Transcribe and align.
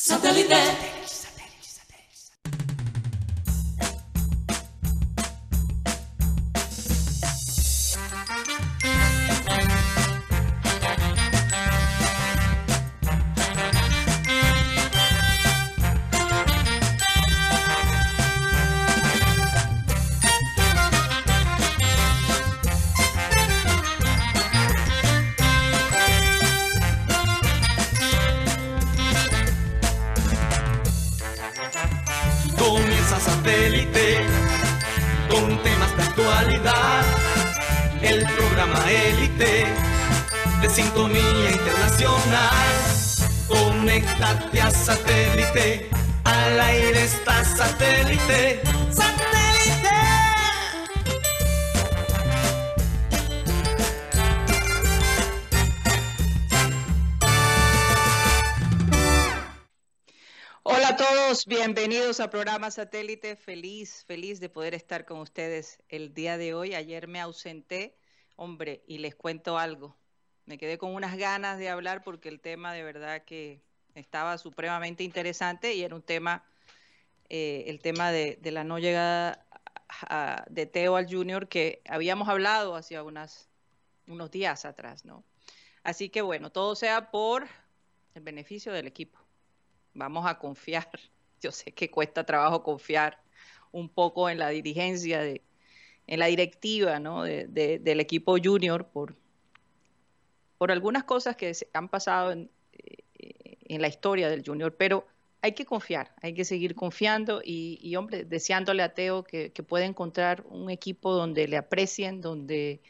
Satellite. 0.00 1.27
Programa 62.30 62.70
Satélite. 62.70 63.36
Feliz, 63.36 64.04
feliz 64.06 64.40
de 64.40 64.48
poder 64.48 64.74
estar 64.74 65.04
con 65.04 65.18
ustedes 65.18 65.82
el 65.88 66.14
día 66.14 66.36
de 66.36 66.54
hoy. 66.54 66.74
Ayer 66.74 67.08
me 67.08 67.20
ausenté, 67.20 67.96
hombre, 68.36 68.82
y 68.86 68.98
les 68.98 69.14
cuento 69.14 69.58
algo. 69.58 69.96
Me 70.46 70.58
quedé 70.58 70.78
con 70.78 70.94
unas 70.94 71.16
ganas 71.16 71.58
de 71.58 71.68
hablar 71.68 72.02
porque 72.02 72.28
el 72.28 72.40
tema 72.40 72.72
de 72.72 72.82
verdad 72.82 73.24
que 73.24 73.62
estaba 73.94 74.38
supremamente 74.38 75.04
interesante 75.04 75.74
y 75.74 75.82
era 75.82 75.94
un 75.94 76.02
tema, 76.02 76.44
eh, 77.28 77.64
el 77.66 77.80
tema 77.80 78.10
de, 78.10 78.38
la 78.42 78.64
no 78.64 78.78
llegada 78.78 79.44
de 80.48 80.66
Teo 80.66 80.96
al 80.96 81.06
Junior 81.06 81.48
que 81.48 81.82
habíamos 81.88 82.28
hablado 82.28 82.76
hace 82.76 83.00
unos 83.00 84.30
días 84.30 84.64
atrás, 84.64 85.04
¿no? 85.04 85.24
Así 85.82 86.08
que 86.08 86.22
bueno, 86.22 86.50
todo 86.50 86.74
sea 86.74 87.10
por 87.10 87.46
el 88.14 88.22
beneficio 88.22 88.72
del 88.72 88.86
equipo 88.86 89.18
vamos 89.98 90.26
a 90.26 90.38
confiar. 90.38 90.88
Yo 91.40 91.52
sé 91.52 91.72
que 91.72 91.90
cuesta 91.90 92.24
trabajo 92.24 92.62
confiar 92.62 93.18
un 93.72 93.88
poco 93.88 94.28
en 94.30 94.38
la 94.38 94.48
dirigencia, 94.48 95.20
de, 95.20 95.42
en 96.06 96.18
la 96.18 96.26
directiva 96.26 96.98
¿no? 97.00 97.22
de- 97.22 97.46
de- 97.46 97.78
del 97.78 98.00
equipo 98.00 98.36
junior 98.42 98.86
por, 98.88 99.14
por 100.58 100.72
algunas 100.72 101.04
cosas 101.04 101.36
que 101.36 101.54
se 101.54 101.68
han 101.72 101.88
pasado 101.88 102.32
en, 102.32 102.50
eh, 102.72 103.56
en 103.68 103.80
la 103.82 103.88
historia 103.88 104.28
del 104.28 104.42
junior, 104.44 104.74
pero 104.76 105.06
hay 105.40 105.52
que 105.52 105.64
confiar, 105.64 106.14
hay 106.20 106.34
que 106.34 106.44
seguir 106.44 106.74
confiando 106.74 107.40
y, 107.44 107.78
y, 107.80 107.94
hombre, 107.96 108.24
deseándole 108.24 108.82
a 108.82 108.92
Teo 108.94 109.22
que, 109.22 109.52
que 109.52 109.62
pueda 109.62 109.84
encontrar 109.84 110.44
un 110.48 110.70
equipo 110.70 111.12
donde 111.12 111.46
le 111.46 111.56
aprecien, 111.56 112.20
donde 112.20 112.80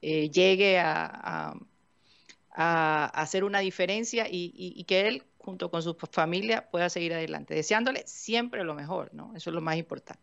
eh, 0.00 0.30
llegue 0.30 0.78
a, 0.78 1.54
a- 2.50 3.04
hacer 3.06 3.44
una 3.44 3.60
diferencia 3.60 4.26
y, 4.28 4.52
y- 4.54 4.72
y 4.76 4.84
que 4.84 5.06
él, 5.08 5.22
junto 5.38 5.70
con 5.70 5.82
su 5.82 5.94
familia, 5.94 6.68
pueda 6.70 6.90
seguir 6.90 7.14
adelante, 7.14 7.54
deseándole 7.54 8.04
siempre 8.06 8.64
lo 8.64 8.74
mejor, 8.74 9.14
¿no? 9.14 9.32
Eso 9.34 9.50
es 9.50 9.54
lo 9.54 9.60
más 9.60 9.76
importante. 9.76 10.22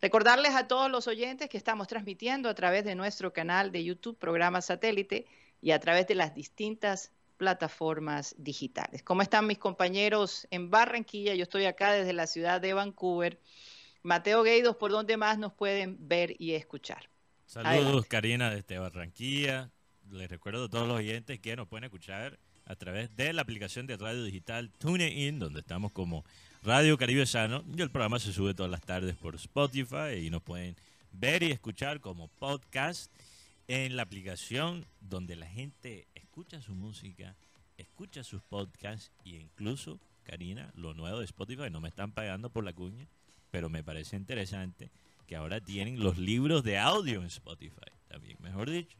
Recordarles 0.00 0.54
a 0.54 0.66
todos 0.66 0.90
los 0.90 1.06
oyentes 1.08 1.48
que 1.48 1.56
estamos 1.56 1.88
transmitiendo 1.88 2.48
a 2.48 2.54
través 2.54 2.84
de 2.84 2.94
nuestro 2.94 3.32
canal 3.32 3.70
de 3.70 3.84
YouTube, 3.84 4.18
programa 4.18 4.60
satélite, 4.60 5.26
y 5.60 5.70
a 5.70 5.78
través 5.78 6.08
de 6.08 6.16
las 6.16 6.34
distintas 6.34 7.12
plataformas 7.36 8.34
digitales. 8.36 9.02
¿Cómo 9.02 9.22
están 9.22 9.46
mis 9.46 9.58
compañeros 9.58 10.46
en 10.50 10.70
Barranquilla? 10.70 11.34
Yo 11.34 11.44
estoy 11.44 11.64
acá 11.64 11.92
desde 11.92 12.12
la 12.12 12.26
ciudad 12.26 12.60
de 12.60 12.74
Vancouver. 12.74 13.40
Mateo 14.02 14.42
Gueidos, 14.42 14.76
¿por 14.76 14.90
dónde 14.90 15.16
más 15.16 15.38
nos 15.38 15.52
pueden 15.52 15.96
ver 16.08 16.34
y 16.38 16.54
escuchar? 16.54 17.08
Saludos, 17.46 17.74
Adelante. 17.74 18.08
Karina, 18.08 18.50
desde 18.50 18.78
Barranquilla. 18.78 19.70
Les 20.10 20.28
recuerdo 20.28 20.64
a 20.64 20.68
todos 20.68 20.88
los 20.88 20.98
oyentes 20.98 21.38
que 21.38 21.54
nos 21.54 21.68
pueden 21.68 21.84
escuchar 21.84 22.38
a 22.66 22.76
través 22.76 23.14
de 23.16 23.32
la 23.32 23.42
aplicación 23.42 23.86
de 23.86 23.96
radio 23.96 24.24
digital 24.24 24.70
TuneIn, 24.78 25.38
donde 25.38 25.60
estamos 25.60 25.92
como 25.92 26.24
Radio 26.62 26.96
Caribe 26.96 27.26
Sano. 27.26 27.64
Y 27.76 27.82
el 27.82 27.90
programa 27.90 28.18
se 28.18 28.32
sube 28.32 28.54
todas 28.54 28.70
las 28.70 28.82
tardes 28.82 29.16
por 29.16 29.34
Spotify 29.34 30.14
y 30.22 30.30
nos 30.30 30.42
pueden 30.42 30.76
ver 31.12 31.42
y 31.42 31.50
escuchar 31.50 32.00
como 32.00 32.28
podcast 32.28 33.12
en 33.68 33.96
la 33.96 34.02
aplicación 34.02 34.86
donde 35.00 35.36
la 35.36 35.46
gente 35.46 36.06
escucha 36.14 36.60
su 36.60 36.74
música, 36.74 37.36
escucha 37.78 38.24
sus 38.24 38.42
podcasts 38.42 39.10
e 39.24 39.30
incluso, 39.30 39.98
Karina, 40.24 40.72
lo 40.74 40.94
nuevo 40.94 41.18
de 41.18 41.24
Spotify, 41.24 41.70
no 41.70 41.80
me 41.80 41.88
están 41.88 42.12
pagando 42.12 42.50
por 42.50 42.64
la 42.64 42.72
cuña, 42.72 43.06
pero 43.50 43.68
me 43.68 43.84
parece 43.84 44.16
interesante 44.16 44.90
que 45.26 45.36
ahora 45.36 45.60
tienen 45.60 46.00
los 46.00 46.18
libros 46.18 46.64
de 46.64 46.78
audio 46.78 47.20
en 47.20 47.26
Spotify, 47.26 47.90
también, 48.08 48.36
mejor 48.40 48.70
dicho. 48.70 48.96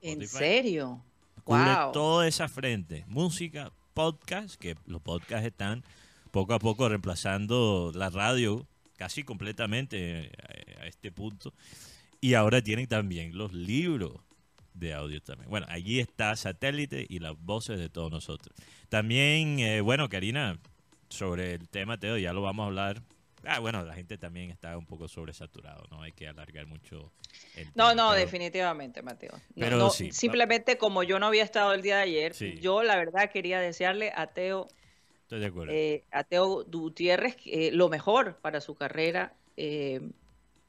¿En 0.00 0.26
serio? 0.26 1.02
Cubre 1.44 1.74
Wow. 1.74 1.92
toda 1.92 2.28
esa 2.28 2.48
frente. 2.48 3.04
Música, 3.08 3.72
podcast, 3.94 4.54
que 4.56 4.76
los 4.86 5.00
podcasts 5.02 5.46
están 5.46 5.84
poco 6.30 6.54
a 6.54 6.58
poco 6.58 6.88
reemplazando 6.88 7.92
la 7.94 8.10
radio 8.10 8.66
casi 8.96 9.22
completamente 9.24 10.24
eh, 10.26 10.32
a, 10.78 10.82
a 10.82 10.86
este 10.86 11.10
punto. 11.12 11.52
Y 12.20 12.34
ahora 12.34 12.62
tienen 12.62 12.86
también 12.86 13.36
los 13.36 13.52
libros 13.52 14.12
de 14.74 14.94
audio 14.94 15.20
también. 15.20 15.50
Bueno, 15.50 15.66
allí 15.68 15.98
está 15.98 16.34
Satélite 16.36 17.04
y 17.08 17.18
las 17.18 17.36
voces 17.38 17.78
de 17.78 17.88
todos 17.88 18.10
nosotros. 18.10 18.54
También, 18.88 19.58
eh, 19.58 19.80
bueno, 19.80 20.08
Karina, 20.08 20.58
sobre 21.08 21.54
el 21.54 21.68
tema, 21.68 21.98
Teo, 21.98 22.16
ya 22.16 22.32
lo 22.32 22.40
vamos 22.42 22.62
a 22.64 22.66
hablar. 22.68 23.02
Ah, 23.44 23.58
bueno, 23.58 23.82
la 23.84 23.94
gente 23.94 24.18
también 24.18 24.50
está 24.50 24.76
un 24.78 24.86
poco 24.86 25.08
sobresaturado, 25.08 25.84
no 25.90 26.02
hay 26.02 26.12
que 26.12 26.28
alargar 26.28 26.66
mucho 26.66 27.12
el 27.56 27.66
No, 27.74 27.88
tema, 27.90 27.94
no, 27.94 28.08
pero- 28.10 28.20
definitivamente, 28.20 29.02
Mateo. 29.02 29.32
No, 29.32 29.40
pero 29.56 29.76
no, 29.76 29.90
sí, 29.90 30.12
simplemente 30.12 30.78
como 30.78 31.02
yo 31.02 31.18
no 31.18 31.26
había 31.26 31.42
estado 31.42 31.72
el 31.74 31.82
día 31.82 31.96
de 31.96 32.02
ayer, 32.02 32.34
Sí. 32.34 32.58
yo 32.60 32.82
la 32.82 32.96
verdad 32.96 33.30
quería 33.30 33.60
desearle 33.60 34.12
a 34.14 34.28
Teo, 34.28 34.68
Estoy 35.22 35.40
de 35.40 35.46
acuerdo. 35.46 35.72
eh, 35.72 36.04
a 36.10 36.24
Teo 36.24 36.64
Gutiérrez 36.64 37.36
eh, 37.46 37.70
lo 37.72 37.88
mejor 37.88 38.36
para 38.38 38.60
su 38.60 38.74
carrera 38.74 39.34
eh, 39.56 40.00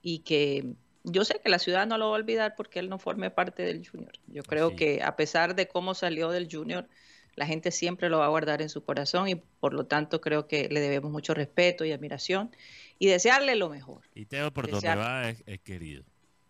y 0.02 0.20
que 0.20 0.74
yo 1.04 1.26
sé 1.26 1.40
que 1.44 1.50
la 1.50 1.60
ciudad 1.60 1.86
no 1.86 1.98
lo 1.98 2.10
va 2.10 2.16
a 2.16 2.20
olvidar 2.20 2.56
porque 2.56 2.80
él 2.80 2.90
no 2.90 2.98
forme 2.98 3.30
parte 3.30 3.64
del 3.64 3.88
Junior. 3.88 4.14
Yo 4.28 4.42
creo 4.44 4.76
que 4.76 5.04
a 5.04 5.16
pesar 5.16 5.54
de 5.56 5.68
cómo 5.68 5.94
salió 5.94 6.30
del 6.32 6.48
Junior, 6.52 6.88
la 7.36 7.46
gente 7.48 7.72
siempre 7.72 8.10
lo 8.10 8.20
va 8.20 8.26
a 8.26 8.30
guardar 8.30 8.62
en 8.62 8.70
su 8.70 8.84
corazón 8.84 9.28
y 9.28 9.36
por 9.36 9.74
lo 9.74 9.86
tanto 9.86 10.22
creo 10.22 10.48
que 10.48 10.70
le 10.70 10.80
debemos 10.80 11.12
mucho 11.12 11.34
respeto 11.34 11.84
y 11.86 11.92
admiración 11.92 12.56
y 13.00 13.08
desearle 13.08 13.56
lo 13.56 13.70
mejor. 13.70 14.02
Y 14.14 14.26
Teo 14.26 14.52
por 14.54 14.70
donde 14.70 14.96
va 14.96 15.30
es, 15.30 15.44
es 15.46 15.60
querido. 15.62 16.04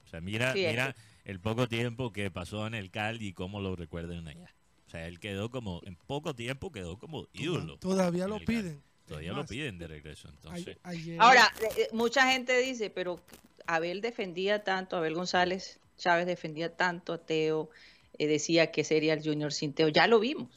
O 0.06 0.08
sea, 0.10 0.22
mira, 0.22 0.54
Sí, 0.54 0.64
es 0.66 0.72
mira 0.72 0.96
el 1.26 1.40
poco 1.40 1.68
tiempo 1.68 2.12
que 2.12 2.30
pasó 2.30 2.68
en 2.68 2.74
el 2.76 2.92
Cali 2.92 3.28
y 3.28 3.34
cómo 3.34 3.62
lo 3.62 3.76
recuerdan 3.76 4.28
allá. 4.28 4.54
O 4.88 4.90
sea, 4.90 5.08
él 5.08 5.20
quedó 5.20 5.50
como, 5.50 5.82
en 5.86 5.96
poco 5.96 6.36
tiempo 6.36 6.72
quedó 6.72 6.98
como 7.00 7.28
ídolo. 7.34 7.78
Todavía 7.78 8.28
lo 8.28 8.36
Cali. 8.36 8.46
piden. 8.46 8.84
Todavía 9.08 9.34
lo 9.34 9.46
piden 9.46 9.78
de 9.80 9.88
regreso. 9.88 10.30
Entonces, 10.30 10.78
a- 10.84 10.90
ayer- 10.90 11.18
Ahora, 11.20 11.52
eh, 11.62 11.68
eh, 11.84 11.88
mucha 11.94 12.32
gente 12.32 12.58
dice, 12.60 12.90
pero 12.90 13.20
Abel 13.68 14.02
defendía 14.02 14.64
tanto, 14.64 14.96
Abel 14.98 15.14
González 15.16 15.80
Chávez 15.98 16.26
defendía 16.26 16.76
tanto 16.76 17.14
a 17.14 17.18
Teo, 17.18 17.70
eh, 18.18 18.28
decía 18.28 18.72
que 18.72 18.84
sería 18.84 19.14
el 19.14 19.24
Junior 19.24 19.52
sin 19.54 19.74
Teo. 19.74 19.88
Ya 19.90 20.08
lo 20.08 20.20
vimos. 20.20 20.50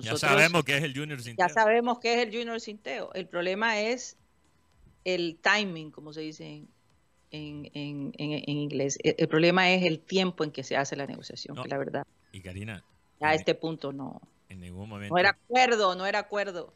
Ya 0.00 0.16
sabemos 0.16 0.64
que 0.64 0.76
es 0.76 0.82
el 0.84 0.94
Junior 0.96 1.20
sin 1.22 1.36
ya 1.36 1.48
sabemos 1.48 1.98
que 1.98 2.14
es 2.14 2.26
el 2.28 2.32
Junior 2.36 2.60
sin 2.60 2.78
Teo. 2.78 3.12
El 3.14 3.26
problema 3.26 3.78
es 3.80 4.16
el 5.04 5.38
timing, 5.40 5.90
como 5.90 6.12
se 6.12 6.20
dice 6.22 6.64
en, 7.30 7.70
en- 7.74 8.12
en- 8.18 8.48
inglés. 8.48 8.98
El, 9.02 9.14
el 9.18 9.28
problema 9.28 9.70
es 9.70 9.84
el 9.84 10.00
tiempo 10.00 10.44
en 10.44 10.50
que 10.50 10.62
se 10.62 10.76
hace 10.76 10.96
la 10.96 11.06
negociación, 11.06 11.56
No. 11.56 11.62
que 11.62 11.68
la 11.68 11.78
verdad, 11.78 12.06
Y 12.32 12.40
Karina, 12.40 12.82
ya 13.20 13.28
a 13.28 13.34
este 13.34 13.54
punto 13.54 13.92
no, 13.92 14.20
en 14.48 14.60
ningún 14.60 14.88
momento... 14.88 15.14
no 15.14 15.18
era 15.18 15.30
acuerdo, 15.30 15.94
no 15.94 16.06
era 16.06 16.18
acuerdo 16.20 16.72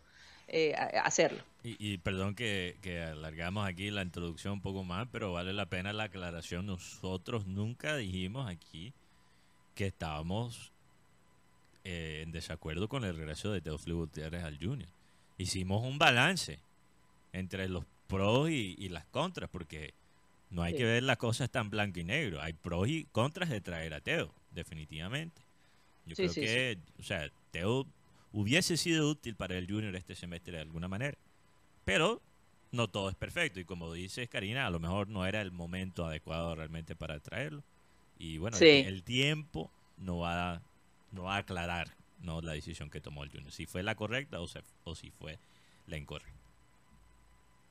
eh, 0.49 0.75
hacerlo. 1.05 1.43
Y, 1.63 1.77
y 1.79 1.99
perdón 1.99 2.35
que, 2.35 2.77
que 2.83 3.03
alargamos 3.03 3.67
aquí 3.67 3.91
la 3.91 4.03
introducción 4.03 4.55
un 4.55 4.61
poco 4.63 4.83
más, 4.83 5.07
pero 5.13 5.33
vale 5.33 5.53
la 5.53 5.67
pena 5.67 5.93
la 5.93 6.05
aclaración. 6.05 6.67
Nosotros 6.67 7.47
nunca 7.47 7.97
dijimos 7.97 8.49
aquí 8.51 8.93
que 9.75 9.87
estábamos 9.87 10.73
eh, 11.85 12.21
en 12.23 12.33
desacuerdo 12.33 12.89
con 12.89 13.05
el 13.05 13.17
regreso 13.17 13.53
de 13.53 13.61
Teófilo 13.61 13.97
Gutiérrez 13.97 14.45
al 14.45 14.59
Junior. 14.59 14.89
Hicimos 15.39 15.83
un 15.83 15.99
balance 15.99 16.59
entre 17.33 17.69
los 17.69 17.85
pros 18.07 18.51
y, 18.51 18.75
y 18.79 18.89
las 18.89 19.05
contras, 19.07 19.49
porque 19.51 19.95
no 20.51 20.63
hay 20.63 20.73
Sí. 20.73 20.79
que 20.79 20.85
ver 20.85 21.03
las 21.03 21.17
cosas 21.17 21.49
tan 21.51 21.71
blanco 21.71 22.01
y 22.01 22.05
negro. 22.05 22.41
Hay 22.43 22.53
pros 22.53 22.89
y 22.89 23.05
contras 23.13 23.49
de 23.51 23.61
traer 23.61 23.95
a 23.95 24.01
Teo, 24.01 24.35
definitivamente. 24.51 25.41
Yo 26.07 26.17
Sí, 26.17 26.23
creo 26.23 26.33
sí, 26.33 26.41
que, 26.41 26.79
o 26.99 27.03
sea, 27.03 27.31
Teo 27.53 27.87
hubiese 28.33 28.77
sido 28.77 29.09
útil 29.09 29.37
para 29.37 29.57
el 29.57 29.67
Junior 29.71 29.95
este 29.97 30.15
semestre 30.15 30.55
de 30.57 30.63
alguna 30.63 30.89
manera. 30.89 31.17
Pero 31.85 32.21
no 32.73 32.89
todo 32.89 33.09
es 33.11 33.17
perfecto 33.17 33.59
y 33.61 33.65
como 33.65 33.93
dices 33.93 34.29
Karina, 34.29 34.67
a 34.67 34.71
lo 34.71 34.79
mejor 34.79 35.09
no 35.09 35.27
era 35.27 35.41
el 35.41 35.51
momento 35.51 36.07
adecuado 36.07 36.55
realmente 36.55 36.95
para 36.95 37.19
traerlo. 37.21 37.63
Y 38.19 38.39
bueno, 38.39 38.59
el, 38.59 39.03
tiempo 39.03 39.71
no 39.97 40.19
va, 40.19 40.61
no 41.13 41.25
va 41.25 41.37
a 41.37 41.39
aclarar 41.39 41.95
no 42.23 42.41
la 42.41 42.53
decisión 42.53 42.91
que 42.91 43.01
tomó 43.01 43.25
el 43.25 43.31
Junior, 43.31 43.53
si 43.53 43.67
fue 43.67 43.83
la 43.83 43.95
correcta 43.95 44.39
o, 44.41 44.95
si 44.95 45.11
fue 45.11 45.39
la 45.87 45.97
incorrecta. 45.97 46.39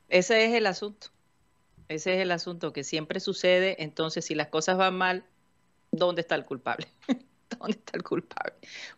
Ese 0.09 0.45
es 0.45 0.53
el 0.53 0.65
asunto. 0.65 1.07
Ese 1.87 2.15
es 2.15 2.19
el 2.21 2.31
asunto 2.31 2.73
que 2.73 2.83
siempre 2.83 3.19
sucede. 3.19 3.81
Entonces, 3.83 4.25
si 4.25 4.35
las 4.35 4.47
cosas 4.47 4.77
van 4.77 4.95
mal, 4.95 5.25
¿dónde 5.91 6.21
está 6.21 6.35
el 6.35 6.45
culpable? 6.45 6.87
¿Dónde 7.59 7.77
está 7.77 7.97
el 7.97 8.03
culpable? 8.03 8.53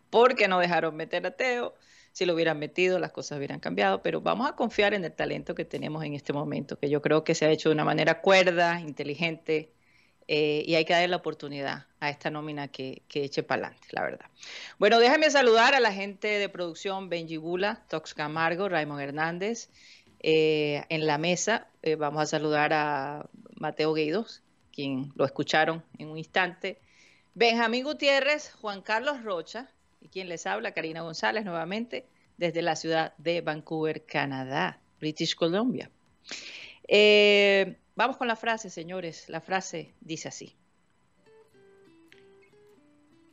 Porque 0.10 0.48
no 0.48 0.60
dejaron 0.60 0.96
meter 0.96 1.26
a 1.26 1.32
Teo. 1.32 1.74
Si 2.12 2.26
lo 2.26 2.34
hubieran 2.34 2.60
metido, 2.60 3.00
las 3.00 3.12
cosas 3.12 3.38
hubieran 3.38 3.60
cambiado. 3.60 4.02
Pero 4.02 4.22
vamos 4.22 4.50
a 4.50 4.56
confiar 4.56 4.94
en 4.94 5.06
el 5.06 5.14
talento 5.14 5.56
que 5.56 5.64
tenemos 5.64 6.04
en 6.04 6.14
este 6.16 6.34
momento, 6.34 6.78
que 6.78 6.90
yo 6.90 7.02
creo 7.02 7.24
que 7.24 7.36
se 7.36 7.46
ha 7.46 7.50
hecho 7.50 7.70
de 7.70 7.76
una 7.76 7.86
manera 7.86 8.22
cuerda, 8.22 8.82
inteligente, 8.82 9.72
eh, 10.34 10.64
y 10.66 10.76
hay 10.76 10.86
que 10.86 10.94
darle 10.94 11.10
la 11.10 11.18
oportunidad 11.18 11.88
a 12.00 12.10
esta 12.10 12.30
nómina 12.30 12.70
que, 12.70 13.02
eche 13.14 13.44
para 13.44 13.64
adelante, 13.64 13.90
la 13.92 14.02
verdad. 14.02 14.26
Bueno, 14.80 14.98
déjame 14.98 15.30
saludar 15.30 15.76
a 15.76 15.82
la 15.82 15.92
gente 15.92 16.30
de 16.30 16.48
producción 16.48 17.10
Benji 17.10 17.36
Bula, 17.36 17.84
Tox 17.90 18.14
Camargo, 18.14 18.70
Raymond 18.70 19.02
Hernández. 19.02 19.70
Eh, 20.22 20.86
en 20.88 21.06
la 21.06 21.18
mesa 21.18 21.68
eh, 21.82 21.96
vamos 21.96 22.22
a 22.22 22.26
saludar 22.28 22.72
a 22.72 23.26
Mateo 23.56 23.94
Guidos, 23.94 24.42
quien 24.72 25.12
lo 25.16 25.26
escucharon 25.26 25.84
en 25.98 26.08
un 26.08 26.18
instante. 26.18 26.80
Benjamín 27.34 27.84
Gutiérrez, 27.84 28.54
Juan 28.62 28.82
Carlos 28.82 29.24
Rocha 29.24 29.70
y 30.00 30.08
quien 30.08 30.30
les 30.30 30.48
habla, 30.48 30.72
Karina 30.72 31.02
González, 31.02 31.44
nuevamente 31.44 32.06
desde 32.38 32.62
la 32.62 32.78
ciudad 32.78 33.14
de 33.18 33.42
Vancouver, 33.42 34.06
Canadá, 34.06 34.80
British 34.98 35.36
Columbia. 35.36 35.92
Vamos 37.96 38.18
con 38.18 38.28
la 38.28 38.36
frase, 38.36 38.70
señores. 38.70 39.30
La 39.30 39.42
frase 39.42 39.94
dice 40.02 40.28
así. 40.28 40.56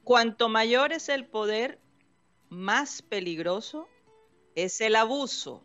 Cuanto 0.04 0.48
mayor 0.48 0.92
es 0.92 1.08
el 1.10 1.26
poder, 1.26 1.78
más 2.48 3.02
peligroso 3.02 3.88
es 4.54 4.80
el 4.80 4.96
abuso. 4.96 5.62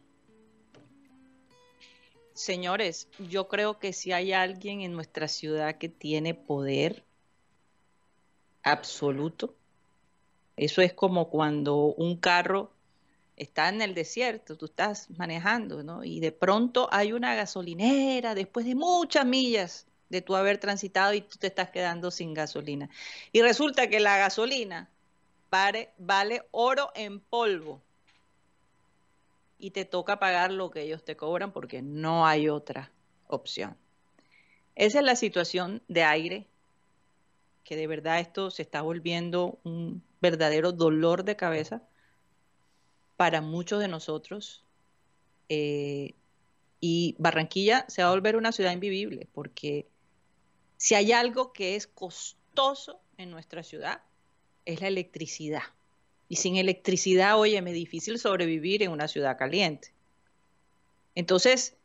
Señores, 2.34 3.08
yo 3.20 3.48
creo 3.48 3.80
que 3.80 3.94
si 3.94 4.12
hay 4.12 4.34
alguien 4.34 4.82
en 4.82 4.94
nuestra 4.94 5.28
ciudad 5.28 5.78
que 5.78 5.88
tiene 5.88 6.34
poder 6.34 7.06
absoluto, 8.64 9.56
eso 10.58 10.82
es 10.82 10.94
como 10.94 11.30
cuando 11.30 11.78
un 11.78 12.18
carro 12.18 12.73
está 13.36 13.70
en 13.70 13.82
el 13.82 13.94
desierto, 13.94 14.58
tú 14.58 14.66
estás 14.66 15.10
manejando, 15.12 15.84
¿no? 15.84 16.04
Y 16.04 16.20
de 16.20 16.32
pronto 16.32 16.88
hay 16.92 17.14
una 17.14 17.36
gasolinera 17.36 18.36
después 18.36 18.66
de 18.66 18.76
muchas 18.76 19.26
millas 19.26 19.88
de 20.10 20.22
tú 20.22 20.36
haber 20.36 20.60
transitado 20.60 21.14
y 21.14 21.22
tú 21.22 21.38
te 21.38 21.48
estás 21.48 21.70
quedando 21.70 22.12
sin 22.12 22.34
gasolina. 22.34 22.90
Y 23.32 23.42
resulta 23.42 23.88
que 23.88 24.00
la 24.00 24.18
gasolina 24.18 24.90
vale, 25.50 25.90
vale 25.98 26.44
oro 26.52 26.92
en 26.96 27.20
polvo 27.20 27.82
y 29.58 29.72
te 29.72 29.86
toca 29.86 30.20
pagar 30.20 30.52
lo 30.52 30.70
que 30.70 30.82
ellos 30.82 31.04
te 31.04 31.16
cobran 31.16 31.52
porque 31.52 31.82
no 31.82 32.28
hay 32.28 32.50
otra 32.50 32.92
opción. 33.28 33.76
Esa 34.76 35.00
es 35.00 35.06
la 35.06 35.16
situación 35.16 35.82
de 35.88 36.04
aire, 36.04 36.48
que 37.64 37.76
de 37.76 37.88
verdad 37.88 38.20
esto 38.20 38.52
se 38.52 38.62
está 38.62 38.82
volviendo 38.82 39.60
un 39.64 40.04
verdadero 40.22 40.72
dolor 40.72 41.24
de 41.24 41.36
cabeza 41.36 41.82
para 43.18 43.42
muchos 43.42 43.80
de 43.80 43.88
nosotros. 43.88 44.64
Eh, 45.50 46.16
y 46.80 47.16
Barranquilla 47.18 47.86
se 47.88 48.04
va 48.04 48.10
a 48.10 48.12
volver 48.12 48.36
una 48.36 48.52
ciudad 48.52 48.74
invivible, 48.74 49.28
porque 49.34 49.88
si 50.78 50.96
hay 50.96 51.12
algo 51.14 51.54
que 51.54 51.76
es 51.76 51.88
costoso 51.88 53.00
en 53.18 53.32
nuestra 53.32 53.64
ciudad, 53.64 54.02
es 54.66 54.82
la 54.82 54.88
electricidad. 54.88 55.64
Y 56.28 56.38
sin 56.38 56.58
electricidad, 56.58 57.40
oye, 57.40 57.58
es 57.58 57.74
difícil 57.74 58.20
sobrevivir 58.20 58.84
en 58.84 58.92
una 58.92 59.08
ciudad 59.08 59.38
caliente. 59.38 59.94
Entonces, 61.16 61.76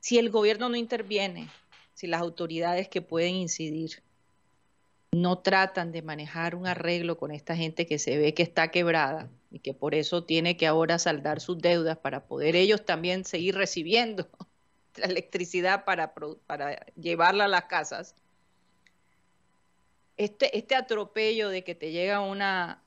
si 0.00 0.18
el 0.18 0.30
gobierno 0.30 0.68
no 0.68 0.76
interviene, 0.76 1.48
si 1.94 2.06
las 2.06 2.20
autoridades 2.20 2.88
que 2.88 3.02
pueden 3.02 3.34
incidir 3.34 4.02
no 5.12 5.38
tratan 5.38 5.90
de 5.90 6.02
manejar 6.02 6.54
un 6.54 6.66
arreglo 6.66 7.18
con 7.18 7.32
esta 7.32 7.56
gente 7.56 7.86
que 7.86 7.98
se 7.98 8.16
ve 8.16 8.32
que 8.32 8.42
está 8.42 8.70
quebrada 8.70 9.28
y 9.50 9.58
que 9.58 9.74
por 9.74 9.94
eso 9.94 10.24
tiene 10.24 10.56
que 10.56 10.66
ahora 10.66 10.98
saldar 10.98 11.40
sus 11.40 11.58
deudas 11.58 11.98
para 11.98 12.26
poder 12.26 12.54
ellos 12.54 12.84
también 12.84 13.24
seguir 13.24 13.56
recibiendo 13.56 14.28
la 14.96 15.06
electricidad 15.06 15.84
para, 15.84 16.14
para 16.46 16.86
llevarla 16.94 17.46
a 17.46 17.48
las 17.48 17.64
casas, 17.64 18.14
este, 20.16 20.56
este 20.56 20.76
atropello 20.76 21.48
de 21.48 21.64
que 21.64 21.74
te 21.74 21.92
llega 21.92 22.20
una... 22.20 22.82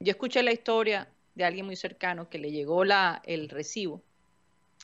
Yo 0.00 0.10
escuché 0.10 0.42
la 0.42 0.52
historia 0.52 1.08
de 1.34 1.44
alguien 1.44 1.64
muy 1.64 1.76
cercano 1.76 2.28
que 2.28 2.38
le 2.38 2.50
llegó 2.50 2.84
la, 2.84 3.22
el 3.24 3.48
recibo 3.48 4.02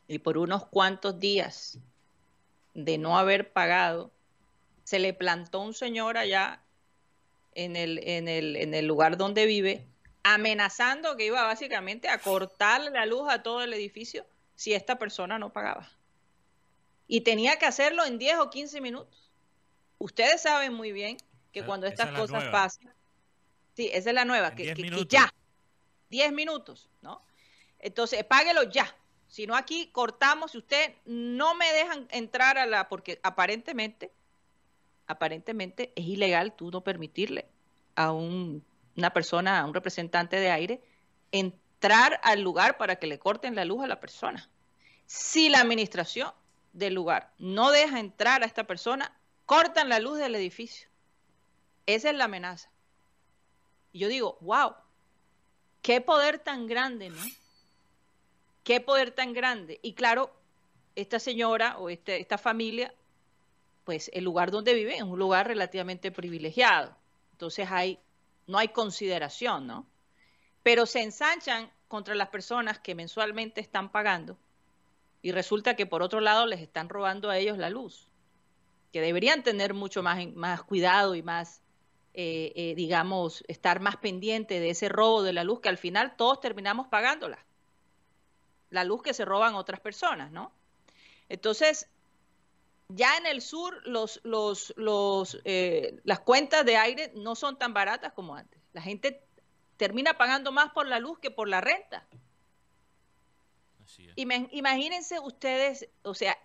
y 0.08 0.20
por 0.20 0.38
unos 0.38 0.66
cuantos 0.66 1.20
días 1.20 1.78
de 2.74 2.96
no 2.96 3.18
haber 3.18 3.52
pagado, 3.52 4.10
se 4.84 4.98
le 4.98 5.12
plantó 5.12 5.60
un 5.60 5.74
señor 5.74 6.16
allá 6.16 6.60
en 7.55 7.76
el, 7.76 7.99
en 8.06 8.29
el, 8.29 8.56
en 8.56 8.75
el 8.75 8.87
lugar 8.87 9.17
donde 9.17 9.47
vive, 9.47 9.87
amenazando 10.23 11.17
que 11.17 11.26
iba 11.26 11.43
básicamente 11.43 12.08
a 12.08 12.19
cortarle 12.19 12.91
la 12.91 13.06
luz 13.06 13.29
a 13.29 13.43
todo 13.43 13.62
el 13.62 13.73
edificio 13.73 14.26
si 14.55 14.75
esta 14.75 14.99
persona 14.99 15.38
no 15.38 15.52
pagaba. 15.52 15.91
Y 17.06 17.23
tenía 17.23 17.58
que 17.58 17.67
hacerlo 17.67 18.05
en 18.05 18.19
10 18.19 18.38
o 18.38 18.50
15 18.50 18.81
minutos. 18.81 19.31
Ustedes 19.99 20.43
saben 20.43 20.75
muy 20.75 20.93
bien 20.93 21.17
que 21.52 21.64
cuando 21.64 21.87
estas 21.87 22.11
cosas 22.12 22.44
pasan, 22.52 22.94
sí, 23.75 23.91
esa 23.93 24.11
es 24.11 24.14
la 24.14 24.25
nueva, 24.25 24.55
que, 24.55 24.75
ya, 25.08 25.32
10 26.11 26.32
minutos, 26.32 26.88
¿no? 27.00 27.25
Entonces, 27.79 28.23
páguelo 28.25 28.64
ya. 28.64 28.94
Si 29.29 29.47
no, 29.47 29.56
aquí 29.56 29.91
cortamos. 29.93 30.52
Si 30.52 30.58
usted 30.58 30.94
no 31.05 31.55
me 31.55 31.73
dejan 31.73 32.06
entrar 32.11 32.58
a 32.58 32.67
la, 32.67 32.88
porque 32.88 33.19
aparentemente, 33.23 34.12
aparentemente 35.10 35.92
es 35.96 36.06
ilegal 36.06 36.54
tú 36.54 36.70
no 36.70 36.82
permitirle 36.82 37.46
a 37.96 38.12
un, 38.12 38.64
una 38.96 39.12
persona, 39.12 39.60
a 39.60 39.64
un 39.64 39.74
representante 39.74 40.36
de 40.36 40.50
aire, 40.50 40.80
entrar 41.32 42.20
al 42.22 42.40
lugar 42.40 42.76
para 42.78 42.96
que 42.96 43.06
le 43.06 43.18
corten 43.18 43.54
la 43.54 43.64
luz 43.64 43.82
a 43.82 43.88
la 43.88 44.00
persona. 44.00 44.48
Si 45.06 45.49
la 45.49 45.61
administración 45.61 46.32
del 46.73 46.94
lugar 46.94 47.32
no 47.38 47.73
deja 47.73 47.99
entrar 47.99 48.42
a 48.42 48.46
esta 48.46 48.64
persona, 48.64 49.12
cortan 49.46 49.88
la 49.88 49.99
luz 49.99 50.18
del 50.18 50.37
edificio. 50.37 50.88
Esa 51.87 52.11
es 52.11 52.16
la 52.16 52.25
amenaza. 52.26 52.70
Y 53.92 53.99
yo 53.99 54.08
digo, 54.08 54.38
wow, 54.40 54.75
qué 55.82 56.00
poder 56.00 56.38
tan 56.38 56.68
grande, 56.68 57.11
¿no? 57.11 57.23
Qué 58.62 58.80
poder 58.80 59.11
tan 59.11 59.32
grande. 59.32 59.80
Y 59.82 59.94
claro, 59.94 60.32
esta 60.94 61.18
señora 61.18 61.78
o 61.78 61.90
este, 61.90 62.20
esta 62.20 62.38
familia, 62.38 62.94
pues 63.84 64.10
el 64.12 64.25
lugar 64.25 64.50
donde 64.50 64.75
vive 64.75 64.96
es 64.96 65.02
un 65.02 65.18
lugar 65.18 65.49
relativamente 65.49 66.10
privilegiado. 66.10 66.96
Entonces 67.32 67.68
hay, 67.70 67.99
no 68.46 68.58
hay 68.58 68.68
consideración, 68.68 69.66
¿no? 69.66 69.87
Pero 70.62 70.87
se 70.87 71.02
ensanchan 71.02 71.70
contra 71.88 72.14
las 72.14 72.28
personas 72.28 72.78
que 72.78 72.94
mensualmente 72.94 73.60
están 73.60 73.90
pagando 73.90 74.38
y 75.22 75.32
resulta 75.32 75.76
que 75.76 75.87
por 75.87 76.02
otro 76.02 76.20
lado 76.20 76.46
les 76.46 76.60
están 76.60 76.88
robando 76.88 77.30
a 77.30 77.38
ellos 77.38 77.58
la 77.58 77.70
luz, 77.70 78.08
que 78.92 79.00
deberían 79.00 79.42
tener 79.42 79.75
mucho 79.75 80.02
más, 80.02 80.26
más 80.34 80.62
cuidado 80.62 81.14
y 81.14 81.22
más 81.22 81.62
eh, 82.12 82.52
eh, 82.56 82.75
digamos, 82.75 83.44
estar 83.46 83.78
más 83.78 83.96
pendiente 83.96 84.58
de 84.58 84.70
ese 84.70 84.88
robo 84.88 85.22
de 85.22 85.32
la 85.32 85.44
luz 85.44 85.60
que 85.60 85.68
al 85.68 85.78
final 85.78 86.16
todos 86.16 86.40
terminamos 86.40 86.88
pagándola. 86.88 87.46
La 88.68 88.82
luz 88.82 89.02
que 89.02 89.14
se 89.14 89.25
roban 89.25 89.54
otras 89.54 89.78
personas, 89.78 90.32
¿no? 90.32 90.52
Entonces, 91.28 91.88
ya 92.94 93.16
en 93.16 93.26
el 93.26 93.40
sur 93.40 93.80
los, 93.87 94.20
los, 94.25 94.73
los, 94.76 95.40
eh, 95.44 96.00
las 96.04 96.20
cuentas 96.20 96.64
de 96.64 96.76
aire 96.76 97.12
no 97.14 97.35
son 97.35 97.59
tan 97.59 97.73
baratas 97.73 98.12
como 98.12 98.35
antes. 98.35 98.61
La 98.73 98.82
gente 98.82 99.23
termina 99.76 100.14
pagando 100.14 100.52
más 100.52 100.73
por 100.73 100.87
la 100.87 100.99
luz 100.99 101.18
que 101.18 101.30
por 101.30 101.49
la 101.49 101.61
renta. 101.61 102.06
Imagínense 104.16 105.18
ustedes, 105.18 105.88
o 106.02 106.14
sea, 106.14 106.38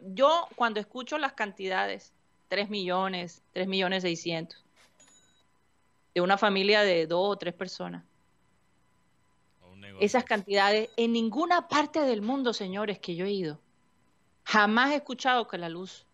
yo 0.00 0.48
cuando 0.56 0.80
escucho 0.80 1.18
las 1.18 1.34
cantidades, 1.34 2.12
3 2.48 2.68
millones, 2.68 3.42
3 3.52 3.68
millones 3.68 4.02
600, 4.02 4.64
de 6.14 6.20
una 6.20 6.38
familia 6.38 6.82
de 6.82 7.06
dos 7.06 7.32
o 7.32 7.36
tres 7.36 7.54
personas. 7.54 8.04
Esas 10.00 10.24
cantidades, 10.24 10.90
en 10.96 11.12
ninguna 11.12 11.68
parte 11.68 12.00
del 12.00 12.20
mundo, 12.20 12.52
señores, 12.52 12.98
que 12.98 13.14
yo 13.14 13.26
he 13.26 13.30
ido, 13.30 13.60
jamás 14.44 14.92
he 14.92 14.96
escuchado 14.96 15.48
que 15.48 15.58
la 15.58 15.68
luz 15.68 16.06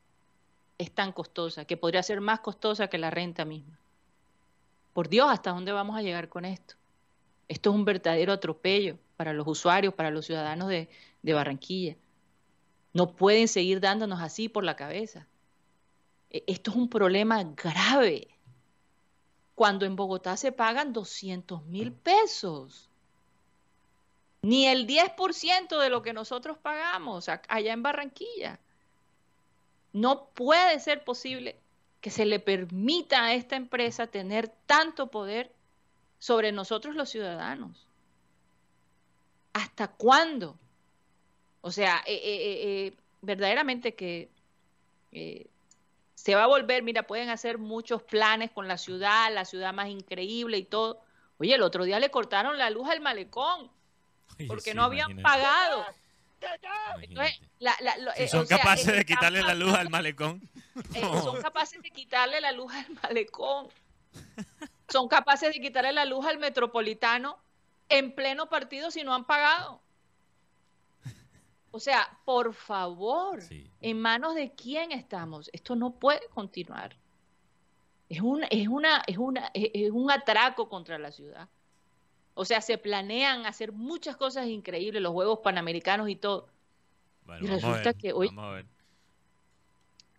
es 0.78 0.90
tan 0.90 1.12
costosa, 1.12 1.64
que 1.64 1.76
podría 1.76 2.02
ser 2.02 2.20
más 2.20 2.40
costosa 2.40 2.88
que 2.88 2.98
la 2.98 3.10
renta 3.10 3.44
misma. 3.44 3.78
Por 4.92 5.08
Dios, 5.08 5.28
¿hasta 5.30 5.50
dónde 5.50 5.72
vamos 5.72 5.96
a 5.96 6.02
llegar 6.02 6.28
con 6.28 6.44
esto? 6.44 6.74
Esto 7.48 7.70
es 7.70 7.76
un 7.76 7.84
verdadero 7.84 8.32
atropello 8.32 8.98
para 9.16 9.32
los 9.32 9.46
usuarios, 9.46 9.94
para 9.94 10.10
los 10.10 10.26
ciudadanos 10.26 10.68
de, 10.68 10.88
Barranquilla. 11.22 11.96
No 12.92 13.14
pueden 13.14 13.48
seguir 13.48 13.80
dándonos 13.80 14.20
así 14.20 14.48
por 14.48 14.64
la 14.64 14.76
cabeza. 14.76 15.26
E, 16.30 16.44
esto 16.46 16.70
es 16.70 16.76
un 16.76 16.88
problema 16.88 17.42
grave. 17.44 18.28
Cuando 19.54 19.84
en 19.84 19.96
Bogotá 19.96 20.36
se 20.36 20.52
pagan 20.52 20.92
200 20.92 21.64
mil 21.66 21.92
pesos. 21.92 22.89
Ni 24.42 24.66
el 24.66 24.86
10% 24.86 25.78
de 25.78 25.90
lo 25.90 26.02
que 26.02 26.12
nosotros 26.12 26.56
pagamos 26.58 27.28
allá 27.28 27.72
en 27.72 27.82
Barranquilla. 27.82 28.58
No 29.92 30.28
puede 30.28 30.80
ser 30.80 31.04
posible 31.04 31.60
que 32.00 32.10
se 32.10 32.24
le 32.24 32.40
permita 32.40 33.24
a 33.24 33.34
esta 33.34 33.56
empresa 33.56 34.06
tener 34.06 34.48
tanto 34.66 35.08
poder 35.08 35.52
sobre 36.18 36.52
nosotros 36.52 36.94
los 36.94 37.10
ciudadanos. 37.10 37.86
¿Hasta 39.52 39.88
cuándo? 39.88 40.56
O 41.60 41.70
sea, 41.70 42.02
eh, 42.06 42.14
eh, 42.14 42.86
eh, 42.86 42.96
verdaderamente 43.20 43.94
que 43.94 44.30
se 46.14 46.34
va 46.34 46.44
a 46.44 46.46
volver, 46.46 46.82
mira, 46.82 47.02
pueden 47.06 47.30
hacer 47.30 47.58
muchos 47.58 48.02
planes 48.02 48.50
con 48.50 48.68
la 48.68 48.78
ciudad, 48.78 49.32
la 49.32 49.44
ciudad 49.44 49.74
más 49.74 49.88
increíble 49.88 50.58
y 50.58 50.64
todo. 50.64 51.00
Oye, 51.38 51.54
el 51.54 51.62
otro 51.62 51.84
día 51.84 51.98
le 51.98 52.10
cortaron 52.10 52.58
la 52.58 52.70
luz 52.70 52.88
al 52.88 53.00
malecón 53.00 53.70
porque 54.48 54.74
no 54.74 54.84
habían 54.84 55.20
pagado. 55.20 55.84
son 58.28 58.46
capaces 58.46 58.86
de 58.86 59.04
quitarle 59.04 59.42
la 59.42 59.54
luz 59.54 59.74
al 59.74 59.90
malecón. 59.90 60.48
son 61.22 61.40
capaces 61.42 61.82
de 61.82 61.90
quitarle 61.90 62.40
la 62.40 62.52
luz 62.52 62.72
al 62.72 62.86
malecón. 63.02 63.68
Son 64.88 65.08
capaces 65.08 65.54
de 65.54 65.60
quitarle 65.60 65.92
la 65.92 66.04
luz 66.04 66.26
al 66.26 66.38
metropolitano 66.38 67.38
en 67.88 68.14
pleno 68.14 68.48
partido 68.48 68.90
si 68.90 69.04
no 69.04 69.14
han 69.14 69.24
pagado. 69.24 69.80
O 71.72 71.78
sea, 71.78 72.18
por 72.24 72.52
favor, 72.52 73.40
¿en 73.80 74.00
manos 74.00 74.34
de 74.34 74.52
quién 74.52 74.90
estamos? 74.90 75.48
Esto 75.52 75.76
no 75.76 75.92
puede 75.92 76.20
continuar. 76.34 76.96
Es, 78.08 78.20
un, 78.20 78.44
es, 78.50 78.66
una, 78.66 79.02
es, 79.06 79.18
una, 79.18 79.50
es 79.54 79.90
un 79.92 80.10
atraco 80.10 80.68
contra 80.68 80.98
la 80.98 81.12
ciudad. 81.12 81.48
O 82.34 82.44
sea, 82.44 82.60
se 82.60 82.78
planean 82.78 83.46
hacer 83.46 83.72
muchas 83.72 84.16
cosas 84.16 84.46
increíbles, 84.46 85.02
los 85.02 85.12
Juegos 85.12 85.40
Panamericanos 85.40 86.08
y 86.08 86.16
todo. 86.16 86.48
y 87.40 87.46
resulta 87.46 87.92
que 87.94 88.12
hoy 88.12 88.30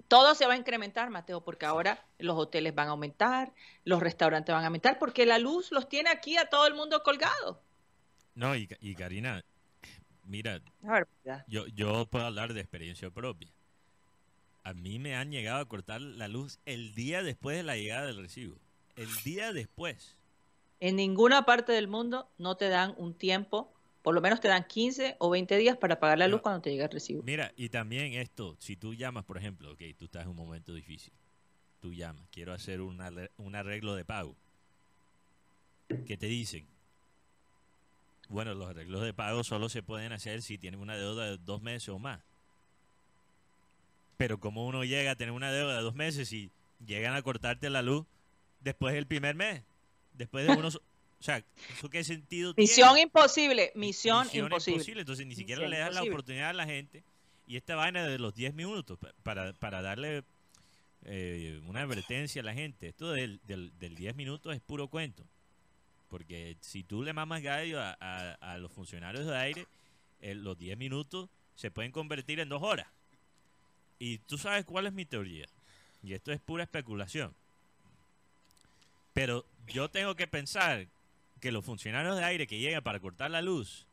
todo 0.08 0.36
se 0.36 0.46
va 0.46 0.53
a 0.53 0.58
incrementar, 0.58 1.10
Mateo, 1.10 1.41
porque 1.41 1.65
ahora 1.65 2.06
los 2.20 2.38
hoteles 2.38 2.75
van 2.75 2.89
a 2.89 2.91
aumentar, 2.91 3.53
los 3.86 4.01
restaurantes 4.01 4.53
van 4.53 4.63
a 4.63 4.68
aumentar, 4.68 5.00
porque 5.00 5.25
la 5.25 5.39
luz 5.39 5.72
los 5.72 5.88
tiene 5.88 6.10
aquí 6.10 6.36
a 6.38 6.48
todo 6.50 6.68
el 6.68 6.74
mundo 6.74 7.01
colgado. 7.01 7.62
No, 8.36 8.56
y, 8.56 8.68
y 8.82 8.94
Karina, 8.94 9.41
Mira, 10.32 10.62
yo, 11.48 11.68
yo 11.68 12.06
puedo 12.06 12.25
hablar 12.25 12.53
de 12.53 12.62
experiencia 12.62 13.10
propia. 13.10 13.50
A 14.63 14.74
mí 14.74 14.98
me 14.98 15.15
han 15.15 15.30
llegado 15.32 15.60
a 15.60 15.68
cortar 15.68 16.00
la 16.00 16.30
luz 16.30 16.60
el 16.65 16.94
día 16.94 17.22
después 17.22 17.58
de 17.58 17.63
la 17.63 17.75
llegada 17.75 18.06
del 18.06 18.18
recibo. 18.18 18.58
El 18.96 19.13
día 19.24 19.51
después. 19.51 20.18
En 20.81 20.95
ninguna 20.95 21.45
parte 21.45 21.71
del 21.71 21.88
mundo 21.88 22.27
no 22.39 22.57
te 22.57 22.67
dan 22.67 22.95
un 22.97 23.13
tiempo, 23.13 23.71
por 24.01 24.15
lo 24.15 24.19
menos 24.19 24.41
te 24.41 24.47
dan 24.47 24.65
15 24.65 25.15
o 25.19 25.29
20 25.29 25.55
días 25.57 25.77
para 25.77 26.00
pagar 26.00 26.17
la 26.17 26.27
luz 26.27 26.41
cuando 26.41 26.59
te 26.59 26.71
llega 26.71 26.85
el 26.85 26.91
recibo. 26.91 27.21
Mira, 27.21 27.53
y 27.55 27.69
también 27.69 28.15
esto, 28.15 28.55
si 28.57 28.75
tú 28.75 28.95
llamas, 28.95 29.23
por 29.23 29.38
ejemplo, 29.38 29.71
ok, 29.71 29.81
tú 29.95 30.05
estás 30.05 30.23
en 30.23 30.29
un 30.29 30.35
momento 30.35 30.73
difícil, 30.73 31.13
tú 31.81 31.93
llamas, 31.93 32.27
quiero 32.31 32.51
hacer 32.51 32.81
un 32.81 33.00
arreglo 33.55 33.93
de 33.93 34.05
pago. 34.05 34.35
¿Qué 36.07 36.17
te 36.17 36.25
dicen? 36.25 36.65
Bueno, 38.27 38.55
los 38.55 38.67
arreglos 38.67 39.03
de 39.03 39.13
pago 39.13 39.43
solo 39.43 39.69
se 39.69 39.83
pueden 39.83 40.13
hacer 40.13 40.41
si 40.41 40.57
tienen 40.57 40.79
una 40.79 40.97
deuda 40.97 41.25
de 41.25 41.38
dos 41.38 41.61
meses 41.61 41.89
o 41.89 42.00
más. 42.00 42.21
Pero 44.17 44.39
como 44.39 44.65
uno 44.65 44.83
llega 44.83 45.11
a 45.11 45.15
tener 45.15 45.33
una 45.33 45.51
deuda 45.51 45.77
de 45.77 45.83
dos 45.83 45.93
meses 45.93 46.33
y 46.33 46.50
llegan 46.83 47.13
a 47.13 47.21
cortarte 47.21 47.69
la 47.69 47.83
luz 47.83 48.07
después 48.61 48.95
del 48.95 49.05
primer 49.05 49.35
mes, 49.35 49.61
después 50.21 50.47
de 50.47 50.53
unos... 50.53 50.75
O 50.75 51.23
sea, 51.23 51.43
¿eso 51.71 51.89
qué 51.89 52.03
sentido 52.03 52.55
Misión 52.57 52.97
imposible, 52.97 53.71
misión, 53.75 54.27
imposible. 54.33 55.01
Entonces 55.01 55.27
ni 55.27 55.35
siquiera 55.35 55.67
le 55.67 55.77
dan 55.77 55.93
la 55.93 56.01
oportunidad 56.01 56.49
a 56.49 56.53
la 56.53 56.65
gente. 56.65 57.03
Y 57.45 57.57
esta 57.57 57.75
vaina 57.75 58.07
de 58.07 58.17
los 58.17 58.33
10 58.33 58.55
minutos 58.55 58.97
para, 59.21 59.53
para 59.53 59.83
darle 59.83 60.23
eh, 61.03 61.59
una 61.65 61.81
advertencia 61.81 62.41
a 62.41 62.45
la 62.45 62.53
gente. 62.53 62.87
Esto 62.87 63.11
del, 63.11 63.39
del, 63.45 63.77
del 63.77 63.95
10 63.95 64.15
minutos 64.15 64.55
es 64.55 64.61
puro 64.61 64.87
cuento. 64.87 65.23
Porque 66.07 66.57
si 66.59 66.83
tú 66.83 67.03
le 67.03 67.13
mamas 67.13 67.41
gallo 67.41 67.79
a, 67.79 68.57
los 68.59 68.71
funcionarios 68.71 69.25
de 69.25 69.37
aire, 69.37 69.67
eh, 70.19 70.35
los 70.35 70.57
10 70.57 70.77
minutos 70.77 71.29
se 71.55 71.71
pueden 71.71 71.91
convertir 71.91 72.39
en 72.39 72.49
dos 72.49 72.61
horas. 72.61 72.87
Y 73.97 74.17
tú 74.19 74.37
sabes 74.37 74.65
cuál 74.65 74.87
es 74.87 74.93
mi 74.93 75.05
teoría. 75.05 75.45
Y 76.03 76.13
esto 76.13 76.31
es 76.31 76.41
pura 76.41 76.63
especulación. 76.63 77.33
Pero 79.13 79.46
yo 79.68 79.89
tengo 79.89 80.15
que 80.15 80.27
pensar 80.27 80.88
que 81.39 81.51
los 81.51 81.65
funcionarios 81.65 82.18
de 82.18 82.24
aire 82.24 82.48
que 82.48 82.60
llegan 82.60 82.84
para 82.84 83.00
cortar 83.00 83.32
la 83.32 83.41
luz 83.41 83.88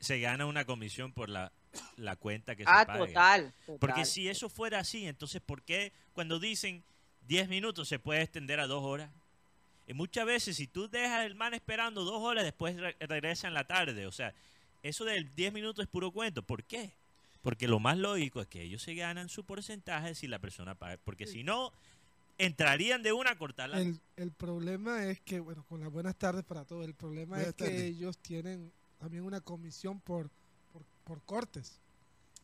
se 0.00 0.20
ganan 0.20 0.46
una 0.46 0.64
comisión 0.64 1.12
por 1.12 1.28
la, 1.28 1.52
cuenta 2.18 2.54
que 2.54 2.64
se 2.64 2.70
ah, 2.70 2.84
paga. 2.86 3.06
Total, 3.06 3.54
total. 3.66 3.78
Porque 3.78 4.04
si 4.04 4.28
eso 4.28 4.48
fuera 4.48 4.80
así, 4.80 5.06
entonces 5.06 5.40
¿por 5.40 5.62
qué 5.62 5.92
cuando 6.12 6.38
dicen 6.38 6.84
10 7.28 7.48
minutos 7.48 7.88
se 7.88 7.98
puede 7.98 8.22
extender 8.22 8.60
a 8.60 8.66
dos 8.66 8.82
horas? 8.82 9.10
Y 9.86 9.94
muchas 9.94 10.26
veces, 10.26 10.56
si 10.56 10.66
tú 10.66 10.88
dejas 10.88 11.24
el 11.26 11.34
man 11.34 11.54
esperando 11.54 12.04
dos 12.04 12.22
horas, 12.22 12.44
después 12.44 12.76
regresa 13.00 13.48
en 13.48 13.54
la 13.54 13.66
tarde. 13.66 14.06
O 14.06 14.12
sea, 14.12 14.32
eso 14.82 15.04
del 15.04 15.34
10 15.34 15.52
minutos 15.52 15.84
es 15.84 15.88
puro 15.88 16.12
cuento. 16.12 16.42
¿Por 16.42 16.64
qué? 16.64 16.92
Porque 17.42 17.66
lo 17.66 17.80
más 17.80 17.98
lógico 17.98 18.40
es 18.40 18.46
que 18.46 18.62
ellos 18.62 18.82
se 18.82 18.94
ganan 18.94 19.28
su 19.28 19.44
porcentaje 19.44 20.14
si 20.14 20.28
la 20.28 20.38
persona 20.38 20.76
paga. 20.76 20.98
Porque 21.04 21.26
si 21.26 21.42
no, 21.42 21.72
entrarían 22.46 23.02
de 23.02 23.12
una 23.12 23.30
a 23.30 23.38
cortar 23.38 23.70
la... 23.70 23.80
El, 23.80 24.00
el 24.16 24.32
problema 24.32 25.06
es 25.06 25.20
que, 25.20 25.38
bueno, 25.40 25.64
con 25.68 25.80
las 25.80 25.90
buenas 25.90 26.16
tardes 26.16 26.44
para 26.44 26.64
todos, 26.64 26.84
el 26.84 26.94
problema 26.94 27.40
es 27.40 27.54
que 27.54 27.86
ellos 27.86 28.18
tienen 28.18 28.72
también 28.98 29.24
una 29.24 29.40
comisión 29.40 30.00
por, 30.00 30.28
por, 30.72 30.82
por 31.04 31.22
cortes. 31.22 31.80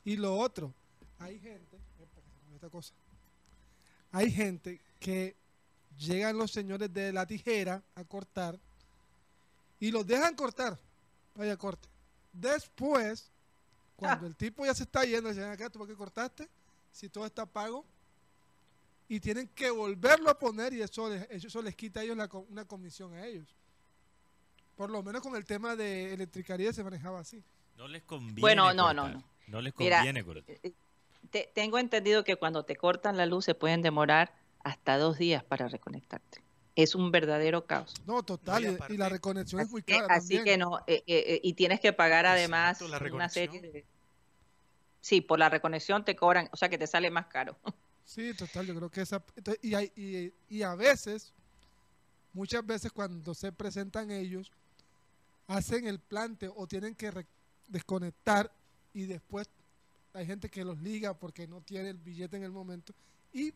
Y 0.05 0.17
lo 0.17 0.37
otro, 0.37 0.73
hay 1.19 1.41
gente, 1.41 1.79
esta 2.55 2.71
cosa, 2.71 2.95
hay 4.13 4.31
gente 4.31 4.81
que 5.01 5.35
llegan 5.99 6.39
los 6.39 6.53
señores 6.53 6.93
de 6.93 7.13
la 7.13 7.27
tijera 7.27 7.83
a 7.97 8.05
cortar 8.05 8.59
y 9.81 9.91
los 9.91 10.07
dejan 10.07 10.35
cortar. 10.35 10.79
Vaya 11.35 11.57
corte. 11.57 11.89
Después, 12.33 13.31
cuando 13.97 14.27
el 14.27 14.37
tipo 14.37 14.65
ya 14.65 14.75
se 14.75 14.85
está 14.85 15.05
yendo, 15.05 15.29
dicen 15.29 15.45
acá, 15.45 15.69
¿tú 15.71 15.79
por 15.79 15.89
qué 15.89 15.95
cortaste? 15.95 16.49
Si 16.93 17.09
todo 17.09 17.27
está 17.27 17.47
pago. 17.47 17.85
Y 19.09 19.21
tienen 19.21 19.49
que 19.49 19.71
volverlo 19.71 20.29
a 20.29 20.39
poner 20.39 20.75
y 20.75 20.83
eso 20.83 21.09
les, 21.09 21.45
eso 21.45 21.63
les 21.63 21.75
quita 21.75 22.01
a 22.01 22.03
ellos 22.03 22.17
una 22.49 22.65
comisión 22.67 23.15
a 23.15 23.27
ellos. 23.27 23.57
Por 24.77 24.91
lo 24.91 25.03
menos 25.03 25.23
con 25.23 25.35
el 25.35 25.45
tema 25.45 25.75
de 25.75 26.13
electricaría 26.13 26.73
se 26.73 26.85
manejaba 26.85 27.21
así. 27.21 27.43
No 27.77 27.89
les 27.89 28.03
conviene. 28.03 28.41
Bueno, 28.41 28.73
no, 28.75 28.93
no, 28.93 29.09
no. 29.09 29.25
No 29.47 29.61
les 29.61 29.73
conviene 29.73 30.23
cortar. 30.23 30.45
Eh, 30.63 30.75
eh, 31.33 31.53
tengo 31.55 31.79
entendido 31.79 32.23
que 32.23 32.37
cuando 32.37 32.65
te 32.65 32.77
cortan 32.77 33.17
la 33.17 33.27
luz 33.27 33.45
se 33.45 33.55
pueden 33.55 33.83
demorar 33.83 34.33
hasta 34.63 34.99
dos 34.99 35.19
días 35.19 35.43
para 35.43 35.69
reconectarte. 35.69 36.43
Es 36.77 36.95
un 36.95 37.11
verdadero 37.11 37.67
caos. 37.67 37.95
No, 38.07 38.23
total, 38.23 38.79
y, 38.89 38.97
la 38.97 39.09
reconexión 39.09 39.61
es 39.61 39.71
muy 39.71 39.83
cara. 39.83 40.07
así 40.11 40.43
que 40.45 40.57
no, 40.57 40.79
eh, 40.87 41.03
eh, 41.07 41.25
eh, 41.27 41.41
y 41.43 41.55
tienes 41.55 41.81
que 41.81 41.93
pagar 41.93 42.27
además 42.27 42.81
una 42.81 43.29
serie 43.29 43.61
de... 43.61 43.85
Sí, 45.01 45.21
por 45.21 45.39
la 45.39 45.49
reconexión 45.49 46.05
te 46.05 46.15
cobran, 46.15 46.49
o 46.53 46.57
sea 46.57 46.69
que 46.69 46.79
te 46.79 46.87
sale 46.87 47.11
más 47.11 47.27
caro. 47.27 47.59
Sí, 48.09 48.33
total, 48.33 48.67
yo 48.67 48.75
creo 48.75 48.91
que 48.91 49.03
esa... 49.03 49.23
y, 49.61 49.77
y, 49.77 50.33
y 50.49 50.63
a 50.63 50.75
veces, 50.75 51.31
muchas 52.33 52.65
veces 52.65 52.91
cuando 52.91 53.35
se 53.35 53.53
presentan 53.53 54.11
ellos, 54.11 54.51
hacen 55.47 55.87
el 55.87 55.99
plante 55.99 56.51
o 56.57 56.67
tienen 56.67 56.95
que 56.95 57.13
desconectar 57.69 58.51
y 58.95 59.03
después 59.03 59.51
hay 60.15 60.25
gente 60.25 60.49
que 60.49 60.65
los 60.65 60.81
liga 60.81 61.13
porque 61.13 61.47
no 61.47 61.61
tiene 61.61 61.91
el 61.91 61.99
billete 61.99 62.39
en 62.39 62.45
el 62.45 62.51
momento 62.51 62.95
y 63.35 63.53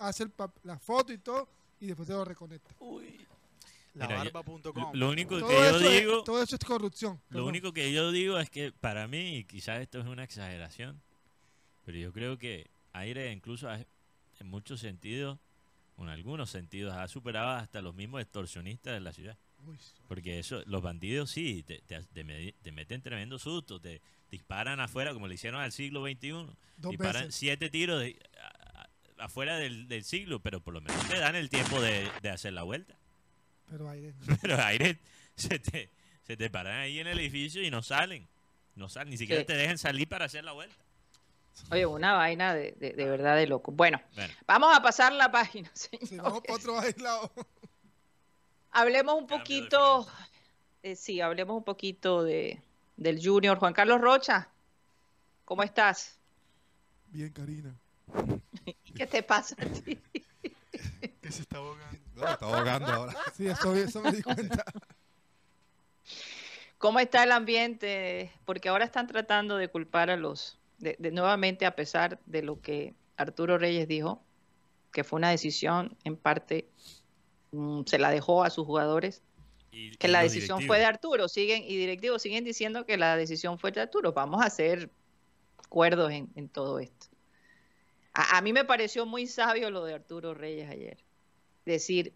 hace 0.00 0.26
la 0.64 0.80
foto 0.80 1.12
y 1.12 1.18
todo, 1.18 1.48
y 1.78 1.86
después 1.86 2.08
se 2.08 2.12
lo 2.12 2.24
reconecta. 2.24 2.74
Uy. 2.80 3.24
Labarba.com. 3.94 4.90
Lo 4.94 5.10
único 5.10 5.36
que 5.36 5.54
yo 5.54 5.78
digo. 5.78 6.24
todo 6.24 6.42
eso 6.42 6.56
es 6.56 6.64
corrupción. 6.64 7.20
Lo 7.30 7.46
único 7.46 7.72
que 7.72 7.92
yo 7.92 8.10
digo 8.10 8.36
es 8.38 8.50
que 8.50 8.72
para 8.72 9.06
mí, 9.06 9.36
y 9.36 9.44
quizás 9.44 9.80
esto 9.80 10.00
es 10.00 10.06
una 10.06 10.24
exageración, 10.24 11.00
pero 11.84 11.98
yo 11.98 12.12
creo 12.12 12.36
que 12.36 12.66
aire 12.94 13.30
incluso 13.30 13.68
en 14.42 14.48
muchos 14.48 14.80
sentidos, 14.80 15.38
en 15.98 16.08
algunos 16.08 16.50
sentidos, 16.50 16.94
ha 16.94 17.08
superado 17.08 17.50
hasta 17.50 17.80
los 17.80 17.94
mismos 17.94 18.20
extorsionistas 18.20 18.92
de 18.92 19.00
la 19.00 19.12
ciudad. 19.12 19.38
Porque 20.08 20.40
eso, 20.40 20.62
los 20.66 20.82
bandidos 20.82 21.30
sí, 21.30 21.62
te, 21.62 21.80
te, 21.82 22.72
meten 22.72 23.00
tremendo 23.00 23.38
susto, 23.38 23.80
te 23.80 24.02
disparan 24.30 24.80
afuera 24.80 25.12
como 25.14 25.28
le 25.28 25.34
hicieron 25.34 25.60
al 25.60 25.70
siglo 25.70 26.04
XXI. 26.04 26.46
disparan 26.88 27.30
siete 27.30 27.70
tiros 27.70 28.00
de, 28.00 28.18
afuera 29.18 29.56
del, 29.56 29.86
del, 29.86 30.02
siglo, 30.02 30.40
pero 30.40 30.60
por 30.60 30.74
lo 30.74 30.80
menos 30.80 31.08
te 31.08 31.18
dan 31.18 31.36
el 31.36 31.48
tiempo 31.48 31.80
de, 31.80 32.10
hacer 32.28 32.52
la 32.52 32.64
vuelta. 32.64 32.98
Pero 33.70 33.88
aire. 33.88 34.14
Pero 34.42 34.62
aire 34.62 34.98
se 35.36 35.58
te, 35.58 35.90
Se 36.24 36.36
te 36.36 36.50
paran 36.50 36.78
ahí 36.80 36.98
en 36.98 37.06
el 37.06 37.18
edificio 37.18 37.62
y 37.62 37.70
no 37.70 37.82
salen. 37.82 38.28
No 38.74 38.88
salen, 38.88 39.10
ni 39.10 39.16
siquiera 39.16 39.44
te 39.44 39.54
dejan 39.54 39.78
salir 39.78 40.08
para 40.08 40.24
hacer 40.24 40.44
la 40.44 40.52
vuelta. 40.52 40.84
Oye, 41.70 41.86
una 41.86 42.12
vaina 42.14 42.54
de, 42.54 42.72
de, 42.72 42.92
verdad 43.08 43.36
de 43.36 43.46
loco. 43.46 43.72
Bueno, 43.72 44.00
vamos 44.46 44.76
a 44.76 44.82
pasar 44.82 45.12
la 45.12 45.30
página, 45.30 45.70
vamos 46.12 46.42
otro 46.48 46.78
aislado. 46.78 47.30
Hablemos 48.70 49.14
un 49.14 49.26
poquito, 49.26 50.06
eh, 50.82 50.96
sí, 50.96 51.20
hablemos 51.20 51.56
un 51.56 51.64
poquito 51.64 52.22
de, 52.24 52.60
del 52.96 53.24
Junior. 53.24 53.58
Juan 53.58 53.74
Carlos 53.74 54.00
Rocha, 54.00 54.48
¿cómo 55.44 55.62
estás? 55.62 56.18
Bien, 57.08 57.30
Karina. 57.30 57.74
¿Qué 58.94 59.06
te 59.06 59.22
pasa 59.22 59.56
a 59.58 59.66
ti? 59.66 60.00
que 61.20 61.32
se 61.32 61.42
está 61.42 61.58
ahogando. 61.58 61.98
No, 62.14 62.28
está 62.28 62.46
ahogando 62.46 62.92
ahora. 62.92 63.16
Sí, 63.36 63.46
eso, 63.46 63.74
eso 63.74 64.02
me 64.02 64.12
di 64.12 64.22
cuenta. 64.22 64.64
¿Cómo 66.78 66.98
está 66.98 67.22
el 67.22 67.32
ambiente? 67.32 68.32
Porque 68.44 68.68
ahora 68.68 68.84
están 68.84 69.06
tratando 69.06 69.56
de 69.56 69.68
culpar 69.68 70.10
a 70.10 70.16
los, 70.16 70.58
de, 70.82 71.10
nuevamente 71.12 71.64
a 71.64 71.76
pesar 71.76 72.20
de 72.26 72.42
lo 72.42 72.60
que 72.60 72.94
Arturo 73.16 73.56
Reyes 73.56 73.86
dijo, 73.86 74.22
que 74.90 75.04
fue 75.04 75.18
una 75.18 75.30
decisión 75.30 75.96
en 76.04 76.16
parte, 76.16 76.68
mm, 77.52 77.82
se 77.86 77.98
la 77.98 78.10
dejó 78.10 78.42
a 78.42 78.50
sus 78.50 78.66
jugadores, 78.66 79.22
que 79.98 80.08
la 80.08 80.22
decisión 80.22 80.60
fue 80.66 80.78
de 80.78 80.84
Arturo, 80.84 81.28
siguen 81.28 81.62
y 81.62 81.76
directivos 81.78 82.20
siguen 82.20 82.44
diciendo 82.44 82.84
que 82.84 82.98
la 82.98 83.16
decisión 83.16 83.58
fue 83.58 83.72
de 83.72 83.80
Arturo. 83.80 84.12
Vamos 84.12 84.42
a 84.42 84.46
hacer 84.46 84.90
acuerdos 85.64 86.12
en, 86.12 86.28
en 86.34 86.50
todo 86.50 86.78
esto. 86.78 87.06
A, 88.12 88.42
mí 88.42 88.52
me 88.52 88.66
pareció 88.66 89.06
muy 89.06 89.26
sabio 89.26 89.70
lo 89.70 89.84
de 89.84 89.94
Arturo 89.94 90.34
Reyes 90.34 90.68
ayer. 90.68 90.98
Decir 91.64 92.12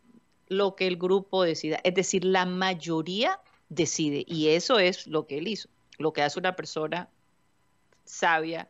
lo 0.48 0.76
que 0.76 0.86
el 0.86 0.98
grupo 0.98 1.42
decida. 1.42 1.80
Es 1.84 1.94
decir, 1.94 2.24
la 2.24 2.44
mayoría 2.44 3.40
decide. 3.70 4.24
Y 4.26 4.48
eso 4.48 4.78
es 4.78 5.06
lo 5.06 5.26
que 5.26 5.38
él 5.38 5.48
hizo. 5.48 5.70
Lo 5.96 6.12
que 6.12 6.20
hace 6.20 6.38
una 6.38 6.54
persona 6.54 7.08
sabia 8.06 8.68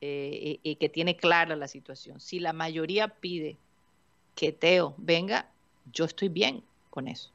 eh, 0.00 0.60
y, 0.62 0.76
que 0.76 0.88
tiene 0.88 1.16
clara 1.16 1.56
la 1.56 1.68
situación. 1.68 2.20
Si 2.20 2.38
la 2.38 2.52
mayoría 2.52 3.08
pide 3.08 3.56
que 4.34 4.52
Teo 4.52 4.94
venga, 4.98 5.48
yo 5.92 6.04
estoy 6.04 6.28
bien 6.28 6.62
con 6.90 7.08
eso. 7.08 7.30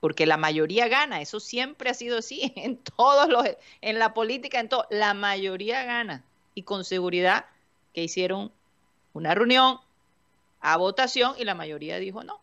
Porque 0.00 0.26
la 0.26 0.36
mayoría 0.36 0.88
gana, 0.88 1.20
eso 1.20 1.40
siempre 1.40 1.90
ha 1.90 1.94
sido 1.94 2.18
así 2.18 2.52
en 2.56 2.78
todos 2.78 3.28
los, 3.28 3.44
en 3.80 3.98
la 3.98 4.14
política, 4.14 4.60
en 4.60 4.68
todo, 4.68 4.86
la 4.90 5.14
mayoría 5.14 5.84
gana 5.84 6.24
y 6.54 6.62
con 6.62 6.84
seguridad 6.84 7.46
que 7.92 8.02
hicieron 8.02 8.52
una 9.12 9.34
reunión 9.34 9.78
a 10.60 10.76
votación 10.76 11.34
y 11.38 11.44
la 11.44 11.54
mayoría 11.54 11.98
dijo 11.98 12.24
no. 12.24 12.40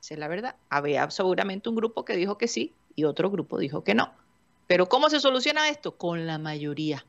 Esa 0.00 0.14
es 0.14 0.20
la 0.20 0.28
verdad. 0.28 0.56
Había 0.68 1.08
seguramente 1.10 1.68
un 1.68 1.76
grupo 1.76 2.04
que 2.04 2.16
dijo 2.16 2.36
que 2.36 2.48
sí 2.48 2.72
y 2.96 3.04
otro 3.04 3.30
grupo 3.30 3.58
dijo 3.58 3.84
que 3.84 3.94
no. 3.94 4.12
Pero 4.66 4.88
¿cómo 4.88 5.10
se 5.10 5.20
soluciona 5.20 5.68
esto? 5.68 5.96
Con 5.96 6.26
la 6.26 6.38
mayoría. 6.38 7.04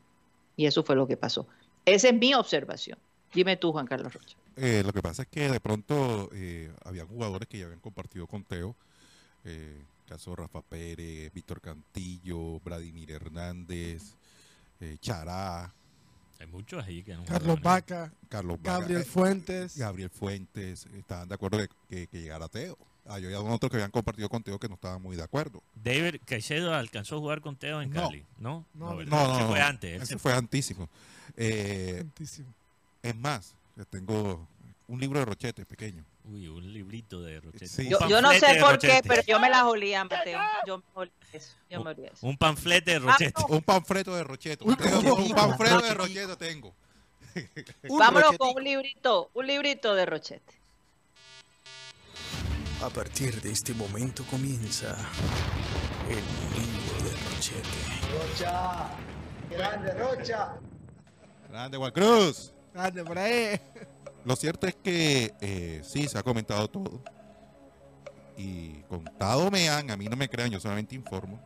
Y 0.55 0.65
eso 0.65 0.83
fue 0.83 0.95
lo 0.95 1.07
que 1.07 1.17
pasó. 1.17 1.48
Esa 1.86 2.10
es 2.10 2.13
mi 2.13 2.33
observación. 2.33 2.98
Dime 3.33 3.57
tú, 3.57 3.72
Juan 3.72 3.88
Carlos 3.88 4.13
Rocha. 4.13 4.38
Eh, 4.55 4.83
lo 4.86 4.93
que 4.93 5.01
pasa 5.01 5.24
es 5.24 5.27
que 5.27 5.50
de 5.50 5.60
pronto 5.60 6.29
eh, 6.33 6.72
había 6.86 7.05
jugadores 7.05 7.48
que 7.48 7.57
ya 7.57 7.65
habían 7.65 7.79
compartido 7.79 8.27
con 8.27 8.43
Teo. 8.43 8.75
Eh, 9.45 9.81
caso 10.07 10.36
Rafa 10.36 10.62
Pérez, 10.62 11.33
Víctor 11.33 11.60
Cantillo, 11.60 12.60
Vladimir 12.60 13.12
Hernández, 13.12 14.15
eh, 14.79 14.98
Chará, 15.00 15.74
hay 16.43 16.48
muchos 16.48 16.83
ahí 16.83 17.03
que 17.03 17.15
no 17.15 17.24
Carlos 17.24 17.62
Vaca, 17.62 18.12
Carlos 18.27 18.60
Gabriel 18.62 19.01
eh, 19.01 19.05
Fuentes. 19.05 19.77
Gabriel 19.77 20.10
Fuentes, 20.10 20.88
estaban 20.98 21.29
de 21.29 21.36
acuerdo 21.36 21.57
que, 21.89 22.07
que, 22.07 22.19
llegara 22.19 22.50
Teo. 22.50 22.77
Ah, 23.05 23.19
yo 23.19 23.27
había 23.27 23.41
otros 23.41 23.69
que 23.69 23.77
habían 23.77 23.91
compartido 23.91 24.29
con 24.29 24.43
Teo 24.43 24.57
que 24.57 24.69
no 24.69 24.75
estaban 24.75 25.01
muy 25.01 25.15
de 25.15 25.24
acuerdo. 25.24 25.62
David 25.75 26.22
Caicedo 26.25 26.74
alcanzó 26.74 27.17
a 27.17 27.19
jugar 27.19 27.41
con 27.41 27.55
Teo 27.55 27.81
en 27.81 27.89
Cali, 27.89 28.25
¿no? 28.38 28.65
No, 28.74 28.93
no, 28.93 29.03
no, 29.03 29.36
ese 29.36 29.45
fue 29.48 29.62
antes. 29.62 30.01
Ese 30.01 30.17
fue 30.17 30.33
antísimo. 30.33 30.89
Eh, 31.36 31.98
antísimo. 32.00 32.54
Es 33.01 33.15
más, 33.15 33.56
tengo 33.89 34.47
un 34.88 34.99
libro 34.99 35.19
de 35.19 35.25
Rochete 35.25 35.65
pequeño. 35.65 36.06
Uy, 36.25 36.47
un 36.47 36.71
librito 36.71 37.21
de 37.21 37.41
Rochete. 37.41 37.89
yo, 37.89 38.21
no 38.21 38.32
sé 38.32 38.58
por 38.62 38.80
qué, 38.80 39.01
pero 39.06 39.21
yo 39.28 39.39
me 39.39 39.49
las 39.49 39.63
olía, 39.63 40.06
Mateo. 40.06 40.39
Yo 40.65 40.78
me 40.78 40.84
olía 40.93 41.13
eso. 41.34 41.56
Yo 41.69 41.84
me 41.84 41.91
olía 41.91 42.08
eso. 42.08 42.25
Un 42.25 42.38
panflete 42.38 42.91
de 42.91 42.99
Rochete. 42.99 43.41
Un 43.49 43.62
panfleto 43.62 44.15
de 44.15 44.23
Rochete. 44.23 44.63
Un, 44.63 44.75
panfleto 45.36 45.82
de 45.82 45.93
Rochete 45.93 46.36
tengo. 46.38 46.73
Vámonos 47.89 48.38
con 48.38 48.56
un 48.56 48.63
librito, 48.63 49.30
un 49.34 49.47
librito 49.47 49.93
de 49.95 50.06
Rochete. 50.06 50.62
A 52.84 52.89
partir 52.89 53.41
de 53.41 53.50
este 53.50 53.74
momento 53.74 54.26
comienza 54.30 54.93
el 56.10 56.17
libro 56.17 56.96
de 57.02 57.12
Rochete. 57.30 57.69
Rocha, 58.12 58.89
grande 59.50 59.93
Rocha. 59.93 60.56
Grande 61.48 61.78
Juan 61.78 61.91
Cruz. 61.93 62.54
Grande 62.74 63.06
por 63.06 63.17
ahí. 63.17 63.58
Lo 64.26 64.36
cierto 64.36 64.67
es 64.67 64.76
que 64.76 65.34
eh, 65.39 65.80
sí, 65.82 66.10
se 66.10 66.17
ha 66.17 66.24
comentado 66.24 66.69
todo. 66.69 67.02
Y 68.36 68.82
contado 68.89 69.50
me 69.50 69.69
han, 69.69 69.89
a 69.89 69.96
mí 69.96 70.08
no 70.08 70.17
me 70.17 70.28
crean, 70.28 70.52
yo 70.52 70.60
solamente 70.60 70.93
informo. 70.93 71.39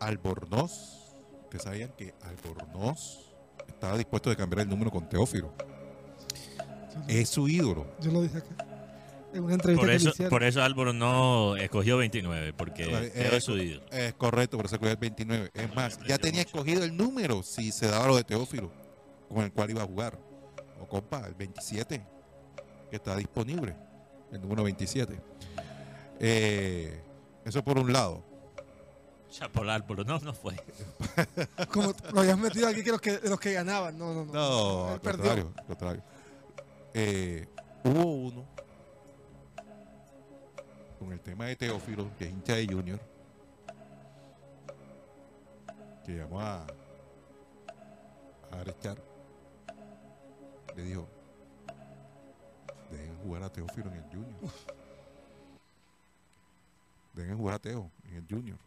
Albornoz, 0.00 1.14
ustedes 1.44 1.62
sabían 1.62 1.92
que 1.96 2.14
Albornoz 2.20 3.32
estaba 3.66 3.96
dispuesto 3.96 4.28
de 4.28 4.36
cambiar 4.36 4.60
el 4.60 4.68
número 4.68 4.90
con 4.90 5.08
Teófilo. 5.08 5.54
Es 7.08 7.30
su 7.30 7.48
ídolo. 7.48 7.86
Yo 8.00 8.12
lo 8.12 8.20
dije 8.20 8.36
acá. 8.36 8.75
En 9.36 9.44
una 9.44 9.52
entrevista 9.54 9.86
por 9.86 9.90
eso, 9.90 10.28
por 10.30 10.44
eso 10.44 10.62
Albornoz 10.62 11.60
escogió 11.60 11.98
29, 11.98 12.54
porque 12.54 13.10
era 13.14 13.38
su 13.38 13.58
ídolo. 13.58 13.82
Es 13.90 14.14
correcto, 14.14 14.56
por 14.56 14.64
eso 14.64 14.76
escogió 14.76 14.92
el 14.92 14.98
29. 14.98 15.50
Es 15.52 15.74
más, 15.74 15.98
ya 16.08 16.16
tenía 16.16 16.40
escogido 16.40 16.82
el 16.84 16.96
número 16.96 17.42
si 17.42 17.70
se 17.70 17.86
daba 17.86 18.06
lo 18.06 18.16
de 18.16 18.24
Teófilo, 18.24 18.72
con 19.28 19.44
el 19.44 19.52
cual 19.52 19.70
iba 19.70 19.82
a 19.82 19.86
jugar 19.86 20.18
o 20.80 20.88
compa, 20.88 21.26
el 21.26 21.34
27, 21.34 22.02
que 22.88 22.96
está 22.96 23.14
disponible, 23.14 23.76
el 24.32 24.40
número 24.40 24.62
27. 24.62 25.20
Eh, 26.18 27.02
eso 27.44 27.62
por 27.62 27.78
un 27.78 27.92
lado. 27.92 28.24
Chapolar, 29.30 29.86
pero 29.86 30.02
no, 30.02 30.18
no 30.20 30.32
fue. 30.32 30.56
Como 31.70 31.92
lo 32.14 32.20
habías 32.20 32.38
metido 32.38 32.68
aquí 32.68 32.82
que 32.82 32.90
los 32.90 33.00
que, 33.02 33.20
los 33.22 33.38
que 33.38 33.52
ganaban. 33.52 33.98
No, 33.98 34.14
no, 34.14 34.24
no. 34.24 34.32
No, 34.32 34.88
al 34.94 35.00
contrario, 35.02 35.52
contrario. 35.66 36.02
Eh, 36.94 37.46
hubo 37.84 38.02
uno 38.14 38.55
con 40.98 41.12
el 41.12 41.20
tema 41.20 41.46
de 41.46 41.56
Teófilo, 41.56 42.10
que 42.18 42.24
es 42.24 42.30
hincha 42.30 42.56
de 42.56 42.66
Junior, 42.66 43.00
que 46.04 46.12
llamó 46.12 46.40
a, 46.40 46.66
a 48.50 48.60
arrestar 48.60 48.96
le 50.76 50.82
dijo, 50.82 51.08
dejen 52.90 53.16
jugar 53.22 53.42
a 53.44 53.50
Teófilo 53.50 53.90
en 53.90 53.94
el 53.96 54.02
Junior. 54.04 54.52
Dejen 57.14 57.38
jugar 57.38 57.54
a 57.54 57.58
Teo 57.58 57.90
en 58.04 58.16
el 58.16 58.26
Junior. 58.28 58.58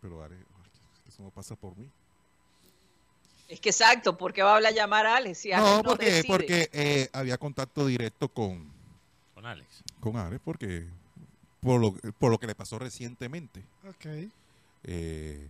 Pero 0.00 0.24
eso 1.06 1.22
no 1.22 1.30
pasa 1.30 1.54
por 1.54 1.76
mí. 1.76 1.90
Es 3.46 3.60
que 3.60 3.68
exacto, 3.68 4.16
¿por 4.16 4.32
qué 4.32 4.42
va 4.42 4.52
a 4.52 4.56
hablar 4.56 4.72
llamar 4.72 5.06
a 5.06 5.16
Alex? 5.16 5.44
no, 5.56 5.82
porque, 5.82 6.22
porque 6.26 6.70
eh, 6.72 7.08
había 7.12 7.36
contacto 7.36 7.86
directo 7.86 8.28
con, 8.28 8.70
con 9.34 9.44
Alex. 9.44 9.82
Con 10.00 10.16
Alex, 10.16 10.40
porque 10.42 10.86
por 11.60 11.80
lo, 11.80 11.92
por 12.18 12.30
lo 12.30 12.38
que 12.38 12.46
le 12.46 12.54
pasó 12.54 12.78
recientemente. 12.78 13.64
Okay. 13.96 14.30
Eh, 14.84 15.48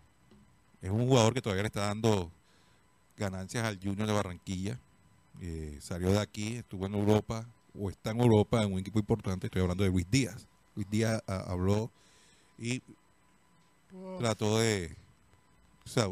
es 0.81 0.90
un 0.90 1.07
jugador 1.07 1.35
que 1.35 1.42
todavía 1.42 1.62
le 1.62 1.68
está 1.68 1.87
dando 1.87 2.31
ganancias 3.16 3.64
al 3.64 3.79
Junior 3.83 4.07
de 4.07 4.12
Barranquilla. 4.12 4.81
Eh, 5.40 5.79
salió 5.81 6.11
de 6.11 6.21
aquí, 6.21 6.57
estuvo 6.57 6.87
en 6.87 6.94
Europa 6.94 7.47
o 7.79 7.90
está 7.90 8.11
en 8.11 8.21
Europa 8.21 8.62
en 8.62 8.73
un 8.73 8.79
equipo 8.79 8.99
importante. 8.99 9.47
Estoy 9.47 9.62
hablando 9.62 9.85
de 9.85 9.90
Luis 9.90 10.11
Díaz. 10.11 10.47
Luis 10.75 10.88
Díaz 10.90 11.23
ah, 11.27 11.44
habló 11.49 11.90
y 12.59 12.83
trató 14.18 14.59
de. 14.59 14.97
O 15.85 15.88
sea, 15.88 16.09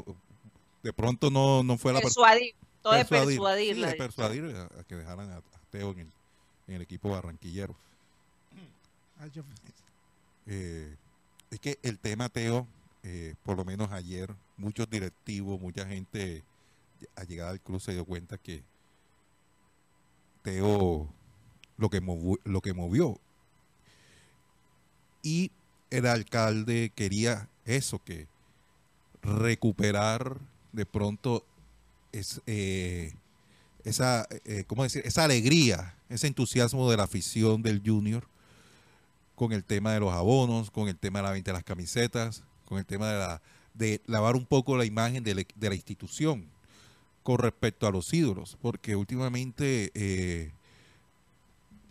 de 0.83 0.93
pronto 0.93 1.31
no, 1.31 1.63
no 1.63 1.77
fue 1.77 1.93
la 1.93 2.01
persuadir, 2.01 2.55
todo 2.83 2.93
persuadir, 2.93 3.77
de 3.77 3.95
persuadir 3.95 4.45
a, 4.57 4.85
que 4.85 4.95
dejaran 4.97 5.31
a, 5.31 5.43
Teo 5.71 5.91
en 5.93 6.13
el, 6.69 6.83
equipo 6.83 7.11
barranquillero. 7.11 7.75
Eh, 10.47 10.97
es 11.51 11.61
que 11.61 11.79
el 11.83 11.99
tema 11.99 12.29
Teo, 12.29 12.67
eh, 13.03 13.35
por 13.43 13.57
lo 13.57 13.65
menos 13.65 13.93
ayer, 13.93 14.35
muchos 14.57 14.89
directivos, 14.89 15.61
mucha 15.61 15.87
gente 15.87 16.45
a 17.15 17.25
llegada 17.25 17.51
al 17.51 17.61
club 17.61 17.81
se 17.81 17.93
dio 17.93 18.05
cuenta 18.05 18.39
que 18.39 18.63
lo 21.77 21.91
que, 21.91 22.01
movió, 22.01 22.39
lo 22.45 22.61
que 22.61 22.73
movió. 22.73 23.21
Y 25.23 25.51
el 25.91 26.07
alcalde 26.07 26.93
quería 26.95 27.49
eso, 27.65 27.99
que 28.03 28.29
recuperar 29.23 30.39
de 30.73 30.87
pronto 30.87 31.45
eh, 32.13 33.13
esa, 33.85 34.27
eh, 34.45 34.65
decir? 34.79 35.03
esa 35.05 35.25
alegría, 35.25 35.97
ese 36.09 36.29
entusiasmo 36.29 36.91
de 36.91 36.97
la 36.97 37.05
afición 37.05 37.63
del 37.63 37.83
junior 37.85 38.29
con 39.37 39.53
el 39.53 39.63
tema 39.63 39.93
de 39.93 40.01
los 40.01 40.13
abonos, 40.13 40.71
con 40.73 40.89
el 40.89 40.97
tema 40.97 41.21
de 41.21 41.23
la 41.25 41.31
venta 41.31 41.53
de 41.53 41.59
las 41.59 41.65
camisetas, 41.65 42.43
con 42.65 42.79
el 42.79 42.87
tema 42.87 43.09
de, 43.13 43.19
la, 43.19 43.43
de 43.75 44.01
lavar 44.07 44.35
un 44.35 44.47
poco 44.47 44.77
la 44.77 44.85
imagen 44.85 45.23
de, 45.23 45.35
la- 45.37 45.75
institución 45.75 46.47
con 47.23 47.39
respecto 47.39 47.87
a 47.87 47.91
los 47.93 48.13
ídolos, 48.13 48.57
porque 48.61 48.97
últimamente, 48.97 49.91
eh, 49.95 50.51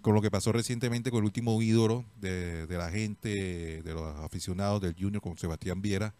con 0.01 0.13
lo 0.15 0.21
que 0.21 0.31
pasó 0.31 0.51
recientemente 0.51 1.11
con 1.11 1.19
el 1.19 1.25
último 1.25 1.61
ídolo 1.61 2.03
de, 2.19 2.67
de 2.67 2.77
la 2.77 2.89
gente, 2.89 3.81
de 3.81 3.93
los 3.93 4.15
aficionados 4.19 4.81
del 4.81 4.95
Junior 4.99 5.21
con 5.21 5.37
Sebastián 5.37 5.81
Viera, 5.81 6.13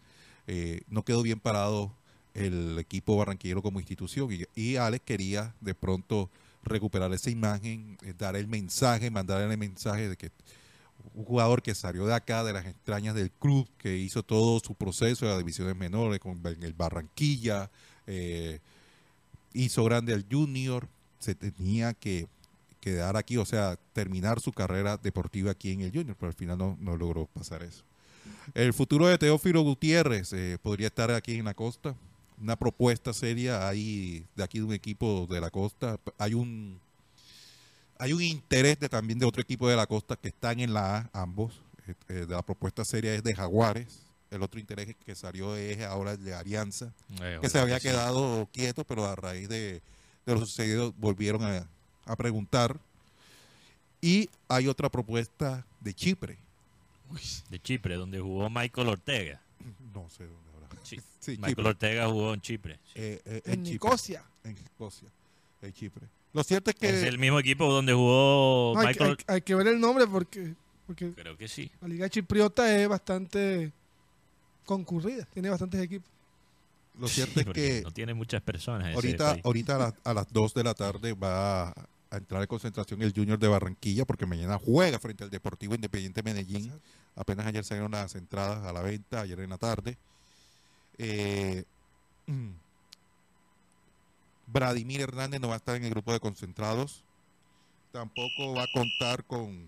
eh, 0.46 0.82
no 0.88 1.02
quedó 1.04 1.22
bien 1.22 1.40
parado 1.40 1.92
el 2.34 2.78
equipo 2.78 3.16
barranquillero 3.16 3.62
como 3.62 3.80
institución. 3.80 4.28
Y, 4.32 4.44
y 4.60 4.76
Alex 4.76 5.04
quería 5.04 5.54
de 5.60 5.74
pronto 5.74 6.30
recuperar 6.62 7.12
esa 7.12 7.30
imagen, 7.30 7.96
eh, 8.02 8.12
dar 8.16 8.36
el 8.36 8.46
mensaje, 8.48 9.10
mandar 9.10 9.40
el 9.40 9.56
mensaje 9.58 10.08
de 10.08 10.16
que 10.16 10.30
un 11.14 11.24
jugador 11.24 11.62
que 11.62 11.74
salió 11.74 12.06
de 12.06 12.14
acá, 12.14 12.44
de 12.44 12.52
las 12.52 12.66
entrañas 12.66 13.14
del 13.14 13.30
club, 13.30 13.68
que 13.78 13.96
hizo 13.96 14.22
todo 14.22 14.60
su 14.60 14.74
proceso 14.74 15.24
de 15.24 15.30
las 15.30 15.38
divisiones 15.38 15.76
menores 15.76 16.20
con 16.20 16.40
el 16.44 16.72
Barranquilla, 16.74 17.70
eh, 18.06 18.60
hizo 19.52 19.84
grande 19.84 20.12
al 20.12 20.26
Junior, 20.30 20.88
se 21.18 21.34
tenía 21.34 21.94
que 21.94 22.28
quedar 22.80 23.16
aquí, 23.16 23.36
o 23.36 23.44
sea, 23.44 23.78
terminar 23.92 24.40
su 24.40 24.52
carrera 24.52 24.96
deportiva 24.96 25.52
aquí 25.52 25.72
en 25.72 25.80
el 25.80 25.90
Junior, 25.90 26.16
pero 26.18 26.28
al 26.28 26.36
final 26.36 26.58
no, 26.58 26.76
no 26.80 26.96
logró 26.96 27.26
pasar 27.26 27.62
eso. 27.62 27.82
El 28.54 28.72
futuro 28.72 29.06
de 29.06 29.18
Teófilo 29.18 29.62
Gutiérrez 29.62 30.32
eh, 30.32 30.58
podría 30.62 30.88
estar 30.88 31.10
aquí 31.10 31.34
en 31.34 31.46
la 31.46 31.54
costa. 31.54 31.96
Una 32.40 32.56
propuesta 32.56 33.12
seria 33.12 33.66
ahí 33.66 34.24
de 34.36 34.44
aquí 34.44 34.58
de 34.58 34.64
un 34.64 34.72
equipo 34.72 35.26
de 35.28 35.40
la 35.40 35.50
costa. 35.50 35.98
Hay 36.18 36.34
un 36.34 36.78
hay 37.98 38.12
un 38.12 38.22
interés 38.22 38.78
de, 38.78 38.88
también 38.88 39.18
de 39.18 39.26
otro 39.26 39.42
equipo 39.42 39.68
de 39.68 39.76
la 39.76 39.86
costa 39.86 40.16
que 40.16 40.28
están 40.28 40.60
en 40.60 40.72
la 40.74 40.98
A, 41.12 41.22
ambos. 41.22 41.60
Eh, 41.86 41.94
eh, 42.08 42.12
de 42.26 42.34
la 42.34 42.42
propuesta 42.42 42.84
seria 42.84 43.14
es 43.14 43.22
de 43.22 43.34
Jaguares. 43.34 44.00
El 44.30 44.42
otro 44.42 44.58
interés 44.58 44.94
que 45.04 45.14
salió 45.14 45.54
es 45.56 45.80
ahora 45.82 46.12
el 46.12 46.24
de 46.24 46.34
Alianza, 46.34 46.92
Eh, 47.20 47.38
que 47.40 47.48
se 47.48 47.58
había 47.60 47.78
sí. 47.78 47.88
quedado 47.88 48.48
quieto, 48.52 48.84
pero 48.84 49.06
a 49.06 49.14
raíz 49.14 49.48
de, 49.48 49.80
de 50.26 50.34
lo 50.34 50.40
sucedido 50.40 50.92
volvieron 50.98 51.44
a, 51.44 51.68
a 52.04 52.16
preguntar. 52.16 52.78
Y 54.00 54.28
hay 54.48 54.68
otra 54.68 54.88
propuesta 54.90 55.64
de 55.80 55.94
Chipre. 55.94 56.38
De 57.50 57.60
Chipre, 57.60 57.94
donde 57.94 58.18
jugó 58.20 58.50
Michael 58.50 58.88
Ortega. 58.88 59.40
No 59.94 60.08
sé 60.10 60.24
dónde 60.26 60.50
ahora. 60.54 60.68
Sí. 60.82 61.00
Sí, 61.26 61.32
Michael 61.32 61.54
Chipre. 61.56 61.68
Ortega 61.70 62.06
jugó 62.08 62.34
en 62.34 62.40
Chipre. 62.40 62.74
sí. 62.84 62.90
Eh, 62.94 63.22
eh, 63.24 63.42
En 63.46 63.64
Chipre. 63.64 63.72
Nicosia. 63.72 64.22
En 64.44 64.56
Escocia. 64.58 65.08
En 65.62 65.72
Chipre. 65.72 66.06
Lo 66.36 66.44
cierto 66.44 66.68
es 66.70 66.76
que 66.76 66.88
es 66.90 67.02
el 67.04 67.18
mismo 67.18 67.40
equipo 67.40 67.72
donde 67.72 67.94
jugó 67.94 68.72
No, 68.74 68.80
hay, 68.80 68.94
que- 68.94 69.00
Michael. 69.04 69.16
hay- 69.26 69.34
hay 69.36 69.40
que 69.40 69.54
ver 69.54 69.68
el 69.68 69.80
nombre 69.80 70.06
porque, 70.06 70.54
porque 70.86 71.12
Creo 71.14 71.34
que 71.36 71.48
sí. 71.48 71.70
la 71.80 71.88
liga 71.88 72.08
chipriota 72.10 72.70
es 72.78 72.86
bastante 72.86 73.72
concurrida. 74.66 75.24
Tiene 75.32 75.48
bastantes 75.48 75.80
equipos. 75.80 76.10
lo 76.98 77.08
Sí, 77.08 77.14
cierto 77.22 77.40
es 77.40 77.46
que 77.46 77.80
no 77.82 77.90
tiene 77.90 78.12
muchas 78.12 78.42
personas. 78.42 78.94
ahorita, 78.94 79.36
ahorita 79.44 79.76
a, 79.76 79.78
las- 79.78 79.94
a 80.04 80.12
las 80.14 80.30
2 80.30 80.52
de 80.52 80.64
la 80.64 80.74
tarde 80.74 81.14
va 81.14 81.68
a, 81.70 81.74
entrar 82.12 82.40
en 82.42 82.46
concentración 82.48 83.00
el 83.02 83.12
Junior 83.14 83.38
de 83.38 83.48
Barranquilla 83.48 84.04
porque 84.04 84.26
mañana 84.26 84.58
juega 84.62 84.98
frente 84.98 85.24
al 85.24 85.30
Deportivo 85.30 85.74
Independiente 85.74 86.22
Medellín. 86.22 86.70
Apenas 87.14 87.46
ayer 87.46 87.64
salieron 87.64 87.92
las 87.92 88.14
entradas 88.14 88.62
a 88.64 88.72
la 88.74 88.82
venta, 88.82 89.22
ayer 89.22 89.40
en 89.40 89.48
la 89.50 89.56
tarde. 89.58 89.96
Eh, 90.98 91.64
mm, 92.26 92.50
Vladimir 94.46 95.00
Hernández 95.00 95.40
no 95.40 95.48
va 95.48 95.54
a 95.54 95.56
estar 95.58 95.76
en 95.76 95.84
el 95.84 95.90
grupo 95.90 96.12
de 96.12 96.20
concentrados. 96.20 97.02
Tampoco 97.92 98.54
va 98.54 98.62
a 98.64 98.66
contar 98.74 99.24
con 99.24 99.66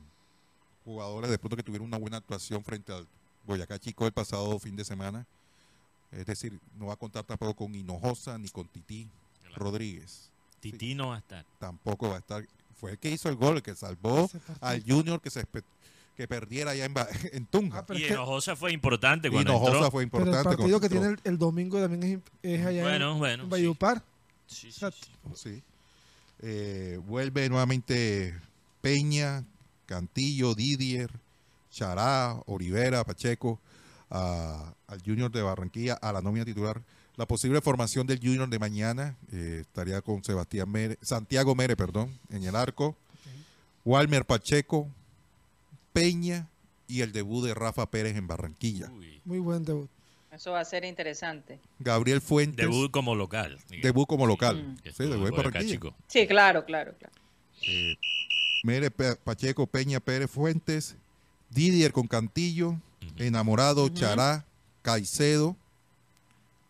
jugadores 0.85 1.31
de 1.31 1.38
pronto 1.38 1.57
que 1.57 1.62
tuvieron 1.62 1.87
una 1.88 1.99
buena 1.99 2.19
actuación 2.19 2.62
frente 2.64 2.93
al 2.93 3.07
Boyacá 3.47 3.79
Chico 3.79 4.07
el 4.07 4.12
pasado 4.12 4.59
fin 4.59 4.77
de 4.77 4.85
semana. 4.85 5.27
Es 6.12 6.27
decir, 6.27 6.59
no 6.79 6.87
va 6.87 6.95
a 6.95 6.97
contar 6.97 7.25
tampoco 7.25 7.55
con 7.55 7.75
Hinojosa 7.75 8.38
ni 8.38 8.49
con 8.49 8.67
Tití 8.69 9.09
Rodríguez. 9.57 10.31
Tití 10.61 10.95
no 10.95 11.09
va 11.09 11.17
a 11.17 11.19
estar. 11.19 11.45
Tampoco 11.59 12.09
va 12.09 12.17
a 12.17 12.19
estar. 12.19 12.45
Fue 12.75 12.93
el 12.93 12.99
que 12.99 13.11
hizo 13.11 13.29
el 13.29 13.37
gol, 13.37 13.57
el 13.57 13.62
que 13.62 13.75
salvó 13.75 14.31
al 14.61 14.83
Junior 14.87 15.21
que 15.21 15.31
se 15.31 15.45
que 16.17 16.27
perdiera 16.27 16.73
allá 16.73 16.85
en, 16.87 16.95
en 17.33 17.47
Tunja. 17.47 17.79
Ah, 17.81 17.87
pero 17.87 17.99
y 18.01 18.05
Hinojosa 18.07 18.57
fue 18.57 18.73
importante 18.73 19.31
cuando 19.31 19.53
Hinojosa 19.53 19.73
entró. 19.75 19.91
fue 19.91 20.07
Pero 20.07 20.21
importante. 20.25 20.51
el 20.51 20.57
partido 20.57 20.81
que 20.81 20.88
tiene 20.88 21.07
el, 21.07 21.21
el 21.25 21.38
domingo 21.38 21.81
también 21.81 22.23
es, 22.43 22.51
es 22.61 22.67
allá 22.67 22.83
Bueno, 22.83 23.12
en, 23.12 23.19
bueno. 23.19 23.43
en 23.45 23.49
sí. 23.49 23.51
Valledupar. 23.51 23.99
Sí, 23.99 24.03
sí. 24.49 24.73
Sí. 25.35 25.63
Eh, 26.41 26.99
vuelve 27.07 27.49
nuevamente 27.49 28.35
Peña, 28.81 29.45
Cantillo, 29.87 30.55
Didier, 30.55 31.11
Chará, 31.71 32.41
Olivera, 32.47 33.05
Pacheco 33.05 33.61
a- 34.11 34.73
al 34.87 35.03
Junior 35.05 35.31
de 35.31 35.43
Barranquilla, 35.43 35.95
a 35.95 36.13
la 36.13 36.23
nómina 36.23 36.45
titular. 36.45 36.81
La 37.17 37.27
posible 37.27 37.61
formación 37.61 38.07
del 38.07 38.21
Junior 38.21 38.49
de 38.49 38.59
mañana 38.61 39.17
eh, 39.33 39.59
estaría 39.63 40.01
con 40.01 40.23
Sebastián 40.23 40.71
Mere, 40.71 40.99
Santiago 41.03 41.55
Mere, 41.55 41.77
perdón, 41.77 42.17
en 42.31 42.45
el 42.45 42.55
arco. 42.55 42.97
Walmer 43.85 44.25
Pacheco, 44.25 44.89
Peña 45.93 46.49
y 46.87 47.01
el 47.01 47.13
debut 47.13 47.45
de 47.45 47.55
Rafa 47.55 47.87
Pérez 47.91 48.17
en 48.17 48.27
Barranquilla. 48.27 48.91
Uy, 48.93 49.21
Muy 49.25 49.39
buen 49.41 49.65
debut. 49.65 49.91
Eso 50.38 50.53
va 50.53 50.61
a 50.61 50.64
ser 50.64 50.85
interesante. 50.85 51.59
Gabriel 51.81 52.20
Fuentes, 52.20 52.64
Debut 52.64 52.92
como 52.92 53.16
local. 53.16 53.59
debut 53.83 54.07
como 54.07 54.24
local. 54.24 54.57
Mm. 54.57 54.77
Sí, 54.96 55.05
debut 55.05 55.35
chico. 55.66 55.96
Sí, 56.07 56.29
claro, 56.29 56.64
claro, 56.64 56.94
claro. 56.96 57.12
eh, 57.66 57.96
Mere 58.62 58.92
Pacheco, 58.92 59.66
Peña, 59.66 59.98
Pérez 59.98 60.31
Fuentes, 60.31 60.96
Didier 61.51 61.92
con 61.92 62.07
Cantillo. 62.07 62.77
Enamorado, 63.16 63.88
Chará, 63.88 64.44
Caicedo 64.83 65.57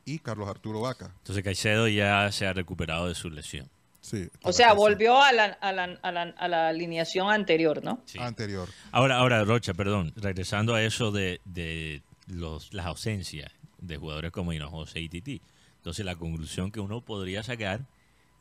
y 0.06 0.18
Carlos 0.18 0.48
Arturo 0.48 0.80
Vaca. 0.80 1.12
Entonces 1.18 1.44
Caicedo 1.44 1.88
ya 1.88 2.32
se 2.32 2.46
ha 2.46 2.54
recuperado 2.54 3.06
de 3.08 3.14
su 3.14 3.28
lesión. 3.28 3.68
Sí, 4.00 4.30
O 4.42 4.52
sea, 4.54 4.72
volvió 4.72 5.20
a 5.22 5.30
la, 5.32 5.44
a 5.44 5.72
la, 5.72 5.98
a 6.00 6.10
la, 6.10 6.22
a 6.22 6.48
la 6.48 6.68
alineación 6.68 7.30
anterior, 7.30 7.84
¿no? 7.84 8.00
Sí. 8.06 8.18
Anterior. 8.18 8.66
Ahora, 8.92 9.16
ahora, 9.18 9.44
Rocha, 9.44 9.74
perdón, 9.74 10.14
regresando 10.16 10.74
a 10.74 10.82
eso 10.82 11.10
de, 11.12 11.42
de 11.44 12.00
los, 12.26 12.72
las 12.72 12.86
ausencias 12.86 13.50
de 13.78 13.96
jugadores 13.96 14.30
como 14.32 14.52
Hinojosa 14.52 14.98
y 14.98 15.08
Titi. 15.08 15.40
Entonces, 15.76 16.04
la 16.04 16.16
conclusión 16.16 16.70
que 16.70 16.80
uno 16.80 17.00
podría 17.00 17.42
sacar 17.42 17.86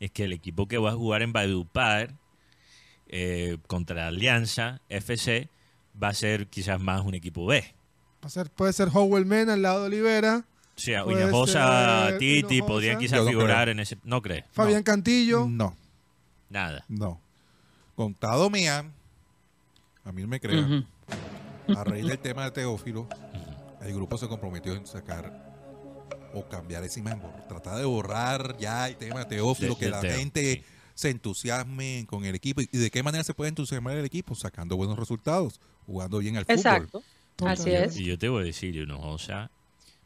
es 0.00 0.10
que 0.10 0.24
el 0.24 0.32
equipo 0.32 0.66
que 0.68 0.78
va 0.78 0.90
a 0.90 0.94
jugar 0.94 1.22
en 1.22 1.32
Valledupar 1.32 2.14
eh, 3.08 3.58
contra 3.66 4.06
Alianza 4.08 4.80
FC 4.88 5.48
va 6.00 6.08
a 6.08 6.14
ser 6.14 6.46
quizás 6.48 6.80
más 6.80 7.02
un 7.04 7.14
equipo 7.14 7.46
B. 7.46 7.62
Va 8.22 8.26
a 8.26 8.30
ser, 8.30 8.50
puede 8.50 8.72
ser 8.72 8.88
Howell 8.92 9.26
Mena 9.26 9.54
al 9.54 9.62
lado 9.62 9.80
de 9.82 9.86
Olivera. 9.86 10.44
O 10.76 10.80
sea, 10.80 11.02
Hinojosa, 11.06 12.08
ser 12.10 12.18
Titi 12.18 12.56
Hinojosa. 12.56 12.66
podrían 12.66 12.98
quizás 12.98 13.20
no 13.20 13.28
figurar 13.28 13.62
creo. 13.64 13.72
en 13.72 13.80
ese... 13.80 13.98
¿No 14.04 14.22
crees? 14.22 14.44
Fabián 14.52 14.82
Cantillo. 14.82 15.46
No, 15.48 15.76
Nada. 16.50 16.84
no. 16.88 17.20
Contado 17.96 18.48
Mean, 18.50 18.92
a 20.04 20.12
mí 20.12 20.22
no 20.22 20.28
me 20.28 20.38
crean, 20.38 20.86
a 21.76 21.82
raíz 21.84 22.06
del 22.06 22.18
tema 22.18 22.44
de 22.44 22.52
Teófilo, 22.52 23.08
el 23.82 23.94
grupo 23.94 24.18
se 24.18 24.28
comprometió 24.28 24.74
en 24.74 24.86
sacar 24.86 25.48
o 26.34 26.46
cambiar 26.48 26.84
esa 26.84 26.98
imagen, 27.00 27.22
tratar 27.48 27.78
de 27.78 27.84
borrar 27.84 28.56
ya 28.58 28.88
el 28.88 28.96
tema 28.96 29.20
de 29.20 29.26
Teófilo, 29.26 29.78
que 29.78 29.88
la 29.88 30.00
gente 30.00 30.54
sí. 30.54 30.64
se 30.94 31.10
entusiasme 31.10 32.06
con 32.08 32.24
el 32.24 32.34
equipo. 32.34 32.60
¿Y 32.60 32.66
de 32.66 32.90
qué 32.90 33.02
manera 33.02 33.24
se 33.24 33.34
puede 33.34 33.48
entusiasmar 33.48 33.96
el 33.96 34.04
equipo? 34.04 34.34
Sacando 34.34 34.76
buenos 34.76 34.98
resultados, 34.98 35.60
jugando 35.86 36.18
bien 36.18 36.36
al 36.36 36.44
fútbol. 36.44 36.58
Exacto. 36.58 37.02
Así 37.44 37.70
es. 37.70 37.96
Y 37.96 38.04
yo 38.04 38.18
te 38.18 38.28
voy 38.28 38.42
a 38.42 38.44
decir, 38.46 38.74
Hinojosa, 38.76 39.50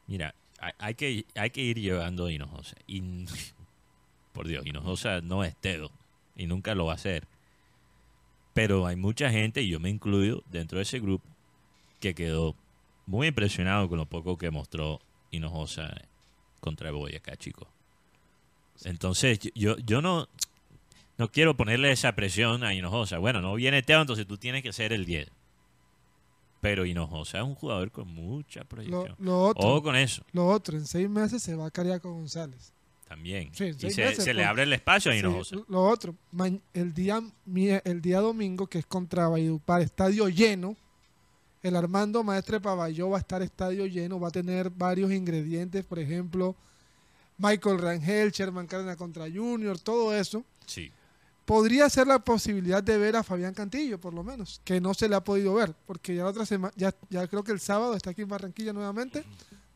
mira, 0.06 0.34
hay, 0.58 0.72
hay 0.78 0.94
que, 0.94 1.26
hay 1.34 1.50
que 1.50 1.62
ir 1.62 1.80
llevando 1.80 2.26
a 2.26 2.32
Hinojosa. 2.32 2.76
Y, 2.86 3.02
por 4.32 4.46
Dios, 4.46 4.64
Hinojosa 4.66 5.20
no 5.22 5.44
es 5.44 5.56
Tedo 5.56 5.90
y 6.36 6.46
nunca 6.46 6.74
lo 6.74 6.86
va 6.86 6.92
a 6.92 6.96
hacer. 6.96 7.26
Pero 8.54 8.86
hay 8.86 8.96
mucha 8.96 9.30
gente, 9.30 9.62
y 9.62 9.68
yo 9.68 9.80
me 9.80 9.88
incluyo 9.88 10.42
dentro 10.50 10.78
de 10.78 10.82
ese 10.82 11.00
grupo, 11.00 11.24
que 12.00 12.14
quedó 12.14 12.54
muy 13.06 13.28
impresionado 13.28 13.88
con 13.88 13.98
lo 13.98 14.06
poco 14.06 14.38
que 14.38 14.50
mostró 14.50 15.00
Hinojosa 15.30 15.94
contra 16.60 16.90
Boyacá, 16.90 17.36
chicos. 17.36 17.68
Entonces, 18.84 19.38
yo, 19.54 19.76
yo 19.78 20.00
no, 20.02 20.28
no 21.18 21.30
quiero 21.30 21.56
ponerle 21.56 21.92
esa 21.92 22.12
presión 22.14 22.64
a 22.64 22.74
Hinojosa. 22.74 23.18
Bueno, 23.18 23.40
no 23.40 23.54
viene 23.54 23.82
Teo, 23.82 24.00
entonces 24.00 24.26
tú 24.26 24.36
tienes 24.38 24.62
que 24.62 24.72
ser 24.72 24.92
el 24.92 25.04
10. 25.04 25.28
Pero 26.60 26.84
Hinojosa 26.86 27.38
es 27.38 27.44
un 27.44 27.54
jugador 27.56 27.90
con 27.90 28.08
mucha 28.08 28.62
proyección. 28.64 29.16
lo 29.18 29.42
otro, 29.46 29.66
Ojo 29.68 29.82
con 29.82 29.96
eso 29.96 30.22
lo 30.32 30.46
otro, 30.46 30.76
en 30.78 30.86
seis 30.86 31.08
meses 31.08 31.42
se 31.42 31.56
va 31.56 31.66
a 31.66 31.70
Cariaco 31.72 32.12
González. 32.12 32.72
también. 33.08 33.50
Sí, 33.52 33.64
y 33.64 33.90
se, 33.90 34.04
meses, 34.04 34.22
se 34.22 34.32
le 34.32 34.44
abre 34.44 34.62
el 34.62 34.72
espacio 34.72 35.10
a 35.10 35.14
Sí, 35.14 35.20
Hinojosa. 35.20 35.56
lo 35.68 35.82
otro, 35.84 36.14
el 36.72 36.94
día, 36.94 37.20
el 37.84 38.00
día 38.00 38.20
domingo, 38.20 38.68
que 38.68 38.78
es 38.78 38.86
contra 38.86 39.26
Valledupar, 39.28 39.82
estadio 39.82 40.28
lleno. 40.28 40.76
El 41.62 41.76
Armando 41.76 42.24
Maestre 42.24 42.60
Pavalló 42.60 43.10
va 43.10 43.18
a 43.18 43.20
estar 43.20 43.40
estadio 43.42 43.86
lleno, 43.86 44.18
va 44.18 44.28
a 44.28 44.32
tener 44.32 44.70
varios 44.70 45.12
ingredientes, 45.12 45.84
por 45.84 45.98
ejemplo, 45.98 46.56
Michael 47.38 47.78
Rangel, 47.78 48.30
Sherman 48.32 48.66
Cárdenas 48.66 48.96
contra 48.96 49.30
Junior, 49.30 49.78
todo 49.78 50.14
eso. 50.14 50.44
Sí. 50.66 50.90
podría 51.44 51.90
ser 51.90 52.06
la 52.06 52.20
posibilidad 52.20 52.82
de 52.82 52.96
ver 52.98 53.16
a 53.16 53.22
Fabián 53.22 53.52
Cantillo, 53.52 54.00
por 54.00 54.14
lo 54.14 54.22
menos, 54.22 54.60
que 54.64 54.80
no 54.80 54.94
se 54.94 55.08
le 55.08 55.16
ha 55.16 55.24
podido 55.24 55.54
ver, 55.54 55.74
porque 55.86 56.14
ya 56.14 56.22
la 56.24 56.30
otra 56.30 56.46
semana, 56.46 56.72
ya, 56.76 56.94
ya 57.10 57.26
creo 57.26 57.42
que 57.42 57.52
el 57.52 57.60
sábado 57.60 57.94
está 57.94 58.10
aquí 58.10 58.22
en 58.22 58.28
Barranquilla 58.28 58.72
nuevamente, 58.72 59.24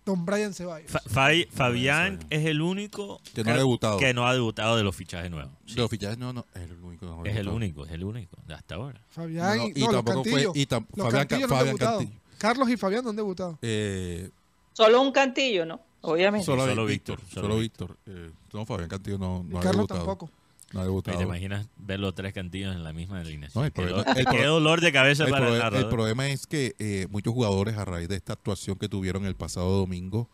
don 0.07 0.25
Brian 0.25 0.55
Ceballos. 0.55 0.91
Fa- 0.91 1.03
Fabi- 1.05 1.49
Fabián 1.51 2.21
es 2.31 2.47
el 2.47 2.63
único 2.63 3.21
Que 3.35 3.45
no 3.45 3.51
ha 3.51 3.57
debutado. 3.59 3.99
que 3.99 4.15
no 4.15 4.27
ha 4.27 4.33
debutado 4.33 4.77
de 4.79 4.85
los 4.85 4.97
fichajes 4.97 5.31
nuevos. 5.31 5.53
Sí, 5.67 5.75
Los 5.75 5.91
fichajes 5.91 6.17
no, 6.17 6.33
no, 6.33 6.47
es 6.55 6.63
el 6.63 6.73
único. 6.83 7.05
no 7.07 7.25
es 7.27 7.37
el 7.37 7.49
único, 7.49 7.85
es 7.85 7.93
el 7.93 8.05
único 8.05 8.37
hasta 8.49 8.77
ahora. 8.77 8.99
Fabián 9.11 9.59
No, 9.59 9.65
y, 9.67 9.73
y 9.75 9.81
los 9.81 9.91
tampoco 9.91 10.23
fue- 10.25 10.31
Cantillo. 10.33 10.53
y 10.55 10.67
tam- 10.67 10.87
los 10.95 11.07
Fabián 11.07 11.11
Ca- 11.11 11.19
Cantillo 11.29 11.39
no 11.49 11.55
han 11.55 11.59
Fabián 11.59 11.67
debutado. 11.77 11.99
Cantillo. 11.99 12.21
Carlos 12.39 12.71
y 12.71 12.77
Fabián 12.77 13.05
no 13.05 13.11
han 13.11 13.17
debutado. 13.17 13.59
Eh, 13.61 14.31
Solo 14.73 15.03
un 15.03 15.11
cantillo, 15.13 15.67
¿no? 15.67 15.81
Obviamente. 16.03 16.47
solo, 16.47 16.67
solo 16.67 16.87
Víctor. 16.87 17.17
Víctor, 17.19 17.35
Solo 17.35 17.47
solo 17.49 17.59
Víctor. 17.61 17.97
Eh, 18.07 18.31
no, 18.53 18.65
Fabián 18.65 18.89
Cantillo 18.89 19.19
no, 19.19 19.45
y 19.45 19.51
no 19.51 19.59
ha 19.59 19.63
Carlos 19.63 19.77
debutado. 19.89 20.01
tampoco. 20.01 20.31
No 20.73 20.81
ha 20.81 20.83
¿Y 20.83 20.87
debutado. 20.87 21.17
¿Te 21.19 21.25
imaginas 21.25 21.69
ver 21.77 22.01
los 22.01 22.15
tres 22.15 22.33
cantillos 22.33 22.75
en 22.75 22.83
la 22.83 22.93
misma 22.93 23.21
alineación? 23.21 23.63
No, 23.63 23.67
el 23.67 23.73
qué, 23.73 23.83
problema- 23.83 24.05
do- 24.05 24.19
el 24.21 24.27
qué 24.27 24.45
dolor 24.45 24.81
de 24.81 24.93
cabeza 24.93 25.25
El, 25.25 25.31
para 25.31 25.47
el 25.47 25.53
proble- 25.53 25.57
el 25.57 25.63
narrador. 25.63 25.91
problema 25.91 26.29
es 26.29 26.47
que 26.47 26.75
eh, 26.79 27.07
muchos 27.11 27.33
jugadores, 27.35 27.77
a 27.77 27.85
raíz 27.85 28.09
de 28.09 28.17
esta 28.17 28.33
actuación 28.33 28.77
que 28.77 28.89
tuvieron 28.89 29.25
el 29.27 29.37
pasado 29.37 29.71
domingo, 29.79 30.29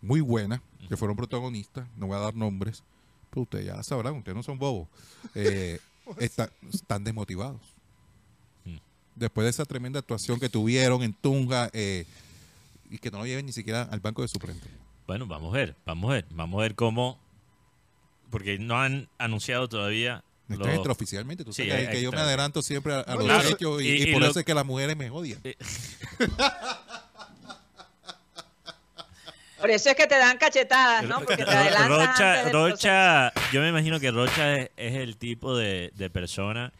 muy 0.00 0.20
buena, 0.20 0.62
que 0.88 0.96
fueron 0.96 1.16
protagonistas, 1.16 1.86
no 1.96 2.06
voy 2.06 2.16
a 2.16 2.20
dar 2.20 2.34
nombres, 2.34 2.82
pero 3.30 3.42
ustedes 3.42 3.66
ya 3.66 3.82
sabrán, 3.82 4.14
ustedes 4.16 4.36
no 4.36 4.42
son 4.42 4.58
bobos, 4.58 4.88
eh, 5.34 5.78
está- 6.18 6.50
están 6.72 7.04
desmotivados. 7.04 7.60
Mm. 8.64 8.76
Después 9.14 9.44
de 9.44 9.50
esa 9.50 9.64
tremenda 9.66 9.98
actuación 9.98 10.40
que 10.40 10.48
tuvieron 10.48 11.02
en 11.02 11.12
Tunja 11.12 11.68
eh, 11.74 12.06
y 12.90 12.98
que 12.98 13.10
no 13.10 13.18
lo 13.18 13.26
lleven 13.26 13.44
ni 13.46 13.52
siquiera 13.52 13.82
al 13.82 14.00
banco 14.00 14.22
de 14.22 14.28
suplentes. 14.28 14.70
Bueno, 15.06 15.26
vamos 15.26 15.52
a 15.54 15.58
ver, 15.58 15.76
vamos 15.84 16.10
a 16.10 16.14
ver, 16.14 16.26
vamos 16.30 16.58
a 16.58 16.62
ver 16.62 16.74
cómo, 16.74 17.18
porque 18.34 18.58
no 18.58 18.80
han 18.82 19.08
anunciado 19.16 19.68
todavía. 19.68 20.24
No 20.48 20.56
están 20.56 20.72
extraoficialmente. 20.74 21.44
Tú 21.44 21.52
Sí, 21.52 21.68
sabes 21.68 21.86
que, 21.86 21.92
que 21.94 22.02
yo 22.02 22.10
me 22.10 22.18
adelanto 22.18 22.62
siempre 22.62 22.92
a, 22.94 23.00
a 23.00 23.14
los 23.14 23.24
Claro, 23.26 23.48
hechos 23.48 23.80
y, 23.80 23.86
y- 23.86 23.92
y 23.92 24.08
y 24.08 24.12
por 24.12 24.22
lo- 24.22 24.28
eso 24.28 24.40
es 24.40 24.44
que 24.44 24.54
las 24.54 24.66
mujeres 24.66 24.96
me 24.96 25.08
odian. 25.08 25.40
Por 29.60 29.70
eso 29.70 29.88
es 29.88 29.96
que 29.96 30.06
te 30.06 30.18
dan 30.18 30.36
cachetadas, 30.36 31.04
¿no? 31.04 31.20
Porque 31.20 31.36
te 31.44 31.50
adelantas 31.50 31.88
Rocha, 31.88 32.08
antes 32.10 32.42
del 32.44 32.52
proceso. 32.52 32.68
Rocha, 32.68 33.32
yo 33.52 33.60
me 33.62 33.68
imagino 33.68 33.98
que 34.00 34.10
Rocha 34.10 34.56
es, 34.56 34.70
es 34.76 34.94
el 34.96 35.16
tipo 35.16 35.56
de, 35.56 35.90
de 35.94 36.10
persona 36.10 36.72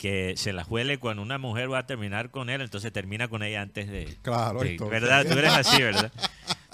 que 0.00 0.32
se 0.38 0.54
la 0.54 0.64
huele 0.64 0.96
cuando 0.98 1.20
una 1.20 1.36
mujer 1.36 1.70
va 1.70 1.80
a 1.80 1.86
terminar 1.86 2.30
con 2.30 2.48
él, 2.48 2.62
entonces 2.62 2.90
termina 2.90 3.28
con 3.28 3.42
ella 3.42 3.60
antes 3.60 3.86
de... 3.86 4.16
Claro, 4.22 4.60
de- 4.60 4.70
entonces. 4.70 4.98
¿Verdad? 4.98 5.26
Tú 5.26 5.36
eres 5.38 5.52
así, 5.52 5.82
¿verdad? 5.82 6.10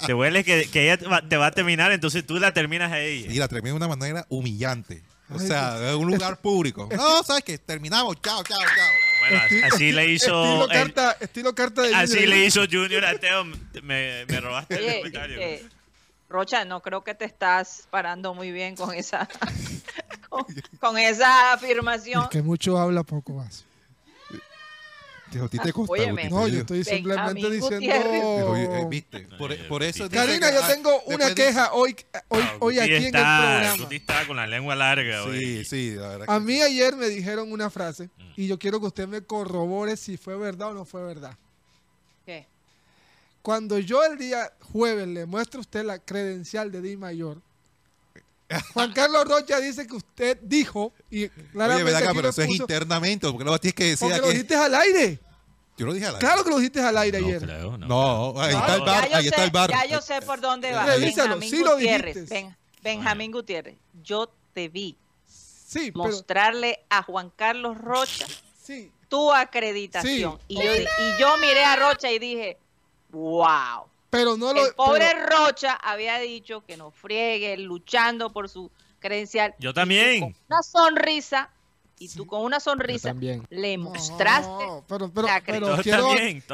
Te 0.06 0.14
huele 0.14 0.44
que, 0.44 0.68
que 0.70 0.84
ella 0.84 0.96
te 1.28 1.36
va, 1.36 1.46
a 1.46 1.50
terminar, 1.50 1.90
entonces 1.90 2.24
tú 2.24 2.38
la 2.38 2.52
terminas 2.52 2.92
a 2.92 3.00
ella. 3.00 3.32
Y 3.32 3.36
la 3.38 3.48
terminé 3.48 3.70
de 3.70 3.76
una 3.78 3.88
manera 3.88 4.24
humillante. 4.28 5.02
O 5.28 5.40
sea, 5.40 5.90
en 5.90 5.96
un 5.96 6.06
lugar 6.06 6.40
público. 6.40 6.88
No, 6.96 7.20
¿sabes 7.24 7.42
qué? 7.42 7.58
Terminamos. 7.58 8.14
Chao, 8.22 8.44
chao, 8.44 8.58
chao. 8.60 8.88
Bueno, 9.28 9.42
así, 9.44 9.60
así 9.74 9.92
le 9.92 10.06
hizo... 10.12 10.44
Estilo 10.44 10.64
el- 10.70 10.70
carta, 10.94 11.16
estilo 11.18 11.54
carta 11.56 11.82
de 11.82 11.94
así 11.96 12.12
Junior. 12.14 12.28
le 12.28 12.44
hizo 12.44 12.60
Junior 12.70 13.04
a 13.06 13.18
Teo. 13.18 13.44
Me, 13.82 14.24
me 14.28 14.40
robaste 14.40 14.76
el 14.86 14.98
comentario. 14.98 15.40
eh, 15.40 15.64
Rocha, 16.28 16.64
no 16.64 16.80
creo 16.80 17.02
que 17.02 17.14
te 17.14 17.24
estás 17.24 17.88
parando 17.90 18.34
muy 18.34 18.52
bien 18.52 18.76
con 18.76 18.92
esa 18.94 19.28
con, 20.80 20.98
esa 20.98 21.52
afirmación. 21.52 22.24
Es 22.24 22.28
que 22.30 22.42
mucho 22.42 22.78
habla, 22.78 23.02
poco 23.02 23.40
hace. 23.40 23.64
Que 25.30 25.40
a 25.40 25.48
ti 25.48 25.58
te 25.58 25.72
costó. 25.72 25.94
No, 26.30 26.46
yo 26.46 26.60
estoy 26.60 26.84
simplemente 26.84 27.50
diciendo... 27.50 28.48
Oye, 28.48 28.64
eh, 28.64 28.86
viste, 28.88 29.26
por, 29.36 29.56
por 29.66 29.82
eso. 29.82 30.08
Karina, 30.08 30.52
yo 30.52 30.62
ah, 30.62 30.68
tengo 30.68 31.00
una 31.06 31.34
queja 31.34 31.72
hoy, 31.72 31.96
hoy, 32.28 32.42
Ah, 32.42 32.56
hoy 32.60 32.78
aquí 32.78 32.92
en 32.92 33.04
el 33.06 33.10
programa. 33.10 33.76
Guti 33.76 33.96
está 33.96 34.26
con 34.26 34.36
la 34.36 34.46
lengua 34.46 34.76
larga 34.76 35.24
hoy. 35.24 35.38
Sí, 35.38 35.64
sí, 35.64 35.90
la 35.96 36.08
verdad. 36.08 36.26
A 36.28 36.38
mí 36.38 36.62
ayer 36.62 36.94
me 36.94 37.08
dijeron 37.08 37.50
una 37.50 37.70
frase 37.70 38.08
Mm. 38.16 38.32
y 38.36 38.46
yo 38.46 38.58
quiero 38.58 38.80
que 38.80 38.86
usted 38.86 39.08
me 39.08 39.22
corrobore 39.22 39.96
si 39.96 40.16
fue 40.16 40.36
verdad 40.36 40.70
o 40.70 40.74
no 40.74 40.84
fue 40.84 41.02
verdad. 41.02 41.36
¿Qué? 42.24 42.46
Cuando 43.42 43.78
yo 43.78 44.04
el 44.04 44.18
día 44.18 44.52
jueves 44.60 45.06
le 45.08 45.26
muestro 45.26 45.58
a 45.58 45.62
usted 45.62 45.84
la 45.84 45.98
credencial 45.98 46.70
de 46.72 46.82
Di 46.82 46.96
Mayor, 46.96 47.40
Juan 48.74 48.92
Carlos 48.92 49.24
Rocha 49.26 49.58
dice 49.60 49.86
que 49.86 49.94
usted 49.96 50.38
dijo 50.42 50.92
y 51.10 51.24
Oye, 51.24 51.32
claramente 51.52 51.90
acá, 51.96 52.06
aquí 52.10 52.16
pero 52.16 52.22
lo 52.22 52.28
eso 52.30 52.42
es 52.42 52.48
internamente. 52.50 53.26
porque 53.28 53.44
no 53.44 53.58
tienes 53.58 53.74
que 53.74 53.84
decir 53.84 54.08
porque 54.08 54.20
lo 54.20 54.28
dijiste 54.28 54.54
al 54.54 54.74
aire. 54.74 55.18
Yo 55.76 55.84
lo 55.86 55.92
dije 55.92 56.06
a 56.06 56.12
la 56.12 56.18
Claro 56.18 56.42
que 56.44 56.50
lo 56.50 56.56
dijiste 56.58 56.80
al 56.80 56.96
aire 56.96 57.20
No 57.20 57.26
ayer. 57.26 57.42
creo, 57.42 57.76
no. 57.76 57.86
No, 57.86 58.40
ahí 58.40 58.52
No, 58.54 58.60
está 58.60 58.74
el 58.76 58.80
bar. 58.82 59.02
ya 59.04 59.08
yo 59.10 59.16
Ahí 59.16 59.24
está 59.26 59.36
sé- 59.38 59.44
el 59.44 59.50
bar. 59.50 59.70
Ya 59.70 59.84
yo 59.86 60.00
sé 60.00 60.22
por 60.22 60.40
dónde 60.40 60.72
va. 60.72 60.86
Revísalo, 60.86 61.38
Benjamín 61.38 61.50
sí 61.50 61.64
lo 61.64 61.72
Gutiérrez. 61.74 62.14
dijiste. 62.14 62.34
Ben- 62.34 62.56
Benjamín 62.82 63.32
Gutiérrez. 63.32 63.74
Yo 64.02 64.32
te 64.54 64.68
vi 64.68 64.96
Sí, 65.26 65.90
pero 65.90 66.04
mostrarle 66.04 66.80
a 66.88 67.02
Juan 67.02 67.30
Carlos 67.34 67.76
Rocha 67.76 68.26
sí. 68.62 68.90
tu 69.08 69.32
acreditación. 69.32 70.38
Sí. 70.38 70.44
Y, 70.48 70.54
yo, 70.64 70.72
y 70.74 71.20
yo 71.20 71.36
miré 71.38 71.64
a 71.64 71.76
Rocha 71.76 72.10
y 72.10 72.18
dije, 72.20 72.56
wow. 73.10 73.86
Pero 74.16 74.36
no 74.36 74.52
lo 74.52 74.66
El 74.66 74.74
pobre 74.74 75.06
pero- 75.12 75.26
Rocha 75.46 75.74
había 75.74 76.18
dicho 76.18 76.64
que 76.64 76.76
no 76.76 76.90
friegue, 76.90 77.56
luchando 77.58 78.30
por 78.32 78.48
su 78.48 78.70
credencial. 78.98 79.54
Yo 79.58 79.70
tú 79.70 79.74
también. 79.74 80.20
con 80.20 80.34
una 80.48 80.62
sonrisa, 80.62 81.50
y 81.98 82.10
tú 82.10 82.26
con 82.26 82.42
una 82.42 82.60
sonrisa 82.60 83.08
también. 83.08 83.46
le 83.48 83.78
mostraste. 83.78 84.46
No, 84.66 84.84
pero, 84.86 85.10
pero, 85.10 85.26
la 85.26 85.42
pero 85.44 85.66
Todos 85.68 85.80
quiero, 85.80 86.08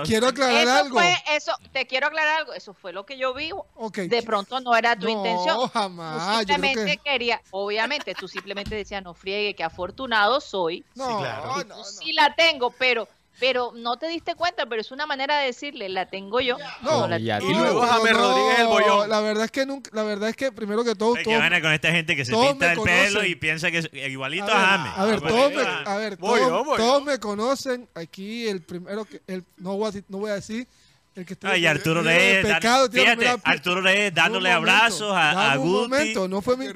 quiero 0.05 0.29
aclarar 0.29 0.63
Eso 0.63 0.73
algo. 0.85 0.99
fue, 0.99 1.17
eso, 1.31 1.53
te 1.73 1.85
quiero 1.87 2.07
aclarar 2.07 2.41
algo, 2.41 2.53
eso 2.53 2.75
fue 2.75 2.93
lo 2.93 3.05
que 3.05 3.19
yo 3.19 3.35
vi. 3.35 3.51
Ok, 3.75 3.99
De 3.99 4.23
pronto 4.23 4.61
no 4.61 4.77
era 4.77 4.95
tu 4.97 5.07
no, 5.07 5.11
intención. 5.11 5.57
Tú 5.57 5.67
jamás. 5.69 6.17
Yo 6.17 6.45
creo 6.45 6.57
simplemente 6.57 6.97
que... 6.99 7.03
querías, 7.11 7.41
obviamente, 7.51 8.15
tú 8.15 8.29
simplemente 8.29 8.77
decías, 8.77 9.03
no 9.03 9.15
friegue, 9.15 9.55
que 9.57 9.65
afortunado 9.65 10.41
soy. 10.41 10.85
No, 10.95 11.19
claro. 11.19 11.55
Y 11.57 11.65
no, 11.65 11.75
tú 11.75 11.81
no. 11.81 11.85
sí 11.85 12.13
la 12.13 12.33
tengo, 12.37 12.71
pero, 12.71 13.09
pero 13.39 13.73
no 13.75 13.97
te 13.97 14.09
diste 14.09 14.35
cuenta, 14.35 14.67
pero 14.67 14.81
es 14.81 14.91
una 14.91 15.07
manera 15.07 15.39
de 15.39 15.47
decirle, 15.47 15.89
la 15.89 16.07
tengo 16.07 16.41
yo. 16.41 16.57
No, 16.83 17.07
la 17.09 17.19
Y 17.19 17.27
tengo 17.27 17.53
yo. 17.53 17.59
luego 17.61 17.81
James 17.83 18.13
Rodríguez 18.13 18.59
el 18.61 18.67
bollón. 18.67 19.09
La 19.09 19.21
verdad 19.21 19.45
es 19.45 19.51
que 19.51 19.67
nunca, 19.67 19.91
la 19.95 20.03
verdad 20.03 20.29
es 20.29 20.37
que 20.37 20.53
primero 20.53 20.85
que 20.85 20.95
todo, 20.95 21.15
que 21.15 21.37
van 21.37 21.53
a 21.53 21.61
con 21.61 21.73
esta 21.73 21.91
gente 21.91 22.15
que 22.17 22.25
se 22.25 22.33
pinta 22.33 22.67
me 22.67 22.73
el 22.73 22.81
pelo 22.81 23.11
conocen. 23.15 23.31
y 23.31 23.35
piensa 23.35 23.71
que 23.71 23.79
es 23.79 23.91
igualito 23.93 24.45
a 24.45 24.49
James. 24.51 24.93
a 24.97 25.05
ver, 25.05 25.15
Igualito 25.17 25.39
todos 25.39 25.55
me, 25.55 25.91
a 25.91 25.97
ver, 25.97 26.17
todos, 26.17 27.05
me 27.05 27.19
conocen. 27.19 27.89
Aquí 27.95 28.47
el 28.47 28.63
primero 28.63 29.05
que, 29.05 29.23
el, 29.27 29.45
no 29.57 29.77
voy 29.77 29.91
a, 29.91 30.03
no 30.09 30.19
voy 30.19 30.31
a 30.31 30.35
decir 30.35 30.67
el 31.15 31.27
que 31.27 31.37
Ay, 31.43 31.67
Arturo 31.67 32.01
el 32.01 32.07
Reyes, 32.07 32.47
pecado 32.47 32.89
fíjate, 32.91 33.41
Arturo 33.45 33.81
Reyes 33.83 34.15
dándole 34.15 34.49
Un 34.49 34.55
momento, 34.63 34.73
abrazos 34.81 35.13
a, 35.13 35.53
a 35.53 35.59
un 35.59 35.73
momento, 35.73 36.27
no 36.29 36.41
fue 36.41 36.57
mi, 36.57 36.67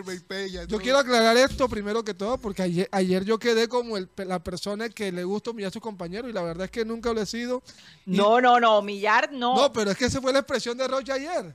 yo 0.68 0.78
quiero 0.78 0.98
aclarar 0.98 1.36
esto 1.38 1.68
primero 1.68 2.04
que 2.04 2.12
todo, 2.12 2.36
porque 2.38 2.62
ayer, 2.62 2.88
ayer 2.92 3.24
yo 3.24 3.38
quedé 3.38 3.66
como 3.68 3.96
el, 3.96 4.08
la 4.18 4.38
persona 4.42 4.88
que 4.90 5.10
le 5.10 5.24
gusta 5.24 5.50
humillar 5.50 5.68
a 5.68 5.72
su 5.72 5.80
compañero 5.80 6.28
y 6.28 6.32
la 6.32 6.42
verdad 6.42 6.66
es 6.66 6.70
que 6.70 6.84
nunca 6.84 7.12
lo 7.12 7.20
he 7.22 7.26
sido. 7.26 7.62
Y- 8.04 8.16
No, 8.16 8.40
no, 8.40 8.60
no, 8.60 8.78
humillar 8.80 9.30
no. 9.32 9.54
No, 9.56 9.72
pero 9.72 9.90
es 9.92 9.96
que 9.96 10.04
esa 10.04 10.20
fue 10.20 10.32
la 10.32 10.40
expresión 10.40 10.76
de 10.76 10.86
Rocha 10.86 11.14
ayer. 11.14 11.54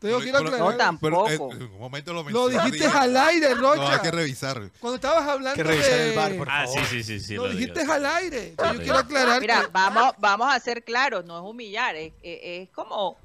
Quiero 0.00 0.18
Pero- 0.20 0.38
aclarar. 0.38 0.58
No, 0.60 0.76
tampoco. 0.76 1.24
Pero, 1.26 1.50
eh, 1.52 1.56
en 1.56 1.62
un 1.72 1.78
momento 1.78 2.12
lo 2.12 2.22
lo 2.28 2.48
dijiste 2.48 2.86
al 2.86 3.16
aire, 3.16 3.54
No, 3.56 3.72
hay 3.72 3.78
Rocha. 3.80 4.02
que 4.02 4.10
revisar. 4.12 4.70
Cuando 4.78 4.94
estabas 4.94 5.28
hablando 5.28 5.56
que 5.56 5.64
revisar 5.64 5.90
de... 5.90 6.10
el 6.10 6.16
bar, 6.16 6.36
por 6.36 6.48
Ah, 6.50 6.66
favor. 6.66 6.84
sí, 6.86 7.02
sí, 7.02 7.02
sí. 7.02 7.20
sí 7.20 7.34
lo 7.34 7.46
lo 7.46 7.52
dijiste 7.52 7.80
digo. 7.80 7.92
al 7.92 8.06
aire. 8.06 8.48
Entonces 8.50 8.74
yo 8.74 8.78
Sí. 8.78 8.84
quiero 8.84 8.98
aclarar 8.98 9.40
Mira, 9.40 9.60
que- 9.62 9.66
vamos, 9.72 10.14
vamos 10.18 10.54
a 10.54 10.60
ser 10.60 10.84
claros, 10.84 11.24
no 11.24 11.36
es 11.38 11.50
humillar, 11.50 11.96
es, 11.96 12.12
es- 12.22 12.40
es 12.42 12.68
como 12.70 13.16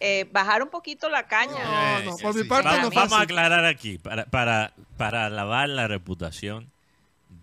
eh, 0.00 0.28
bajar 0.32 0.62
un 0.62 0.68
poquito 0.70 1.08
la 1.08 1.26
caña. 1.26 1.62
No, 2.02 2.10
no, 2.10 2.16
sí, 2.16 2.22
por 2.22 2.34
mi 2.34 2.42
sí. 2.42 2.48
parte 2.48 2.68
Va- 2.68 2.82
no 2.82 2.90
vamos 2.90 3.12
a 3.12 3.20
aclarar 3.22 3.64
aquí, 3.64 3.96
para, 3.98 4.24
para, 4.26 4.72
para 4.96 5.30
lavar 5.30 5.68
la 5.68 5.86
reputación 5.88 6.70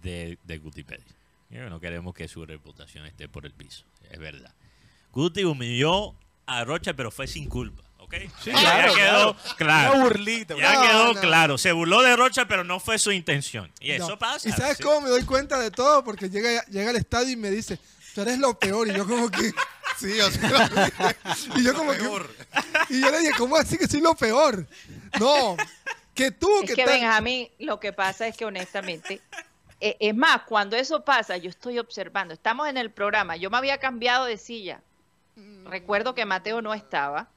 de, 0.04 0.38
de 0.44 0.58
Gutipedia. 0.58 1.06
Y 1.50 1.56
No 1.56 1.80
queremos 1.80 2.14
que 2.14 2.28
su 2.28 2.46
reputación 2.46 3.06
esté 3.06 3.28
por 3.28 3.46
el 3.46 3.52
piso, 3.54 3.86
es 4.10 4.20
verdad. 4.20 4.54
Guti 5.12 5.44
humilló 5.44 6.14
a 6.46 6.64
Rocha, 6.64 6.94
pero 6.94 7.10
fue 7.12 7.28
sin 7.28 7.48
culpa, 7.50 7.84
¿ok? 8.12 8.32
Sí, 8.44 8.52
Ya 8.52 8.94
quedó 8.94 9.36
claro. 9.58 9.94
Una 9.94 10.04
burlita. 10.04 10.56
Ya 10.58 10.74
No, 10.74 10.82
quedó 10.82 11.14
no. 11.14 11.20
claro. 11.22 11.58
Se 11.58 11.72
burló 11.72 12.02
de 12.02 12.16
Rocha, 12.16 12.46
pero 12.48 12.64
no 12.64 12.80
fue 12.80 13.00
su 13.00 13.12
intención. 13.12 13.72
Y 13.80 13.92
eso 13.92 14.18
pasa. 14.20 14.48
¿Y 14.50 14.52
sabes 14.52 14.78
sí. 14.78 14.84
cómo 14.84 15.02
me 15.02 15.10
doy 15.10 15.24
cuenta 15.24 15.60
de 15.60 15.72
todo? 15.72 16.04
Porque 16.04 16.30
llega, 16.30 16.64
llega 16.66 16.90
al 16.90 16.96
estadio 16.98 17.32
y 17.32 17.36
me 17.38 17.50
dice, 17.50 17.80
tú 18.14 18.22
eres 18.22 18.38
lo 18.40 18.58
peor. 18.58 18.88
Y 18.88 18.94
yo 18.94 19.08
como 19.08 19.30
que... 19.30 19.52
Sí, 19.98 20.20
o 20.20 20.32
sea, 20.32 21.16
Y 21.58 21.64
yo 21.64 21.76
como 21.76 21.92
que... 21.92 22.00
peor. 22.00 22.28
Y 22.90 23.02
yo 23.02 23.12
le 23.12 23.20
dije, 23.20 23.34
¿cómo 23.38 23.56
así 23.58 23.78
que 23.78 23.88
soy 23.88 24.02
lo 24.02 24.16
peor? 24.16 24.66
No, 25.20 25.58
que 26.16 26.32
tú, 26.32 26.50
Es 26.64 26.70
que, 26.70 26.76
que 26.76 26.86
Benjamín, 26.86 27.50
lo 27.60 27.80
que 27.80 27.94
pasa 27.94 28.26
es 28.26 28.36
que 28.36 28.46
honestamente, 28.46 29.22
eh, 29.80 29.98
es 30.00 30.16
más, 30.16 30.44
cuando 30.44 30.76
eso 30.76 31.04
pasa, 31.04 31.38
yo 31.38 31.50
estoy 31.50 31.78
observando, 31.78 32.34
estamos 32.34 32.68
en 32.68 32.78
el 32.78 32.90
programa, 32.90 33.36
yo 33.36 33.50
me 33.50 33.58
había 33.58 33.78
cambiado 33.80 34.26
de 34.26 34.38
silla, 34.38 34.82
recuerdo 35.66 36.16
que 36.16 36.26
Mateo 36.26 36.62
no 36.62 36.74
estaba, 36.74 37.30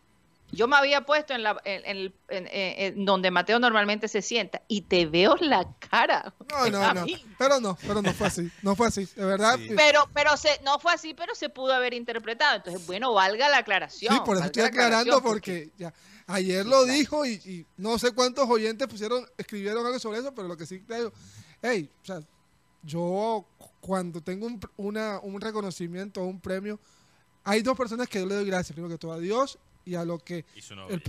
yo 0.54 0.68
me 0.68 0.76
había 0.76 1.02
puesto 1.02 1.34
en, 1.34 1.42
la, 1.42 1.60
en, 1.64 1.84
en 1.84 1.96
el- 1.96 2.14
en- 2.28 2.46
en- 2.46 2.94
en 2.98 3.04
donde 3.04 3.30
Mateo 3.30 3.58
normalmente 3.58 4.08
se 4.08 4.22
sienta 4.22 4.62
y 4.68 4.82
te 4.82 5.06
veo 5.06 5.36
la 5.40 5.66
cara. 5.90 6.34
No, 6.50 6.66
no, 6.70 6.94
no. 6.94 7.04
Pero 7.38 7.60
no, 7.60 7.76
pero 7.86 8.00
no 8.00 8.12
fue 8.14 8.26
así. 8.28 8.50
No 8.62 8.74
fue 8.76 8.86
así. 8.88 9.06
De 9.16 9.24
verdad. 9.24 9.56
Sí. 9.56 9.68
Sí, 9.68 9.74
Pero, 9.76 10.08
pero 10.14 10.36
se, 10.36 10.48
no 10.64 10.78
fue 10.78 10.92
así, 10.92 11.14
pero 11.14 11.34
se 11.34 11.48
pudo 11.48 11.72
haber 11.72 11.92
interpretado. 11.94 12.56
Entonces, 12.56 12.86
bueno, 12.86 13.12
valga 13.12 13.48
la 13.48 13.58
aclaración. 13.58 14.22
por 14.24 14.36
eso 14.36 14.46
estoy 14.46 14.62
la 14.62 14.68
aclarando 14.68 15.20
porque 15.22 15.70
ya 15.76 15.92
ayer 16.26 16.64
lo 16.64 16.84
dijo 16.84 17.26
y, 17.26 17.32
y 17.44 17.66
no 17.76 17.98
sé 17.98 18.12
cuántos 18.12 18.48
oyentes 18.48 18.86
pusieron, 18.88 19.26
escribieron 19.36 19.84
algo 19.84 19.98
sobre 19.98 20.20
eso, 20.20 20.34
pero 20.34 20.48
lo 20.48 20.56
que 20.56 20.64
sí 20.64 20.80
creo 20.80 21.12
hey, 21.60 21.90
o 22.02 22.06
sea, 22.06 22.20
yo 22.82 23.44
cuando 23.80 24.20
tengo 24.20 24.46
un, 24.46 24.60
una, 24.76 25.18
un 25.20 25.40
reconocimiento 25.40 26.22
o 26.22 26.26
un 26.26 26.40
premio, 26.40 26.78
hay 27.42 27.62
dos 27.62 27.76
personas 27.76 28.08
que 28.08 28.20
yo 28.20 28.26
le 28.26 28.34
doy 28.36 28.46
gracias, 28.46 28.72
primero 28.72 28.92
que 28.94 28.98
todo 28.98 29.12
a 29.12 29.18
Dios 29.18 29.58
y 29.84 29.94
a 29.94 30.04
lo 30.04 30.18
que 30.18 30.44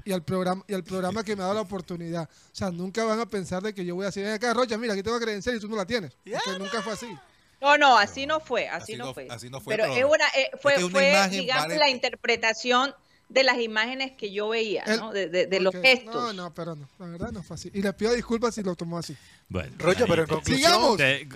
y, 0.06 0.12
al 0.12 0.24
programa 0.24 0.64
y 0.68 0.74
al 0.74 0.84
programa 0.84 1.24
que 1.24 1.36
me 1.36 1.42
ha 1.42 1.46
dado 1.46 1.56
la 1.56 1.62
oportunidad. 1.62 2.30
O 2.30 2.56
sea, 2.56 2.72
nunca 2.72 3.04
van 3.04 3.20
a 3.20 3.26
pensar 3.26 3.64
de 3.64 3.74
que 3.74 3.86
yo 3.86 3.96
voy 3.96 4.04
a 4.04 4.08
decir, 4.08 4.26
acá 4.28 4.54
Rocha, 4.54 4.78
mira, 4.78 4.94
aquí 4.94 5.04
tengo 5.04 5.20
credencial 5.20 5.56
y 5.56 5.60
tú 5.60 5.68
no 5.68 5.76
la 5.76 5.86
tienes. 5.86 6.18
Porque 6.24 6.60
nunca 6.60 6.82
fue 6.82 6.94
así. 6.94 7.18
No, 7.62 7.78
no, 7.78 7.98
así 7.98 8.26
no 8.26 8.40
fue, 8.40 8.68
así, 8.68 8.96
no, 8.96 9.14
fue. 9.14 9.28
Así 9.30 9.50
no 9.50 9.62
fue. 9.62 9.76
Pero, 9.76 9.86
es 9.86 10.04
una, 10.04 10.28
eh, 10.38 10.52
fue, 10.62 10.78
fue 10.90 11.28
digamos, 11.30 11.76
la 11.78 11.90
interpretación 11.90 12.94
de 13.28 13.44
las 13.44 13.60
imágenes 13.60 14.12
que 14.12 14.32
yo 14.32 14.50
veía, 14.50 14.84
¿no? 14.98 15.12
De, 15.12 15.28
de, 15.28 15.60
los 15.60 15.74
gestos. 15.74 16.14
No, 16.14 16.34
no, 16.34 16.54
pero 16.54 16.76
no, 16.76 16.88
la 17.00 17.08
verdad 17.08 17.32
no 17.32 17.42
fue 17.42 17.56
así. 17.56 17.72
Y 17.74 17.82
le 17.82 17.92
pido 17.94 18.14
disculpas 18.14 18.54
si 18.54 18.64
lo 18.64 18.76
tomó 18.76 18.98
así. 18.98 19.16
Bueno, 19.50 19.76
Rocha, 19.80 20.06
pero 20.08 20.24
en 20.24 20.28
conclusión, 20.28 21.00
en 21.00 21.30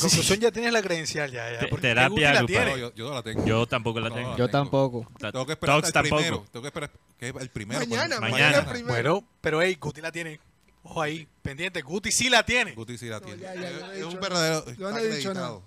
conclusión 0.00 0.40
ya 0.40 0.52
tienes 0.52 0.72
la 0.72 0.82
credencial 0.82 1.30
ya, 1.30 1.60
ya 1.60 1.76
terapia 1.76 2.34
la 2.34 2.46
tiene. 2.46 2.78
Yo, 2.78 2.94
yo, 2.94 3.14
la 3.14 3.22
tengo. 3.22 3.44
Yo 3.44 3.66
tampoco 3.66 4.00
la 4.00 4.10
tengo. 4.10 4.36
yo 4.36 4.48
tampoco. 4.48 5.06
Tengo 5.18 5.46
que 5.46 5.52
esperar 5.52 5.82
el 5.84 5.92
primero. 5.92 6.44
Tengo 6.52 6.62
que 6.62 6.68
esperar 6.68 6.90
que 7.18 7.28
el 7.28 7.48
primero. 7.50 7.80
Mañana, 7.80 8.20
mañana. 8.20 8.62
mañana. 8.62 8.86
Bueno, 8.86 9.26
pero 9.40 9.62
hey, 9.62 9.76
Guti 9.80 10.00
la 10.00 10.12
tiene. 10.12 10.40
Ojo 10.82 11.00
ahí, 11.00 11.26
pendiente. 11.40 11.80
Guti 11.80 12.12
sí 12.12 12.28
la 12.28 12.44
tiene. 12.44 12.72
Guti 12.74 12.98
sí 12.98 13.06
la 13.06 13.20
tiene. 13.20 13.40
Ya, 13.40 13.54
ya, 13.54 13.94
es 13.94 14.04
un 14.04 14.20
verdadero. 14.20 14.70
Yo 14.74 14.90
no 14.90 14.98
he 14.98 15.16
dicho 15.16 15.32
nada. 15.32 15.60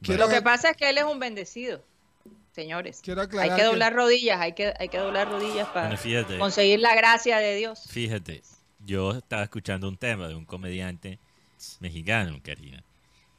Lo 0.00 0.28
que 0.28 0.42
pasa 0.42 0.70
es 0.70 0.76
que 0.76 0.88
él 0.88 0.98
es 0.98 1.04
un 1.04 1.18
bendecido 1.18 1.82
señores. 2.56 3.02
hay 3.38 3.50
que 3.50 3.62
doblar 3.62 3.94
rodillas, 3.94 4.40
hay 4.40 4.54
que, 4.54 4.72
hay 4.78 4.88
que 4.88 4.98
doblar 4.98 5.28
rodillas 5.28 5.68
para 5.68 5.96
conseguir 6.38 6.80
la 6.80 6.96
gracia 6.96 7.36
de 7.36 7.54
Dios. 7.54 7.86
Fíjate, 7.88 8.42
yo 8.84 9.12
estaba 9.12 9.42
escuchando 9.42 9.88
un 9.88 9.98
tema 9.98 10.26
de 10.26 10.34
un 10.34 10.46
comediante 10.46 11.18
mexicano, 11.80 12.40
Karina, 12.42 12.82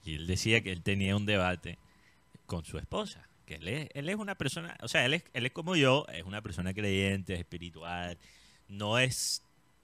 y 0.05 0.15
él 0.15 0.27
decía 0.27 0.61
que 0.61 0.71
él 0.71 0.83
tenía 0.83 1.15
un 1.15 1.25
debate 1.25 1.79
con 2.45 2.63
su 2.63 2.77
esposa, 2.77 3.27
que 3.47 3.55
él 3.55 3.67
es, 3.67 3.89
él 3.95 4.07
es 4.07 4.15
una 4.15 4.35
persona, 4.35 4.77
o 4.81 4.87
sea, 4.87 5.03
él 5.05 5.15
es, 5.15 5.23
él 5.33 5.47
es 5.47 5.51
como 5.51 5.75
yo, 5.75 6.05
es 6.13 6.23
una 6.23 6.41
persona 6.41 6.73
creyente, 6.73 7.33
espiritual, 7.33 8.17
no 8.69 8.99
es 8.99 9.41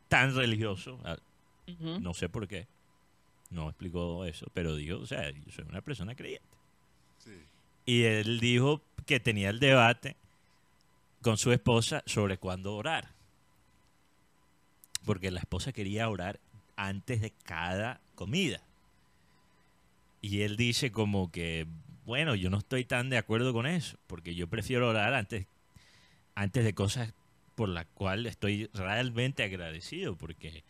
tan 0.09 0.35
religioso, 0.35 0.99
ah, 1.05 1.17
no 1.79 2.13
sé 2.13 2.29
por 2.29 2.47
qué, 2.47 2.67
no 3.49 3.67
explicó 3.67 4.25
eso, 4.25 4.45
pero 4.53 4.75
digo, 4.75 4.99
o 4.99 5.07
sea, 5.07 5.31
yo 5.31 5.51
soy 5.51 5.65
una 5.67 5.81
persona 5.81 6.13
creyente. 6.13 6.53
Y 7.85 8.03
él 8.03 8.39
dijo 8.39 8.81
que 9.05 9.19
tenía 9.19 9.49
el 9.49 9.59
debate 9.59 10.15
con 11.21 11.37
su 11.37 11.51
esposa 11.51 12.03
sobre 12.05 12.37
cuándo 12.37 12.75
orar. 12.75 13.09
Porque 15.05 15.31
la 15.31 15.39
esposa 15.39 15.71
quería 15.71 16.09
orar 16.09 16.39
antes 16.75 17.21
de 17.21 17.31
cada 17.43 18.01
comida. 18.15 18.61
Y 20.21 20.41
él 20.41 20.55
dice 20.55 20.91
como 20.91 21.31
que, 21.31 21.67
bueno, 22.05 22.35
yo 22.35 22.49
no 22.49 22.57
estoy 22.57 22.85
tan 22.85 23.09
de 23.09 23.17
acuerdo 23.17 23.53
con 23.53 23.65
eso, 23.65 23.97
porque 24.07 24.35
yo 24.35 24.47
prefiero 24.47 24.89
orar 24.89 25.13
antes, 25.13 25.47
antes 26.35 26.63
de 26.63 26.73
cosas 26.73 27.13
por 27.55 27.69
las 27.69 27.85
cuales 27.93 28.31
estoy 28.31 28.69
realmente 28.73 29.43
agradecido, 29.43 30.15
porque 30.15 30.63